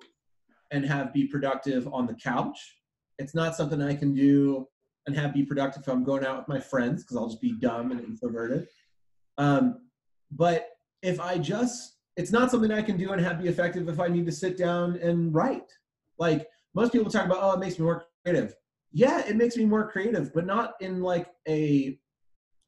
and 0.71 0.85
have 0.85 1.13
be 1.13 1.27
productive 1.27 1.87
on 1.93 2.07
the 2.07 2.15
couch. 2.15 2.77
It's 3.19 3.35
not 3.35 3.55
something 3.57 3.81
i 3.81 3.95
can 3.95 4.15
do 4.15 4.67
and 5.07 5.17
have 5.17 5.33
be 5.33 5.45
productive 5.45 5.83
if 5.83 5.89
i'm 5.89 6.05
going 6.05 6.25
out 6.25 6.39
with 6.39 6.49
my 6.49 6.61
friends 6.61 7.03
because 7.03 7.17
i'll 7.17 7.29
just 7.29 7.41
be 7.41 7.53
dumb 7.53 7.93
and 7.93 8.01
introverted. 8.01 8.67
Um, 9.39 9.83
but 10.31 10.71
if 11.03 11.21
i 11.21 11.39
just 11.39 11.97
it's 12.17 12.33
not 12.33 12.51
something 12.51 12.73
i 12.73 12.83
can 12.83 12.97
do 12.97 13.13
and 13.13 13.21
have 13.23 13.41
be 13.41 13.49
effective 13.49 13.89
if 13.89 14.01
i 14.01 14.09
need 14.09 14.27
to 14.27 14.33
sit 14.33 14.57
down 14.59 14.97
and 14.97 15.33
write. 15.35 15.71
Like 16.19 16.49
most 16.75 16.93
people 16.93 17.11
talk 17.11 17.27
about 17.27 17.39
oh 17.41 17.53
it 17.53 17.61
makes 17.61 17.79
me 17.79 17.85
more 17.85 18.05
creative. 18.25 18.55
Yeah 18.93 19.25
it 19.27 19.37
makes 19.37 19.57
me 19.57 19.65
more 19.65 19.91
creative 19.91 20.35
but 20.35 20.47
not 20.47 20.75
in 20.81 21.01
like 21.01 21.29
a 21.49 21.99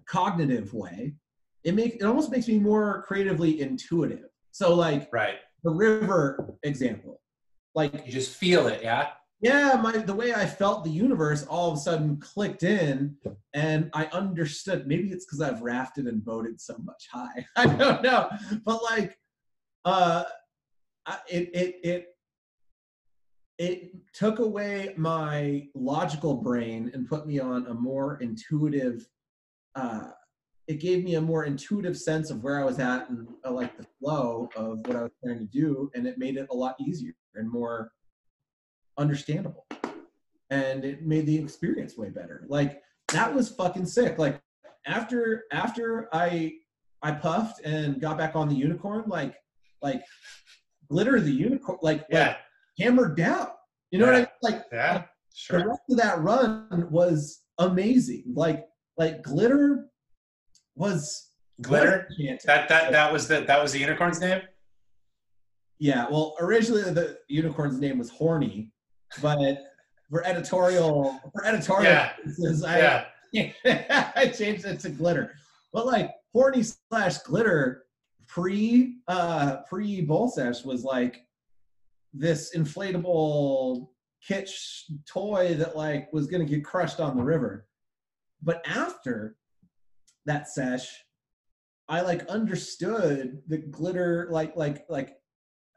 cognitive 0.09 0.73
way 0.75 1.15
it 1.65 1.75
make 1.75 1.97
it 1.97 2.03
almost 2.03 2.31
makes 2.31 2.49
me 2.49 2.59
more 2.59 3.05
creatively 3.07 3.61
intuitive 3.61 4.31
so 4.51 4.75
like 4.75 5.09
right. 5.13 5.37
the 5.65 5.71
river 5.71 6.57
example 6.63 7.21
like 7.75 8.07
You 8.07 8.13
just 8.13 8.37
feel 8.37 8.67
it, 8.69 8.83
yeah. 8.83 9.09
yeah 9.41 9.79
my 9.81 9.93
the 9.93 10.15
way 10.15 10.33
i 10.35 10.47
felt 10.47 10.85
the 10.85 10.91
universe 10.91 11.45
all 11.45 11.71
of 11.71 11.77
a 11.77 11.81
sudden 11.81 12.17
clicked 12.19 12.63
in 12.63 13.17
and 13.55 13.91
i 13.93 14.07
understood 14.07 14.87
maybe 14.87 15.11
it's 15.11 15.27
because 15.27 15.41
i've 15.41 15.61
rafted 15.61 16.07
and 16.07 16.25
boated 16.25 16.61
so 16.61 16.77
much 16.85 17.07
high 17.13 17.47
i 17.57 17.67
don't 17.67 18.03
know 18.03 18.29
but 18.65 18.83
like 18.83 19.19
uh 19.85 20.25
it 21.29 21.51
it 21.55 21.77
it 21.83 22.07
it 23.59 23.91
took 24.13 24.39
away 24.39 24.95
my 24.97 25.67
logical 25.75 26.35
brain 26.35 26.91
and 26.95 27.09
put 27.09 27.27
me 27.27 27.41
on 27.41 27.67
a 27.67 27.75
more 27.75 28.19
intuitive 28.21 29.09
uh 29.79 30.11
it 30.67 30.81
gave 30.81 31.03
me 31.03 31.15
a 31.15 31.21
more 31.21 31.45
intuitive 31.53 31.97
sense 31.97 32.31
of 32.31 32.43
where 32.45 32.59
i 32.61 32.65
was 32.65 32.79
at 32.79 33.09
and 33.11 33.27
uh, 33.47 33.51
like 33.61 33.73
the 33.79 33.87
flow 33.99 34.49
of 34.57 34.79
what 34.87 34.97
i 34.97 35.03
was 35.03 35.13
trying 35.25 35.39
to 35.39 35.45
do 35.47 35.91
and 35.95 36.07
it 36.07 36.19
made 36.19 36.37
it 36.37 36.47
a 36.51 36.55
lot 36.65 36.75
easier 36.89 37.15
and 37.35 37.51
more 37.51 37.93
understandable. 38.99 39.67
And 40.51 40.85
it 40.85 41.07
made 41.07 41.27
the 41.27 41.39
experience 41.39 41.97
way 41.97 42.11
better. 42.11 42.45
Like 42.49 42.83
that 43.13 43.33
was 43.33 43.49
fucking 43.51 43.87
sick. 43.87 44.19
Like 44.19 44.41
after 44.87 45.45
after 45.53 46.09
i 46.13 46.53
i 47.03 47.13
puffed 47.13 47.61
and 47.65 48.01
got 48.01 48.17
back 48.17 48.35
on 48.35 48.49
the 48.49 48.55
unicorn 48.55 49.05
like 49.07 49.35
like 49.83 50.03
glitter 50.89 51.21
the 51.21 51.31
unicorn 51.31 51.79
like 51.83 51.99
like 52.01 52.07
Yeah. 52.11 52.37
hammered 52.79 53.17
down. 53.17 53.49
You 53.91 53.99
know 54.01 54.07
what 54.07 54.15
i 54.15 54.19
mean? 54.19 54.27
Like 54.43 54.65
Yeah. 54.73 55.05
sure. 55.35 55.61
the 55.61 55.69
rest 55.69 55.81
of 55.91 55.97
that 55.99 56.21
run 56.21 56.89
was 56.91 57.43
amazing. 57.59 58.25
Like 58.35 58.67
like 58.99 59.23
glitter 59.23 59.87
was 60.75 61.25
Glitter. 61.61 62.09
Can't- 62.21 62.41
That 62.45 62.69
that 62.69 62.93
that 62.93 63.13
was 63.13 63.27
the 63.27 63.41
that 63.41 63.61
was 63.63 63.73
the 63.73 63.79
unicorn's 63.81 64.21
name. 64.21 64.43
yeah 65.81 66.07
well 66.11 66.35
originally 66.41 66.83
the 66.83 67.19
unicorn's 67.29 67.79
name 67.81 67.99
was 67.99 68.11
horny 68.11 68.73
but 69.23 69.57
for 70.11 70.25
editorial 70.27 71.19
for 71.33 71.45
editorial 71.45 71.85
Yeah. 71.91 72.13
purposes, 72.13 72.65
I, 72.65 73.05
Yeah. 73.33 73.53
I 74.17 74.29
changed 74.29 74.65
it 74.65 74.81
to 74.81 74.89
glitter. 74.89 75.35
But 75.73 75.85
like 75.87 76.11
horny 76.33 76.63
slash 76.63 77.19
glitter 77.19 77.85
pre 78.27 78.97
uh 79.09 79.59
pre 79.69 80.01
bowl 80.03 80.29
sesh 80.31 80.65
was 80.65 80.83
like 80.85 81.21
this 82.15 82.57
inflatable 82.57 83.89
kitsch 84.27 84.85
toy 85.07 85.55
that 85.55 85.77
like 85.77 86.11
was 86.13 86.27
gonna 86.27 86.45
get 86.47 86.65
crushed 86.65 87.01
on 87.01 87.17
the 87.19 87.23
river. 87.23 87.67
But 88.43 88.65
after 88.69 89.37
that 90.27 90.49
sesh, 90.49 91.05
I 91.89 92.03
like 92.03 92.27
understood 92.27 93.43
the 93.49 93.59
glitter 93.59 94.29
like 94.31 94.55
like 94.57 94.85
like 94.89 95.17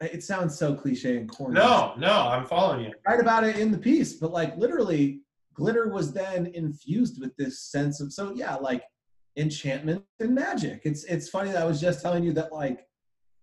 it 0.00 0.22
sounds 0.22 0.58
so 0.58 0.74
cliche 0.74 1.16
and 1.16 1.28
corny 1.28 1.54
No, 1.54 1.94
no, 1.96 2.10
I'm 2.12 2.44
following 2.44 2.86
you. 2.86 2.92
write 3.06 3.20
about 3.20 3.44
it 3.44 3.56
in 3.58 3.70
the 3.70 3.78
piece, 3.78 4.14
but 4.14 4.32
like 4.32 4.56
literally, 4.56 5.22
glitter 5.54 5.88
was 5.88 6.12
then 6.12 6.46
infused 6.54 7.20
with 7.20 7.34
this 7.36 7.60
sense 7.60 8.00
of 8.00 8.12
so 8.12 8.32
yeah, 8.34 8.56
like 8.56 8.82
enchantment 9.36 10.04
and 10.20 10.34
magic. 10.34 10.82
It's 10.84 11.04
it's 11.04 11.28
funny 11.28 11.50
that 11.52 11.62
I 11.62 11.66
was 11.66 11.80
just 11.80 12.02
telling 12.02 12.24
you 12.24 12.32
that 12.34 12.52
like 12.52 12.86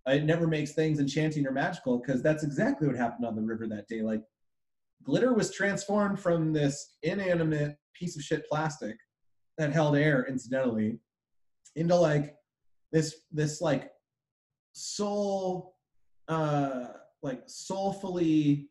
it 0.06 0.24
never 0.24 0.46
makes 0.46 0.72
things 0.72 0.98
enchanting 1.00 1.46
or 1.46 1.52
magical 1.52 1.98
because 1.98 2.22
that's 2.22 2.42
exactly 2.42 2.86
what 2.86 2.96
happened 2.96 3.26
on 3.26 3.36
the 3.36 3.42
river 3.42 3.66
that 3.68 3.88
day. 3.88 4.02
Like 4.02 4.22
glitter 5.02 5.32
was 5.34 5.52
transformed 5.52 6.20
from 6.20 6.52
this 6.52 6.96
inanimate 7.02 7.76
piece 7.94 8.16
of 8.16 8.22
shit 8.22 8.46
plastic 8.48 8.96
that 9.60 9.72
held 9.72 9.96
air 9.96 10.26
incidentally 10.28 10.98
into 11.76 11.94
like 11.94 12.36
this 12.92 13.14
this 13.30 13.60
like 13.60 13.90
soul 14.72 15.76
uh 16.28 16.86
like 17.22 17.42
soulfully 17.46 18.68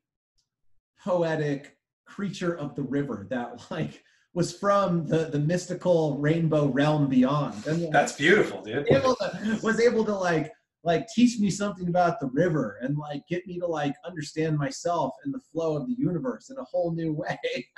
poetic 1.01 1.77
creature 2.05 2.57
of 2.57 2.75
the 2.75 2.81
river 2.81 3.27
that 3.29 3.65
like 3.71 4.03
was 4.33 4.55
from 4.55 5.05
the 5.07 5.25
the 5.25 5.39
mystical 5.39 6.17
rainbow 6.17 6.67
realm 6.67 7.07
beyond 7.07 7.65
and 7.67 7.83
like, 7.83 7.91
That's 7.91 8.13
beautiful, 8.13 8.61
dude. 8.61 8.87
able 8.89 9.15
to, 9.15 9.59
was 9.63 9.79
able 9.79 10.05
to 10.05 10.13
like 10.13 10.51
like 10.83 11.07
teach 11.13 11.39
me 11.39 11.49
something 11.49 11.89
about 11.89 12.19
the 12.19 12.27
river 12.27 12.79
and 12.81 12.97
like 12.97 13.21
get 13.27 13.45
me 13.47 13.59
to 13.59 13.65
like 13.65 13.93
understand 14.05 14.57
myself 14.57 15.13
and 15.23 15.33
the 15.33 15.41
flow 15.51 15.75
of 15.75 15.87
the 15.87 15.95
universe 15.97 16.49
in 16.49 16.57
a 16.57 16.63
whole 16.63 16.91
new 16.93 17.11
way 17.13 17.37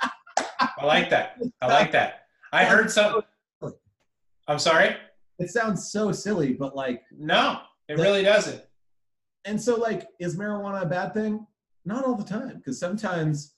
I 0.60 0.84
like 0.84 1.10
that. 1.10 1.36
I 1.60 1.66
like 1.66 1.92
that. 1.92 2.22
I 2.52 2.64
heard 2.64 2.90
some. 2.90 3.22
I'm 4.48 4.58
sorry. 4.58 4.96
it 5.38 5.50
sounds 5.50 5.90
so 5.90 6.12
silly 6.12 6.52
but 6.52 6.74
like 6.76 7.02
No, 7.16 7.60
it 7.88 7.98
really 7.98 8.22
doesn't. 8.22 8.62
and 9.44 9.60
so 9.60 9.76
like 9.76 10.06
is 10.20 10.36
marijuana 10.36 10.82
a 10.82 10.86
bad 10.86 11.14
thing 11.14 11.46
not 11.84 12.04
all 12.04 12.14
the 12.14 12.24
time 12.24 12.56
because 12.58 12.78
sometimes 12.78 13.54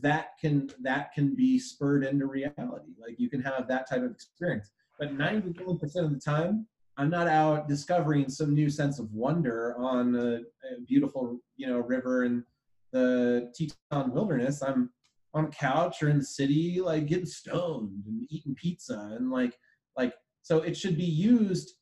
that 0.00 0.38
can 0.40 0.70
that 0.82 1.12
can 1.12 1.34
be 1.34 1.58
spurred 1.58 2.04
into 2.04 2.26
reality. 2.26 2.92
Like 2.98 3.18
you 3.18 3.28
can 3.28 3.42
have 3.42 3.66
that 3.68 3.88
type 3.88 4.02
of 4.02 4.10
experience. 4.12 4.70
But 4.98 5.16
90% 5.16 5.96
of 5.96 6.12
the 6.12 6.20
time, 6.22 6.66
I'm 6.96 7.10
not 7.10 7.26
out 7.26 7.66
discovering 7.68 8.28
some 8.28 8.54
new 8.54 8.68
sense 8.70 8.98
of 8.98 9.12
wonder 9.12 9.74
on 9.78 10.14
a, 10.14 10.34
a 10.36 10.80
beautiful, 10.86 11.40
you 11.56 11.66
know, 11.66 11.78
river 11.78 12.24
in 12.24 12.44
the 12.92 13.50
Teton 13.54 14.12
wilderness. 14.12 14.62
I'm 14.62 14.90
on 15.34 15.44
a 15.44 15.48
couch 15.48 16.02
or 16.02 16.08
in 16.08 16.18
the 16.18 16.24
city, 16.24 16.80
like 16.80 17.06
getting 17.06 17.26
stoned 17.26 18.04
and 18.06 18.26
eating 18.30 18.54
pizza 18.54 19.14
and 19.16 19.30
like 19.30 19.56
like 19.96 20.14
so 20.42 20.58
it 20.58 20.76
should 20.76 20.96
be 20.96 21.04
used 21.04 21.74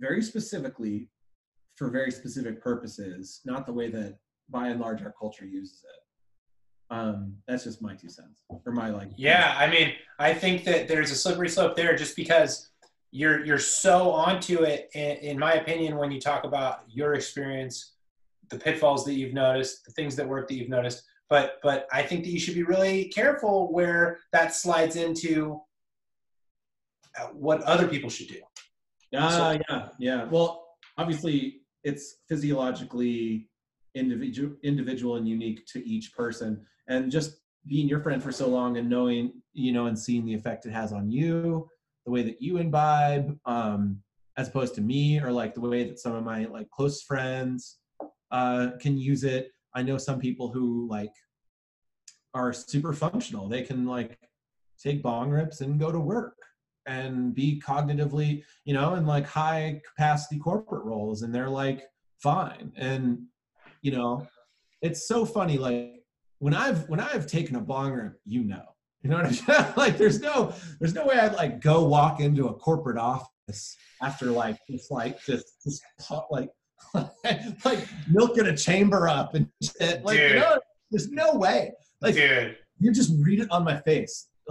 very 0.00 0.22
specifically 0.22 1.08
for 1.76 1.90
very 1.90 2.10
specific 2.10 2.62
purposes, 2.62 3.40
not 3.44 3.66
the 3.66 3.72
way 3.72 3.90
that 3.90 4.18
by 4.48 4.68
and 4.68 4.80
large 4.80 5.02
our 5.02 5.14
culture 5.18 5.44
uses 5.44 5.84
it. 5.84 6.94
Um, 6.94 7.34
that's 7.46 7.64
just 7.64 7.82
my 7.82 7.94
two 7.94 8.08
cents 8.08 8.42
or 8.48 8.72
my 8.72 8.88
like. 8.88 9.10
Yeah, 9.16 9.54
I 9.58 9.68
mean, 9.68 9.92
I 10.18 10.32
think 10.32 10.64
that 10.64 10.88
there's 10.88 11.10
a 11.10 11.14
slippery 11.14 11.48
slope 11.48 11.76
there 11.76 11.94
just 11.94 12.16
because 12.16 12.70
you're 13.10 13.44
you're 13.44 13.58
so 13.58 14.10
onto 14.10 14.62
it. 14.62 14.88
In, 14.94 15.16
in 15.18 15.38
my 15.38 15.54
opinion, 15.54 15.96
when 15.96 16.10
you 16.10 16.20
talk 16.20 16.44
about 16.44 16.84
your 16.88 17.14
experience, 17.14 17.94
the 18.50 18.58
pitfalls 18.58 19.04
that 19.04 19.14
you've 19.14 19.34
noticed, 19.34 19.84
the 19.84 19.92
things 19.92 20.16
that 20.16 20.26
work 20.26 20.48
that 20.48 20.54
you've 20.54 20.70
noticed, 20.70 21.02
but 21.30 21.58
but 21.62 21.86
I 21.92 22.02
think 22.02 22.24
that 22.24 22.30
you 22.30 22.38
should 22.38 22.54
be 22.54 22.62
really 22.62 23.06
careful 23.06 23.72
where 23.72 24.20
that 24.32 24.54
slides 24.54 24.96
into 24.96 25.60
uh, 27.18 27.26
what 27.28 27.62
other 27.62 27.88
people 27.88 28.10
should 28.10 28.28
do. 28.28 28.40
Yeah, 29.10 29.28
so, 29.30 29.58
yeah, 29.68 29.88
yeah. 29.98 30.24
Well, 30.24 30.66
obviously, 30.96 31.62
it's 31.84 32.16
physiologically 32.28 33.48
individual, 33.94 34.54
individual 34.62 35.16
and 35.16 35.26
unique 35.26 35.64
to 35.72 35.86
each 35.88 36.12
person, 36.12 36.64
and 36.88 37.10
just 37.10 37.38
being 37.66 37.88
your 37.88 38.00
friend 38.00 38.22
for 38.22 38.32
so 38.32 38.48
long 38.48 38.76
and 38.76 38.88
knowing, 38.88 39.32
you 39.52 39.72
know, 39.72 39.86
and 39.86 39.98
seeing 39.98 40.24
the 40.24 40.34
effect 40.34 40.66
it 40.66 40.72
has 40.72 40.92
on 40.92 41.10
you, 41.10 41.68
the 42.04 42.12
way 42.12 42.22
that 42.22 42.40
you 42.40 42.58
imbibe, 42.58 43.38
um, 43.44 44.00
as 44.36 44.48
opposed 44.48 44.74
to 44.74 44.80
me, 44.80 45.20
or 45.20 45.32
like 45.32 45.54
the 45.54 45.60
way 45.60 45.84
that 45.84 45.98
some 45.98 46.14
of 46.14 46.24
my 46.24 46.44
like 46.46 46.70
close 46.70 47.02
friends 47.02 47.78
uh, 48.30 48.68
can 48.80 48.96
use 48.96 49.24
it. 49.24 49.50
I 49.78 49.82
know 49.82 49.96
some 49.96 50.18
people 50.18 50.48
who 50.48 50.88
like 50.90 51.12
are 52.34 52.52
super 52.52 52.92
functional. 52.92 53.48
They 53.48 53.62
can 53.62 53.86
like 53.86 54.18
take 54.82 55.04
bong 55.04 55.30
rips 55.30 55.60
and 55.60 55.78
go 55.78 55.92
to 55.92 56.00
work 56.00 56.34
and 56.86 57.32
be 57.32 57.62
cognitively, 57.64 58.42
you 58.64 58.74
know, 58.74 58.96
in 58.96 59.06
like 59.06 59.24
high 59.24 59.80
capacity 59.88 60.40
corporate 60.40 60.84
roles 60.84 61.22
and 61.22 61.32
they're 61.32 61.48
like 61.48 61.84
fine. 62.20 62.72
And 62.76 63.20
you 63.82 63.92
know, 63.92 64.26
it's 64.82 65.06
so 65.06 65.24
funny 65.24 65.58
like 65.58 66.02
when 66.40 66.54
I've 66.54 66.88
when 66.88 66.98
I've 66.98 67.28
taken 67.28 67.54
a 67.54 67.60
bong 67.60 67.92
rip, 67.92 68.20
you 68.24 68.42
know. 68.42 68.64
You 69.02 69.10
know 69.10 69.18
what 69.18 69.26
I'm 69.26 69.32
saying? 69.34 69.74
like 69.76 69.96
there's 69.96 70.18
no 70.18 70.54
there's 70.80 70.94
no 70.94 71.06
way 71.06 71.20
I'd 71.20 71.34
like 71.34 71.60
go 71.60 71.84
walk 71.84 72.18
into 72.18 72.48
a 72.48 72.54
corporate 72.54 72.98
office 72.98 73.76
after 74.02 74.26
like 74.26 74.58
just 74.68 74.90
like 74.90 75.24
just 75.24 75.62
just 75.62 75.82
like 76.32 76.50
like 77.64 77.86
milking 78.10 78.46
a 78.46 78.56
chamber 78.56 79.08
up 79.08 79.34
and 79.34 79.48
shit. 79.62 80.04
Like 80.04 80.16
Dude. 80.16 80.30
you 80.32 80.38
know, 80.38 80.58
there's 80.90 81.10
no 81.10 81.34
way. 81.34 81.72
Like 82.00 82.14
Dude. 82.14 82.56
you 82.78 82.92
just 82.92 83.12
read 83.20 83.40
it 83.40 83.50
on 83.50 83.64
my 83.64 83.80
face. 83.80 84.28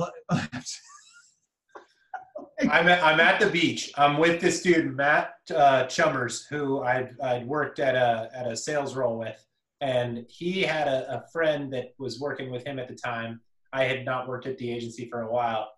I'm 2.61 2.87
at, 2.87 3.03
I'm 3.03 3.19
at 3.19 3.39
the 3.39 3.49
beach. 3.49 3.91
I'm 3.97 4.17
with 4.17 4.41
this 4.41 4.63
dude, 4.63 4.95
Matt 4.95 5.33
uh, 5.55 5.85
Chummers, 5.85 6.47
who 6.47 6.81
I'd, 6.81 7.15
I'd 7.21 7.45
worked 7.47 7.79
at 7.79 7.95
a, 7.95 8.29
at 8.33 8.47
a 8.47 8.57
sales 8.57 8.95
role 8.95 9.17
with. 9.17 9.43
And 9.79 10.25
he 10.27 10.63
had 10.63 10.87
a, 10.87 11.17
a 11.17 11.23
friend 11.31 11.71
that 11.73 11.93
was 11.99 12.19
working 12.19 12.51
with 12.51 12.65
him 12.65 12.79
at 12.79 12.87
the 12.87 12.95
time. 12.95 13.41
I 13.73 13.83
had 13.83 14.05
not 14.05 14.27
worked 14.27 14.47
at 14.47 14.57
the 14.57 14.71
agency 14.71 15.07
for 15.07 15.21
a 15.21 15.31
while. 15.31 15.69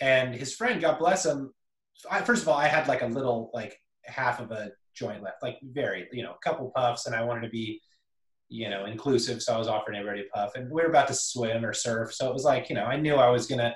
And 0.00 0.34
his 0.34 0.54
friend, 0.54 0.80
God 0.80 0.98
bless 0.98 1.24
him, 1.24 1.52
I, 2.10 2.22
first 2.22 2.42
of 2.42 2.48
all, 2.48 2.58
I 2.58 2.66
had 2.66 2.88
like 2.88 3.02
a 3.02 3.06
little, 3.06 3.50
like 3.54 3.80
half 4.04 4.40
of 4.40 4.50
a 4.50 4.72
joint 4.96 5.22
left, 5.22 5.42
like 5.42 5.58
very, 5.62 6.08
you 6.12 6.22
know, 6.22 6.32
a 6.32 6.48
couple 6.48 6.72
puffs. 6.74 7.06
And 7.06 7.14
I 7.14 7.22
wanted 7.24 7.42
to 7.42 7.50
be, 7.50 7.80
you 8.48 8.70
know, 8.70 8.86
inclusive. 8.86 9.42
So 9.42 9.54
I 9.54 9.58
was 9.58 9.68
offering 9.68 9.98
everybody 9.98 10.22
a 10.22 10.36
puff. 10.36 10.52
And 10.54 10.70
we 10.70 10.82
were 10.82 10.88
about 10.88 11.08
to 11.08 11.14
swim 11.14 11.64
or 11.64 11.72
surf. 11.72 12.14
So 12.14 12.28
it 12.28 12.32
was 12.32 12.44
like, 12.44 12.68
you 12.68 12.74
know, 12.74 12.84
I 12.84 12.96
knew 12.96 13.14
I 13.14 13.30
was 13.30 13.46
going 13.46 13.60
to 13.60 13.74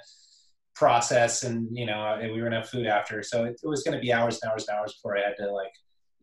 process 0.80 1.42
and 1.42 1.68
you 1.76 1.84
know 1.84 2.18
we 2.22 2.40
were 2.40 2.48
gonna 2.48 2.60
have 2.60 2.68
food 2.70 2.86
after 2.86 3.22
so 3.22 3.44
it, 3.44 3.60
it 3.62 3.68
was 3.68 3.82
gonna 3.82 4.00
be 4.00 4.14
hours 4.14 4.38
and 4.40 4.50
hours 4.50 4.66
and 4.66 4.78
hours 4.78 4.94
before 4.94 5.14
i 5.14 5.20
had 5.20 5.36
to 5.36 5.52
like 5.52 5.72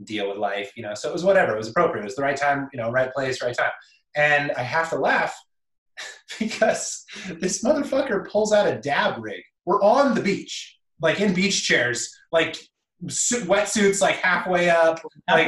deal 0.03 0.29
with 0.29 0.37
life 0.37 0.71
you 0.75 0.81
know 0.81 0.95
so 0.95 1.07
it 1.07 1.13
was 1.13 1.23
whatever 1.23 1.53
it 1.53 1.57
was 1.57 1.69
appropriate 1.69 2.01
it 2.01 2.05
was 2.05 2.15
the 2.15 2.23
right 2.23 2.37
time 2.37 2.67
you 2.73 2.79
know 2.79 2.89
right 2.89 3.13
place 3.13 3.39
right 3.41 3.55
time 3.55 3.69
and 4.15 4.51
i 4.53 4.63
have 4.63 4.89
to 4.89 4.97
laugh 4.97 5.35
because 6.39 7.05
this 7.39 7.63
motherfucker 7.63 8.27
pulls 8.27 8.51
out 8.51 8.65
a 8.65 8.79
dab 8.79 9.23
rig 9.23 9.43
we're 9.65 9.81
on 9.83 10.15
the 10.15 10.21
beach 10.21 10.79
like 11.03 11.19
in 11.19 11.35
beach 11.35 11.63
chairs 11.63 12.11
like 12.31 12.57
wetsuits 13.05 14.01
like 14.01 14.15
halfway 14.15 14.69
up 14.69 14.99
like, 15.29 15.45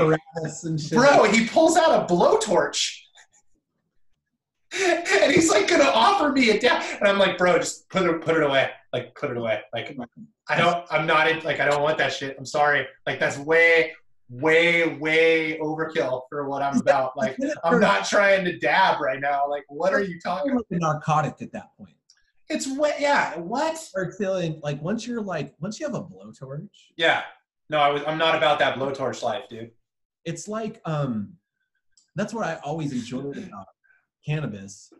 bro 0.92 1.24
he 1.24 1.48
pulls 1.48 1.76
out 1.78 2.04
a 2.04 2.14
blowtorch 2.14 3.00
and 4.80 5.32
he's 5.32 5.50
like 5.50 5.68
gonna 5.68 5.84
offer 5.84 6.32
me 6.32 6.52
a 6.52 6.60
dab 6.60 6.84
and 7.00 7.08
i'm 7.08 7.18
like 7.18 7.40
bro 7.40 7.58
just 7.58 7.90
put 7.90 8.04
it 8.04 8.22
put 8.22 8.36
it 8.36 8.44
away 8.44 8.70
like 8.94 9.16
put 9.16 9.32
it 9.32 9.38
away. 9.38 9.62
Like 9.74 9.98
I 10.48 10.58
don't 10.58 10.86
I'm 10.92 11.06
not 11.06 11.30
in 11.30 11.40
like 11.42 11.60
I 11.60 11.66
don't 11.66 11.82
want 11.82 11.98
that 12.00 12.14
shit. 12.14 12.36
I'm 12.38 12.46
sorry. 12.46 12.88
Like 13.06 13.20
that's 13.20 13.38
way 13.38 13.94
way 14.30 14.98
way 14.98 15.58
overkill 15.60 16.24
for 16.30 16.48
what 16.48 16.62
I'm 16.62 16.78
about. 16.80 17.18
Like 17.18 17.38
I'm 17.64 17.80
not 17.80 18.08
trying 18.08 18.46
to 18.46 18.58
dab 18.58 19.00
right 19.00 19.20
now. 19.20 19.48
Like 19.50 19.66
what 19.68 19.94
are 19.94 20.02
you 20.02 20.20
talking 20.20 20.52
about? 20.52 20.66
A 20.72 20.78
narcotic 20.78 21.42
at 21.42 21.52
that 21.54 21.76
point. 21.78 21.94
It's 22.50 22.68
what 22.68 23.00
yeah, 23.00 23.38
what? 23.38 23.78
Or 23.96 24.12
feeling 24.14 24.60
like 24.64 24.82
once 24.82 25.06
you're 25.06 25.22
like 25.22 25.54
once 25.60 25.80
you 25.80 25.86
have 25.86 25.96
a 25.96 26.04
blowtorch. 26.04 26.70
Yeah. 26.98 27.24
No, 27.70 27.80
I 27.80 27.90
was 27.90 28.02
I'm 28.08 28.18
not 28.18 28.36
about 28.36 28.60
that 28.60 28.76
blowtorch 28.76 29.22
life, 29.22 29.48
dude. 29.50 29.72
It's 30.26 30.48
like 30.48 30.82
um 30.86 31.34
that's 32.16 32.34
what 32.34 32.46
I 32.46 32.56
always 32.64 32.92
enjoyed 32.92 33.38
about 33.38 33.68
cannabis. 34.26 34.92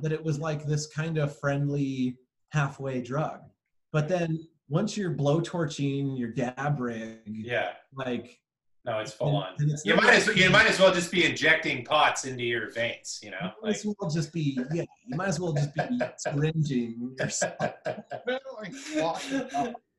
That 0.00 0.12
it 0.12 0.22
was 0.22 0.38
like 0.38 0.64
this 0.64 0.86
kind 0.86 1.18
of 1.18 1.38
friendly 1.38 2.16
halfway 2.50 3.02
drug. 3.02 3.40
But 3.92 4.08
then 4.08 4.46
once 4.68 4.96
you're 4.96 5.14
blowtorching 5.14 6.18
your 6.18 6.30
dab 6.30 6.80
rig, 6.80 7.18
yeah, 7.26 7.72
like 7.94 8.38
no, 8.84 8.98
it's 8.98 9.12
full 9.12 9.36
on. 9.36 9.54
You 9.84 9.94
might 9.94 10.14
as 10.14 10.26
you 10.36 10.50
might 10.50 10.66
as 10.66 10.80
well 10.80 10.92
just 10.92 11.12
be 11.12 11.24
injecting 11.24 11.84
pots 11.84 12.24
into 12.24 12.42
your 12.42 12.70
veins. 12.70 13.20
You 13.22 13.30
know, 13.30 13.38
you 13.42 13.62
might 13.62 13.76
as 13.76 13.86
well 13.86 14.10
just 14.10 14.32
be 14.32 14.58
yeah. 14.72 14.84
You 15.06 15.16
might 15.16 15.28
as 15.28 15.38
well 15.40 15.52
just 15.52 15.74
be 15.74 16.00
syringing 16.18 17.16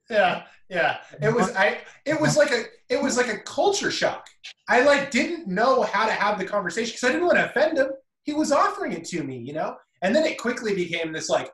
yeah, 0.09 0.43
yeah. 0.69 0.97
It 1.21 1.33
was 1.33 1.55
I. 1.55 1.79
It 2.05 2.19
was 2.19 2.37
like 2.37 2.51
a. 2.51 2.63
It 2.89 3.01
was 3.01 3.17
like 3.17 3.29
a 3.29 3.39
culture 3.39 3.91
shock. 3.91 4.27
I 4.67 4.83
like 4.83 5.11
didn't 5.11 5.47
know 5.47 5.83
how 5.83 6.05
to 6.05 6.11
have 6.11 6.37
the 6.37 6.45
conversation 6.45 6.93
because 6.93 7.03
I 7.03 7.11
didn't 7.11 7.25
want 7.25 7.37
to 7.37 7.49
offend 7.49 7.77
him. 7.77 7.89
He 8.23 8.33
was 8.33 8.51
offering 8.51 8.93
it 8.93 9.05
to 9.05 9.23
me, 9.23 9.37
you 9.37 9.53
know. 9.53 9.75
And 10.01 10.15
then 10.15 10.25
it 10.25 10.37
quickly 10.37 10.75
became 10.75 11.11
this 11.11 11.29
like, 11.29 11.49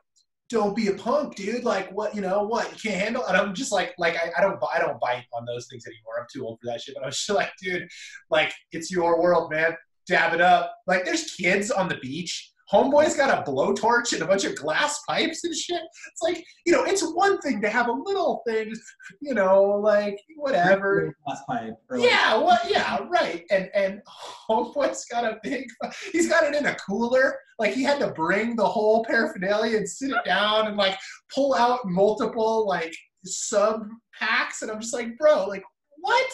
don't 0.48 0.74
be 0.74 0.88
a 0.88 0.94
punk, 0.94 1.36
dude. 1.36 1.64
Like, 1.64 1.90
what, 1.92 2.14
you 2.14 2.20
know, 2.20 2.42
what 2.42 2.70
you 2.70 2.90
can't 2.90 3.00
handle. 3.00 3.24
And 3.26 3.36
I'm 3.36 3.54
just 3.54 3.72
like, 3.72 3.94
like 3.96 4.16
I, 4.16 4.30
I 4.36 4.40
don't, 4.42 4.60
I 4.74 4.80
don't 4.80 5.00
bite 5.00 5.24
on 5.32 5.44
those 5.46 5.68
things 5.68 5.86
anymore. 5.86 6.20
I'm 6.20 6.26
too 6.32 6.44
old 6.44 6.58
for 6.60 6.66
that 6.66 6.80
shit. 6.80 6.96
But 6.96 7.04
I 7.04 7.06
was 7.06 7.16
just 7.16 7.30
like, 7.30 7.52
dude, 7.62 7.88
like, 8.28 8.52
it's 8.72 8.90
your 8.90 9.22
world, 9.22 9.52
man. 9.52 9.76
Dab 10.08 10.34
it 10.34 10.40
up. 10.40 10.74
Like, 10.88 11.04
there's 11.04 11.34
kids 11.34 11.70
on 11.70 11.88
the 11.88 11.96
beach 11.96 12.52
Homeboy's 12.72 13.16
got 13.16 13.36
a 13.36 13.50
blowtorch 13.50 14.12
and 14.12 14.22
a 14.22 14.26
bunch 14.26 14.44
of 14.44 14.54
glass 14.54 15.00
pipes 15.08 15.42
and 15.44 15.54
shit. 15.54 15.80
It's 15.80 16.22
like, 16.22 16.44
you 16.64 16.72
know, 16.72 16.84
it's 16.84 17.02
one 17.02 17.40
thing 17.40 17.60
to 17.62 17.68
have 17.68 17.88
a 17.88 17.92
little 17.92 18.42
thing, 18.46 18.72
you 19.20 19.34
know, 19.34 19.62
like 19.64 20.16
whatever. 20.36 21.14
Glass 21.26 21.42
pipe. 21.48 21.74
yeah, 21.96 22.36
what? 22.36 22.60
Yeah, 22.70 23.00
right. 23.08 23.44
And 23.50 23.68
and 23.74 24.00
Homeboy's 24.48 25.04
got 25.06 25.24
a 25.24 25.38
big. 25.42 25.66
He's 26.12 26.28
got 26.28 26.44
it 26.44 26.54
in 26.54 26.66
a 26.66 26.76
cooler. 26.76 27.36
Like 27.58 27.74
he 27.74 27.82
had 27.82 27.98
to 28.00 28.12
bring 28.12 28.56
the 28.56 28.66
whole 28.66 29.04
paraphernalia 29.04 29.76
and 29.76 29.88
sit 29.88 30.10
it 30.10 30.24
down 30.24 30.68
and 30.68 30.76
like 30.76 30.96
pull 31.34 31.54
out 31.54 31.80
multiple 31.84 32.66
like 32.66 32.94
sub 33.24 33.82
packs. 34.18 34.62
And 34.62 34.70
I'm 34.70 34.80
just 34.80 34.94
like, 34.94 35.16
bro, 35.18 35.46
like 35.46 35.64
what? 35.98 36.30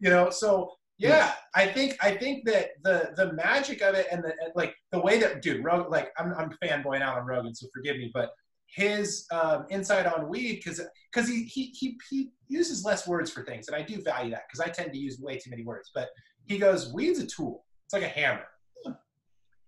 You 0.00 0.10
know, 0.10 0.30
so 0.30 0.72
yeah, 1.00 1.32
I 1.54 1.66
think 1.66 1.96
I 2.02 2.14
think 2.14 2.44
that 2.44 2.70
the 2.82 3.12
the 3.16 3.32
magic 3.32 3.80
of 3.82 3.94
it 3.94 4.06
and 4.12 4.22
the 4.22 4.34
and 4.40 4.52
like 4.54 4.74
the 4.92 5.00
way 5.00 5.18
that 5.18 5.40
dude 5.40 5.64
Rogan 5.64 5.90
like 5.90 6.12
I'm 6.18 6.34
I'm 6.34 6.50
fanboying 6.62 7.00
out 7.00 7.16
on 7.18 7.26
Rogan, 7.26 7.54
so 7.54 7.66
forgive 7.72 7.96
me, 7.96 8.10
but 8.12 8.30
his 8.66 9.26
um, 9.32 9.66
insight 9.70 10.06
on 10.06 10.28
weed 10.28 10.56
because 10.56 10.80
because 11.12 11.28
he, 11.28 11.44
he 11.44 11.74
he 11.78 11.98
he 12.08 12.30
uses 12.48 12.84
less 12.84 13.08
words 13.08 13.30
for 13.30 13.44
things, 13.44 13.68
and 13.68 13.76
I 13.76 13.82
do 13.82 14.02
value 14.02 14.30
that 14.32 14.42
because 14.48 14.60
I 14.60 14.70
tend 14.70 14.92
to 14.92 14.98
use 14.98 15.18
way 15.18 15.38
too 15.38 15.50
many 15.50 15.64
words. 15.64 15.90
But 15.94 16.10
he 16.46 16.58
goes, 16.58 16.92
weed's 16.92 17.18
a 17.18 17.26
tool. 17.26 17.64
It's 17.86 17.94
like 17.94 18.02
a 18.02 18.08
hammer. 18.08 18.44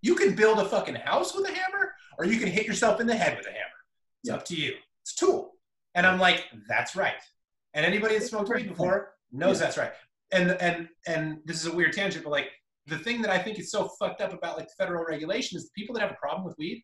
You 0.02 0.14
can 0.16 0.34
build 0.34 0.58
a 0.58 0.64
fucking 0.64 0.96
house 0.96 1.34
with 1.34 1.48
a 1.48 1.52
hammer, 1.52 1.92
or 2.18 2.26
you 2.26 2.38
can 2.38 2.48
hit 2.48 2.66
yourself 2.66 3.00
in 3.00 3.06
the 3.06 3.14
head 3.14 3.36
with 3.36 3.46
a 3.46 3.50
hammer. 3.50 3.80
It's 4.22 4.30
yeah. 4.30 4.34
up 4.34 4.44
to 4.46 4.56
you. 4.56 4.74
It's 5.02 5.12
a 5.12 5.16
tool. 5.16 5.52
And 5.94 6.06
I'm 6.06 6.18
like, 6.18 6.44
that's 6.68 6.96
right. 6.96 7.14
And 7.74 7.86
anybody 7.86 8.14
that's 8.14 8.30
smoked 8.30 8.48
weed 8.48 8.68
before 8.68 9.14
knows 9.32 9.58
yeah. 9.58 9.66
that's 9.66 9.78
right 9.78 9.92
and 10.32 10.52
and 10.60 10.88
and 11.06 11.38
this 11.44 11.60
is 11.64 11.66
a 11.66 11.74
weird 11.74 11.92
tangent, 11.92 12.24
but 12.24 12.30
like 12.30 12.48
the 12.86 12.98
thing 12.98 13.22
that 13.22 13.30
I 13.30 13.38
think 13.38 13.58
is 13.58 13.70
so 13.70 13.88
fucked 13.98 14.20
up 14.20 14.32
about 14.32 14.56
like 14.56 14.68
federal 14.76 15.04
regulation 15.04 15.56
is 15.56 15.64
the 15.64 15.80
people 15.80 15.94
that 15.94 16.00
have 16.00 16.10
a 16.10 16.20
problem 16.20 16.44
with 16.44 16.56
weed 16.58 16.82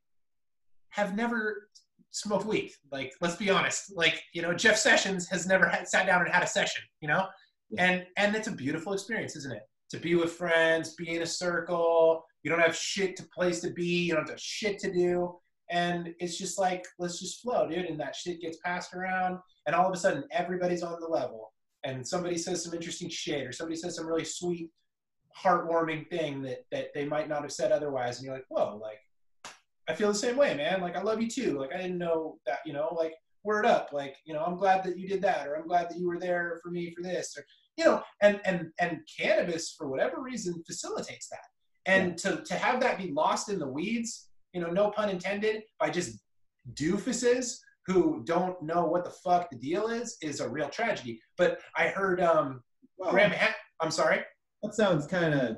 have 0.91 1.17
never 1.17 1.69
smoked 2.11 2.47
weed. 2.47 2.73
Like, 2.91 3.13
let's 3.21 3.37
be 3.37 3.51
honest. 3.51 3.95
Like, 3.95 4.23
you 4.33 4.43
know, 4.43 4.55
Jeff 4.55 4.77
Sessions 4.77 5.29
has 5.29 5.47
never 5.47 5.67
had, 5.67 5.89
sat 5.89 6.07
down 6.07 6.23
and 6.23 6.33
had 6.33 6.43
a 6.43 6.47
session. 6.47 6.83
You 7.01 7.09
know, 7.09 7.27
yeah. 7.71 7.85
and 7.85 8.07
and 8.17 8.37
it's 8.37 8.49
a 8.49 8.53
beautiful 8.53 8.93
experience, 8.93 9.37
isn't 9.37 9.53
it? 9.53 9.63
To 9.91 9.99
be 9.99 10.15
with 10.15 10.33
friends, 10.33 10.95
be 10.95 11.15
in 11.15 11.23
a 11.23 11.27
circle. 11.27 12.25
You 12.43 12.51
don't 12.51 12.61
have 12.61 12.77
shit 12.77 13.17
to 13.17 13.25
place 13.35 13.61
to 13.61 13.71
be. 13.71 14.05
You 14.05 14.15
don't 14.15 14.29
have 14.29 14.41
shit 14.41 14.79
to 14.81 14.93
do. 14.93 15.35
And 15.71 16.15
it's 16.19 16.39
just 16.39 16.59
like, 16.59 16.85
let's 16.99 17.21
just 17.21 17.43
flow, 17.43 17.69
dude. 17.69 17.85
And 17.87 18.01
that 18.01 18.17
shit 18.17 18.41
gets 18.41 18.59
passed 18.65 18.95
around, 18.95 19.39
and 19.67 19.77
all 19.77 19.87
of 19.87 19.93
a 19.93 19.99
sudden, 19.99 20.25
everybody's 20.31 20.83
on 20.83 20.99
the 21.01 21.07
level. 21.07 21.53
And 21.89 22.07
somebody 22.07 22.39
says 22.39 22.65
some 22.65 22.75
interesting 22.75 23.09
shit, 23.09 23.47
or 23.47 23.53
somebody 23.53 23.77
says 23.77 23.97
some 23.97 24.07
really 24.07 24.25
sweet, 24.25 24.71
heartwarming 25.37 26.09
thing 26.11 26.43
that 26.43 26.65
that 26.73 26.89
they 26.95 27.05
might 27.05 27.29
not 27.29 27.43
have 27.43 27.53
said 27.53 27.73
otherwise. 27.73 28.19
And 28.19 28.27
you're 28.27 28.35
like, 28.35 28.47
whoa, 28.49 28.79
like 28.83 29.01
I 29.89 29.95
feel 29.95 30.09
the 30.09 30.15
same 30.15 30.37
way, 30.37 30.55
man. 30.55 30.81
Like 30.81 30.97
I 30.97 31.03
love 31.03 31.23
you 31.23 31.29
too. 31.29 31.59
Like 31.59 31.73
I 31.73 31.79
didn't 31.79 31.99
know 31.99 32.39
that, 32.47 32.61
you 32.67 32.73
know, 32.73 32.95
like 32.97 33.15
word 33.45 33.67
up. 33.67 33.91
Like, 33.93 34.17
you 34.25 34.35
know, 34.35 34.45
I'm 34.45 34.57
glad 34.57 34.85
that 34.85 34.99
you 34.99 35.09
did 35.09 35.23
that, 35.23 35.47
or 35.47 35.57
I'm 35.57 35.67
glad 35.67 35.89
that 35.89 35.99
you 35.99 36.09
were 36.09 36.19
there 36.19 36.61
for 36.63 36.71
me 36.71 36.93
for 36.95 37.03
this, 37.03 37.35
or 37.37 37.45
you 37.77 37.85
know, 37.85 38.03
and 38.23 38.41
and 38.45 38.71
and 38.81 39.01
cannabis 39.19 39.75
for 39.77 39.89
whatever 39.89 40.21
reason 40.21 40.63
facilitates 40.67 41.29
that. 41.29 41.47
And 41.87 42.11
yeah. 42.11 42.33
to 42.33 42.45
to 42.45 42.55
have 42.55 42.81
that 42.81 42.99
be 42.99 43.11
lost 43.13 43.49
in 43.49 43.59
the 43.59 43.69
weeds 43.69 44.29
you 44.53 44.61
know, 44.61 44.71
no 44.71 44.91
pun 44.91 45.09
intended, 45.09 45.63
by 45.79 45.91
just 45.91 46.19
doofuses 46.75 47.59
who 47.89 48.23
don't 48.25 48.61
know 48.63 48.85
what 48.85 49.05
the 49.05 49.11
fuck 49.11 49.49
the 49.51 49.57
deal 49.57 49.89
is, 49.89 50.19
is 50.21 50.41
a 50.41 50.49
real 50.49 50.69
tragedy. 50.69 51.21
But 51.39 51.59
I 51.75 51.89
heard 51.89 52.21
um, 52.21 52.63
well, 52.99 53.11
Graham. 53.11 53.33
Ha- 53.33 53.57
I'm 53.81 53.91
sorry. 53.91 54.21
That 54.63 54.75
sounds 54.75 55.07
kind 55.07 55.35
of. 55.35 55.57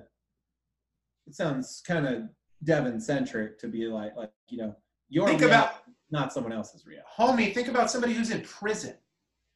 It 1.26 1.34
sounds 1.34 1.82
kind 1.86 2.06
of 2.06 2.22
Devin 2.64 3.00
centric 3.00 3.58
to 3.58 3.68
be 3.68 3.86
like, 3.86 4.12
like 4.16 4.30
you 4.48 4.58
know, 4.58 4.76
your 5.08 5.26
think 5.26 5.42
about 5.42 5.82
not 6.10 6.32
someone 6.32 6.52
else's 6.52 6.86
real. 6.86 7.02
Homie, 7.18 7.52
think 7.52 7.68
about 7.68 7.90
somebody 7.90 8.14
who's 8.14 8.30
in 8.30 8.42
prison. 8.42 8.94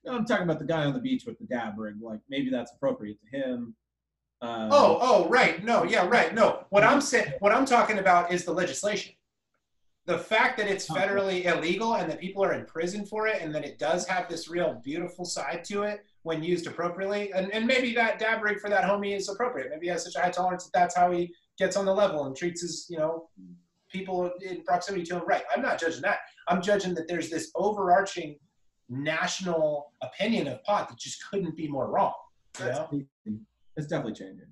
No, 0.04 0.16
I'm 0.16 0.24
talking 0.24 0.44
about 0.44 0.58
the 0.58 0.66
guy 0.66 0.84
on 0.84 0.94
the 0.94 1.00
beach 1.00 1.24
with 1.26 1.38
the 1.38 1.46
dab 1.46 1.78
rig. 1.78 1.94
Like 2.00 2.20
maybe 2.28 2.50
that's 2.50 2.72
appropriate 2.74 3.18
to 3.20 3.38
him. 3.38 3.76
Um, 4.42 4.68
oh, 4.72 4.98
oh, 5.00 5.28
right. 5.28 5.64
No, 5.64 5.84
yeah, 5.84 6.06
right. 6.06 6.34
No, 6.34 6.66
what 6.70 6.82
I'm 6.82 7.00
saying, 7.00 7.32
what 7.38 7.52
I'm 7.52 7.64
talking 7.64 7.98
about 7.98 8.32
is 8.32 8.44
the 8.44 8.52
legislation 8.52 9.14
the 10.06 10.18
fact 10.18 10.58
that 10.58 10.68
it's 10.68 10.90
oh, 10.90 10.94
federally 10.94 11.44
illegal 11.46 11.94
and 11.94 12.10
that 12.10 12.20
people 12.20 12.44
are 12.44 12.52
in 12.52 12.66
prison 12.66 13.06
for 13.06 13.26
it 13.26 13.40
and 13.40 13.54
that 13.54 13.64
it 13.64 13.78
does 13.78 14.06
have 14.06 14.28
this 14.28 14.48
real 14.48 14.80
beautiful 14.84 15.24
side 15.24 15.64
to 15.64 15.82
it 15.82 16.04
when 16.22 16.42
used 16.42 16.66
appropriately 16.66 17.32
and, 17.32 17.52
and 17.52 17.66
maybe 17.66 17.94
that 17.94 18.18
dab 18.18 18.42
rig 18.42 18.60
for 18.60 18.68
that 18.68 18.84
homie 18.84 19.16
is 19.16 19.28
appropriate. 19.28 19.70
Maybe 19.70 19.86
he 19.86 19.92
has 19.92 20.04
such 20.04 20.16
a 20.16 20.20
high 20.20 20.30
tolerance 20.30 20.64
that 20.64 20.78
that's 20.78 20.96
how 20.96 21.10
he 21.10 21.32
gets 21.58 21.76
on 21.76 21.86
the 21.86 21.94
level 21.94 22.26
and 22.26 22.36
treats 22.36 22.60
his 22.60 22.86
you 22.90 22.98
know 22.98 23.28
people 23.90 24.30
in 24.42 24.62
proximity 24.62 25.04
to 25.04 25.16
him 25.16 25.22
right. 25.26 25.42
I'm 25.54 25.62
not 25.62 25.80
judging 25.80 26.02
that. 26.02 26.18
I'm 26.48 26.60
judging 26.60 26.94
that 26.94 27.08
there's 27.08 27.30
this 27.30 27.50
overarching 27.54 28.38
national 28.88 29.92
opinion 30.02 30.48
of 30.48 30.62
pot 30.64 30.88
that 30.88 30.98
just 30.98 31.24
couldn't 31.30 31.56
be 31.56 31.68
more 31.68 31.90
wrong 31.90 32.12
you 32.60 32.66
know? 32.66 32.90
it's 33.76 33.86
definitely 33.86 34.12
changing 34.12 34.46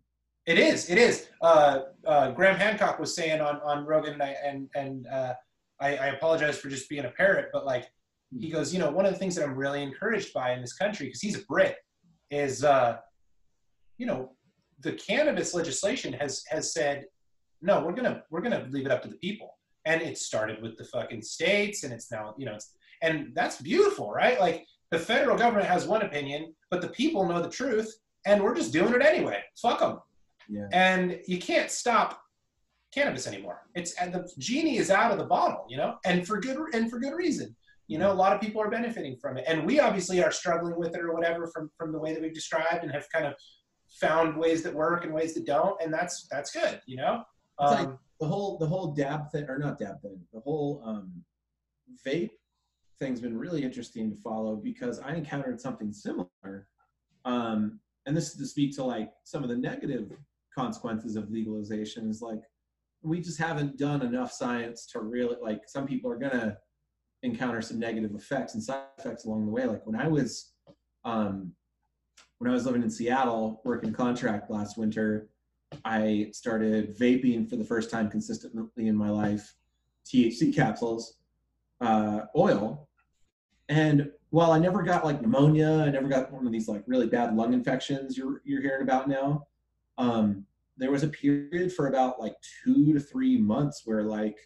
it 0.47 0.59
is. 0.59 0.91
It 0.91 0.99
is. 0.99 1.29
Uh, 1.41 1.81
uh, 2.07 2.31
Graham 2.33 2.57
Hancock 2.57 2.99
was 2.99 3.15
saying 3.15 3.41
on 3.41 3.61
on 3.65 3.85
Rogan, 3.85 4.15
and 4.15 4.23
I, 4.23 4.37
and, 4.45 4.69
and 4.75 5.07
uh, 5.07 5.35
I, 5.81 5.97
I, 5.97 6.07
apologize 6.09 6.59
for 6.59 6.69
just 6.69 6.89
being 6.89 7.05
a 7.05 7.11
parrot, 7.11 7.51
but 7.53 7.65
like 7.65 7.87
he 8.39 8.51
goes, 8.51 8.73
you 8.73 8.81
know, 8.81 8.91
one 8.91 9.07
of 9.07 9.13
the 9.13 9.19
things 9.19 9.35
that 9.37 9.45
I'm 9.45 9.55
really 9.55 9.83
encouraged 9.83 10.33
by 10.33 10.53
in 10.53 10.61
this 10.61 10.73
country 10.73 11.07
because 11.07 11.21
he's 11.21 11.39
a 11.39 11.45
Brit 11.45 11.77
is, 12.31 12.65
uh, 12.65 12.97
you 13.99 14.07
know, 14.07 14.33
the 14.81 14.93
cannabis 14.95 15.55
legislation 15.55 16.13
has 16.15 16.43
has 16.49 16.73
said, 16.73 17.05
no, 17.61 17.85
we're 17.85 17.93
gonna 17.93 18.23
we're 18.31 18.41
gonna 18.41 18.67
leave 18.71 18.87
it 18.87 18.93
up 18.93 19.03
to 19.03 19.09
the 19.09 19.17
people, 19.17 19.59
and 19.85 20.03
it 20.03 20.19
started 20.19 20.61
with 20.61 20.77
the 20.77 20.85
fucking 20.85 21.23
states, 21.23 21.85
and 21.85 21.93
it's 21.93 22.11
now 22.11 22.35
you 22.37 22.47
know, 22.47 22.55
it's, 22.55 22.75
and 23.03 23.33
that's 23.35 23.61
beautiful, 23.61 24.11
right? 24.11 24.41
Like 24.41 24.67
the 24.91 24.99
federal 24.99 25.39
government 25.39 25.69
has 25.69 25.87
one 25.87 26.03
opinion, 26.03 26.53
but 26.71 26.81
the 26.81 26.89
people 26.89 27.27
know 27.27 27.41
the 27.41 27.49
truth, 27.49 27.95
and 28.27 28.43
we're 28.43 28.57
just 28.57 28.73
doing 28.73 28.93
it 28.93 29.03
anyway. 29.03 29.41
Fuck 29.61 29.81
them. 29.81 29.99
Yeah. 30.49 30.67
And 30.73 31.21
you 31.27 31.39
can't 31.39 31.71
stop 31.71 32.21
cannabis 32.93 33.27
anymore. 33.27 33.63
It's 33.75 33.95
and 33.95 34.13
the 34.13 34.31
genie 34.39 34.77
is 34.77 34.91
out 34.91 35.13
of 35.13 35.19
the 35.19 35.25
bottle, 35.25 35.67
you 35.69 35.77
know, 35.77 35.97
and 36.05 36.27
for 36.27 36.41
good 36.41 36.59
and 36.75 36.91
for 36.91 36.99
good 36.99 37.15
reason. 37.15 37.55
You 37.89 37.99
know, 37.99 38.13
a 38.13 38.15
lot 38.15 38.33
of 38.33 38.41
people 38.41 38.63
are 38.63 38.71
benefiting 38.71 39.17
from 39.17 39.37
it, 39.37 39.45
and 39.47 39.67
we 39.67 39.81
obviously 39.81 40.23
are 40.23 40.31
struggling 40.31 40.79
with 40.79 40.95
it 40.95 41.01
or 41.01 41.13
whatever 41.13 41.47
from 41.49 41.71
from 41.77 41.93
the 41.93 41.99
way 41.99 42.13
that 42.13 42.23
we've 42.23 42.35
described, 42.35 42.85
and 42.85 42.93
have 42.93 43.07
kind 43.13 43.27
of 43.27 43.35
found 44.01 44.37
ways 44.37 44.63
that 44.63 44.75
work 44.75 45.05
and 45.05 45.13
ways 45.13 45.35
that 45.35 45.47
don't, 45.47 45.81
and 45.83 45.93
that's 45.93 46.27
that's 46.31 46.53
good, 46.53 46.81
you 46.87 46.97
know. 46.97 47.23
Um, 47.59 47.75
like 47.75 47.89
the 48.21 48.27
whole 48.27 48.59
the 48.59 48.67
whole 48.67 48.93
dab 48.93 49.31
thing, 49.31 49.47
or 49.49 49.59
not 49.59 49.79
dab 49.79 50.01
thing, 50.01 50.21
the 50.33 50.41
whole 50.41 50.83
um, 50.85 51.13
vape 52.07 52.31
thing's 53.01 53.21
been 53.21 53.37
really 53.37 53.65
interesting 53.65 54.11
to 54.11 54.17
follow 54.17 54.55
because 54.57 55.01
I 55.01 55.15
encountered 55.15 55.61
something 55.61 55.93
similar. 55.93 56.69
Um, 57.25 57.81
and 58.07 58.17
this 58.17 58.31
is 58.31 58.37
to 58.37 58.47
speak 58.47 58.75
to 58.77 58.85
like 58.85 59.11
some 59.25 59.43
of 59.43 59.49
the 59.49 59.57
negative 59.57 60.13
consequences 60.55 61.17
of 61.17 61.31
legalization 61.31 62.09
is 62.09 62.23
like 62.23 62.41
we 63.03 63.21
just 63.21 63.39
haven't 63.39 63.79
done 63.79 64.03
enough 64.03 64.33
science 64.33 64.87
to 64.87 65.01
really 65.01 65.37
like 65.43 65.63
some 65.67 65.87
people 65.87 66.11
are 66.11 66.19
gonna 66.19 66.57
encounter 67.23 67.61
some 67.61 67.79
negative 67.79 68.15
effects 68.15 68.55
and 68.55 68.63
side 68.63 68.85
effects 68.99 69.25
along 69.25 69.47
the 69.47 69.53
way. 69.53 69.67
Like 69.67 69.87
when 69.87 69.99
i 70.01 70.09
was 70.09 70.53
um 71.05 71.53
when 72.39 72.51
i 72.51 72.55
was 72.55 72.67
living 72.67 72.83
in 72.83 72.91
seattle 72.91 73.61
working 73.65 73.93
contract 73.93 74.51
last 74.51 74.77
winter 74.77 75.29
i 75.85 76.29
started 76.33 76.97
vaping 76.97 77.49
for 77.49 77.57
the 77.57 77.65
first 77.65 77.91
time 77.91 78.09
consistently 78.11 78.87
in 78.89 78.97
my 78.97 79.11
life 79.11 79.55
thc 80.07 80.55
capsules 80.55 81.19
uh, 81.81 82.27
oil. 82.37 82.89
And 83.69 84.11
while 84.31 84.53
i 84.53 84.59
never 84.59 84.83
got 84.83 85.05
like 85.05 85.21
pneumonia 85.21 85.85
i 85.87 85.91
never 85.91 86.09
got 86.09 86.33
one 86.33 86.47
of 86.47 86.53
these 86.53 86.69
like 86.69 86.83
really 86.87 87.07
bad 87.07 87.35
lung 87.35 87.53
infections 87.53 88.17
you're 88.17 88.41
you're 88.45 88.63
hearing 88.63 88.83
about 88.83 89.09
now 89.09 89.47
um, 89.99 90.47
there 90.77 90.91
was 90.91 91.03
a 91.03 91.09
period 91.09 91.73
for 91.73 91.89
about 91.89 92.21
like 92.21 92.35
two 92.65 92.93
to 92.93 93.01
three 93.01 93.39
months 93.39 93.83
where 93.85 94.03
like 94.03 94.37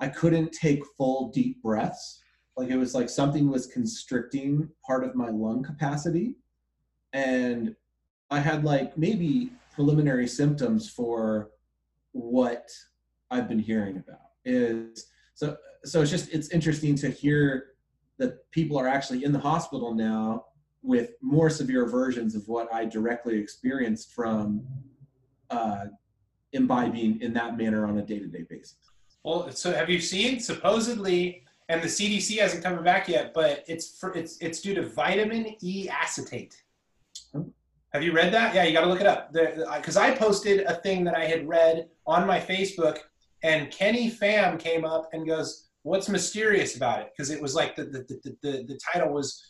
I 0.00 0.08
couldn't 0.08 0.52
take 0.52 0.82
full 0.96 1.30
deep 1.30 1.62
breaths. 1.62 2.22
Like 2.56 2.70
it 2.70 2.76
was 2.76 2.94
like 2.94 3.08
something 3.08 3.50
was 3.50 3.66
constricting 3.66 4.68
part 4.86 5.04
of 5.04 5.14
my 5.14 5.28
lung 5.28 5.62
capacity. 5.62 6.36
And 7.12 7.74
I 8.30 8.40
had 8.40 8.64
like 8.64 8.96
maybe 8.96 9.52
preliminary 9.72 10.26
symptoms 10.26 10.88
for 10.88 11.50
what 12.12 12.68
I've 13.30 13.48
been 13.48 13.58
hearing 13.58 13.96
about 13.96 14.18
is 14.44 15.10
so 15.34 15.56
so 15.84 16.02
it's 16.02 16.10
just 16.10 16.32
it's 16.32 16.50
interesting 16.50 16.94
to 16.96 17.10
hear 17.10 17.74
that 18.18 18.50
people 18.50 18.78
are 18.78 18.88
actually 18.88 19.24
in 19.24 19.32
the 19.32 19.38
hospital 19.38 19.94
now 19.94 20.46
with 20.82 21.12
more 21.20 21.50
severe 21.50 21.86
versions 21.86 22.34
of 22.34 22.46
what 22.48 22.72
I 22.72 22.84
directly 22.84 23.38
experienced 23.38 24.12
from 24.12 24.66
uh, 25.50 25.86
imbibing 26.52 27.20
in 27.20 27.32
that 27.34 27.56
manner 27.56 27.86
on 27.86 27.98
a 27.98 28.02
day-to-day 28.02 28.46
basis. 28.48 28.76
Well, 29.24 29.50
so 29.50 29.72
have 29.72 29.90
you 29.90 30.00
seen 30.00 30.40
supposedly, 30.40 31.44
and 31.68 31.82
the 31.82 31.88
CDC 31.88 32.38
hasn't 32.38 32.64
come 32.64 32.82
back 32.82 33.08
yet, 33.08 33.34
but 33.34 33.64
it's 33.66 33.98
for 33.98 34.16
it's 34.16 34.38
it's 34.38 34.60
due 34.60 34.74
to 34.74 34.88
vitamin 34.88 35.54
E 35.60 35.88
acetate. 35.88 36.62
Oh. 37.34 37.52
Have 37.92 38.02
you 38.02 38.12
read 38.12 38.32
that? 38.32 38.54
Yeah, 38.54 38.64
you 38.64 38.72
got 38.72 38.82
to 38.82 38.86
look 38.86 39.00
it 39.00 39.06
up. 39.06 39.32
Because 39.32 39.96
I 39.96 40.14
posted 40.14 40.60
a 40.66 40.76
thing 40.76 41.04
that 41.04 41.16
I 41.16 41.24
had 41.24 41.48
read 41.48 41.88
on 42.06 42.26
my 42.26 42.38
Facebook, 42.38 42.98
and 43.42 43.70
Kenny 43.70 44.10
Pham 44.10 44.58
came 44.58 44.84
up 44.84 45.08
and 45.12 45.26
goes, 45.26 45.68
"What's 45.82 46.08
mysterious 46.08 46.76
about 46.76 47.00
it?" 47.00 47.12
Because 47.14 47.30
it 47.30 47.40
was 47.40 47.54
like 47.54 47.76
the 47.76 47.84
the, 47.84 48.06
the 48.08 48.36
the 48.42 48.64
the 48.64 48.80
title 48.92 49.12
was 49.12 49.42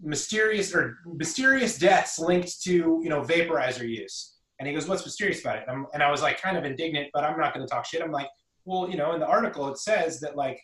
mysterious 0.00 0.74
or 0.74 0.98
mysterious 1.06 1.78
deaths 1.78 2.18
linked 2.18 2.62
to 2.62 3.00
you 3.02 3.08
know 3.08 3.22
vaporizer 3.22 3.88
use. 3.88 4.36
And 4.58 4.68
he 4.68 4.74
goes 4.74 4.88
what's 4.88 5.04
mysterious 5.04 5.40
about 5.40 5.56
it? 5.58 5.64
And, 5.68 5.86
and 5.94 6.02
i 6.02 6.10
was 6.10 6.22
like 6.22 6.40
kind 6.40 6.56
of 6.56 6.64
indignant 6.64 7.08
but 7.12 7.24
i'm 7.24 7.38
not 7.38 7.54
going 7.54 7.66
to 7.66 7.70
talk 7.70 7.84
shit. 7.86 8.02
I'm 8.02 8.12
like 8.12 8.28
well 8.64 8.88
you 8.88 8.96
know 8.96 9.12
in 9.12 9.20
the 9.20 9.26
article 9.26 9.68
it 9.68 9.78
says 9.78 10.20
that 10.20 10.36
like 10.36 10.60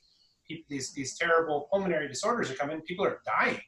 these 0.69 0.93
these 0.93 1.17
terrible 1.17 1.69
pulmonary 1.71 2.09
disorders 2.09 2.51
are 2.51 2.55
coming. 2.55 2.81
People 2.83 3.05
are 3.05 3.21
dying 3.25 3.61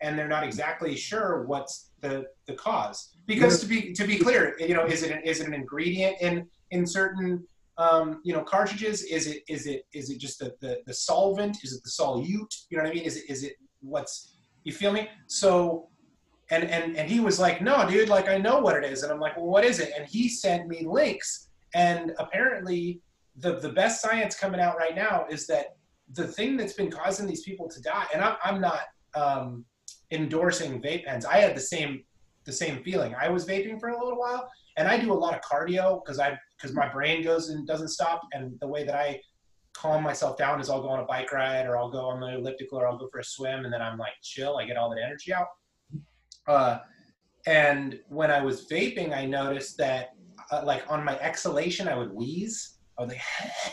and 0.00 0.18
they're 0.18 0.28
not 0.28 0.44
exactly 0.44 0.94
sure 0.96 1.44
what's 1.46 1.90
the 2.00 2.26
the 2.46 2.54
cause. 2.54 3.10
Because 3.26 3.60
to 3.60 3.66
be 3.66 3.92
to 3.92 4.06
be 4.06 4.18
clear 4.18 4.56
you 4.58 4.74
know 4.74 4.84
is 4.84 5.02
it 5.02 5.10
an, 5.10 5.22
is 5.22 5.40
it 5.40 5.46
an 5.46 5.54
ingredient 5.54 6.16
in 6.20 6.46
in 6.70 6.86
certain 6.86 7.46
um, 7.76 8.20
you 8.24 8.32
know 8.32 8.42
cartridges? 8.42 9.02
Is 9.04 9.26
it 9.26 9.42
is 9.48 9.66
it 9.66 9.82
is 9.92 10.10
it 10.10 10.18
just 10.18 10.38
the, 10.38 10.54
the 10.60 10.78
the 10.86 10.94
solvent? 10.94 11.58
Is 11.62 11.72
it 11.72 11.82
the 11.84 11.90
solute? 11.90 12.54
You 12.70 12.76
know 12.76 12.84
what 12.84 12.90
i 12.90 12.94
mean? 12.94 13.04
Is 13.04 13.16
it 13.16 13.24
is 13.28 13.44
it 13.44 13.54
what's 13.80 14.37
you 14.64 14.72
feel 14.72 14.92
me? 14.92 15.08
So, 15.26 15.88
and 16.50 16.64
and 16.64 16.96
and 16.96 17.10
he 17.10 17.20
was 17.20 17.38
like, 17.38 17.60
no, 17.60 17.88
dude, 17.88 18.08
like 18.08 18.28
I 18.28 18.38
know 18.38 18.58
what 18.60 18.76
it 18.76 18.84
is, 18.90 19.02
and 19.02 19.12
I'm 19.12 19.20
like, 19.20 19.36
well, 19.36 19.46
what 19.46 19.64
is 19.64 19.80
it? 19.80 19.92
And 19.96 20.06
he 20.06 20.28
sent 20.28 20.68
me 20.68 20.86
links, 20.86 21.48
and 21.74 22.12
apparently, 22.18 23.00
the 23.36 23.58
the 23.60 23.70
best 23.70 24.00
science 24.00 24.38
coming 24.38 24.60
out 24.60 24.76
right 24.76 24.94
now 24.94 25.26
is 25.30 25.46
that 25.48 25.76
the 26.14 26.26
thing 26.26 26.56
that's 26.56 26.72
been 26.72 26.90
causing 26.90 27.26
these 27.26 27.42
people 27.42 27.68
to 27.68 27.80
die, 27.82 28.06
and 28.12 28.22
I'm 28.22 28.36
I'm 28.42 28.60
not 28.60 28.80
um, 29.14 29.64
endorsing 30.10 30.80
vape 30.80 31.04
pens. 31.04 31.24
I 31.24 31.38
had 31.38 31.54
the 31.54 31.60
same 31.60 32.04
the 32.44 32.52
same 32.52 32.82
feeling. 32.82 33.14
I 33.20 33.28
was 33.28 33.44
vaping 33.44 33.78
for 33.78 33.90
a 33.90 33.98
little 33.98 34.18
while, 34.18 34.48
and 34.76 34.88
I 34.88 34.98
do 34.98 35.12
a 35.12 35.14
lot 35.14 35.34
of 35.34 35.40
cardio 35.42 36.02
because 36.02 36.18
I 36.18 36.38
because 36.56 36.74
my 36.74 36.88
brain 36.88 37.22
goes 37.22 37.50
and 37.50 37.66
doesn't 37.66 37.88
stop. 37.88 38.22
And 38.32 38.58
the 38.60 38.66
way 38.66 38.84
that 38.84 38.94
I 38.94 39.20
calm 39.80 40.02
myself 40.02 40.36
down 40.36 40.60
is 40.60 40.68
I'll 40.68 40.82
go 40.82 40.88
on 40.88 41.00
a 41.00 41.04
bike 41.04 41.32
ride 41.32 41.66
or 41.66 41.76
I'll 41.76 41.90
go 41.90 42.06
on 42.06 42.20
the 42.20 42.38
elliptical 42.38 42.78
or 42.78 42.88
I'll 42.88 42.98
go 42.98 43.08
for 43.10 43.20
a 43.20 43.24
swim, 43.24 43.64
and 43.64 43.72
then 43.72 43.80
I'm 43.80 43.98
like 43.98 44.12
chill. 44.22 44.56
I 44.56 44.66
get 44.66 44.76
all 44.76 44.90
that 44.90 45.02
energy 45.02 45.32
out. 45.32 45.46
Uh, 46.46 46.78
and 47.46 48.00
when 48.08 48.30
I 48.30 48.42
was 48.42 48.66
vaping, 48.66 49.16
I 49.16 49.24
noticed 49.26 49.76
that 49.78 50.10
uh, 50.50 50.62
like 50.64 50.82
on 50.88 51.04
my 51.04 51.18
exhalation, 51.18 51.88
I 51.88 51.96
would 51.96 52.12
wheeze. 52.12 52.78
I 52.98 53.02
was 53.02 53.12
like. 53.12 53.20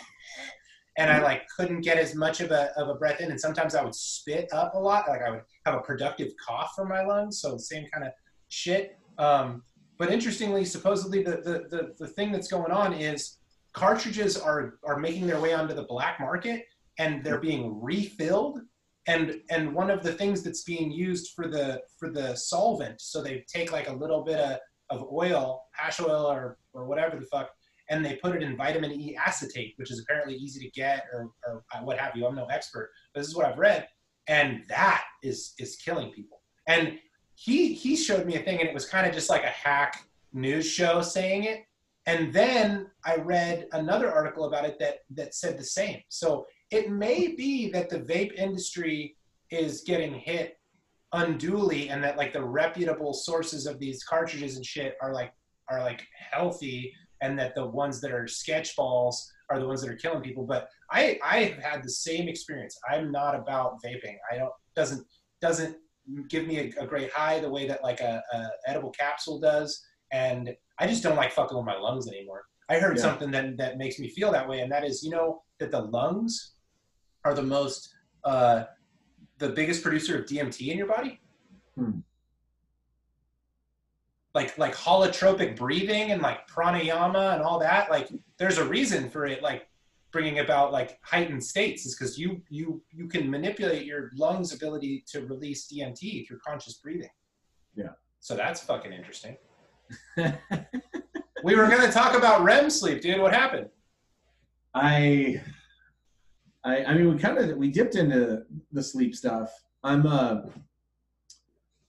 and 0.97 1.11
I 1.11 1.21
like 1.21 1.43
couldn't 1.57 1.81
get 1.81 1.97
as 1.97 2.15
much 2.15 2.39
of 2.39 2.51
a, 2.51 2.71
of 2.77 2.87
a 2.87 2.95
breath 2.95 3.19
in. 3.19 3.29
And 3.29 3.39
sometimes 3.39 3.75
I 3.75 3.83
would 3.83 3.95
spit 3.95 4.47
up 4.53 4.75
a 4.75 4.79
lot. 4.79 5.09
Like 5.09 5.21
I 5.21 5.29
would 5.29 5.41
have 5.65 5.75
a 5.75 5.81
productive 5.81 6.31
cough 6.45 6.71
from 6.75 6.87
my 6.87 7.03
lungs. 7.03 7.41
So 7.41 7.57
same 7.57 7.85
kind 7.93 8.05
of 8.05 8.13
shit. 8.47 8.97
Um, 9.17 9.63
but 9.97 10.11
interestingly, 10.11 10.63
supposedly 10.63 11.21
the, 11.23 11.31
the, 11.31 11.65
the, 11.69 11.95
the 11.99 12.07
thing 12.07 12.31
that's 12.31 12.47
going 12.47 12.71
on 12.71 12.93
is 12.93 13.39
cartridges 13.75 14.37
are, 14.37 14.79
are 14.83 14.97
making 14.97 15.27
their 15.27 15.39
way 15.39 15.53
onto 15.53 15.75
the 15.75 15.83
black 15.83 16.19
market 16.19 16.65
and 16.97 17.23
they're 17.23 17.39
being 17.39 17.81
refilled. 17.81 18.61
And, 19.07 19.41
and 19.51 19.75
one 19.75 19.91
of 19.91 20.01
the 20.01 20.13
things 20.13 20.41
that's 20.41 20.63
being 20.63 20.91
used 20.91 21.33
for 21.35 21.47
the, 21.47 21.81
for 21.99 22.09
the 22.09 22.35
solvent, 22.35 23.01
so 23.01 23.21
they 23.21 23.43
take 23.47 23.71
like 23.71 23.89
a 23.89 23.93
little 23.93 24.23
bit 24.23 24.39
of, 24.39 24.59
of 24.89 25.07
oil, 25.11 25.63
hash 25.73 25.99
oil 25.99 26.25
or, 26.31 26.57
or 26.73 26.85
whatever 26.85 27.19
the 27.19 27.25
fuck, 27.25 27.51
and 27.89 28.03
they 28.03 28.15
put 28.15 28.35
it 28.35 28.41
in 28.41 28.57
vitamin 28.57 28.91
E 28.91 29.15
acetate, 29.15 29.73
which 29.77 29.91
is 29.91 29.99
apparently 29.99 30.35
easy 30.35 30.59
to 30.59 30.71
get 30.71 31.05
or, 31.13 31.29
or 31.47 31.63
uh, 31.73 31.79
what 31.79 31.99
have 31.99 32.15
you. 32.15 32.25
I'm 32.25 32.35
no 32.35 32.45
expert, 32.45 32.91
but 33.13 33.19
this 33.19 33.27
is 33.27 33.35
what 33.35 33.45
I've 33.45 33.59
read, 33.59 33.87
and 34.27 34.63
that 34.69 35.03
is 35.21 35.53
is 35.59 35.75
killing 35.75 36.11
people. 36.11 36.41
And 36.67 36.97
he 37.35 37.73
he 37.73 37.95
showed 37.95 38.25
me 38.25 38.35
a 38.35 38.39
thing, 38.39 38.59
and 38.59 38.67
it 38.67 38.73
was 38.73 38.87
kind 38.87 39.05
of 39.05 39.13
just 39.13 39.29
like 39.29 39.43
a 39.43 39.49
hack 39.49 40.03
news 40.33 40.65
show 40.65 41.01
saying 41.01 41.43
it. 41.43 41.64
And 42.05 42.31
then 42.31 42.87
I 43.03 43.15
read 43.15 43.67
another 43.71 44.11
article 44.11 44.45
about 44.45 44.65
it 44.65 44.77
that 44.79 44.99
that 45.11 45.33
said 45.33 45.57
the 45.57 45.63
same. 45.63 46.01
So 46.09 46.45
it 46.71 46.91
may 46.91 47.29
be 47.29 47.71
that 47.71 47.89
the 47.89 47.99
vape 47.99 48.33
industry 48.33 49.15
is 49.49 49.81
getting 49.81 50.13
hit 50.13 50.57
unduly, 51.13 51.89
and 51.89 52.03
that 52.03 52.17
like 52.17 52.33
the 52.33 52.43
reputable 52.43 53.13
sources 53.13 53.65
of 53.65 53.79
these 53.79 54.03
cartridges 54.03 54.55
and 54.55 54.65
shit 54.65 54.95
are 55.01 55.13
like 55.13 55.33
are 55.69 55.81
like 55.81 56.05
healthy 56.31 56.93
and 57.21 57.39
that 57.39 57.55
the 57.55 57.65
ones 57.65 58.01
that 58.01 58.11
are 58.11 58.27
sketch 58.27 58.75
balls 58.75 59.31
are 59.49 59.59
the 59.59 59.67
ones 59.67 59.81
that 59.81 59.89
are 59.89 59.95
killing 59.95 60.21
people. 60.21 60.45
But 60.45 60.69
I 60.91 61.19
I 61.23 61.39
have 61.43 61.63
had 61.63 61.83
the 61.83 61.89
same 61.89 62.27
experience. 62.27 62.77
I'm 62.89 63.11
not 63.11 63.35
about 63.35 63.77
vaping. 63.83 64.17
I 64.31 64.37
don't 64.37 64.53
doesn't 64.75 65.05
doesn't 65.41 65.77
give 66.29 66.45
me 66.45 66.59
a, 66.59 66.83
a 66.83 66.87
great 66.87 67.11
high 67.11 67.39
the 67.39 67.49
way 67.49 67.67
that 67.67 67.83
like 67.83 67.99
a, 67.99 68.21
a, 68.31 68.47
edible 68.67 68.91
capsule 68.91 69.39
does, 69.39 69.83
and 70.11 70.55
I 70.79 70.87
just 70.87 71.03
don't 71.03 71.15
like 71.15 71.31
fucking 71.31 71.55
with 71.55 71.65
my 71.65 71.77
lungs 71.77 72.07
anymore. 72.07 72.45
I 72.69 72.79
heard 72.79 72.97
yeah. 72.97 73.03
something 73.03 73.31
that 73.31 73.57
that 73.57 73.77
makes 73.77 73.99
me 73.99 74.09
feel 74.09 74.31
that 74.31 74.47
way, 74.47 74.61
and 74.61 74.71
that 74.71 74.83
is 74.83 75.03
you 75.03 75.11
know 75.11 75.43
that 75.59 75.71
the 75.71 75.81
lungs 75.81 76.53
are 77.23 77.33
the 77.33 77.43
most 77.43 77.93
uh, 78.23 78.63
the 79.37 79.49
biggest 79.49 79.83
producer 79.83 80.19
of 80.19 80.25
DMT 80.25 80.67
in 80.67 80.77
your 80.77 80.87
body. 80.87 81.19
Hmm 81.75 81.99
like 84.35 84.55
like 84.57 84.75
holotropic 84.75 85.55
breathing 85.55 86.11
and 86.11 86.21
like 86.21 86.47
pranayama 86.47 87.33
and 87.33 87.41
all 87.41 87.57
that 87.57 87.89
like 87.89 88.09
there's 88.37 88.59
a 88.59 88.65
reason 88.65 89.09
for 89.09 89.25
it 89.25 89.41
like 89.41 89.67
bringing 90.11 90.39
about 90.39 90.71
like 90.71 90.99
heightened 91.01 91.43
states 91.43 91.85
is 91.85 91.95
because 91.95 92.19
you 92.19 92.41
you 92.49 92.83
you 92.91 93.07
can 93.07 93.31
manipulate 93.31 93.85
your 93.85 94.11
lungs 94.15 94.53
ability 94.53 95.03
to 95.07 95.25
release 95.25 95.71
dmt 95.71 96.27
through 96.27 96.37
conscious 96.45 96.75
breathing 96.75 97.09
yeah 97.75 97.89
so 98.19 98.35
that's 98.35 98.61
fucking 98.61 98.91
interesting 98.91 99.35
we 101.43 101.55
were 101.55 101.67
going 101.67 101.81
to 101.81 101.91
talk 101.91 102.15
about 102.15 102.43
rem 102.43 102.69
sleep 102.69 103.01
dude 103.01 103.19
what 103.19 103.33
happened 103.33 103.69
i 104.73 105.41
i 106.63 106.83
i 106.85 106.93
mean 106.93 107.13
we 107.13 107.19
kind 107.19 107.37
of 107.37 107.57
we 107.57 107.69
dipped 107.69 107.95
into 107.95 108.43
the 108.71 108.83
sleep 108.83 109.15
stuff 109.15 109.51
i'm 109.83 110.05
uh 110.05 110.41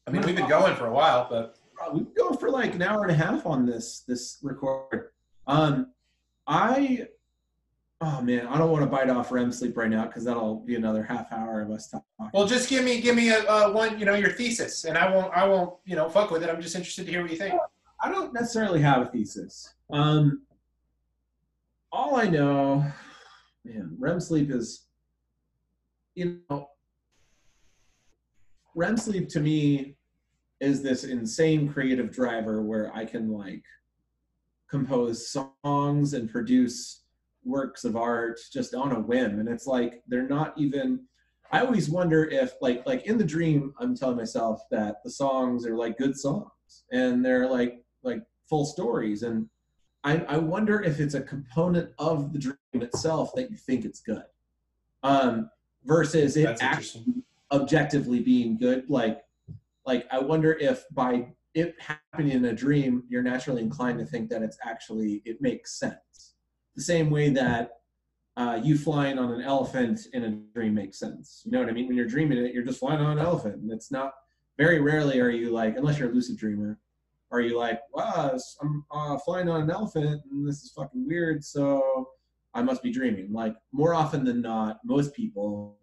i 0.06 0.10
mean 0.10 0.22
we've 0.22 0.36
been 0.36 0.48
going 0.48 0.74
for 0.76 0.86
a 0.86 0.92
while 0.92 1.26
but 1.28 1.58
we've 1.92 2.04
been 2.04 2.24
going 2.24 2.38
for 2.38 2.50
like 2.50 2.74
an 2.74 2.82
hour 2.82 3.02
and 3.02 3.10
a 3.10 3.14
half 3.14 3.46
on 3.46 3.66
this 3.66 4.00
this 4.06 4.38
record. 4.42 5.10
Um, 5.46 5.92
I 6.46 7.08
oh 8.00 8.20
man, 8.20 8.46
I 8.46 8.58
don't 8.58 8.70
want 8.70 8.84
to 8.84 8.90
bite 8.90 9.08
off 9.10 9.32
REM 9.32 9.52
sleep 9.52 9.76
right 9.76 9.90
now 9.90 10.06
because 10.06 10.24
that'll 10.24 10.60
be 10.60 10.74
another 10.74 11.02
half 11.02 11.32
hour 11.32 11.62
of 11.62 11.70
us 11.70 11.88
talking. 11.88 12.30
Well, 12.32 12.46
just 12.46 12.68
give 12.68 12.84
me 12.84 13.00
give 13.00 13.16
me 13.16 13.30
a, 13.30 13.44
a, 13.44 13.72
one, 13.72 13.98
you 13.98 14.04
know, 14.04 14.14
your 14.14 14.30
thesis, 14.30 14.84
and 14.84 14.96
I 14.98 15.14
won't 15.14 15.32
I 15.34 15.46
won't 15.46 15.74
you 15.84 15.96
know 15.96 16.08
fuck 16.08 16.30
with 16.30 16.42
it. 16.42 16.50
I'm 16.50 16.60
just 16.60 16.74
interested 16.74 17.06
to 17.06 17.12
hear 17.12 17.22
what 17.22 17.30
you 17.30 17.36
think. 17.36 17.54
I 18.02 18.10
don't 18.10 18.32
necessarily 18.32 18.80
have 18.80 19.02
a 19.02 19.06
thesis. 19.06 19.74
Um, 19.90 20.42
all 21.92 22.16
I 22.16 22.26
know, 22.26 22.84
man, 23.64 23.96
REM 23.98 24.20
sleep 24.20 24.50
is, 24.50 24.86
you 26.14 26.40
know, 26.50 26.68
REM 28.74 28.96
sleep 28.96 29.28
to 29.30 29.40
me 29.40 29.96
is 30.60 30.82
this 30.82 31.04
insane 31.04 31.72
creative 31.72 32.10
driver 32.10 32.62
where 32.62 32.94
I 32.94 33.04
can 33.04 33.30
like 33.30 33.62
compose 34.70 35.28
songs 35.28 36.14
and 36.14 36.30
produce 36.30 37.02
works 37.44 37.84
of 37.84 37.96
art 37.96 38.38
just 38.52 38.74
on 38.74 38.92
a 38.92 39.00
whim 39.00 39.38
and 39.38 39.48
it's 39.48 39.66
like 39.66 40.02
they're 40.08 40.28
not 40.28 40.52
even 40.58 41.00
I 41.52 41.60
always 41.60 41.88
wonder 41.88 42.24
if 42.24 42.54
like 42.60 42.84
like 42.86 43.06
in 43.06 43.18
the 43.18 43.24
dream 43.24 43.72
I'm 43.78 43.94
telling 43.94 44.16
myself 44.16 44.60
that 44.72 44.96
the 45.04 45.10
songs 45.10 45.64
are 45.64 45.76
like 45.76 45.96
good 45.96 46.16
songs 46.16 46.50
and 46.90 47.24
they're 47.24 47.48
like 47.48 47.84
like 48.06 48.22
full 48.48 48.64
stories 48.64 49.22
and 49.22 49.48
I, 50.04 50.18
I 50.28 50.36
wonder 50.38 50.80
if 50.82 51.00
it's 51.00 51.14
a 51.14 51.20
component 51.20 51.90
of 51.98 52.32
the 52.32 52.38
dream 52.38 52.56
itself 52.74 53.32
that 53.34 53.50
you 53.50 53.56
think 53.56 53.84
it's 53.84 54.00
good. 54.00 54.22
Um 55.02 55.50
versus 55.84 56.36
it 56.36 56.58
actually 56.60 57.22
objectively 57.52 58.20
being 58.20 58.58
good 58.58 58.84
like 58.88 59.22
like 59.86 60.04
i 60.10 60.18
wonder 60.18 60.54
if 60.54 60.84
by 60.90 61.24
it 61.54 61.74
happening 61.78 62.32
in 62.32 62.44
a 62.46 62.52
dream 62.52 63.04
you're 63.08 63.22
naturally 63.22 63.62
inclined 63.62 63.98
to 63.98 64.04
think 64.04 64.28
that 64.28 64.42
it's 64.42 64.58
actually 64.64 65.22
it 65.24 65.40
makes 65.40 65.78
sense. 65.80 66.34
The 66.76 66.82
same 66.82 67.08
way 67.08 67.30
that 67.30 67.70
uh, 68.36 68.60
you 68.62 68.76
flying 68.76 69.18
on 69.18 69.32
an 69.32 69.40
elephant 69.40 70.00
in 70.12 70.24
a 70.24 70.30
dream 70.54 70.74
makes 70.74 70.98
sense. 70.98 71.40
You 71.46 71.52
know 71.52 71.60
what 71.60 71.70
i 71.70 71.72
mean? 71.72 71.86
When 71.86 71.96
you're 71.96 72.06
dreaming 72.06 72.38
it 72.38 72.52
you're 72.52 72.64
just 72.64 72.80
flying 72.80 73.00
on 73.00 73.18
an 73.18 73.24
elephant 73.24 73.56
and 73.62 73.72
it's 73.72 73.90
not 73.90 74.12
very 74.58 74.80
rarely 74.80 75.20
are 75.20 75.30
you 75.30 75.50
like 75.50 75.76
unless 75.76 75.98
you're 75.98 76.10
a 76.10 76.12
lucid 76.12 76.36
dreamer 76.36 76.78
are 77.32 77.40
you 77.40 77.56
like 77.56 77.80
wow 77.92 78.36
i'm 78.62 78.84
uh, 78.90 79.18
flying 79.18 79.48
on 79.48 79.62
an 79.62 79.70
elephant 79.70 80.20
and 80.30 80.48
this 80.48 80.62
is 80.62 80.70
fucking 80.70 81.06
weird 81.06 81.44
so 81.44 82.08
i 82.54 82.62
must 82.62 82.82
be 82.82 82.90
dreaming 82.90 83.32
like 83.32 83.54
more 83.72 83.94
often 83.94 84.24
than 84.24 84.40
not 84.40 84.78
most 84.84 85.14
people 85.14 85.76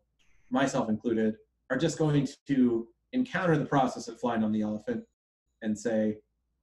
myself 0.50 0.90
included 0.90 1.36
are 1.70 1.78
just 1.78 1.98
going 1.98 2.28
to 2.48 2.88
encounter 3.14 3.58
the 3.58 3.66
process 3.66 4.08
of 4.08 4.20
flying 4.20 4.44
on 4.44 4.52
the 4.52 4.62
elephant 4.62 5.04
and 5.62 5.78
say, 5.78 6.18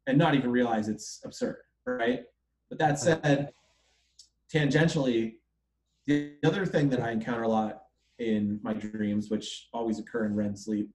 and 0.06 0.18
not 0.18 0.34
even 0.34 0.50
realize 0.50 0.88
it's 0.88 1.20
absurd, 1.24 1.58
right? 1.86 2.22
But 2.68 2.78
that 2.78 2.98
said, 2.98 3.50
tangentially, 4.52 5.34
the 6.06 6.34
other 6.44 6.66
thing 6.66 6.88
that 6.90 7.00
I 7.00 7.10
encounter 7.10 7.42
a 7.42 7.48
lot 7.48 7.82
in 8.18 8.60
my 8.62 8.72
dreams, 8.72 9.30
which 9.30 9.68
always 9.72 9.98
occur 9.98 10.26
in 10.26 10.34
REM 10.34 10.56
sleep, 10.56 10.90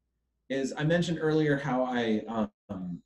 is 0.49 0.73
I 0.77 0.83
mentioned 0.83 1.17
earlier 1.21 1.57
how 1.57 1.83
I 1.83 2.21
um, 2.69 3.01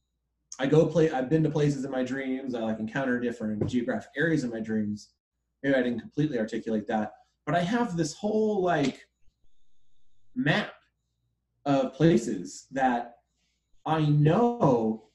I 0.60 0.68
go 0.68 0.86
play. 0.86 1.10
I've 1.10 1.30
been 1.30 1.44
to 1.44 1.49
places 1.49 1.86
in 1.86 1.91
my 1.91 2.03
dreams. 2.03 2.53
I 2.53 2.60
like 2.60 2.80
encounter 2.80 3.19
different 3.19 3.65
geographic 3.65 4.11
areas 4.18 4.44
in 4.44 4.49
my 4.49 4.60
dreams. 4.60 5.11
Maybe 5.64 5.76
I 5.76 5.81
didn't 5.81 6.02
completely 6.02 6.38
articulate 6.38 6.86
that, 6.88 7.14
but 7.45 7.56
I 7.56 7.61
have 7.61 7.95
this 7.95 8.14
whole 8.14 8.61
like 8.61 9.06
map 10.36 10.73
of 11.65 11.94
places 11.94 12.68
that 12.72 13.15
I 13.86 14.02
know 14.02 15.10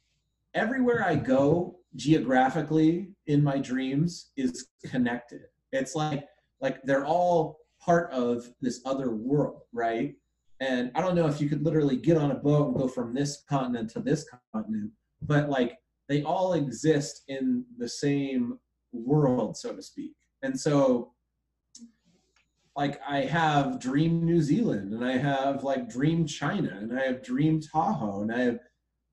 everywhere 0.54 1.04
I 1.06 1.16
go 1.16 1.78
geographically 1.96 3.14
in 3.26 3.42
my 3.42 3.58
dreams 3.58 4.30
is 4.36 4.68
connected. 4.84 5.42
It's 5.72 5.94
like 5.94 6.26
like 6.60 6.82
they're 6.84 7.04
all 7.04 7.58
part 7.80 8.10
of 8.12 8.48
this 8.62 8.80
other 8.86 9.10
world, 9.10 9.62
right? 9.72 10.14
And 10.60 10.90
I 10.94 11.02
don't 11.02 11.14
know 11.14 11.26
if 11.26 11.40
you 11.40 11.48
could 11.48 11.62
literally 11.62 11.96
get 11.96 12.16
on 12.16 12.30
a 12.30 12.34
boat 12.34 12.68
and 12.68 12.76
go 12.76 12.88
from 12.88 13.12
this 13.12 13.42
continent 13.48 13.90
to 13.90 14.00
this 14.00 14.26
continent, 14.52 14.92
but 15.26 15.48
like 15.48 15.78
they 16.08 16.22
all 16.22 16.52
exist 16.54 17.22
in 17.28 17.64
the 17.78 17.88
same 17.88 18.58
world, 18.92 19.56
so 19.56 19.74
to 19.74 19.82
speak. 19.82 20.12
And 20.42 20.58
so 20.58 21.12
like 22.76 23.00
I 23.08 23.20
have 23.20 23.80
Dream 23.80 24.24
New 24.24 24.42
Zealand 24.42 24.92
and 24.92 25.04
I 25.04 25.16
have 25.16 25.62
like 25.62 25.88
Dream 25.88 26.26
China 26.26 26.76
and 26.80 26.98
I 26.98 27.04
have 27.04 27.22
Dream 27.22 27.60
Tahoe 27.60 28.22
and 28.22 28.32
I 28.32 28.40
have 28.40 28.58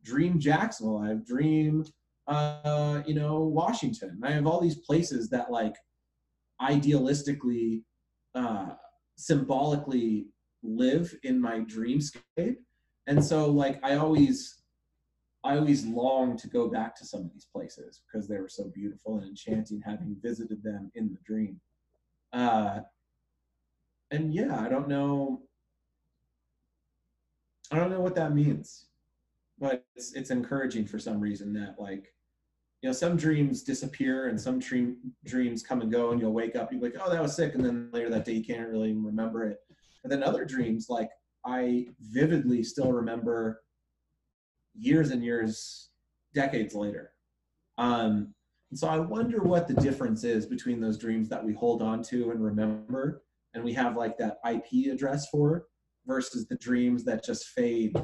Dream 0.04 0.40
Jacksonville. 0.40 0.98
I 0.98 1.10
have 1.10 1.26
Dream, 1.26 1.86
uh, 2.28 3.04
you 3.06 3.14
know, 3.14 3.42
Washington. 3.42 4.20
I 4.24 4.32
have 4.32 4.48
all 4.48 4.60
these 4.60 4.80
places 4.80 5.30
that 5.30 5.52
like 5.52 5.76
idealistically, 6.62 7.84
uh, 8.34 8.72
symbolically 9.16 10.28
live 10.64 11.16
in 11.24 11.40
my 11.40 11.60
dreamscape. 11.60 12.58
And 13.08 13.24
so 13.24 13.52
like 13.52 13.80
I 13.84 13.96
always 13.96 14.61
I 15.44 15.58
always 15.58 15.86
long 15.86 16.38
to 16.38 16.48
go 16.48 16.68
back 16.68 16.96
to 16.98 17.06
some 17.06 17.22
of 17.22 17.34
these 17.34 17.48
places 17.52 18.02
because 18.06 18.28
they 18.28 18.38
were 18.38 18.50
so 18.50 18.66
beautiful 18.66 19.18
and 19.18 19.28
enchanting, 19.28 19.82
having 19.84 20.16
visited 20.22 20.62
them 20.62 20.92
in 20.94 21.10
the 21.10 21.18
dream. 21.26 21.60
Uh, 22.32 22.82
and 24.12 24.34
yeah, 24.34 24.60
I 24.60 24.70
don't 24.70 24.88
know. 24.88 25.42
I 27.72 27.78
don't 27.78 27.90
know 27.90 28.02
what 28.02 28.16
that 28.16 28.36
means, 28.36 28.88
but 29.58 29.86
it's 29.96 30.14
it's 30.14 30.30
encouraging 30.30 30.86
for 30.86 31.00
some 31.00 31.20
reason 31.20 31.54
that 31.54 31.76
like, 31.80 32.14
you 32.82 32.90
know, 32.90 32.94
some 32.94 33.16
dreams 33.16 33.64
disappear 33.64 34.28
and 34.28 34.40
some 34.40 34.60
dream 34.60 34.98
dreams 35.26 35.64
come 35.64 35.82
and 35.82 35.92
go, 35.92 36.12
and 36.12 36.22
you'll 36.22 36.34
wake 36.34 36.56
up, 36.56 36.72
you're 36.72 36.82
like, 36.82 36.96
oh, 37.02 37.10
that 37.10 37.22
was 37.22 37.36
sick, 37.36 37.56
and 37.56 37.66
then 37.66 37.90
later 37.92 38.10
that 38.10 38.26
day 38.26 38.34
you 38.34 38.44
can't 38.44 38.70
really 38.70 38.94
remember 38.94 39.48
it. 39.48 39.60
And 40.04 40.12
then 40.12 40.22
other 40.22 40.46
dreams, 40.46 40.88
like 40.90 41.10
I 41.46 41.88
vividly 42.02 42.64
still 42.64 42.92
remember 42.92 43.62
years 44.74 45.12
and 45.12 45.24
years, 45.24 45.90
decades 46.34 46.74
later. 46.74 47.12
Um, 47.78 48.34
and 48.70 48.80
so 48.80 48.88
I 48.88 49.00
wonder 49.00 49.44
what 49.44 49.68
the 49.68 49.74
difference 49.76 50.24
is 50.24 50.46
between 50.46 50.80
those 50.80 50.98
dreams 50.98 51.28
that 51.30 51.44
we 51.44 51.54
hold 51.54 51.82
on 51.82 52.02
to 52.04 52.32
and 52.32 52.44
remember, 52.44 53.24
and 53.54 53.64
we 53.64 53.74
have 53.74 53.98
like 53.98 54.18
that 54.18 54.40
IP 54.50 54.92
address 54.92 55.28
for, 55.30 55.66
versus 56.06 56.48
the 56.48 56.56
dreams 56.56 57.04
that 57.04 57.24
just 57.24 57.48
fade 57.50 57.96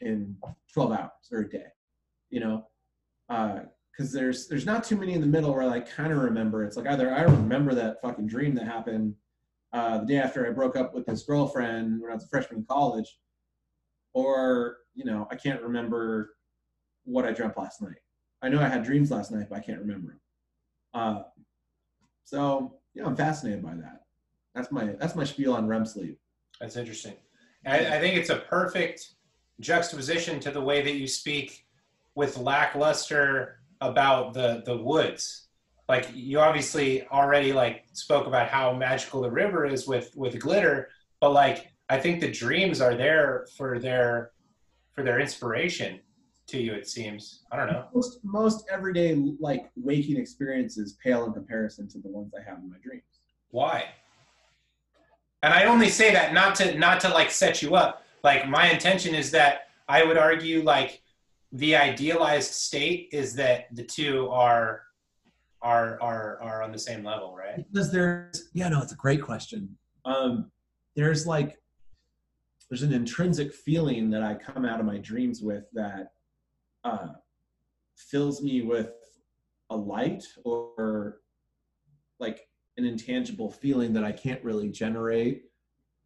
in 0.00 0.36
12 0.72 0.92
hours 0.92 1.10
or 1.32 1.40
a 1.40 1.48
day, 1.48 1.66
you 2.30 2.40
know? 2.40 2.66
Because 3.28 4.14
uh, 4.14 4.18
there's 4.18 4.48
there's 4.48 4.66
not 4.66 4.84
too 4.84 4.96
many 4.96 5.12
in 5.12 5.20
the 5.20 5.26
middle 5.26 5.52
where 5.52 5.62
I 5.62 5.66
like, 5.66 5.90
kind 5.90 6.12
of 6.12 6.18
remember. 6.18 6.64
It's 6.64 6.76
like 6.76 6.86
either 6.86 7.12
I 7.12 7.22
remember 7.22 7.74
that 7.74 8.00
fucking 8.00 8.26
dream 8.26 8.54
that 8.54 8.64
happened 8.64 9.14
uh, 9.72 9.98
the 9.98 10.06
day 10.06 10.18
after 10.18 10.46
I 10.46 10.50
broke 10.50 10.76
up 10.76 10.94
with 10.94 11.06
this 11.06 11.24
girlfriend 11.24 12.00
when 12.00 12.10
I 12.10 12.14
was 12.14 12.24
a 12.24 12.28
freshman 12.28 12.60
in 12.60 12.66
college, 12.66 13.18
or 14.14 14.78
you 14.98 15.04
know, 15.04 15.28
I 15.30 15.36
can't 15.36 15.62
remember 15.62 16.34
what 17.04 17.24
I 17.24 17.30
dreamt 17.30 17.56
last 17.56 17.80
night. 17.80 18.02
I 18.42 18.48
know 18.48 18.60
I 18.60 18.68
had 18.68 18.82
dreams 18.82 19.12
last 19.12 19.30
night, 19.30 19.46
but 19.48 19.58
I 19.58 19.60
can't 19.60 19.78
remember 19.78 20.08
them. 20.08 20.20
Uh, 20.92 21.22
so 22.24 22.74
yeah, 22.94 23.06
I'm 23.06 23.14
fascinated 23.14 23.62
by 23.62 23.74
that. 23.74 24.02
That's 24.54 24.72
my 24.72 24.86
that's 24.98 25.14
my 25.14 25.22
spiel 25.22 25.54
on 25.54 25.68
REM 25.68 25.86
sleep. 25.86 26.18
That's 26.60 26.76
interesting. 26.76 27.14
I, 27.64 27.78
I 27.78 28.00
think 28.00 28.16
it's 28.16 28.30
a 28.30 28.36
perfect 28.36 29.14
juxtaposition 29.60 30.40
to 30.40 30.50
the 30.50 30.60
way 30.60 30.82
that 30.82 30.94
you 30.94 31.06
speak 31.06 31.64
with 32.16 32.36
lackluster 32.36 33.60
about 33.80 34.34
the 34.34 34.64
the 34.66 34.76
woods. 34.76 35.46
Like 35.88 36.08
you 36.12 36.40
obviously 36.40 37.06
already 37.06 37.52
like 37.52 37.84
spoke 37.92 38.26
about 38.26 38.48
how 38.48 38.72
magical 38.72 39.22
the 39.22 39.30
river 39.30 39.64
is 39.64 39.86
with 39.86 40.10
with 40.16 40.40
glitter, 40.40 40.88
but 41.20 41.30
like 41.30 41.68
I 41.88 42.00
think 42.00 42.20
the 42.20 42.32
dreams 42.32 42.80
are 42.80 42.96
there 42.96 43.46
for 43.56 43.78
their 43.78 44.32
for 44.98 45.04
their 45.04 45.20
inspiration 45.20 46.00
to 46.48 46.58
you. 46.60 46.74
It 46.74 46.88
seems. 46.88 47.44
I 47.52 47.56
don't 47.56 47.68
know. 47.68 47.86
Most 47.94 48.18
most 48.24 48.64
everyday 48.68 49.14
like 49.38 49.70
waking 49.76 50.16
experiences 50.16 50.98
pale 51.04 51.24
in 51.24 51.32
comparison 51.32 51.88
to 51.90 51.98
the 51.98 52.08
ones 52.08 52.32
I 52.36 52.42
have 52.48 52.58
in 52.58 52.68
my 52.68 52.76
dreams. 52.82 53.04
Why? 53.50 53.84
And 55.44 55.54
I 55.54 55.66
only 55.66 55.88
say 55.88 56.12
that 56.12 56.34
not 56.34 56.56
to 56.56 56.76
not 56.76 56.98
to 57.00 57.10
like 57.10 57.30
set 57.30 57.62
you 57.62 57.76
up. 57.76 58.02
Like 58.24 58.48
my 58.48 58.70
intention 58.70 59.14
is 59.14 59.30
that 59.30 59.68
I 59.88 60.02
would 60.02 60.18
argue 60.18 60.64
like 60.64 61.00
the 61.52 61.76
idealized 61.76 62.52
state 62.52 63.08
is 63.12 63.36
that 63.36 63.66
the 63.76 63.84
two 63.84 64.28
are 64.30 64.82
are 65.62 65.96
are 66.02 66.40
are 66.42 66.62
on 66.64 66.72
the 66.72 66.78
same 66.78 67.04
level, 67.04 67.36
right? 67.36 67.64
Because 67.72 67.92
there's 67.92 68.48
yeah, 68.52 68.68
no, 68.68 68.82
it's 68.82 68.92
a 68.92 68.96
great 68.96 69.22
question. 69.22 69.78
Um, 70.04 70.50
there's 70.96 71.24
like 71.24 71.56
there's 72.68 72.82
an 72.82 72.92
intrinsic 72.92 73.52
feeling 73.52 74.10
that 74.10 74.22
I 74.22 74.34
come 74.34 74.64
out 74.64 74.78
of 74.80 74.86
my 74.86 74.98
dreams 74.98 75.40
with 75.42 75.64
that 75.72 76.12
uh, 76.84 77.08
fills 77.96 78.42
me 78.42 78.62
with 78.62 78.92
a 79.70 79.76
light 79.76 80.24
or 80.44 81.20
like 82.20 82.48
an 82.76 82.84
intangible 82.84 83.50
feeling 83.50 83.92
that 83.94 84.04
I 84.04 84.12
can't 84.12 84.42
really 84.44 84.68
generate 84.68 85.44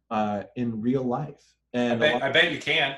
uh, 0.09 0.43
in 0.55 0.81
real 0.81 1.03
life. 1.03 1.43
And 1.73 1.93
I 1.93 1.95
bet, 1.95 2.23
I 2.23 2.31
bet 2.31 2.51
you 2.51 2.59
can. 2.59 2.95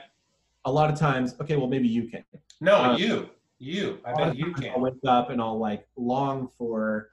A 0.65 0.71
lot 0.71 0.91
of 0.91 0.99
times, 0.99 1.35
okay, 1.41 1.55
well 1.55 1.67
maybe 1.67 1.87
you 1.87 2.07
can. 2.07 2.23
No, 2.61 2.75
uh, 2.75 2.97
you, 2.97 3.29
you. 3.57 3.99
I 4.05 4.13
bet 4.13 4.35
you 4.35 4.53
can. 4.53 4.71
I'll 4.71 4.81
wake 4.81 4.93
up 5.07 5.29
and 5.29 5.41
I'll 5.41 5.59
like 5.59 5.87
long 5.95 6.49
for 6.57 7.09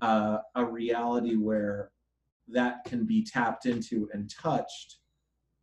uh, 0.00 0.38
a 0.54 0.64
reality 0.64 1.36
where 1.36 1.90
that 2.48 2.84
can 2.84 3.04
be 3.04 3.24
tapped 3.24 3.66
into 3.66 4.08
and 4.12 4.30
touched 4.30 4.98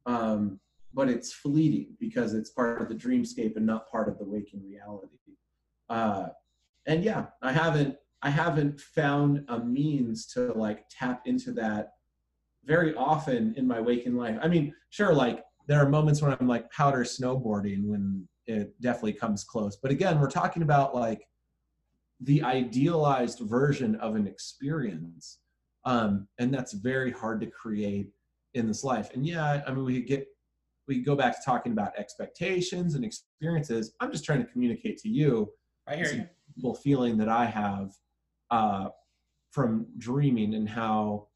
um, 0.09 0.59
but 0.93 1.07
it's 1.07 1.31
fleeting 1.31 1.95
because 1.99 2.33
it's 2.33 2.49
part 2.49 2.81
of 2.81 2.89
the 2.89 2.95
dreamscape 2.95 3.55
and 3.55 3.65
not 3.65 3.89
part 3.89 4.09
of 4.09 4.17
the 4.17 4.25
waking 4.25 4.61
reality. 4.67 5.17
Uh, 5.87 6.29
and 6.87 7.03
yeah, 7.03 7.27
I 7.43 7.51
haven't 7.51 7.95
I 8.21 8.29
haven't 8.29 8.81
found 8.81 9.45
a 9.47 9.59
means 9.59 10.25
to 10.33 10.51
like 10.53 10.85
tap 10.89 11.21
into 11.25 11.51
that 11.53 11.91
very 12.65 12.93
often 12.95 13.53
in 13.55 13.67
my 13.67 13.79
waking 13.79 14.15
life. 14.15 14.37
I 14.41 14.47
mean, 14.47 14.73
sure, 14.89 15.13
like 15.13 15.43
there 15.67 15.79
are 15.79 15.87
moments 15.87 16.21
when 16.21 16.35
I'm 16.39 16.47
like 16.47 16.69
powder 16.71 17.03
snowboarding 17.03 17.85
when 17.85 18.27
it 18.47 18.73
definitely 18.81 19.13
comes 19.13 19.43
close. 19.43 19.77
But 19.77 19.91
again, 19.91 20.19
we're 20.19 20.29
talking 20.29 20.63
about 20.63 20.95
like 20.95 21.21
the 22.19 22.43
idealized 22.43 23.39
version 23.39 23.95
of 23.97 24.15
an 24.15 24.27
experience. 24.27 25.39
Um, 25.85 26.27
and 26.39 26.53
that's 26.53 26.73
very 26.73 27.11
hard 27.11 27.39
to 27.41 27.47
create 27.47 28.09
in 28.53 28.67
this 28.67 28.83
life. 28.83 29.09
And 29.13 29.25
yeah, 29.25 29.61
I 29.65 29.71
mean, 29.71 29.85
we 29.85 30.01
get 30.01 30.27
we 30.87 31.01
go 31.01 31.15
back 31.15 31.35
to 31.35 31.41
talking 31.45 31.71
about 31.71 31.97
expectations 31.97 32.95
and 32.95 33.05
experiences. 33.05 33.93
I'm 33.99 34.11
just 34.11 34.25
trying 34.25 34.43
to 34.43 34.51
communicate 34.51 34.97
to 34.99 35.09
you. 35.09 35.51
I 35.87 35.95
hear 35.95 36.29
you. 36.61 36.75
feeling 36.75 37.17
that 37.17 37.29
I 37.29 37.45
have 37.45 37.93
uh, 38.49 38.89
from 39.51 39.85
dreaming 39.97 40.55
and 40.55 40.67
how 40.67 41.27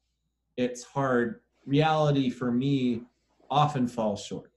it's 0.56 0.82
hard. 0.82 1.40
Reality 1.66 2.30
for 2.30 2.50
me 2.50 3.02
often 3.50 3.88
falls 3.88 4.24
short. 4.24 4.50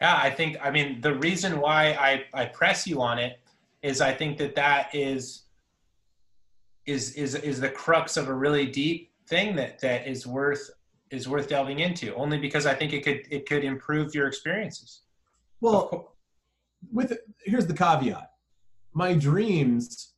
Yeah, 0.00 0.18
I 0.20 0.30
think. 0.30 0.56
I 0.62 0.70
mean, 0.70 1.00
the 1.00 1.14
reason 1.16 1.60
why 1.60 1.92
I 1.92 2.24
I 2.32 2.46
press 2.46 2.86
you 2.86 3.00
on 3.00 3.18
it 3.18 3.38
is 3.82 4.00
I 4.00 4.12
think 4.12 4.38
that 4.38 4.54
that 4.56 4.94
is 4.94 5.44
is 6.86 7.12
is 7.14 7.34
is 7.36 7.60
the 7.60 7.68
crux 7.68 8.16
of 8.16 8.28
a 8.28 8.34
really 8.34 8.66
deep 8.66 9.12
thing 9.28 9.56
that 9.56 9.78
that 9.80 10.06
is 10.06 10.26
worth 10.26 10.70
is 11.10 11.28
worth 11.28 11.48
delving 11.48 11.80
into 11.80 12.14
only 12.14 12.38
because 12.38 12.66
I 12.66 12.74
think 12.74 12.92
it 12.92 13.04
could 13.04 13.22
it 13.30 13.48
could 13.48 13.64
improve 13.64 14.14
your 14.14 14.26
experiences. 14.26 15.02
Well, 15.60 16.16
with 16.92 17.16
here's 17.44 17.66
the 17.66 17.74
caveat. 17.74 18.30
My 18.92 19.14
dreams 19.14 20.14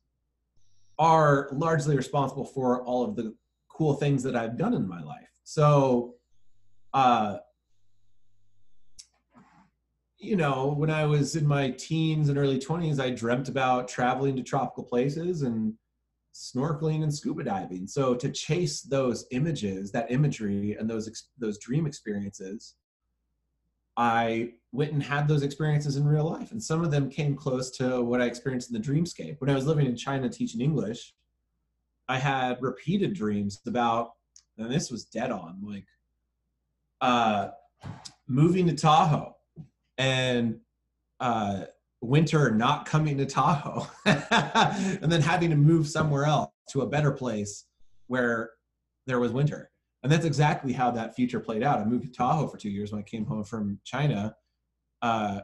are 0.99 1.49
largely 1.51 1.95
responsible 1.95 2.45
for 2.45 2.83
all 2.83 3.03
of 3.03 3.15
the 3.15 3.35
cool 3.69 3.93
things 3.93 4.23
that 4.23 4.35
I've 4.35 4.57
done 4.57 4.73
in 4.73 4.87
my 4.87 5.01
life. 5.01 5.29
So 5.43 6.15
uh 6.93 7.37
you 10.19 10.35
know, 10.35 10.73
when 10.75 10.89
I 10.89 11.05
was 11.05 11.35
in 11.35 11.45
my 11.45 11.69
teens 11.69 12.29
and 12.29 12.39
early 12.39 12.57
20s, 12.57 12.99
I 12.99 13.11
dreamt 13.11 13.49
about 13.49 13.87
traveling 13.87 14.35
to 14.35 14.41
tropical 14.41 14.83
places 14.83 15.43
and 15.43 15.75
snorkeling 16.37 17.03
and 17.03 17.13
scuba 17.13 17.43
diving. 17.43 17.87
So 17.87 18.13
to 18.15 18.29
chase 18.29 18.81
those 18.81 19.25
images, 19.31 19.91
that 19.91 20.11
imagery, 20.11 20.75
and 20.79 20.89
those 20.89 21.27
those 21.37 21.57
dream 21.57 21.87
experiences, 21.87 22.75
I 23.95 24.53
went 24.71 24.93
and 24.93 25.01
had 25.01 25.27
those 25.27 25.41
experiences 25.41 25.95
in 25.95 26.05
real 26.05 26.25
life, 26.25 26.51
and 26.51 26.61
some 26.61 26.83
of 26.83 26.91
them 26.91 27.09
came 27.09 27.35
close 27.35 27.71
to 27.77 28.03
what 28.03 28.21
I 28.21 28.25
experienced 28.25 28.69
in 28.69 28.79
the 28.79 28.87
dreamscape. 28.87 29.37
When 29.39 29.49
I 29.49 29.55
was 29.55 29.65
living 29.65 29.87
in 29.87 29.95
China 29.95 30.29
teaching 30.29 30.61
English, 30.61 31.15
I 32.07 32.19
had 32.19 32.61
repeated 32.61 33.13
dreams 33.13 33.59
about, 33.65 34.11
and 34.57 34.71
this 34.71 34.91
was 34.91 35.05
dead 35.05 35.31
on, 35.31 35.59
like 35.63 35.87
uh, 37.01 37.49
moving 38.27 38.67
to 38.67 38.75
Tahoe 38.75 39.35
and 39.97 40.59
uh, 41.19 41.65
winter 42.01 42.51
not 42.51 42.85
coming 42.85 43.17
to 43.17 43.25
Tahoe 43.25 43.87
and 44.05 45.11
then 45.11 45.21
having 45.21 45.49
to 45.49 45.55
move 45.55 45.87
somewhere 45.87 46.25
else 46.25 46.51
to 46.69 46.81
a 46.81 46.87
better 46.87 47.11
place 47.11 47.65
where 48.07 48.51
there 49.07 49.19
was 49.19 49.31
winter. 49.31 49.71
And 50.03 50.11
that's 50.11 50.25
exactly 50.25 50.73
how 50.73 50.91
that 50.91 51.15
future 51.15 51.39
played 51.39 51.63
out. 51.63 51.79
I 51.79 51.85
moved 51.85 52.05
to 52.05 52.11
Tahoe 52.11 52.47
for 52.47 52.57
two 52.57 52.69
years 52.69 52.91
when 52.91 52.99
I 52.99 53.03
came 53.03 53.25
home 53.25 53.43
from 53.43 53.79
China, 53.83 54.35
uh, 55.01 55.41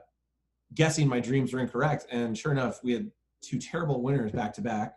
guessing 0.74 1.08
my 1.08 1.20
dreams 1.20 1.54
were 1.54 1.60
incorrect. 1.60 2.06
And 2.12 2.38
sure 2.38 2.52
enough, 2.52 2.80
we 2.84 2.94
had 2.94 3.12
two 3.42 3.60
terrible 3.60 4.02
winters 4.02 4.32
back 4.32 4.54
to 4.54 4.62
back. 4.62 4.96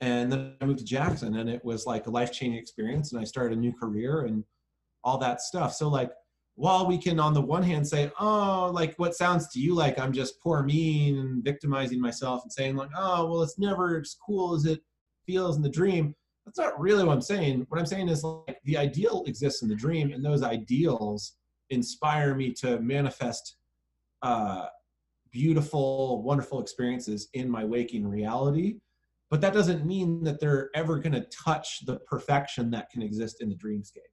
And 0.00 0.32
then 0.32 0.54
I 0.60 0.64
moved 0.64 0.80
to 0.80 0.84
Jackson 0.84 1.36
and 1.36 1.48
it 1.48 1.64
was 1.64 1.86
like 1.86 2.06
a 2.06 2.10
life 2.10 2.32
changing 2.32 2.58
experience. 2.58 3.12
And 3.12 3.20
I 3.20 3.24
started 3.24 3.56
a 3.56 3.60
new 3.60 3.72
career 3.72 4.22
and 4.22 4.44
all 5.04 5.18
that 5.18 5.40
stuff. 5.40 5.74
So, 5.74 5.88
like, 5.88 6.10
while 6.54 6.86
we 6.86 6.98
can 6.98 7.18
on 7.18 7.32
the 7.32 7.40
one 7.40 7.62
hand 7.62 7.86
say 7.86 8.10
oh 8.20 8.70
like 8.74 8.94
what 8.96 9.14
sounds 9.14 9.48
to 9.48 9.58
you 9.58 9.74
like 9.74 9.98
i'm 9.98 10.12
just 10.12 10.40
poor 10.42 10.62
me 10.62 11.16
and 11.18 11.42
victimizing 11.42 12.00
myself 12.00 12.42
and 12.42 12.52
saying 12.52 12.76
like 12.76 12.90
oh 12.96 13.26
well 13.26 13.42
it's 13.42 13.58
never 13.58 13.98
as 13.98 14.16
cool 14.24 14.54
as 14.54 14.66
it 14.66 14.80
feels 15.26 15.56
in 15.56 15.62
the 15.62 15.68
dream 15.68 16.14
that's 16.44 16.58
not 16.58 16.78
really 16.78 17.04
what 17.04 17.14
i'm 17.14 17.22
saying 17.22 17.64
what 17.68 17.80
i'm 17.80 17.86
saying 17.86 18.08
is 18.08 18.22
like 18.22 18.58
the 18.64 18.76
ideal 18.76 19.24
exists 19.26 19.62
in 19.62 19.68
the 19.68 19.74
dream 19.74 20.12
and 20.12 20.24
those 20.24 20.42
ideals 20.42 21.36
inspire 21.70 22.34
me 22.34 22.52
to 22.52 22.78
manifest 22.80 23.56
uh, 24.22 24.66
beautiful, 25.32 26.22
wonderful 26.22 26.60
experiences 26.60 27.28
in 27.32 27.50
my 27.50 27.64
waking 27.64 28.06
reality. 28.06 28.76
But 29.30 29.40
that 29.40 29.54
doesn't 29.54 29.86
mean 29.86 30.22
that 30.24 30.38
they're 30.40 30.68
ever 30.74 30.98
going 30.98 31.14
to 31.14 31.26
touch 31.44 31.86
the 31.86 31.98
perfection 32.00 32.70
that 32.72 32.90
can 32.90 33.02
exist 33.02 33.40
in 33.40 33.48
the 33.48 33.56
dreamscape. 33.56 34.12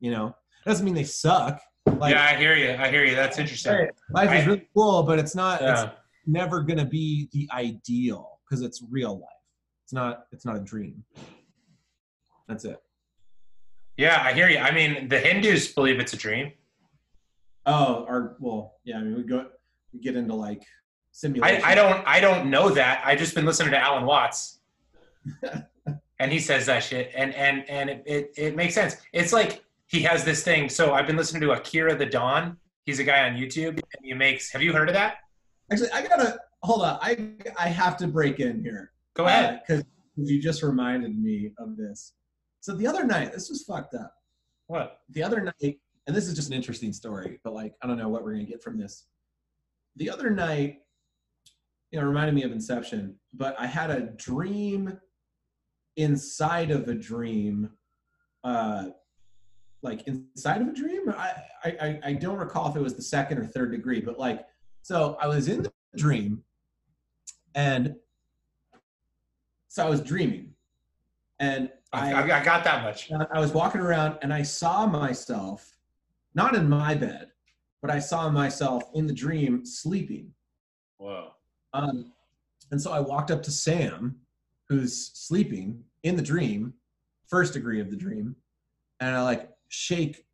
You 0.00 0.10
know, 0.10 0.34
doesn't 0.66 0.84
mean 0.84 0.94
they 0.94 1.04
suck. 1.04 1.60
Like, 1.86 2.14
yeah, 2.14 2.24
I 2.30 2.36
hear 2.36 2.54
you. 2.56 2.76
I 2.78 2.90
hear 2.90 3.04
you. 3.04 3.14
That's 3.14 3.38
interesting. 3.38 3.88
Life 4.10 4.32
is 4.32 4.46
really 4.46 4.68
cool, 4.74 5.02
but 5.02 5.18
it's 5.18 5.34
not. 5.34 5.60
Yeah. 5.60 5.84
It's 5.84 5.92
never 6.26 6.62
going 6.62 6.78
to 6.78 6.84
be 6.84 7.28
the 7.32 7.48
ideal 7.52 8.38
because 8.44 8.62
it's 8.62 8.82
real 8.90 9.14
life. 9.14 9.28
It's 9.84 9.92
not. 9.92 10.24
It's 10.32 10.44
not 10.44 10.56
a 10.56 10.60
dream. 10.60 11.02
That's 12.48 12.64
it. 12.64 12.80
Yeah, 13.96 14.22
I 14.24 14.32
hear 14.32 14.48
you. 14.48 14.58
I 14.58 14.70
mean, 14.70 15.08
the 15.08 15.18
Hindus 15.18 15.68
believe 15.68 16.00
it's 16.00 16.12
a 16.12 16.16
dream. 16.16 16.52
Oh, 17.66 18.04
or 18.08 18.36
well, 18.40 18.76
yeah. 18.84 18.98
I 18.98 19.02
mean, 19.02 19.16
we 19.16 19.22
go 19.22 19.46
we 19.92 20.00
get 20.00 20.16
into 20.16 20.34
like 20.34 20.62
simulation. 21.12 21.62
I, 21.64 21.72
I 21.72 21.74
don't. 21.74 22.06
I 22.06 22.20
don't 22.20 22.50
know 22.50 22.70
that. 22.70 23.02
I 23.04 23.14
just 23.16 23.34
been 23.34 23.44
listening 23.44 23.70
to 23.72 23.78
Alan 23.78 24.04
Watts, 24.04 24.60
and 26.18 26.32
he 26.32 26.38
says 26.38 26.66
that 26.66 26.82
shit, 26.82 27.10
and 27.14 27.34
and 27.34 27.68
and 27.68 27.90
it, 27.90 28.02
it 28.06 28.32
it 28.36 28.56
makes 28.56 28.74
sense. 28.74 28.96
It's 29.12 29.32
like 29.32 29.64
he 29.90 30.02
has 30.02 30.24
this 30.24 30.44
thing. 30.44 30.68
So 30.68 30.94
I've 30.94 31.06
been 31.06 31.16
listening 31.16 31.42
to 31.42 31.50
Akira 31.50 31.96
the 31.96 32.06
Don. 32.06 32.56
He's 32.86 33.00
a 33.00 33.04
guy 33.04 33.28
on 33.28 33.36
YouTube, 33.36 33.70
and 33.70 34.02
he 34.02 34.14
makes. 34.14 34.50
Have 34.52 34.62
you 34.62 34.72
heard 34.72 34.88
of 34.88 34.94
that? 34.94 35.16
Actually, 35.70 35.90
I 35.90 36.06
gotta 36.06 36.38
hold 36.62 36.82
on. 36.82 36.98
I 37.02 37.32
I 37.58 37.68
have 37.68 37.96
to 37.98 38.06
break 38.06 38.38
in 38.38 38.62
here. 38.62 38.92
Go 39.14 39.26
ahead, 39.26 39.60
because 39.66 39.82
uh, 39.82 39.84
you 40.16 40.40
just 40.40 40.62
reminded 40.62 41.20
me 41.20 41.50
of 41.58 41.76
this. 41.76 42.14
So 42.60 42.74
the 42.74 42.86
other 42.86 43.04
night, 43.04 43.32
this 43.32 43.50
was 43.50 43.64
fucked 43.64 43.94
up. 43.94 44.14
What? 44.68 45.00
The 45.10 45.24
other 45.24 45.40
night, 45.40 45.80
and 46.06 46.16
this 46.16 46.28
is 46.28 46.34
just 46.34 46.48
an 46.48 46.54
interesting 46.54 46.92
story, 46.92 47.40
but 47.42 47.52
like 47.52 47.74
I 47.82 47.88
don't 47.88 47.98
know 47.98 48.08
what 48.08 48.22
we're 48.22 48.32
gonna 48.32 48.44
get 48.44 48.62
from 48.62 48.78
this. 48.78 49.06
The 49.96 50.08
other 50.08 50.30
night, 50.30 50.78
you 51.90 52.00
know, 52.00 52.06
reminded 52.06 52.34
me 52.36 52.44
of 52.44 52.52
Inception, 52.52 53.16
but 53.32 53.58
I 53.58 53.66
had 53.66 53.90
a 53.90 54.00
dream 54.00 55.00
inside 55.96 56.70
of 56.70 56.86
a 56.86 56.94
dream, 56.94 57.70
uh, 58.44 58.90
like 59.82 60.06
inside 60.06 60.60
of 60.62 60.68
a 60.68 60.72
dream. 60.72 61.10
I, 61.10 61.32
I 61.64 62.00
I 62.04 62.12
don't 62.14 62.38
recall 62.38 62.70
if 62.70 62.76
it 62.76 62.80
was 62.80 62.94
the 62.94 63.02
second 63.02 63.38
or 63.38 63.46
third 63.46 63.72
degree, 63.72 64.00
but 64.00 64.18
like, 64.18 64.46
so 64.82 65.16
I 65.20 65.26
was 65.26 65.48
in 65.48 65.62
the 65.62 65.72
dream, 65.96 66.42
and 67.54 67.96
so 69.68 69.86
I 69.86 69.90
was 69.90 70.00
dreaming, 70.00 70.54
and 71.38 71.70
I, 71.92 72.14
I 72.14 72.44
got 72.44 72.64
that 72.64 72.84
much. 72.84 73.10
I 73.32 73.40
was 73.40 73.52
walking 73.52 73.80
around 73.80 74.18
and 74.22 74.32
I 74.32 74.42
saw 74.42 74.86
myself, 74.86 75.76
not 76.34 76.54
in 76.54 76.68
my 76.68 76.94
bed, 76.94 77.30
but 77.82 77.90
I 77.90 77.98
saw 77.98 78.30
myself 78.30 78.84
in 78.94 79.06
the 79.06 79.12
dream 79.12 79.64
sleeping. 79.64 80.32
Whoa. 80.98 81.32
Um, 81.72 82.12
and 82.70 82.80
so 82.80 82.92
I 82.92 83.00
walked 83.00 83.30
up 83.30 83.42
to 83.42 83.50
Sam, 83.50 84.16
who's 84.68 85.10
sleeping 85.14 85.82
in 86.04 86.14
the 86.14 86.22
dream, 86.22 86.74
first 87.28 87.54
degree 87.54 87.80
of 87.80 87.90
the 87.90 87.96
dream, 87.96 88.36
and 89.00 89.16
I 89.16 89.22
like 89.22 89.50
shake 89.70 90.24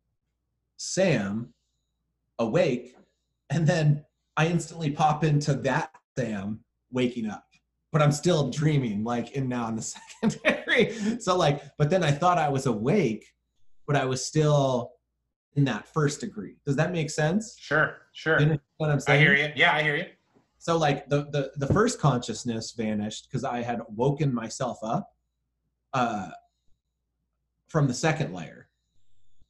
Sam 0.75 1.53
awake, 2.37 2.95
and 3.49 3.65
then 3.65 4.03
I 4.35 4.47
instantly 4.47 4.91
pop 4.91 5.23
into 5.23 5.53
that 5.53 5.91
Sam 6.17 6.59
waking 6.91 7.29
up 7.29 7.47
but 7.91 8.01
I'm 8.01 8.11
still 8.11 8.49
dreaming, 8.49 9.03
like 9.03 9.31
in 9.31 9.47
now 9.47 9.67
in 9.69 9.75
the 9.75 9.81
secondary. 10.21 11.19
so 11.19 11.37
like, 11.37 11.63
but 11.77 11.89
then 11.89 12.03
I 12.03 12.11
thought 12.11 12.37
I 12.37 12.49
was 12.49 12.65
awake, 12.65 13.25
but 13.85 13.95
I 13.95 14.05
was 14.05 14.25
still 14.25 14.91
in 15.55 15.63
that 15.65 15.87
first 15.87 16.19
degree. 16.21 16.57
Does 16.65 16.75
that 16.75 16.91
make 16.91 17.09
sense? 17.09 17.55
Sure, 17.59 17.97
sure. 18.13 18.39
You 18.39 18.45
know 18.47 18.57
what 18.77 18.91
I'm 18.91 18.99
saying? 18.99 19.19
I 19.19 19.23
hear 19.23 19.35
you. 19.35 19.51
Yeah, 19.55 19.73
I 19.73 19.81
hear 19.81 19.95
you. 19.95 20.05
So 20.59 20.77
like 20.77 21.07
the 21.09 21.23
the, 21.31 21.51
the 21.55 21.73
first 21.73 21.99
consciousness 21.99 22.73
vanished 22.77 23.27
because 23.29 23.43
I 23.43 23.61
had 23.61 23.81
woken 23.89 24.33
myself 24.33 24.79
up 24.83 25.09
uh, 25.93 26.29
from 27.67 27.87
the 27.87 27.93
second 27.93 28.33
layer, 28.33 28.66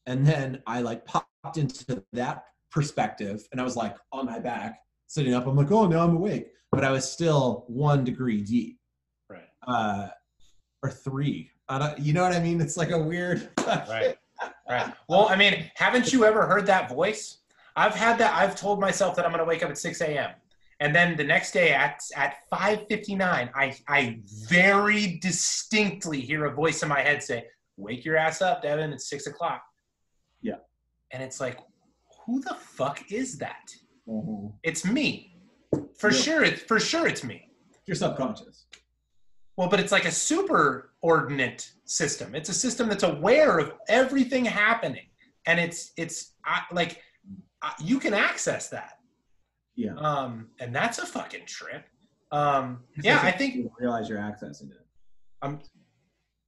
and 0.07 0.25
then 0.25 0.63
I 0.65 0.81
like 0.81 1.05
popped 1.05 1.57
into 1.57 2.03
that 2.13 2.45
perspective, 2.71 3.47
and 3.51 3.61
I 3.61 3.63
was 3.63 3.75
like 3.75 3.95
on 4.11 4.25
my 4.25 4.39
back, 4.39 4.79
sitting 5.05 5.35
up. 5.35 5.45
I'm 5.45 5.55
like, 5.55 5.71
oh, 5.71 5.85
now 5.85 6.03
I'm 6.03 6.15
awake 6.15 6.47
but 6.71 6.83
I 6.83 6.91
was 6.91 7.09
still 7.09 7.65
one 7.67 8.03
degree 8.03 8.41
deep. 8.41 8.79
Right. 9.29 9.47
Uh, 9.67 10.09
or 10.83 10.91
three. 10.91 11.51
I 11.69 11.79
don't, 11.79 11.99
you 11.99 12.13
know 12.13 12.23
what 12.23 12.33
I 12.33 12.39
mean? 12.39 12.61
It's 12.61 12.77
like 12.77 12.91
a 12.91 12.97
weird. 12.97 13.49
right. 13.67 14.15
Right. 14.69 14.93
Well, 15.09 15.27
I 15.29 15.35
mean, 15.35 15.71
haven't 15.75 16.13
you 16.13 16.25
ever 16.25 16.45
heard 16.45 16.65
that 16.67 16.89
voice? 16.89 17.39
I've 17.75 17.95
had 17.95 18.17
that. 18.19 18.33
I've 18.35 18.55
told 18.55 18.79
myself 18.79 19.15
that 19.15 19.25
I'm 19.25 19.31
going 19.31 19.43
to 19.43 19.47
wake 19.47 19.63
up 19.63 19.69
at 19.69 19.77
6 19.77 20.01
a.m. 20.01 20.31
And 20.79 20.95
then 20.95 21.17
the 21.17 21.23
next 21.23 21.51
day 21.51 21.71
at, 21.71 22.01
at 22.15 22.35
5.59, 22.53 23.19
I, 23.55 23.75
I 23.87 24.19
very 24.47 25.17
distinctly 25.21 26.21
hear 26.21 26.45
a 26.45 26.53
voice 26.53 26.83
in 26.83 26.89
my 26.89 27.01
head 27.01 27.23
say, 27.23 27.45
wake 27.77 28.05
your 28.05 28.17
ass 28.17 28.41
up, 28.41 28.61
Devin. 28.61 28.93
It's 28.93 29.09
6 29.09 29.27
o'clock. 29.27 29.63
And 31.11 31.23
it's 31.23 31.39
like, 31.39 31.59
who 32.25 32.41
the 32.41 32.55
fuck 32.55 33.11
is 33.11 33.37
that? 33.37 33.73
Mm-hmm. 34.07 34.47
It's 34.63 34.85
me. 34.85 35.35
For 35.97 36.11
yeah. 36.11 36.17
sure, 36.17 36.43
it's 36.43 36.61
for 36.61 36.79
sure 36.79 37.07
it's 37.07 37.23
me. 37.23 37.49
Your 37.85 37.95
subconscious. 37.95 38.65
Well, 39.57 39.69
but 39.69 39.79
it's 39.79 39.91
like 39.91 40.05
a 40.05 40.11
super 40.11 40.91
ordinate 41.01 41.71
system. 41.85 42.35
It's 42.35 42.49
a 42.49 42.53
system 42.53 42.87
that's 42.89 43.03
aware 43.03 43.57
of 43.57 43.73
everything 43.89 44.45
happening, 44.45 45.07
and 45.45 45.59
it's 45.59 45.93
it's 45.97 46.33
like 46.71 47.01
you 47.79 47.99
can 47.99 48.13
access 48.13 48.69
that. 48.69 48.99
Yeah. 49.75 49.95
Um, 49.95 50.49
and 50.59 50.75
that's 50.75 50.99
a 50.99 51.05
fucking 51.05 51.45
trip. 51.45 51.85
Um, 52.31 52.83
yeah, 53.01 53.19
I 53.23 53.31
think 53.31 53.55
you 53.55 53.71
realize 53.79 54.09
you're 54.09 54.19
accessing 54.19 54.71
it. 54.71 54.85
Um, 55.41 55.59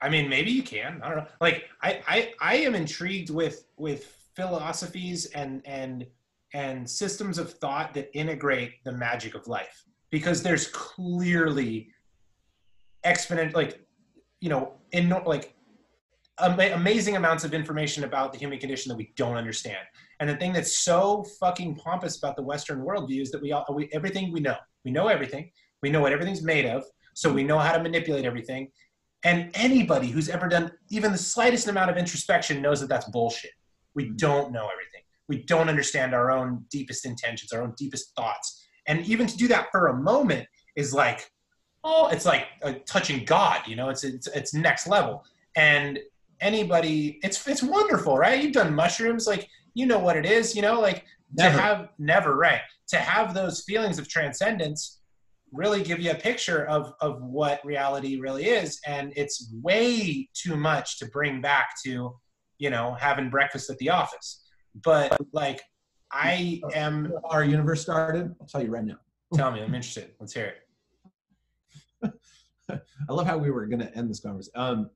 I 0.01 0.09
mean, 0.09 0.29
maybe 0.29 0.51
you 0.51 0.63
can. 0.63 1.01
I 1.03 1.09
don't 1.09 1.17
know. 1.17 1.27
Like, 1.41 1.65
I 1.81 2.01
I 2.07 2.33
I 2.41 2.55
am 2.57 2.75
intrigued 2.75 3.29
with 3.29 3.65
with 3.77 4.18
philosophies 4.39 5.25
and 5.35 5.61
and 5.65 6.05
and 6.53 6.89
systems 6.89 7.37
of 7.37 7.53
thought 7.53 7.93
that 7.93 8.09
integrate 8.17 8.83
the 8.85 8.91
magic 8.91 9.35
of 9.35 9.47
life. 9.47 9.83
Because 10.11 10.41
there's 10.41 10.67
clearly 10.67 11.89
exponent 13.03 13.53
like 13.53 13.85
you 14.39 14.49
know 14.49 14.73
in 14.93 15.09
like 15.25 15.53
ama- 16.39 16.71
amazing 16.73 17.15
amounts 17.17 17.43
of 17.43 17.53
information 17.53 18.03
about 18.05 18.31
the 18.31 18.39
human 18.39 18.59
condition 18.59 18.89
that 18.89 18.95
we 18.95 19.11
don't 19.15 19.35
understand. 19.35 19.85
And 20.19 20.29
the 20.29 20.35
thing 20.35 20.53
that's 20.53 20.79
so 20.79 21.25
fucking 21.39 21.75
pompous 21.75 22.17
about 22.17 22.35
the 22.35 22.43
western 22.43 22.79
worldview 22.79 23.21
is 23.21 23.31
that 23.31 23.41
we 23.41 23.51
all 23.51 23.65
we, 23.73 23.89
everything 23.91 24.31
we 24.31 24.39
know. 24.39 24.55
We 24.85 24.91
know 24.91 25.09
everything. 25.09 25.51
We 25.83 25.89
know 25.89 26.01
what 26.01 26.13
everything's 26.13 26.43
made 26.43 26.65
of. 26.65 26.83
So 27.13 27.31
we 27.31 27.43
know 27.43 27.59
how 27.59 27.73
to 27.73 27.83
manipulate 27.83 28.25
everything. 28.25 28.71
And 29.23 29.51
anybody 29.53 30.07
who's 30.07 30.29
ever 30.29 30.47
done 30.47 30.71
even 30.89 31.11
the 31.11 31.17
slightest 31.17 31.67
amount 31.67 31.91
of 31.91 31.97
introspection 31.97 32.61
knows 32.61 32.79
that 32.79 32.87
that's 32.87 33.09
bullshit 33.09 33.51
we 33.95 34.09
don't 34.09 34.51
know 34.51 34.69
everything 34.71 35.01
we 35.29 35.43
don't 35.43 35.69
understand 35.69 36.13
our 36.13 36.31
own 36.31 36.65
deepest 36.69 37.05
intentions, 37.05 37.53
our 37.53 37.61
own 37.61 37.73
deepest 37.77 38.13
thoughts. 38.15 38.67
And 38.87 39.05
even 39.05 39.27
to 39.27 39.37
do 39.37 39.47
that 39.47 39.67
for 39.71 39.87
a 39.87 39.93
moment 39.93 40.47
is 40.75 40.91
like, 40.91 41.31
oh, 41.83 42.07
it's 42.07 42.25
like 42.25 42.47
uh, 42.63 42.73
touching 42.85 43.23
God, 43.23 43.61
you 43.67 43.75
know, 43.75 43.89
it's, 43.89 44.03
it's, 44.03 44.27
it's 44.27 44.53
next 44.53 44.87
level. 44.87 45.23
And 45.55 45.99
anybody, 46.41 47.19
it's, 47.23 47.47
it's 47.47 47.63
wonderful, 47.63 48.17
right? 48.17 48.43
You've 48.43 48.53
done 48.53 48.73
mushrooms, 48.73 49.27
like, 49.27 49.47
you 49.75 49.85
know 49.85 49.99
what 49.99 50.17
it 50.17 50.25
is, 50.25 50.55
you 50.55 50.63
know, 50.63 50.81
like 50.81 51.05
never. 51.37 51.55
to 51.55 51.61
have 51.61 51.89
never, 51.99 52.35
right. 52.35 52.61
To 52.89 52.97
have 52.97 53.33
those 53.33 53.63
feelings 53.63 53.99
of 53.99 54.09
transcendence 54.09 54.99
really 55.51 55.83
give 55.83 55.99
you 55.99 56.11
a 56.11 56.15
picture 56.15 56.65
of, 56.65 56.93
of 57.01 57.21
what 57.21 57.63
reality 57.63 58.19
really 58.19 58.45
is. 58.45 58.79
And 58.87 59.13
it's 59.15 59.53
way 59.61 60.27
too 60.33 60.57
much 60.57 60.97
to 60.99 61.05
bring 61.05 61.39
back 61.39 61.69
to, 61.85 62.15
you 62.59 62.69
know, 62.69 62.95
having 62.99 63.29
breakfast 63.29 63.69
at 63.69 63.77
the 63.79 63.89
office 63.89 64.43
but 64.83 65.17
like 65.33 65.61
I 66.11 66.61
am. 66.73 67.13
Our 67.25 67.43
universe 67.43 67.81
started. 67.81 68.33
I'll 68.39 68.47
tell 68.47 68.63
you 68.63 68.71
right 68.71 68.83
now. 68.83 68.97
Tell 69.35 69.51
me, 69.51 69.61
I'm 69.61 69.75
interested. 69.75 70.11
Let's 70.19 70.33
hear 70.33 70.55
it. 72.03 72.13
I 73.09 73.13
love 73.13 73.27
how 73.27 73.37
we 73.37 73.51
were 73.51 73.65
going 73.67 73.79
to 73.79 73.95
end 73.95 74.09
this 74.09 74.19
conversation. 74.19 74.59
Um, 74.59 74.89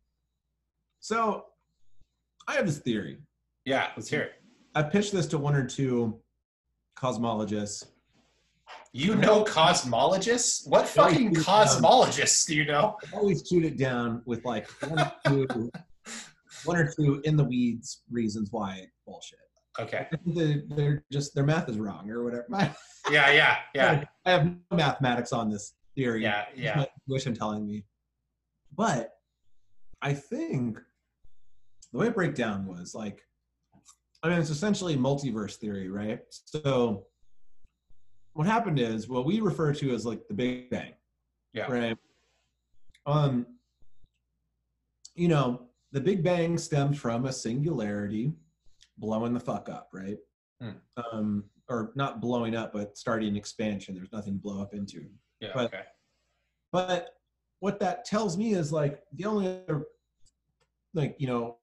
so 1.00 1.46
I 2.48 2.54
have 2.54 2.66
this 2.66 2.80
theory. 2.80 3.20
Yeah, 3.66 3.90
let's 3.96 4.10
hear 4.10 4.22
it. 4.22 4.32
I 4.76 4.82
pitched 4.84 5.12
this 5.12 5.28
to 5.28 5.38
one 5.38 5.56
or 5.56 5.66
two 5.66 6.20
cosmologists. 6.98 7.86
You 8.92 9.16
know 9.16 9.44
cosmologists? 9.44 10.68
What 10.68 10.88
fucking 10.88 11.36
cosmologists 11.36 12.48
do 12.48 12.56
you 12.56 12.66
know? 12.66 12.98
I 13.14 13.18
always 13.18 13.48
shoot 13.48 13.66
it 13.66 13.78
down 13.78 14.24
with 14.26 14.44
like 14.46 14.68
one 14.82 15.00
or 15.00 15.46
two, 15.48 15.72
one 16.66 16.78
or 16.78 16.92
two 16.92 17.22
in 17.24 17.38
the 17.38 17.44
weeds 17.44 18.04
reasons 18.12 18.50
why 18.52 18.86
bullshit. 19.06 19.40
Okay. 19.80 20.08
they're 20.76 21.04
just 21.12 21.34
their 21.34 21.46
math 21.46 21.68
is 21.70 21.78
wrong 21.78 22.10
or 22.10 22.24
whatever. 22.24 22.46
yeah, 23.12 23.32
yeah, 23.32 23.58
yeah. 23.74 24.04
I 24.26 24.32
have 24.32 24.46
no 24.46 24.78
mathematics 24.78 25.34
on 25.34 25.50
this 25.50 25.74
theory. 25.96 26.24
Yeah, 26.24 26.46
yeah. 26.56 26.86
Wish 27.08 27.26
I'm 27.26 27.34
telling 27.34 27.66
me, 27.66 27.84
but 28.76 29.12
I 30.02 30.14
think 30.14 30.78
the 31.92 32.00
way 32.00 32.08
it 32.08 32.16
break 32.16 32.36
down 32.36 32.66
was 32.66 32.94
like, 32.94 33.22
I 34.22 34.30
mean, 34.30 34.40
it's 34.40 34.50
essentially 34.50 34.96
multiverse 34.96 35.56
theory, 35.56 35.90
right? 35.90 36.20
So 36.30 37.08
what 38.34 38.48
happened 38.48 38.80
is 38.80 39.08
what 39.08 39.26
we 39.26 39.40
refer 39.40 39.74
to 39.74 39.94
as 39.94 40.06
like 40.06 40.28
the 40.28 40.34
Big 40.34 40.70
Bang. 40.70 40.94
Yeah. 41.54 41.72
Right. 41.72 41.98
Um, 43.06 43.46
you 45.16 45.28
know, 45.28 45.68
the 45.94 46.02
Big 46.02 46.24
Bang 46.24 46.58
stemmed 46.58 46.98
from 47.00 47.26
a 47.26 47.32
singularity 47.32 48.34
blowing 48.98 49.34
the 49.34 49.40
fuck 49.40 49.70
up, 49.70 49.90
right? 49.94 50.18
Hmm. 50.60 50.72
Um, 50.98 51.44
or 51.70 51.94
not 51.96 52.20
blowing 52.20 52.56
up, 52.56 52.74
but 52.74 52.98
starting 52.98 53.36
expansion. 53.38 53.96
There's 53.96 54.12
nothing 54.12 54.34
to 54.34 54.40
blow 54.40 54.62
up 54.62 54.74
into. 54.74 55.06
Yeah. 55.40 55.52
But- 55.54 55.66
okay. 55.66 55.84
But 56.72 57.10
what 57.60 57.80
that 57.80 58.04
tells 58.04 58.36
me 58.36 58.56
is 58.56 58.74
like 58.74 59.02
the 59.14 59.26
only 59.26 59.48
other, 59.48 59.86
like 60.96 61.16
you 61.20 61.28
know, 61.28 61.58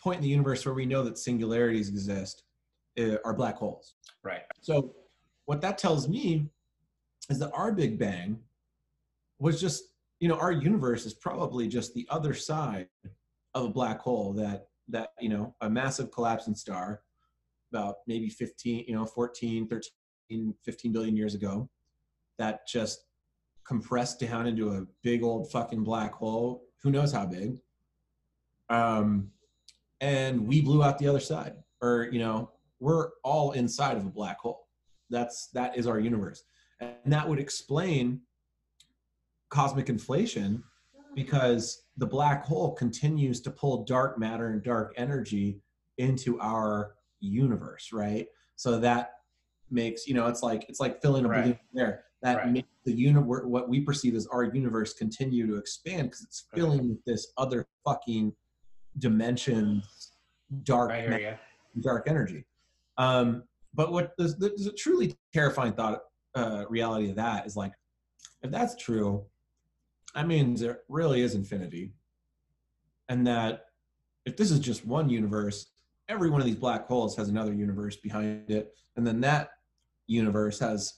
point 0.00 0.18
in 0.18 0.22
the 0.22 0.28
universe 0.28 0.64
where 0.64 0.74
we 0.74 0.86
know 0.86 1.02
that 1.02 1.18
singularities 1.18 1.88
exist 1.88 2.44
uh, 2.98 3.16
are 3.24 3.34
black 3.34 3.56
holes. 3.56 3.96
Right. 4.22 4.42
So 4.60 4.94
what 5.46 5.60
that 5.62 5.76
tells 5.76 6.08
me 6.08 6.48
is 7.28 7.40
that 7.40 7.50
our 7.52 7.72
Big 7.72 7.98
Bang 7.98 8.38
was 9.40 9.60
just, 9.60 9.82
you 10.20 10.28
know, 10.28 10.36
our 10.36 10.52
universe 10.52 11.04
is 11.04 11.14
probably 11.14 11.66
just 11.66 11.92
the 11.94 12.06
other 12.08 12.32
side 12.32 12.86
of 13.54 13.64
a 13.66 13.68
black 13.68 14.00
hole 14.00 14.32
that 14.34 14.66
that, 14.88 15.10
you 15.20 15.28
know, 15.28 15.54
a 15.60 15.70
massive 15.70 16.10
collapsing 16.10 16.54
star 16.54 17.02
about 17.72 17.96
maybe 18.06 18.28
15, 18.28 18.84
you 18.86 18.94
know, 18.94 19.06
14, 19.06 19.68
13, 19.68 20.54
15 20.64 20.92
billion 20.92 21.16
years 21.16 21.34
ago 21.34 21.70
that 22.38 22.66
just 22.66 23.04
compressed 23.66 24.20
down 24.20 24.46
into 24.46 24.70
a 24.70 24.84
big 25.02 25.22
old 25.22 25.50
fucking 25.50 25.84
black 25.84 26.12
hole, 26.12 26.64
who 26.82 26.90
knows 26.90 27.12
how 27.12 27.24
big. 27.26 27.56
Um 28.68 29.30
and 30.00 30.46
we 30.46 30.60
blew 30.60 30.82
out 30.82 30.98
the 30.98 31.06
other 31.06 31.20
side 31.20 31.54
or, 31.80 32.08
you 32.10 32.18
know, 32.18 32.50
we're 32.80 33.10
all 33.22 33.52
inside 33.52 33.96
of 33.96 34.04
a 34.04 34.10
black 34.10 34.38
hole 34.40 34.66
that's 35.10 35.48
that 35.48 35.76
is 35.76 35.86
our 35.86 36.00
universe 36.00 36.42
and 36.80 37.12
that 37.12 37.28
would 37.28 37.38
explain 37.38 38.20
cosmic 39.50 39.88
inflation 39.88 40.64
because 41.14 41.81
the 41.96 42.06
black 42.06 42.44
hole 42.44 42.72
continues 42.72 43.40
to 43.42 43.50
pull 43.50 43.84
dark 43.84 44.18
matter 44.18 44.50
and 44.50 44.62
dark 44.62 44.94
energy 44.96 45.60
into 45.98 46.40
our 46.40 46.94
universe 47.20 47.92
right 47.92 48.26
so 48.56 48.78
that 48.78 49.12
makes 49.70 50.06
you 50.06 50.14
know 50.14 50.26
it's 50.26 50.42
like 50.42 50.64
it's 50.68 50.80
like 50.80 51.00
filling 51.02 51.24
a 51.24 51.28
Right. 51.28 51.42
balloon 51.42 51.58
there 51.72 52.04
that 52.22 52.36
Right. 52.38 52.52
makes 52.52 52.68
the 52.84 52.92
universe 52.92 53.44
what 53.46 53.68
we 53.68 53.80
perceive 53.80 54.14
as 54.14 54.26
our 54.28 54.44
universe 54.44 54.94
continue 54.94 55.46
to 55.46 55.56
expand 55.56 56.08
because 56.08 56.22
it's 56.22 56.44
Okay. 56.52 56.60
filling 56.60 56.88
with 56.88 57.04
this 57.04 57.32
other 57.36 57.66
fucking 57.84 58.34
dimensions 58.98 60.12
dark 60.64 60.92
you. 60.92 61.34
dark 61.80 62.06
energy. 62.08 62.44
Um, 62.98 63.44
but 63.74 63.92
what 63.92 64.12
the, 64.18 64.24
the, 64.24 64.48
the 64.50 64.72
truly 64.76 65.16
terrifying 65.32 65.72
thought 65.72 66.02
uh, 66.34 66.64
reality 66.68 67.08
of 67.08 67.16
that 67.16 67.46
is 67.46 67.56
like, 67.56 67.72
if 68.42 68.50
that's 68.50 68.76
true, 68.76 69.24
that 70.14 70.26
means 70.26 70.60
there 70.60 70.80
really 70.88 71.22
is 71.22 71.34
infinity, 71.34 71.92
and 73.08 73.26
that 73.26 73.66
if 74.24 74.36
this 74.36 74.50
is 74.50 74.60
just 74.60 74.86
one 74.86 75.08
universe, 75.08 75.66
every 76.08 76.30
one 76.30 76.40
of 76.40 76.46
these 76.46 76.56
black 76.56 76.86
holes 76.86 77.16
has 77.16 77.28
another 77.28 77.52
universe 77.52 77.96
behind 77.96 78.50
it, 78.50 78.74
and 78.96 79.06
then 79.06 79.20
that 79.20 79.50
universe 80.06 80.58
has 80.58 80.94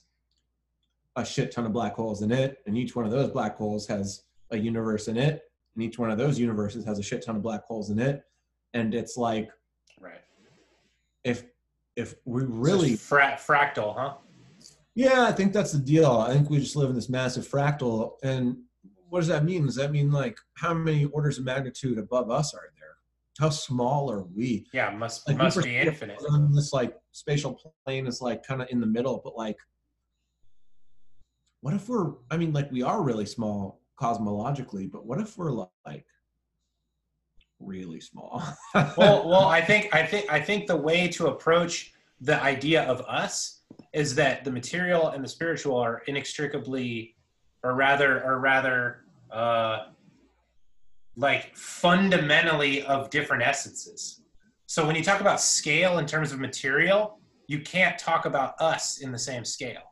a 1.15 1.25
shit 1.25 1.51
ton 1.51 1.65
of 1.65 1.71
black 1.73 1.93
holes 1.95 2.21
in 2.21 2.31
it, 2.31 2.59
and 2.67 2.77
each 2.77 2.95
one 2.95 3.05
of 3.05 3.11
those 3.11 3.29
black 3.31 3.55
holes 3.55 3.87
has 3.87 4.23
a 4.51 4.57
universe 4.57 5.07
in 5.07 5.17
it, 5.17 5.43
and 5.75 5.83
each 5.83 5.97
one 5.97 6.11
of 6.11 6.17
those 6.17 6.37
universes 6.37 6.83
has 6.85 6.99
a 6.99 7.03
shit 7.03 7.23
ton 7.23 7.35
of 7.37 7.41
black 7.41 7.63
holes 7.65 7.89
in 7.89 7.99
it, 7.99 8.23
and 8.73 8.93
it's 8.93 9.15
like 9.17 9.49
Right. 9.99 10.21
if 11.23 11.45
if 11.95 12.15
we 12.25 12.43
really 12.43 12.97
fra- 12.97 13.39
fractal, 13.39 13.95
huh? 13.95 14.15
yeah 14.95 15.23
i 15.23 15.31
think 15.31 15.51
that's 15.53 15.71
the 15.71 15.79
deal 15.79 16.11
i 16.11 16.33
think 16.33 16.49
we 16.49 16.57
just 16.59 16.75
live 16.75 16.89
in 16.89 16.95
this 16.95 17.07
massive 17.09 17.47
fractal 17.47 18.13
and 18.23 18.57
what 19.15 19.21
does 19.21 19.29
that 19.29 19.45
mean? 19.45 19.65
Does 19.65 19.75
that 19.75 19.93
mean 19.93 20.11
like 20.11 20.37
how 20.55 20.73
many 20.73 21.05
orders 21.05 21.37
of 21.37 21.45
magnitude 21.45 21.97
above 21.97 22.29
us 22.29 22.53
are 22.53 22.69
there? 22.77 22.97
How 23.39 23.49
small 23.49 24.11
are 24.11 24.23
we? 24.23 24.65
Yeah, 24.73 24.89
must 24.89 25.25
Like, 25.25 25.37
must 25.37 25.63
be 25.63 25.77
infinite. 25.77 26.19
on 26.29 26.53
this 26.53 26.73
like 26.73 26.97
spatial 27.13 27.57
plane 27.85 28.07
is 28.07 28.21
like 28.21 28.45
kind 28.45 28.61
of 28.61 28.67
in 28.71 28.81
the 28.81 28.85
middle 28.85 29.21
but 29.23 29.37
like 29.37 29.55
what 31.61 31.73
if 31.73 31.87
we're 31.87 32.11
i 32.29 32.35
mean 32.35 32.51
like 32.51 32.69
we 32.73 32.83
are 32.83 33.01
really 33.01 33.25
small 33.25 33.79
cosmologically 33.97 34.91
but 34.91 35.05
what 35.05 35.21
if 35.21 35.37
we're 35.37 35.53
like 35.85 36.05
really 37.61 38.01
small? 38.01 38.43
Well, 38.97 39.29
well, 39.29 39.45
I 39.45 39.61
think 39.61 39.95
I 39.95 40.05
think 40.05 40.29
I 40.29 40.41
think 40.41 40.67
the 40.67 40.75
way 40.75 41.07
to 41.07 41.27
approach 41.27 41.93
the 42.19 42.41
idea 42.43 42.83
of 42.83 42.99
us 43.07 43.61
is 43.93 44.13
that 44.15 44.43
the 44.43 44.51
material 44.51 45.07
and 45.07 45.23
the 45.23 45.27
spiritual 45.29 45.77
are 45.77 46.03
inextricably, 46.07 47.15
or 47.63 47.75
rather, 47.75 48.21
or 48.25 48.39
rather, 48.39 49.04
uh, 49.35 49.87
like 51.17 51.55
fundamentally 51.55 52.83
of 52.83 53.09
different 53.09 53.43
essences. 53.43 54.21
So 54.65 54.85
when 54.85 54.95
you 54.95 55.03
talk 55.03 55.21
about 55.21 55.41
scale 55.41 55.99
in 55.99 56.05
terms 56.05 56.31
of 56.31 56.39
material, 56.39 57.19
you 57.47 57.59
can't 57.61 57.99
talk 57.99 58.25
about 58.25 58.59
us 58.59 59.01
in 59.01 59.11
the 59.11 59.19
same 59.19 59.45
scale. 59.45 59.83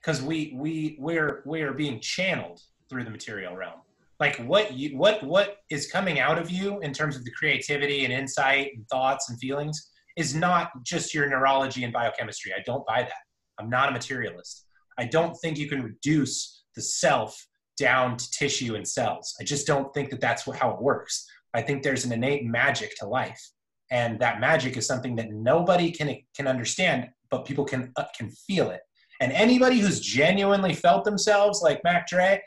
Because 0.00 0.22
we 0.22 0.54
we 0.56 0.96
we're 0.98 1.42
we're 1.44 1.72
being 1.72 2.00
channeled 2.00 2.60
through 2.88 3.04
the 3.04 3.10
material 3.10 3.54
realm. 3.54 3.80
Like 4.18 4.36
what 4.38 4.74
you 4.74 4.96
what 4.96 5.22
what 5.22 5.58
is 5.70 5.90
coming 5.90 6.20
out 6.20 6.38
of 6.38 6.50
you 6.50 6.80
in 6.80 6.92
terms 6.92 7.16
of 7.16 7.24
the 7.24 7.30
creativity 7.30 8.04
and 8.04 8.12
insight 8.12 8.72
and 8.74 8.86
thoughts 8.88 9.30
and 9.30 9.38
feelings 9.38 9.90
is 10.16 10.34
not 10.34 10.70
just 10.82 11.14
your 11.14 11.28
neurology 11.28 11.84
and 11.84 11.92
biochemistry. 11.92 12.52
I 12.52 12.62
don't 12.66 12.86
buy 12.86 13.02
that. 13.02 13.22
I'm 13.58 13.70
not 13.70 13.88
a 13.88 13.92
materialist. 13.92 14.66
I 14.98 15.04
don't 15.04 15.34
think 15.36 15.58
you 15.58 15.68
can 15.68 15.82
reduce 15.82 16.64
the 16.74 16.82
self 16.82 17.46
down 17.80 18.16
to 18.16 18.30
tissue 18.30 18.76
and 18.76 18.86
cells. 18.86 19.34
I 19.40 19.44
just 19.44 19.66
don't 19.66 19.92
think 19.94 20.10
that 20.10 20.20
that's 20.20 20.44
how 20.56 20.70
it 20.70 20.82
works. 20.82 21.26
I 21.54 21.62
think 21.62 21.82
there's 21.82 22.04
an 22.04 22.12
innate 22.12 22.44
magic 22.44 22.94
to 22.98 23.06
life. 23.06 23.42
And 23.90 24.20
that 24.20 24.38
magic 24.38 24.76
is 24.76 24.86
something 24.86 25.16
that 25.16 25.32
nobody 25.32 25.90
can 25.90 26.16
can 26.36 26.46
understand 26.46 27.08
but 27.30 27.44
people 27.44 27.64
can 27.64 27.92
uh, 27.96 28.04
can 28.16 28.28
feel 28.30 28.70
it. 28.70 28.82
And 29.20 29.32
anybody 29.32 29.78
who's 29.80 30.00
genuinely 30.00 30.74
felt 30.74 31.04
themselves 31.04 31.62
like 31.62 31.82
mac 31.84 32.06
dre 32.06 32.40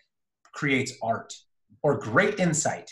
creates 0.53 0.93
art 1.01 1.33
or 1.81 1.97
great 1.97 2.39
insight 2.39 2.89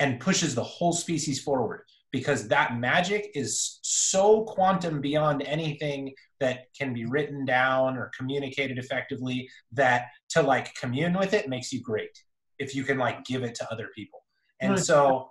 and 0.00 0.20
pushes 0.20 0.54
the 0.54 0.64
whole 0.64 0.92
species 0.92 1.42
forward 1.42 1.82
because 2.12 2.46
that 2.48 2.78
magic 2.78 3.30
is 3.34 3.80
so 3.82 4.44
quantum 4.44 5.00
beyond 5.00 5.42
anything 5.42 6.12
that 6.40 6.66
can 6.78 6.92
be 6.92 7.04
written 7.06 7.44
down 7.44 7.96
or 7.96 8.10
communicated 8.16 8.78
effectively 8.78 9.48
that 9.72 10.06
to 10.28 10.42
like 10.42 10.74
commune 10.74 11.18
with 11.18 11.32
it 11.32 11.48
makes 11.48 11.72
you 11.72 11.80
great 11.80 12.10
if 12.58 12.74
you 12.74 12.84
can 12.84 12.98
like 12.98 13.24
give 13.24 13.42
it 13.42 13.54
to 13.54 13.72
other 13.72 13.88
people 13.94 14.22
and 14.62 14.78
so? 14.78 15.28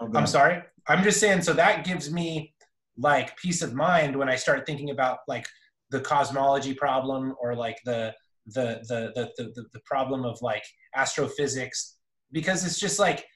Oh, 0.00 0.10
I'm 0.14 0.26
sorry. 0.26 0.62
I'm 0.86 1.02
just 1.02 1.20
saying. 1.20 1.42
So 1.42 1.52
that 1.54 1.84
gives 1.84 2.10
me 2.10 2.54
like 2.96 3.36
peace 3.36 3.62
of 3.62 3.74
mind 3.74 4.16
when 4.16 4.28
I 4.28 4.36
start 4.36 4.64
thinking 4.64 4.90
about 4.90 5.18
like 5.26 5.46
the 5.90 6.00
cosmology 6.00 6.74
problem 6.74 7.34
or 7.40 7.54
like 7.54 7.78
the 7.84 8.14
the 8.46 8.80
the 8.88 9.12
the, 9.14 9.52
the, 9.54 9.64
the 9.72 9.80
problem 9.84 10.24
of 10.24 10.38
like 10.40 10.64
astrophysics 10.94 11.96
because 12.32 12.64
it's 12.64 12.78
just 12.78 12.98
like 12.98 13.26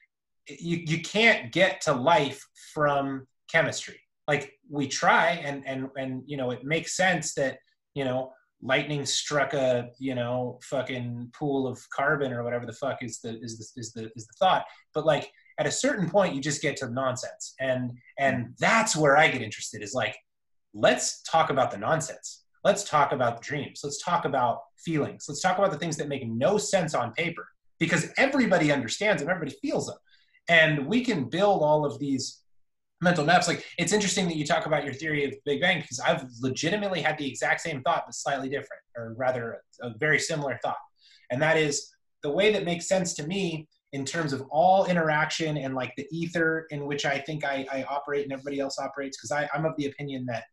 you 0.49 0.83
you 0.87 1.01
can't 1.03 1.53
get 1.53 1.81
to 1.83 1.93
life 1.93 2.45
from 2.73 3.27
chemistry. 3.51 4.01
Like 4.29 4.53
we 4.71 4.89
try 4.89 5.31
and 5.45 5.67
and 5.67 5.89
and 5.97 6.23
you 6.27 6.37
know 6.37 6.51
it 6.51 6.65
makes 6.65 6.97
sense 6.97 7.35
that 7.35 7.59
you 7.95 8.05
know 8.05 8.33
lightning 8.63 9.05
struck 9.05 9.55
a 9.55 9.89
you 9.99 10.15
know 10.15 10.59
fucking 10.63 11.31
pool 11.37 11.67
of 11.67 11.81
carbon 11.95 12.33
or 12.33 12.45
whatever 12.45 12.65
the 12.65 12.73
fuck 12.73 13.03
is 13.03 13.19
the 13.21 13.39
is 13.41 13.59
the 13.59 13.81
is 13.81 13.93
the 13.93 14.11
is 14.17 14.27
the 14.27 14.35
thought. 14.39 14.65
But 14.95 15.07
like 15.07 15.31
at 15.59 15.67
a 15.67 15.71
certain 15.71 16.09
point 16.09 16.35
you 16.35 16.41
just 16.41 16.63
get 16.63 16.77
to 16.79 16.91
nonsense. 16.91 17.55
And 17.61 17.93
and 18.19 18.37
mm-hmm. 18.37 18.53
that's 18.59 18.97
where 18.97 19.17
i 19.17 19.29
get 19.29 19.43
interested 19.43 19.83
is 19.83 19.95
like 19.95 20.17
let's 20.75 21.23
talk 21.23 21.51
about 21.51 21.71
the 21.71 21.79
nonsense. 21.79 22.45
Let's 22.65 22.85
talk 22.85 23.11
about 23.11 23.39
the 23.39 23.45
dreams. 23.45 23.81
Let's 23.83 24.01
talk 24.03 24.25
about 24.25 24.61
feelings. 24.79 25.27
Let's 25.29 25.41
talk 25.41 25.59
about 25.59 25.73
the 25.73 25.79
things 25.79 25.97
that 25.97 26.09
make 26.09 26.27
no 26.27 26.59
sense 26.59 26.95
on 26.95 27.13
paper 27.13 27.49
because 27.81 28.09
everybody 28.17 28.71
understands 28.71 29.21
them. 29.21 29.29
Everybody 29.29 29.57
feels 29.61 29.87
them 29.87 29.97
and 30.49 30.87
we 30.87 31.05
can 31.05 31.25
build 31.25 31.63
all 31.63 31.85
of 31.85 31.99
these 31.99 32.41
mental 33.01 33.25
maps 33.25 33.49
like 33.49 33.65
it's 33.79 33.93
interesting 33.93 34.27
that 34.29 34.37
you 34.37 34.47
talk 34.47 34.67
about 34.67 34.85
your 34.85 34.95
theory 34.95 35.25
of 35.25 35.35
big 35.45 35.61
bang 35.61 35.81
because 35.81 35.99
i've 36.01 36.25
legitimately 36.41 37.01
had 37.01 37.19
the 37.19 37.27
exact 37.27 37.61
same 37.61 37.83
thought 37.83 38.05
but 38.07 38.15
slightly 38.15 38.49
different 38.49 38.83
or 38.97 39.15
rather 39.17 39.61
a 39.83 39.91
very 39.99 40.19
similar 40.19 40.59
thought 40.63 40.77
and 41.31 41.43
that 41.43 41.57
is 41.57 41.93
the 42.23 42.31
way 42.31 42.53
that 42.53 42.65
makes 42.65 42.87
sense 42.87 43.15
to 43.15 43.27
me 43.27 43.67
in 43.93 44.05
terms 44.05 44.33
of 44.33 44.43
all 44.51 44.87
interaction 44.87 45.57
and 45.59 45.75
like 45.75 45.95
the 45.97 46.07
ether 46.11 46.67
in 46.71 46.87
which 46.87 47.05
I 47.05 47.19
think 47.19 47.45
I, 47.45 47.67
I 47.71 47.83
operate 47.85 48.25
and 48.25 48.33
everybody 48.33 48.59
else 48.59 48.79
operates, 48.79 49.19
because 49.19 49.49
I'm 49.55 49.67
of 49.67 49.77
the 49.77 49.87
opinion 49.87 50.27
that 50.27 50.45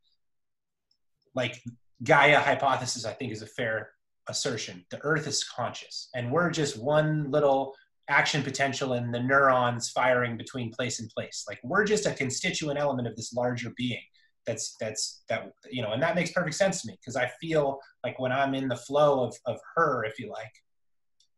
like 1.36 1.62
Gaia 2.04 2.40
hypothesis, 2.40 3.06
I 3.06 3.14
think 3.14 3.32
is 3.32 3.42
a 3.42 3.48
fair 3.48 3.92
assertion. 4.28 4.86
The 4.92 5.00
earth 5.04 5.26
is 5.26 5.44
conscious 5.44 6.10
and 6.14 6.32
we're 6.32 6.50
just 6.50 6.78
one 6.78 7.32
little 7.32 7.76
action 8.10 8.44
potential 8.44 8.94
and 8.94 9.14
the 9.14 9.20
neurons 9.20 9.90
firing 9.90 10.38
between 10.38 10.72
place 10.72 11.00
and 11.00 11.10
place. 11.10 11.46
Like 11.48 11.60
we're 11.64 11.86
just 11.86 12.06
a 12.06 12.12
constituent 12.12 12.80
element 12.80 13.08
of 13.08 13.16
this 13.16 13.34
larger 13.34 13.72
being 13.78 14.02
that's 14.48 14.76
that's 14.80 15.24
that 15.28 15.52
you 15.70 15.82
know 15.82 15.92
and 15.92 16.02
that 16.02 16.16
makes 16.16 16.32
perfect 16.32 16.56
sense 16.56 16.82
to 16.82 16.88
me 16.88 16.98
because 17.00 17.18
i 17.18 17.30
feel 17.42 17.78
like 18.06 18.18
when 18.20 18.32
i'm 18.32 18.56
in 18.56 18.70
the 18.70 18.76
flow 18.76 19.22
of 19.22 19.36
of 19.46 19.60
her 19.76 20.06
if 20.06 20.18
you 20.18 20.30
like 20.30 20.54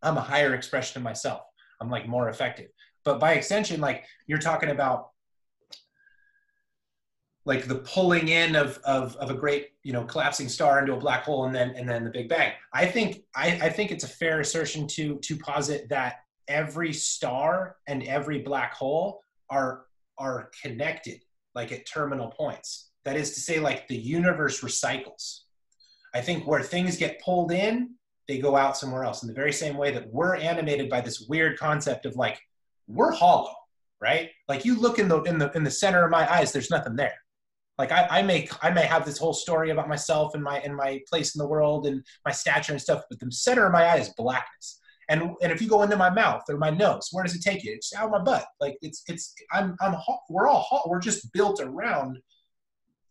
i'm 0.03 0.17
a 0.17 0.21
higher 0.21 0.53
expression 0.53 0.99
of 0.99 1.03
myself. 1.03 1.41
I'm 1.81 1.89
like 1.89 2.07
more 2.07 2.29
effective. 2.29 2.67
But 3.03 3.19
by 3.19 3.33
extension 3.33 3.81
like 3.81 4.05
you're 4.27 4.37
talking 4.37 4.69
about 4.69 5.09
like 7.43 7.65
the 7.65 7.75
pulling 7.75 8.27
in 8.27 8.55
of, 8.55 8.79
of, 8.85 9.15
of 9.15 9.31
a 9.31 9.33
great 9.33 9.69
you 9.83 9.91
know 9.91 10.03
collapsing 10.03 10.47
star 10.47 10.79
into 10.79 10.93
a 10.93 10.99
black 10.99 11.23
hole 11.23 11.45
and 11.45 11.55
then 11.55 11.71
and 11.75 11.89
then 11.89 12.03
the 12.03 12.11
big 12.11 12.29
bang. 12.29 12.53
I 12.71 12.85
think 12.85 13.23
I, 13.35 13.59
I 13.63 13.69
think 13.69 13.91
it's 13.91 14.03
a 14.03 14.07
fair 14.07 14.39
assertion 14.39 14.87
to 14.89 15.17
to 15.17 15.35
posit 15.37 15.89
that 15.89 16.19
every 16.51 16.93
star 16.93 17.77
and 17.87 18.03
every 18.03 18.39
black 18.39 18.73
hole 18.73 19.21
are 19.49 19.85
are 20.17 20.51
connected 20.61 21.21
like 21.55 21.71
at 21.71 21.87
terminal 21.87 22.27
points. 22.27 22.91
That 23.05 23.15
is 23.15 23.31
to 23.31 23.39
say 23.39 23.59
like 23.59 23.87
the 23.87 23.97
universe 23.97 24.61
recycles. 24.61 25.41
I 26.13 26.21
think 26.21 26.45
where 26.45 26.61
things 26.61 26.97
get 26.97 27.21
pulled 27.21 27.51
in 27.51 27.95
they 28.27 28.37
go 28.37 28.55
out 28.55 28.77
somewhere 28.77 29.03
else. 29.03 29.23
In 29.23 29.27
the 29.27 29.33
very 29.33 29.51
same 29.51 29.75
way 29.75 29.91
that 29.91 30.07
we're 30.07 30.35
animated 30.35 30.89
by 30.89 31.01
this 31.01 31.21
weird 31.27 31.57
concept 31.57 32.05
of 32.05 32.15
like 32.15 32.39
we're 32.87 33.11
hollow 33.11 33.55
right? 34.01 34.31
Like 34.49 34.65
you 34.65 34.75
look 34.75 34.99
in 34.99 35.07
the 35.07 35.21
in 35.23 35.37
the 35.37 35.51
in 35.51 35.63
the 35.63 35.71
center 35.71 36.03
of 36.03 36.11
my 36.11 36.31
eyes 36.31 36.51
there's 36.51 36.71
nothing 36.71 36.95
there. 36.95 37.13
Like 37.77 37.91
I, 37.91 38.07
I 38.09 38.21
may 38.23 38.49
I 38.61 38.71
may 38.71 38.85
have 38.85 39.05
this 39.05 39.17
whole 39.17 39.33
story 39.33 39.69
about 39.69 39.87
myself 39.87 40.33
and 40.33 40.43
my 40.43 40.59
and 40.59 40.75
my 40.75 40.99
place 41.07 41.35
in 41.35 41.39
the 41.39 41.47
world 41.47 41.85
and 41.85 42.03
my 42.25 42.31
stature 42.31 42.73
and 42.73 42.81
stuff, 42.81 43.03
but 43.09 43.19
the 43.19 43.31
center 43.31 43.65
of 43.65 43.71
my 43.71 43.83
eye 43.83 43.97
is 43.97 44.09
blackness. 44.17 44.79
And 45.11 45.35
and 45.41 45.51
if 45.51 45.61
you 45.61 45.67
go 45.67 45.81
into 45.83 45.97
my 45.97 46.09
mouth 46.09 46.43
or 46.47 46.57
my 46.57 46.69
nose, 46.69 47.09
where 47.11 47.25
does 47.25 47.35
it 47.35 47.41
take 47.41 47.65
you? 47.65 47.73
It's 47.73 47.93
out 47.93 48.05
of 48.05 48.11
my 48.11 48.23
butt. 48.23 48.45
Like 48.61 48.77
it's 48.81 49.03
it's 49.07 49.35
I'm 49.51 49.75
I'm 49.81 49.93
we're 50.29 50.47
all 50.47 50.83
we're 50.87 51.01
just 51.01 51.33
built 51.33 51.59
around 51.59 52.17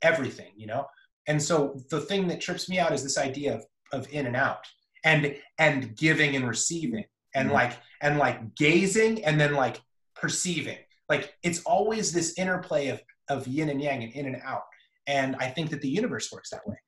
everything, 0.01 0.51
you 0.57 0.67
know. 0.67 0.87
And 1.29 1.41
so 1.41 1.79
the 1.91 2.01
thing 2.01 2.27
that 2.29 2.41
trips 2.41 2.71
me 2.71 2.79
out 2.79 2.93
is 2.93 3.03
this 3.03 3.19
idea 3.19 3.55
of 3.55 3.67
of 3.93 4.11
in 4.11 4.27
and 4.27 4.35
out 4.35 4.67
and 5.05 5.37
and 5.59 5.95
giving 5.95 6.37
and 6.37 6.49
receiving 6.49 7.05
and 7.35 7.49
mm-hmm. 7.49 7.57
like 7.57 7.77
and 8.01 8.17
like 8.17 8.55
gazing 8.55 9.23
and 9.27 9.39
then 9.39 9.53
like 9.53 9.83
perceiving. 10.17 10.79
Like 11.11 11.35
it's 11.43 11.63
always 11.65 12.13
this 12.13 12.39
interplay 12.39 12.89
of 12.89 13.03
of 13.29 13.47
yin 13.47 13.69
and 13.69 13.81
yang 13.81 14.03
and 14.03 14.13
in 14.15 14.25
and 14.25 14.41
out. 14.43 14.63
And 15.07 15.37
I 15.39 15.49
think 15.49 15.69
that 15.69 15.83
the 15.83 15.89
universe 15.89 16.33
works 16.33 16.49
that 16.49 16.67
way. 16.67 16.79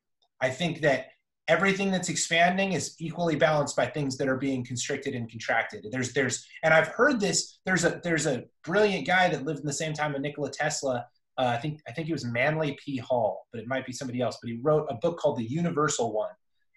I 0.40 0.48
think 0.48 0.80
that 0.80 1.08
everything 1.48 1.90
that's 1.90 2.08
expanding 2.08 2.72
is 2.72 2.94
equally 2.98 3.36
balanced 3.36 3.76
by 3.76 3.86
things 3.86 4.16
that 4.16 4.28
are 4.28 4.36
being 4.36 4.64
constricted 4.64 5.14
and 5.14 5.30
contracted. 5.30 5.86
There's 5.90 6.12
there's 6.12 6.46
and 6.62 6.72
I've 6.72 6.88
heard 6.88 7.20
this. 7.20 7.58
There's 7.66 7.84
a 7.84 8.00
there's 8.02 8.26
a 8.26 8.44
brilliant 8.64 9.06
guy 9.06 9.28
that 9.28 9.44
lived 9.44 9.60
in 9.60 9.66
the 9.66 9.72
same 9.72 9.92
time 9.92 10.14
as 10.14 10.20
Nikola 10.20 10.50
Tesla. 10.50 11.06
Uh, 11.38 11.54
I 11.56 11.58
think 11.58 11.80
I 11.88 11.92
think 11.92 12.06
he 12.06 12.12
was 12.12 12.24
Manly 12.24 12.78
P. 12.84 12.98
Hall, 12.98 13.46
but 13.52 13.60
it 13.60 13.68
might 13.68 13.86
be 13.86 13.92
somebody 13.92 14.20
else. 14.20 14.38
But 14.40 14.50
he 14.50 14.58
wrote 14.62 14.86
a 14.90 14.94
book 14.94 15.18
called 15.18 15.38
The 15.38 15.44
Universal 15.44 16.12
One, 16.12 16.30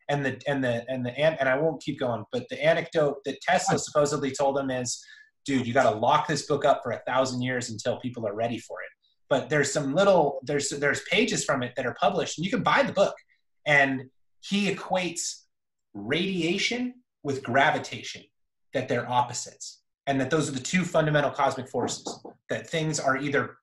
and 0.09 0.25
the 0.25 0.41
and 0.47 0.63
the 0.63 0.85
and 0.89 1.05
the 1.05 1.17
and 1.17 1.47
I 1.47 1.57
won't 1.57 1.81
keep 1.81 1.99
going. 1.99 2.23
But 2.31 2.47
the 2.49 2.63
anecdote 2.63 3.17
that 3.25 3.41
Tesla 3.41 3.77
supposedly 3.77 4.31
told 4.31 4.57
him 4.57 4.71
is, 4.71 5.03
"Dude, 5.45 5.67
you 5.67 5.73
got 5.73 5.91
to 5.91 5.97
lock 5.97 6.27
this 6.27 6.47
book 6.47 6.65
up 6.65 6.81
for 6.83 6.91
a 6.91 7.01
thousand 7.05 7.41
years 7.41 7.69
until 7.69 7.99
people 7.99 8.27
are 8.27 8.35
ready 8.35 8.57
for 8.59 8.81
it." 8.81 8.89
but 9.27 9.49
there's 9.49 9.73
some 9.73 9.95
little 9.95 10.39
there's 10.43 10.69
there's 10.69 11.01
pages 11.09 11.43
from 11.43 11.63
it 11.63 11.73
that 11.75 11.83
are 11.83 11.95
published 11.99 12.37
and 12.37 12.45
you 12.45 12.51
can 12.51 12.61
buy 12.61 12.83
the 12.83 12.93
book 12.93 13.15
and 13.65 14.03
he 14.47 14.71
equates 14.71 15.43
radiation 15.93 16.95
with 17.23 17.41
gravitation 17.43 18.23
that 18.73 18.87
they're 18.87 19.09
opposites 19.09 19.81
and 20.07 20.19
that 20.21 20.29
those 20.29 20.47
are 20.47 20.51
the 20.51 20.59
two 20.59 20.83
fundamental 20.83 21.31
cosmic 21.31 21.67
forces 21.67 22.19
that 22.49 22.69
things 22.69 22.99
are 22.99 23.17
either 23.17 23.57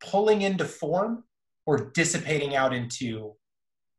pulling 0.00 0.42
into 0.42 0.64
form 0.64 1.24
or 1.66 1.90
dissipating 1.94 2.54
out 2.54 2.72
into 2.72 3.32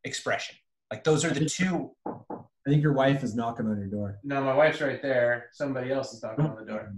expression. 0.04 0.56
Like 0.90 1.04
those 1.04 1.26
are 1.26 1.32
the 1.32 1.46
two 1.46 1.92
i 2.06 2.70
think 2.70 2.84
your 2.84 2.94
wife 2.94 3.24
is 3.24 3.34
knocking 3.34 3.66
on 3.66 3.78
your 3.78 3.88
door. 3.88 4.20
No 4.24 4.42
my 4.44 4.54
wife's 4.54 4.82
right 4.82 5.02
there. 5.02 5.50
Somebody 5.52 5.92
else 5.92 6.14
is 6.14 6.22
knocking 6.22 6.46
on 6.46 6.56
the 6.56 6.66
door. 6.66 6.94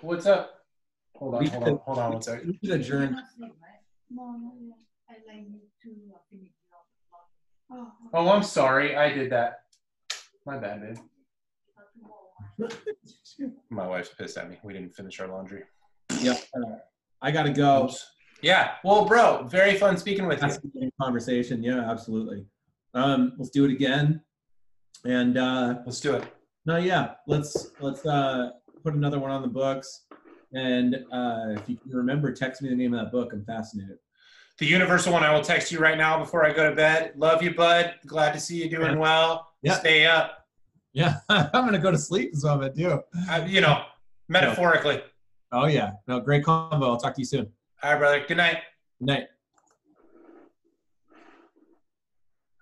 What's 0.00 0.26
up? 0.26 0.54
Hold 1.16 1.34
on, 1.34 1.46
hold 1.46 1.64
on, 1.64 1.80
hold 1.84 1.98
on 1.98 2.12
one 2.12 2.22
second. 2.22 2.58
We 2.62 2.68
should 2.68 2.80
adjourn. 2.80 3.20
Oh, 7.70 8.28
I'm 8.28 8.42
sorry. 8.42 8.96
I 8.96 9.12
did 9.12 9.30
that. 9.32 9.60
My 10.46 10.58
bad, 10.58 10.80
babe. 12.58 12.70
My 13.70 13.86
wife's 13.86 14.08
pissed 14.10 14.36
at 14.38 14.48
me. 14.48 14.58
We 14.62 14.72
didn't 14.72 14.94
finish 14.94 15.20
our 15.20 15.28
laundry. 15.28 15.62
Yep. 16.20 16.42
I 17.20 17.30
gotta 17.30 17.52
go. 17.52 17.90
Yeah. 18.42 18.72
Well, 18.84 19.04
bro, 19.04 19.44
very 19.44 19.76
fun 19.76 19.96
speaking 19.96 20.26
with 20.26 20.40
That's 20.40 20.58
you. 20.74 20.90
Conversation. 21.00 21.62
Yeah, 21.62 21.90
absolutely. 21.90 22.46
Um, 22.94 23.34
let's 23.36 23.50
do 23.50 23.64
it 23.64 23.70
again. 23.70 24.22
And 25.04 25.36
uh, 25.38 25.80
let's 25.84 26.00
do 26.00 26.14
it. 26.14 26.24
No, 26.66 26.76
yeah. 26.76 27.14
Let's 27.26 27.72
let's 27.80 28.04
uh, 28.06 28.50
put 28.82 28.94
another 28.94 29.18
one 29.18 29.30
on 29.30 29.42
the 29.42 29.48
books. 29.48 30.06
And 30.54 30.94
uh, 31.12 31.50
if 31.50 31.68
you 31.68 31.76
can 31.76 31.92
remember, 31.92 32.32
text 32.32 32.62
me 32.62 32.70
the 32.70 32.76
name 32.76 32.94
of 32.94 33.00
that 33.04 33.12
book. 33.12 33.32
I'm 33.32 33.44
fascinated. 33.44 33.98
The 34.58 34.66
Universal 34.66 35.12
one, 35.12 35.22
I 35.22 35.32
will 35.32 35.42
text 35.42 35.70
you 35.70 35.78
right 35.78 35.96
now 35.96 36.18
before 36.18 36.44
I 36.44 36.52
go 36.52 36.68
to 36.68 36.74
bed. 36.74 37.12
Love 37.16 37.42
you, 37.42 37.54
bud. 37.54 37.94
Glad 38.06 38.32
to 38.32 38.40
see 38.40 38.56
you 38.56 38.68
doing 38.68 38.98
well. 38.98 39.52
Yeah. 39.62 39.74
Stay 39.74 40.04
up. 40.06 40.46
Yeah, 40.92 41.18
I'm 41.28 41.64
gonna 41.64 41.78
go 41.78 41.92
to 41.92 41.98
sleep. 41.98 42.32
Gonna 42.42 42.72
do. 42.72 43.00
Uh, 43.30 43.44
you 43.46 43.60
know, 43.60 43.84
metaphorically. 44.28 45.00
Oh 45.52 45.66
yeah. 45.66 45.92
No, 46.08 46.18
great 46.20 46.44
combo. 46.44 46.90
I'll 46.90 46.96
talk 46.96 47.14
to 47.14 47.20
you 47.20 47.24
soon. 47.24 47.46
All 47.82 47.92
right, 47.92 47.98
brother. 47.98 48.24
Good 48.26 48.36
night. 48.36 48.58
Good 48.98 49.06
night. 49.06 49.26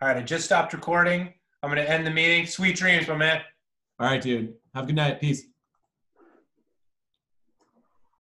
All 0.03 0.09
right, 0.09 0.19
I 0.19 0.23
just 0.23 0.45
stopped 0.45 0.75
recording. 0.75 1.33
I'm 1.63 1.71
gonna 1.71 1.81
end 1.81 2.07
the 2.07 2.11
meeting. 2.11 2.47
Sweet 2.47 2.77
dreams, 2.77 3.09
my 3.09 3.17
man. 3.17 3.41
All 3.99 4.07
right, 4.07 4.21
dude. 4.21 4.53
Have 4.75 4.85
a 4.85 4.87
good 4.89 4.97
night. 4.97 5.21
Peace. 5.21 5.45